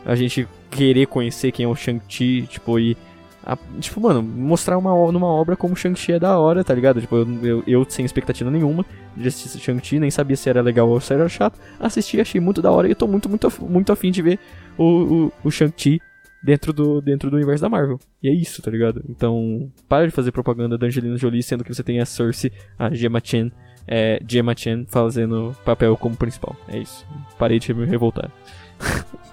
A 0.05 0.15
gente 0.15 0.47
querer 0.69 1.05
conhecer 1.07 1.51
quem 1.51 1.65
é 1.65 1.67
o 1.67 1.75
Shang-Chi, 1.75 2.47
tipo, 2.47 2.79
e. 2.79 2.97
a- 3.45 3.57
tipo, 3.79 4.01
mano, 4.01 4.21
mostrar 4.21 4.77
uma, 4.77 4.91
numa 5.11 5.27
obra 5.27 5.55
como 5.55 5.75
Shang-Chi 5.75 6.13
é 6.13 6.19
da 6.19 6.37
hora, 6.39 6.63
tá 6.63 6.73
ligado? 6.73 6.99
Tipo, 6.99 7.17
eu, 7.17 7.27
eu, 7.45 7.63
eu 7.67 7.85
sem 7.87 8.03
expectativa 8.05 8.49
nenhuma 8.49 8.85
de 9.15 9.27
assistir 9.27 9.59
Shang-Chi, 9.59 9.99
nem 9.99 10.09
sabia 10.11 10.35
se 10.35 10.49
era 10.49 10.61
legal 10.61 10.89
ou 10.89 10.99
se 10.99 11.13
era 11.13 11.27
chato. 11.29 11.59
Assisti, 11.79 12.19
achei 12.19 12.41
muito 12.41 12.61
da 12.61 12.71
hora 12.71 12.87
e 12.87 12.91
eu 12.91 12.95
tô 12.95 13.07
muito, 13.07 13.29
muito, 13.29 13.49
muito 13.61 13.91
afim 13.91 14.11
de 14.11 14.21
ver 14.21 14.39
o, 14.77 14.83
o, 14.83 15.31
o 15.45 15.51
Shang-Chi 15.51 16.01
dentro 16.43 16.73
do, 16.73 17.01
dentro 17.01 17.29
do 17.29 17.35
universo 17.35 17.61
da 17.61 17.69
Marvel. 17.69 17.99
E 18.21 18.29
é 18.29 18.33
isso, 18.33 18.61
tá 18.61 18.71
ligado? 18.71 19.03
Então, 19.07 19.71
para 19.87 20.05
de 20.05 20.11
fazer 20.11 20.31
propaganda 20.31 20.77
da 20.77 20.87
Angelina 20.87 21.17
Jolie, 21.17 21.43
sendo 21.43 21.63
que 21.63 21.73
você 21.73 21.83
tem 21.83 21.99
a 21.99 22.05
Cersei, 22.05 22.51
a 22.77 22.93
Gemma 22.93 23.21
Chan, 23.23 23.51
é, 23.87 24.21
Gemma 24.27 24.55
Chan 24.55 24.85
fazendo 24.87 25.55
papel 25.63 25.95
como 25.97 26.15
principal. 26.15 26.55
É 26.67 26.77
isso. 26.77 27.05
Parei 27.37 27.59
de 27.59 27.73
me 27.73 27.85
revoltar. 27.85 28.31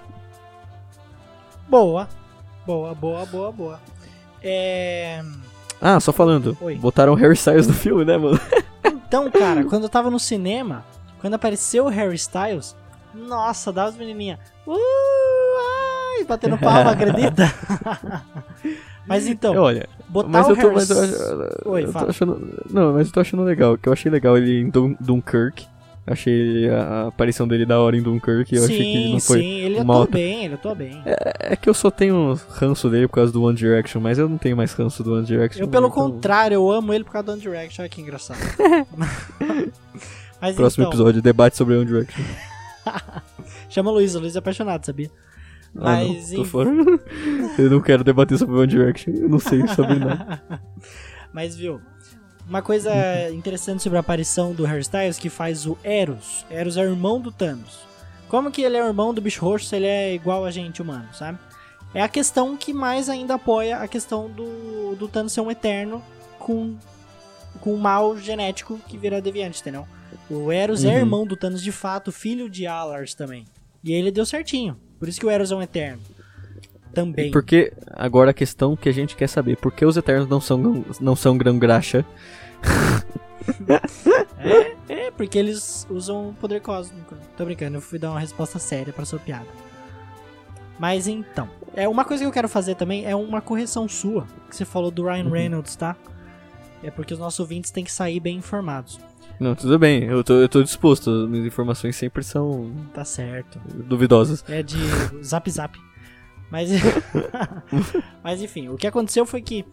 Boa. 1.67 2.09
Boa, 2.65 2.95
boa, 2.95 3.25
boa, 3.27 3.51
boa. 3.51 3.79
É. 4.41 5.23
Ah, 5.79 5.99
só 5.99 6.11
falando. 6.11 6.57
Oi. 6.61 6.75
Botaram 6.75 7.13
Harry 7.13 7.35
Styles 7.35 7.67
no 7.67 7.73
filme, 7.73 8.03
né, 8.03 8.17
mano? 8.17 8.39
Então, 8.83 9.29
cara, 9.29 9.63
quando 9.69 9.83
eu 9.83 9.89
tava 9.89 10.09
no 10.09 10.19
cinema, 10.19 10.83
quando 11.21 11.35
apareceu 11.35 11.85
o 11.85 11.89
Harry 11.89 12.15
Styles, 12.15 12.75
nossa, 13.13 13.71
dava 13.71 13.89
as 13.89 13.95
menininhas. 13.95 14.39
Uh, 14.67 14.77
ai, 16.19 16.25
batendo 16.25 16.57
palma, 16.57 16.91
acredita? 16.91 17.51
Mas 19.07 19.25
então, 19.25 19.55
Olha, 19.55 19.89
botar 20.07 20.29
mas 20.29 20.47
o 20.47 20.51
eu 20.51 20.55
tô, 20.55 20.61
Harry 20.61 20.75
mas 20.75 20.89
eu, 20.91 21.03
S- 21.03 21.33
Oi, 21.65 21.83
eu 21.85 21.91
tô 21.93 22.05
achando, 22.09 22.59
não, 22.69 22.93
mas 22.93 23.07
eu 23.07 23.13
tô 23.13 23.19
achando 23.19 23.43
legal, 23.43 23.75
que 23.75 23.89
eu 23.89 23.93
achei 23.93 24.11
legal 24.11 24.37
ele 24.37 24.59
em 24.61 24.69
Dun 24.69 24.95
Dunkirk. 24.99 25.65
Achei 26.05 26.69
a 26.69 27.07
aparição 27.07 27.47
dele 27.47 27.65
da 27.65 27.79
hora 27.79 27.95
em 27.97 28.01
Dunkirk, 28.03 28.53
eu 28.55 28.61
sim, 28.63 28.73
achei 28.73 28.83
que 28.83 28.97
ele 28.97 29.11
não 29.13 29.19
foi 29.19 29.39
sim, 29.39 29.59
ele 29.61 29.83
mal- 29.83 30.01
atuou 30.03 30.13
bem, 30.13 30.45
ele 30.45 30.53
atuou 30.55 30.75
bem. 30.75 31.01
É 31.39 31.55
que 31.55 31.67
eu 31.69 31.73
só 31.73 31.89
tenho 31.89 32.39
ranço 32.49 32.87
dele 32.89 33.07
por 33.07 33.15
causa 33.15 33.31
do 33.31 33.41
One 33.43 33.55
Direction, 33.55 33.99
mas 33.99 34.17
eu 34.19 34.29
não 34.29 34.37
tenho 34.37 34.55
mais 34.57 34.73
ranço 34.73 35.03
do 35.03 35.13
One 35.15 35.25
Direction. 35.25 35.61
Eu, 35.63 35.67
pelo 35.67 35.87
então, 35.87 36.11
contrário, 36.11 36.55
eu 36.55 36.71
amo 36.71 36.93
ele 36.93 37.03
por 37.03 37.11
causa 37.13 37.25
do 37.27 37.31
One 37.33 37.41
Direction, 37.41 37.81
olha 37.83 37.89
que 37.89 38.01
engraçado. 38.01 38.37
Mas 40.41 40.55
Próximo 40.55 40.83
então, 40.83 40.91
episódio, 40.93 41.21
debate 41.21 41.57
sobre 41.57 41.75
One 41.75 41.85
Direction. 41.85 42.23
chama 43.69 43.89
o 43.91 43.93
Luiz, 43.95 44.15
o 44.15 44.19
Luiz 44.19 44.35
é 44.35 44.39
apaixonado, 44.39 44.85
sabia? 44.85 45.09
Ah, 45.75 46.01
não, 46.03 46.13
Mas, 46.13 46.31
tô 46.31 46.43
fora. 46.45 46.69
eu 47.57 47.69
não 47.69 47.81
quero 47.81 48.03
debater 48.03 48.37
sobre 48.37 48.55
One 48.55 48.67
Direction, 48.67 49.13
eu 49.13 49.29
não 49.29 49.39
sei 49.39 49.65
sobre 49.67 49.95
nada. 49.95 50.41
Mas 51.31 51.55
viu, 51.55 51.79
uma 52.47 52.61
coisa 52.61 52.91
interessante 53.31 53.83
sobre 53.83 53.97
a 53.97 53.99
aparição 53.99 54.53
do 54.53 54.65
Harry 54.65 54.81
Styles 54.81 55.19
que 55.19 55.29
faz 55.29 55.65
o 55.67 55.77
Eros. 55.83 56.45
Eros 56.49 56.75
é 56.77 56.81
o 56.81 56.89
irmão 56.89 57.21
do 57.21 57.31
Thanos. 57.31 57.87
Como 58.27 58.51
que 58.51 58.61
ele 58.61 58.77
é 58.77 58.83
o 58.83 58.87
irmão 58.87 59.13
do 59.13 59.21
bicho 59.21 59.43
roxo 59.45 59.65
se 59.67 59.75
ele 59.75 59.85
é 59.85 60.13
igual 60.13 60.45
a 60.45 60.51
gente 60.51 60.81
humano, 60.81 61.07
sabe? 61.13 61.37
É 61.93 62.01
a 62.01 62.07
questão 62.07 62.55
que 62.57 62.73
mais 62.73 63.09
ainda 63.09 63.35
apoia 63.35 63.77
a 63.77 63.87
questão 63.87 64.29
do, 64.29 64.95
do 64.95 65.07
Thanos 65.07 65.33
ser 65.33 65.41
um 65.41 65.49
eterno 65.49 66.03
com, 66.37 66.75
com 67.61 67.73
um 67.73 67.77
mal 67.77 68.15
genético 68.17 68.79
que 68.87 68.97
vira 68.97 69.19
deviante, 69.21 69.61
entendeu? 69.61 69.87
O 70.29 70.51
Eros 70.51 70.83
é 70.85 70.89
Uhum. 70.89 70.97
irmão 70.97 71.25
do 71.25 71.35
Thanos 71.35 71.61
de 71.61 71.71
fato, 71.71 72.11
filho 72.11 72.49
de 72.49 72.67
Alars 72.67 73.13
também. 73.15 73.45
E 73.83 73.91
ele 73.93 74.11
deu 74.11 74.25
certinho. 74.25 74.77
Por 74.99 75.07
isso 75.07 75.19
que 75.19 75.25
o 75.25 75.29
Eros 75.29 75.51
é 75.51 75.55
um 75.55 75.61
eterno. 75.61 76.01
Também. 76.93 77.31
Porque 77.31 77.71
agora 77.91 78.31
a 78.31 78.33
questão 78.33 78.75
que 78.75 78.89
a 78.89 78.91
gente 78.91 79.15
quer 79.15 79.27
saber, 79.27 79.57
por 79.57 79.71
que 79.71 79.85
os 79.85 79.95
Eternos 79.95 80.27
não 80.27 80.41
são, 80.41 80.83
não 80.99 81.15
são 81.15 81.37
grão-graxa? 81.37 82.03
É, 84.87 85.11
porque 85.11 85.37
eles 85.37 85.85
usam 85.89 86.35
poder 86.39 86.61
cósmico. 86.61 87.15
Tô 87.37 87.45
brincando, 87.45 87.77
eu 87.77 87.81
fui 87.81 87.99
dar 87.99 88.11
uma 88.11 88.19
resposta 88.19 88.59
séria 88.59 88.91
pra 88.93 89.05
sua 89.05 89.19
piada. 89.19 89.47
Mas 90.79 91.07
então, 91.07 91.49
é 91.75 91.87
uma 91.87 92.05
coisa 92.05 92.23
que 92.23 92.27
eu 92.27 92.31
quero 92.31 92.47
fazer 92.47 92.75
também 92.75 93.05
é 93.05 93.15
uma 93.15 93.41
correção 93.41 93.87
sua, 93.87 94.25
que 94.49 94.55
você 94.55 94.65
falou 94.65 94.89
do 94.89 95.03
Ryan 95.03 95.25
Uhum. 95.25 95.31
Reynolds, 95.31 95.75
tá? 95.75 95.95
É 96.81 96.89
porque 96.89 97.13
os 97.13 97.19
nossos 97.19 97.39
ouvintes 97.39 97.69
têm 97.69 97.83
que 97.83 97.91
sair 97.91 98.19
bem 98.19 98.37
informados. 98.37 98.99
Não, 99.39 99.55
tudo 99.55 99.79
bem, 99.79 100.03
eu 100.03 100.23
tô, 100.23 100.33
eu 100.33 100.49
tô 100.49 100.61
disposto, 100.61 101.09
minhas 101.29 101.45
informações 101.45 101.95
sempre 101.95 102.23
são 102.23 102.71
Tá 102.93 103.05
certo. 103.05 103.59
duvidosas. 103.85 104.43
É 104.49 104.61
de 104.61 104.77
zap 105.23 105.49
zap. 105.49 105.79
Mas, 106.51 106.69
mas 108.23 108.41
enfim, 108.41 108.69
o 108.69 108.75
que 108.75 108.87
aconteceu 108.87 109.25
foi 109.25 109.41
que 109.41 109.65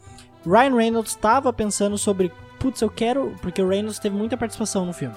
Ryan 0.44 0.76
Reynolds 0.76 1.12
estava 1.12 1.52
pensando 1.52 1.98
sobre, 1.98 2.30
putz, 2.58 2.80
eu 2.80 2.90
quero, 2.90 3.34
porque 3.42 3.60
o 3.60 3.68
Reynolds 3.68 3.98
teve 3.98 4.16
muita 4.16 4.36
participação 4.36 4.86
no 4.86 4.92
filme. 4.92 5.14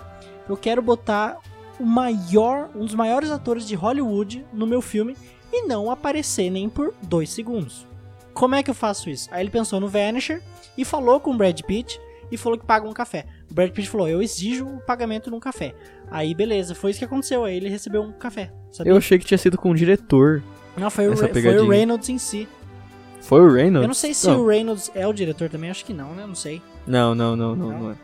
Eu 0.48 0.58
quero 0.58 0.82
botar 0.82 1.38
o 1.80 1.86
maior, 1.86 2.70
um 2.76 2.86
dos 2.86 2.96
maiores 2.96 3.30
atores 3.30 3.68
de 3.68 3.76
Hollywood 3.76 4.46
no 4.52 4.66
meu 4.66 4.82
filme 4.82 5.16
e 5.52 5.68
não 5.68 5.92
aparecer 5.92 6.50
nem 6.50 6.68
por 6.70 6.94
dois 7.04 7.30
segundos. 7.30 7.86
Como 8.34 8.56
é 8.56 8.64
que 8.64 8.70
eu 8.70 8.76
faço 8.76 9.10
isso? 9.10 9.28
Aí 9.32 9.44
ele 9.44 9.50
pensou 9.52 9.80
no 9.80 9.88
Vanisher 9.88 10.42
e 10.78 10.84
falou 10.86 11.20
com 11.20 11.32
o 11.32 11.38
Brad 11.38 11.60
Pitt 11.62 12.00
e 12.32 12.38
falou 12.38 12.58
que 12.58 12.66
paga 12.66 12.88
um 12.88 12.94
café. 12.94 13.26
O 13.50 13.54
Brad 13.54 13.72
Pitt 13.72 13.90
falou: 13.90 14.08
Eu 14.08 14.22
exijo 14.22 14.66
o 14.66 14.80
pagamento 14.80 15.32
num 15.32 15.40
café. 15.40 15.74
Aí 16.12 16.34
beleza, 16.34 16.76
foi 16.76 16.92
isso 16.92 17.00
que 17.00 17.06
aconteceu. 17.06 17.44
Aí 17.44 17.58
ele 17.58 17.70
recebeu 17.70 18.02
um 18.02 18.12
café. 18.12 18.52
sabia? 18.72 18.92
Eu 18.92 18.98
achei 18.98 19.18
que 19.18 19.26
tinha 19.26 19.38
sido 19.38 19.58
com 19.58 19.72
o 19.72 19.76
diretor. 19.76 20.44
Não, 20.78 20.90
foi 20.90 21.10
o, 21.10 21.18
foi 21.18 21.60
o. 21.60 21.68
Reynolds 21.68 22.10
em 22.10 22.18
si. 22.18 22.48
Foi 23.22 23.42
o 23.42 23.52
Reynolds? 23.52 23.84
Eu 23.84 23.88
não 23.88 23.94
sei 23.94 24.14
se 24.14 24.28
não. 24.28 24.42
o 24.42 24.48
Reynolds 24.48 24.92
é 24.96 25.06
o 25.06 25.14
diretor 25.14 25.50
também, 25.50 25.70
acho 25.70 25.84
que 25.84 25.94
não, 25.94 26.14
né? 26.14 26.26
Não 26.26 26.36
sei. 26.36 26.62
Não, 26.88 27.14
não, 27.14 27.36
não, 27.36 27.56
não, 27.56 27.70
Não? 27.70 27.80
não 27.80 27.92
é. 27.92 27.96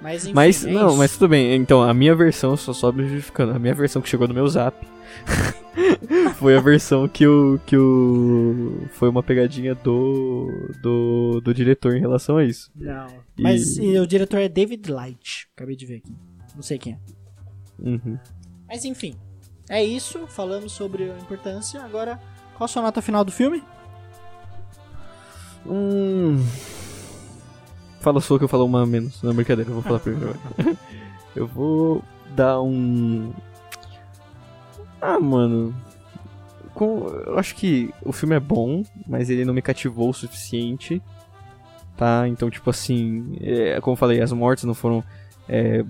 Mas 0.00 0.24
enfim. 0.24 0.34
Mas, 0.34 0.64
é 0.64 0.70
não, 0.70 0.88
isso. 0.88 0.96
mas 0.98 1.12
tudo 1.12 1.28
bem. 1.28 1.54
Então, 1.56 1.82
a 1.82 1.92
minha 1.94 2.14
versão, 2.14 2.56
só 2.56 2.72
só 2.72 2.92
me 2.92 3.06
justificando, 3.08 3.52
a 3.52 3.58
minha 3.58 3.74
versão 3.74 4.00
que 4.02 4.08
chegou 4.08 4.28
no 4.28 4.34
meu 4.34 4.46
zap 4.46 4.76
foi 6.36 6.56
a 6.56 6.60
versão 6.60 7.08
que 7.08 7.26
o. 7.26 7.58
que 7.66 7.76
o. 7.76 8.86
Foi 8.92 9.08
uma 9.08 9.22
pegadinha 9.22 9.74
do. 9.74 10.48
do. 10.82 11.40
do 11.42 11.54
diretor 11.54 11.96
em 11.96 12.00
relação 12.00 12.36
a 12.36 12.44
isso. 12.44 12.70
Não. 12.74 13.06
E- 13.36 13.42
Mas 13.42 13.76
e 13.76 13.98
o 13.98 14.06
diretor 14.06 14.38
é 14.38 14.48
David 14.48 14.90
Light. 14.90 15.48
Acabei 15.56 15.76
de 15.76 15.86
ver 15.86 15.96
aqui. 15.96 16.14
Não 16.54 16.62
sei 16.62 16.78
quem 16.78 16.94
é. 16.94 16.98
Uhum. 17.78 18.18
Mas 18.68 18.84
enfim. 18.84 19.14
É 19.68 19.82
isso. 19.82 20.26
Falamos 20.28 20.72
sobre 20.72 21.10
a 21.10 21.18
importância. 21.18 21.82
Agora, 21.82 22.20
qual 22.56 22.66
a 22.66 22.68
sua 22.68 22.82
nota 22.82 23.02
final 23.02 23.24
do 23.24 23.32
filme? 23.32 23.62
Hum. 25.66 26.44
Fala 28.00 28.20
sua 28.20 28.38
que 28.38 28.44
eu 28.44 28.48
falo 28.48 28.66
uma 28.66 28.84
menos. 28.84 29.22
Não, 29.22 29.34
brincadeira, 29.34 29.70
eu 29.70 29.74
vou 29.74 29.82
falar 29.82 29.98
primeiro. 29.98 30.38
eu 31.34 31.46
vou 31.46 32.04
dar 32.36 32.60
um. 32.60 33.32
Ah, 35.06 35.20
mano. 35.20 35.74
Com... 36.72 37.06
Eu 37.26 37.38
acho 37.38 37.54
que 37.54 37.92
o 38.02 38.10
filme 38.10 38.34
é 38.34 38.40
bom, 38.40 38.82
mas 39.06 39.28
ele 39.28 39.44
não 39.44 39.52
me 39.52 39.60
cativou 39.60 40.08
o 40.08 40.14
suficiente. 40.14 41.02
Tá? 41.94 42.26
Então, 42.26 42.48
tipo 42.48 42.70
assim. 42.70 43.36
É, 43.42 43.78
como 43.82 43.92
eu 43.92 43.98
falei, 43.98 44.22
as 44.22 44.32
mortes 44.32 44.64
não 44.64 44.72
foram 44.72 45.04
é, 45.46 45.84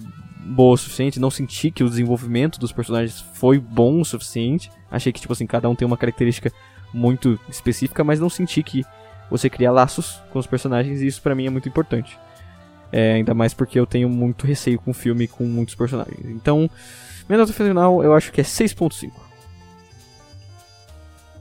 boas 0.44 0.80
o 0.80 0.84
suficiente. 0.84 1.20
Não 1.20 1.30
senti 1.30 1.70
que 1.70 1.84
o 1.84 1.88
desenvolvimento 1.88 2.58
dos 2.58 2.72
personagens 2.72 3.20
foi 3.20 3.60
bom 3.60 4.00
o 4.00 4.04
suficiente. 4.04 4.68
Achei 4.90 5.12
que, 5.12 5.20
tipo 5.20 5.32
assim, 5.32 5.46
cada 5.46 5.68
um 5.68 5.76
tem 5.76 5.86
uma 5.86 5.96
característica 5.96 6.50
muito 6.92 7.38
específica, 7.48 8.02
mas 8.02 8.18
não 8.18 8.28
senti 8.28 8.64
que 8.64 8.84
você 9.30 9.48
cria 9.48 9.70
laços 9.70 10.20
com 10.30 10.40
os 10.40 10.46
personagens 10.46 11.00
e 11.00 11.06
isso 11.06 11.22
pra 11.22 11.36
mim 11.36 11.46
é 11.46 11.50
muito 11.50 11.68
importante. 11.68 12.18
É, 12.90 13.14
ainda 13.14 13.32
mais 13.32 13.54
porque 13.54 13.78
eu 13.78 13.86
tenho 13.86 14.08
muito 14.08 14.46
receio 14.46 14.78
com 14.78 14.92
filme 14.92 15.28
com 15.28 15.44
muitos 15.44 15.74
personagens. 15.76 16.26
Então, 16.26 16.68
minha 17.28 17.38
nota 17.38 17.52
final 17.52 18.02
eu 18.02 18.14
acho 18.14 18.30
que 18.32 18.40
é 18.40 18.44
6.5. 18.44 19.10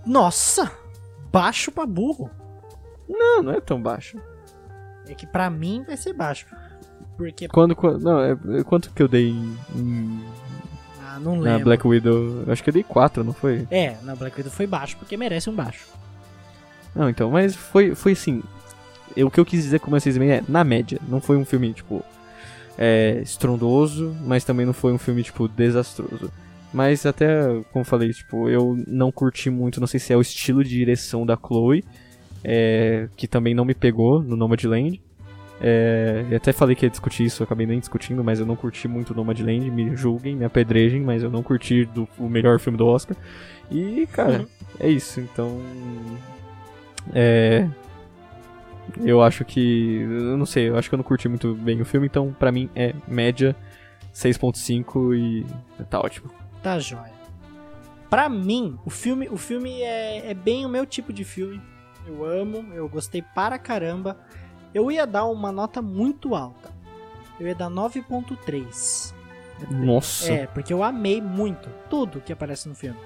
Nossa! 0.06 0.72
Baixo 1.32 1.72
pra 1.72 1.86
burro. 1.86 2.30
Não, 3.10 3.42
não 3.42 3.54
é 3.54 3.62
tão 3.62 3.82
baixo. 3.82 4.18
É 5.08 5.14
que 5.14 5.26
pra 5.26 5.50
mim 5.50 5.84
vai 5.86 5.98
ser 5.98 6.14
baixo. 6.14 6.46
Porque. 7.18 7.48
Quando, 7.48 7.76
quando 7.76 8.00
não, 8.02 8.20
é, 8.22 8.64
quanto 8.64 8.92
que 8.92 9.02
eu 9.02 9.08
dei 9.08 9.30
em, 9.30 9.58
em- 9.76 10.24
Ah, 11.06 11.20
não 11.20 11.36
Na 11.36 11.42
lembro. 11.42 11.66
Black 11.66 11.88
Widow, 11.88 12.44
eu 12.46 12.54
acho 12.54 12.64
que 12.64 12.70
eu 12.70 12.74
dei 12.74 12.84
4, 12.84 13.24
não 13.24 13.34
foi? 13.34 13.68
É, 13.70 13.98
na 14.04 14.16
Black 14.16 14.38
Widow 14.38 14.52
foi 14.52 14.68
baixo, 14.68 14.98
porque 14.98 15.18
merece 15.18 15.50
um 15.50 15.56
baixo. 15.56 15.88
Não, 16.96 17.10
então, 17.10 17.30
mas 17.32 17.56
foi, 17.56 17.96
foi 17.96 18.12
assim. 18.14 18.44
eu- 19.16 19.28
o 19.28 19.32
que 19.32 19.40
eu 19.40 19.46
quis 19.46 19.64
dizer 19.64 19.80
com 19.80 19.92
o 19.92 20.00
Seis 20.00 20.18
é 20.18 20.44
na 20.48 20.64
média. 20.64 21.00
Não 21.08 21.20
foi 21.20 21.38
um 21.38 21.46
filme, 21.46 21.74
tipo, 21.74 22.04
é, 22.78 23.20
estrondoso, 23.22 24.16
mas 24.26 24.44
também 24.44 24.66
não 24.66 24.74
foi 24.74 24.92
um 24.94 24.98
filme, 24.98 25.24
tipo, 25.24 25.48
desastroso. 25.48 26.32
Mas 26.74 27.06
até, 27.06 27.46
como 27.72 27.82
eu 27.82 27.86
falei, 27.86 28.12
tipo, 28.12 28.50
eu 28.50 28.76
não 28.88 29.12
curti 29.12 29.50
muito, 29.50 29.80
não 29.80 29.86
sei 29.88 30.00
se 30.00 30.12
é 30.12 30.18
o 30.18 30.22
estilo 30.22 30.64
de 30.64 30.72
direção 30.72 31.26
da 31.26 31.38
Chloe, 31.38 31.84
é, 32.44 33.08
que 33.16 33.28
também 33.28 33.54
não 33.54 33.64
me 33.64 33.76
pegou 33.76 34.22
no 34.24 34.36
Nomadland. 34.36 35.00
É, 35.62 36.26
eu 36.32 36.38
até 36.38 36.52
falei 36.52 36.76
que 36.76 36.86
ia 36.86 36.90
discutir 36.90 37.24
isso, 37.26 37.44
acabei 37.44 37.66
nem 37.68 37.80
discutindo, 37.80 38.24
mas 38.24 38.40
eu 38.40 38.46
não 38.46 38.56
curti 38.56 38.88
muito 38.88 39.14
Nomadland, 39.14 39.70
me 39.70 39.96
julguem, 39.96 40.36
me 40.36 40.44
apedrejem, 40.44 41.02
mas 41.02 41.22
eu 41.24 41.30
não 41.30 41.44
curti 41.44 41.86
do, 41.86 42.08
o 42.18 42.28
melhor 42.28 42.60
filme 42.60 42.78
do 42.78 42.88
Oscar. 42.88 43.16
E, 43.72 44.08
cara, 44.12 44.40
Uhum. 44.40 44.46
é 44.80 44.90
isso, 44.90 45.22
então. 45.22 45.62
É. 47.14 47.68
Eu 48.98 49.22
acho 49.22 49.46
que. 49.46 50.02
Eu 50.02 50.38
não 50.38 50.46
sei, 50.46 50.70
eu 50.70 50.78
acho 50.78 50.90
que 50.90 50.96
eu 50.96 50.98
não 50.98 51.04
curti 51.04 51.28
muito 51.28 51.56
bem 51.56 51.82
o 51.82 51.86
filme, 51.86 52.08
então 52.08 52.34
pra 52.38 52.52
mim 52.52 52.70
é 52.76 52.94
média 53.08 53.56
6.5 54.14 55.16
e 55.16 55.46
tá 55.86 56.00
ótimo. 56.00 56.30
Tá 56.62 56.80
jóia. 56.80 57.14
Pra 58.10 58.30
mim, 58.30 58.78
o 58.86 58.90
filme, 58.90 59.28
o 59.30 59.38
filme 59.38 59.82
é, 59.82 60.32
é 60.32 60.34
bem 60.34 60.66
o 60.66 60.70
meu 60.70 60.86
tipo 60.86 61.12
de 61.12 61.24
filme. 61.24 61.60
Eu 62.06 62.24
amo, 62.24 62.66
eu 62.74 62.88
gostei 62.88 63.22
para 63.22 63.58
caramba. 63.58 64.18
Eu 64.74 64.92
ia 64.92 65.08
dar 65.08 65.26
uma 65.26 65.52
nota 65.52 65.82
muito 65.82 66.36
alta. 66.36 66.72
Eu 67.40 67.48
ia 67.48 67.56
dar 67.56 67.70
9.3. 67.70 69.14
Nossa. 69.72 70.32
É, 70.32 70.48
porque 70.48 70.74
eu 70.74 70.84
amei 70.84 71.22
muito 71.22 71.70
tudo 71.90 72.22
que 72.22 72.34
aparece 72.34 72.68
no 72.68 72.76
filme. 72.76 73.00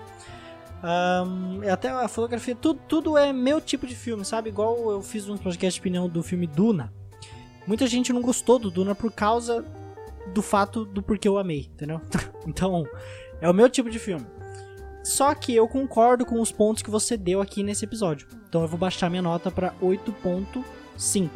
Ahn, 0.84 1.62
até 1.72 1.90
a 1.90 2.08
fotografia, 2.08 2.56
tudo, 2.56 2.80
tudo 2.88 3.18
é 3.18 3.34
meu 3.34 3.60
tipo 3.60 3.88
de 3.88 3.96
filme, 3.96 4.24
sabe? 4.24 4.50
Igual 4.50 4.92
eu 4.92 5.02
fiz 5.02 5.28
um 5.28 5.38
podcast 5.38 5.74
de 5.76 5.82
opinião 5.82 6.08
do 6.08 6.22
filme 6.22 6.46
Duna. 6.48 6.94
Muita 7.66 7.88
gente 7.88 8.14
não 8.14 8.22
gostou 8.22 8.58
do 8.60 8.70
Duna 8.72 8.94
por 8.96 9.12
causa 9.12 9.66
do 10.34 10.42
fato 10.42 10.86
do 10.86 11.02
porquê 11.02 11.28
eu 11.28 11.38
amei, 11.38 11.70
entendeu? 11.74 12.00
então, 12.48 12.86
é 13.42 13.50
o 13.50 13.54
meu 13.54 13.70
tipo 13.70 13.90
de 13.90 14.00
filme. 14.00 14.26
Só 15.04 15.34
que 15.34 15.56
eu 15.56 15.68
concordo 15.68 16.26
com 16.26 16.40
os 16.42 16.52
pontos 16.52 16.84
que 16.84 16.90
você 16.90 17.16
deu 17.18 17.42
aqui 17.42 17.64
nesse 17.64 17.86
episódio. 17.86 18.28
Então 18.48 18.62
eu 18.62 18.68
vou 18.68 18.78
baixar 18.78 19.10
minha 19.10 19.22
nota 19.22 19.50
pra 19.50 19.74
8.5. 19.82 21.30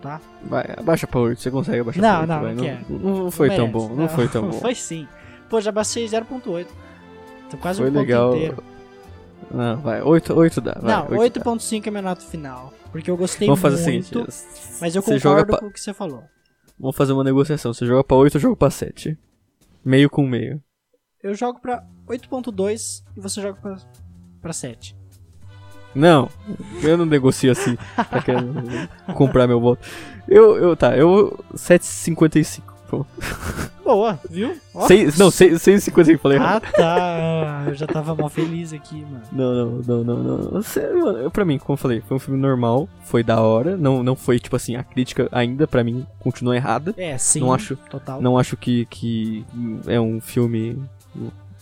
Tá? 0.00 0.20
Vai, 0.44 0.74
abaixa 0.76 1.06
pra 1.06 1.18
8, 1.20 1.40
você 1.40 1.50
consegue 1.50 1.80
abaixar 1.80 2.02
Não, 2.02 2.26
pra 2.26 2.26
8, 2.26 2.28
não, 2.28 2.42
vai. 2.42 2.54
não 2.54 2.64
quero. 2.64 2.98
não, 3.02 3.24
não 3.24 3.30
foi 3.30 3.48
tão 3.48 3.66
merece. 3.66 3.72
bom, 3.88 3.94
não, 3.94 4.08
foi 4.08 4.28
tão 4.28 4.42
bom. 4.50 4.52
foi 4.60 4.74
sim. 4.74 5.08
Pô, 5.50 5.60
já 5.60 5.72
baixei 5.72 6.06
0.8. 6.06 6.66
Então 7.46 7.58
quase 7.60 7.78
Foi 7.80 7.88
um 7.88 7.92
ponto 7.92 8.00
legal. 8.02 8.34
inteiro. 8.36 8.64
Não, 9.50 9.76
vai, 9.80 10.02
8, 10.02 10.34
8 10.34 10.60
dá. 10.60 10.76
Vai, 10.80 10.92
Não, 10.96 11.18
8 11.18 11.38
dá. 11.38 11.44
8.5 11.44 11.86
é 11.86 11.90
minha 11.90 12.02
nota 12.02 12.22
final. 12.22 12.72
Porque 12.90 13.10
eu 13.10 13.16
gostei 13.16 13.46
Vamos 13.46 13.60
fazer 13.60 13.88
o 13.88 13.92
muito. 13.92 14.32
seguinte: 14.32 14.78
mas 14.80 14.96
eu 14.96 15.02
concordo 15.02 15.46
pra- 15.46 15.58
com 15.58 15.66
o 15.66 15.70
que 15.70 15.80
você 15.80 15.92
falou. 15.94 16.22
Vamos 16.78 16.96
fazer 16.96 17.12
uma 17.12 17.24
negociação. 17.24 17.72
Você 17.72 17.86
joga 17.86 18.02
pra 18.04 18.16
8, 18.16 18.36
eu 18.36 18.40
jogo 18.40 18.56
pra 18.56 18.70
7. 18.70 19.16
Meio 19.84 20.10
com 20.10 20.26
meio. 20.26 20.60
Eu 21.22 21.34
jogo 21.34 21.60
pra 21.60 21.84
8.2 22.08 23.02
e 23.16 23.20
você 23.20 23.40
joga 23.40 23.58
pra, 23.60 23.76
pra 24.40 24.52
7. 24.52 24.96
Não, 25.94 26.28
eu 26.82 26.96
não 26.98 27.06
negocio 27.06 27.50
assim 27.50 27.76
pra 27.94 28.22
comprar 29.14 29.46
meu 29.46 29.58
voto. 29.60 29.86
Eu, 30.28 30.56
eu, 30.56 30.76
tá, 30.76 30.96
eu. 30.96 31.38
7,55. 31.54 32.62
Pô. 32.88 33.04
Boa, 33.84 34.18
viu? 34.28 34.56
Ó. 34.74 34.86
Seis- 34.86 35.16
Não, 35.16 35.28
6,55, 35.30 36.18
falei 36.18 36.38
errado. 36.38 36.62
Ah, 36.66 36.72
tá. 36.72 37.64
Eu 37.68 37.74
já 37.74 37.86
tava 37.86 38.14
mal 38.16 38.28
feliz 38.28 38.72
aqui, 38.72 39.00
mano. 39.02 39.22
Não, 39.30 39.54
não, 39.54 40.04
não, 40.04 40.22
não, 40.24 40.38
não. 40.38 40.62
Sério, 40.62 41.00
mano, 41.04 41.18
eu- 41.18 41.30
pra 41.30 41.44
mim, 41.44 41.58
como 41.58 41.74
eu 41.74 41.76
falei, 41.76 42.00
foi 42.00 42.16
um 42.16 42.20
filme 42.20 42.40
normal, 42.40 42.88
foi 43.04 43.22
da 43.22 43.40
hora. 43.40 43.76
Não, 43.76 44.02
não 44.02 44.16
foi, 44.16 44.38
tipo 44.40 44.56
assim, 44.56 44.74
a 44.74 44.82
crítica 44.82 45.28
ainda, 45.30 45.66
pra 45.68 45.84
mim, 45.84 46.04
continua 46.18 46.56
errada. 46.56 46.92
É, 46.96 47.16
sim. 47.16 47.40
Não 47.40 47.52
acho- 47.52 47.76
Total. 47.88 48.20
Não 48.20 48.36
acho 48.36 48.56
que, 48.56 48.86
que 48.86 49.44
é 49.86 50.00
um 50.00 50.20
filme 50.20 50.76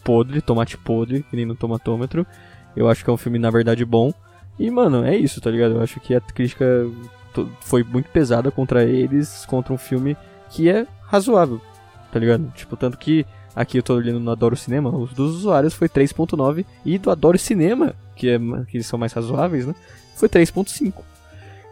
podre, 0.02 0.40
tomate 0.40 0.76
podre, 0.78 1.22
que 1.28 1.36
nem 1.36 1.44
no 1.44 1.54
tomatômetro. 1.54 2.26
Eu 2.76 2.88
acho 2.88 3.04
que 3.04 3.10
é 3.10 3.12
um 3.12 3.16
filme, 3.18 3.38
na 3.38 3.50
verdade, 3.50 3.84
bom. 3.84 4.12
E, 4.58 4.70
mano, 4.70 5.04
é 5.04 5.16
isso, 5.16 5.40
tá 5.40 5.50
ligado? 5.50 5.74
Eu 5.74 5.82
acho 5.82 6.00
que 6.00 6.14
a 6.14 6.20
crítica 6.20 6.86
foi 7.60 7.82
muito 7.82 8.08
pesada 8.10 8.50
contra 8.50 8.84
eles, 8.84 9.44
contra 9.46 9.72
um 9.72 9.78
filme 9.78 10.16
que 10.54 10.70
é 10.70 10.86
razoável, 11.02 11.60
tá 12.12 12.18
ligado? 12.20 12.48
Tipo, 12.54 12.76
tanto 12.76 12.96
que 12.96 13.26
aqui 13.56 13.76
eu 13.76 13.82
tô 13.82 13.94
olhando 13.94 14.20
no 14.20 14.30
Adoro 14.30 14.56
Cinema, 14.56 14.88
os 14.96 15.12
dos 15.12 15.34
usuários 15.34 15.74
foi 15.74 15.88
3.9 15.88 16.64
e 16.84 16.96
do 16.96 17.10
Adoro 17.10 17.36
Cinema, 17.36 17.94
que, 18.14 18.30
é, 18.30 18.38
que 18.68 18.80
são 18.84 18.96
mais 18.96 19.12
razoáveis, 19.12 19.66
né? 19.66 19.74
Foi 20.14 20.28
3.5. 20.28 20.94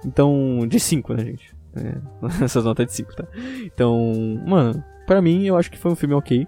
Então, 0.05 0.67
de 0.69 0.81
5, 0.81 1.15
né, 1.15 1.25
gente? 1.27 1.55
É, 1.77 1.95
essas 2.45 2.65
notas 2.65 2.83
é 2.83 2.87
de 2.87 2.93
5, 2.93 3.15
tá? 3.15 3.25
Então, 3.65 4.43
mano, 4.45 4.83
pra 5.07 5.23
mim 5.23 5.45
eu 5.45 5.57
acho 5.57 5.71
que 5.71 5.79
foi 5.79 5.93
um 5.93 5.97
filme 5.97 6.17
ok. 6.17 6.45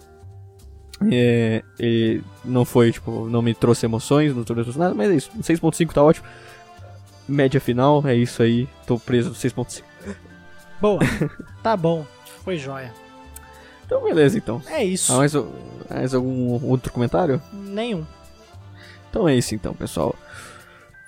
É, 1.12 1.62
não 2.44 2.64
foi, 2.64 2.90
tipo, 2.90 3.28
não 3.28 3.42
me 3.42 3.54
trouxe 3.54 3.86
emoções, 3.86 4.34
não 4.34 4.42
trouxe 4.42 4.76
nada, 4.76 4.92
mas 4.92 5.08
é 5.08 5.14
isso. 5.14 5.30
6.5 5.40 5.92
tá 5.92 6.02
ótimo. 6.02 6.26
Média 7.28 7.60
final, 7.60 8.04
é 8.04 8.16
isso 8.16 8.42
aí. 8.42 8.68
Tô 8.88 8.98
preso 8.98 9.28
no 9.28 9.36
6.5. 9.36 9.82
Boa. 10.80 10.98
tá 11.62 11.76
bom. 11.76 12.04
Foi 12.44 12.58
joia. 12.58 12.92
Então, 13.86 14.02
beleza, 14.02 14.38
então. 14.38 14.62
É 14.68 14.84
isso. 14.84 15.12
Ah, 15.12 15.16
mais, 15.16 15.32
mais 15.90 16.14
algum 16.14 16.64
outro 16.64 16.92
comentário? 16.92 17.40
Nenhum. 17.52 18.04
Então 19.10 19.28
é 19.28 19.34
isso 19.34 19.54
então, 19.54 19.74
pessoal. 19.74 20.14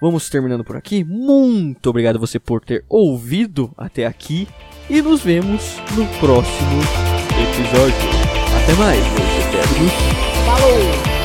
Vamos 0.00 0.28
terminando 0.28 0.64
por 0.64 0.76
aqui. 0.76 1.02
Muito 1.04 1.88
obrigado 1.88 2.18
você 2.18 2.38
por 2.38 2.64
ter 2.64 2.84
ouvido 2.88 3.72
até 3.76 4.06
aqui. 4.06 4.48
E 4.88 5.02
nos 5.02 5.22
vemos 5.22 5.76
no 5.96 6.06
próximo 6.20 6.80
episódio. 7.32 8.08
Até 8.62 8.72
mais, 8.74 9.00
meus 9.00 9.46
eternos. 9.46 9.92
Falou! 10.44 11.15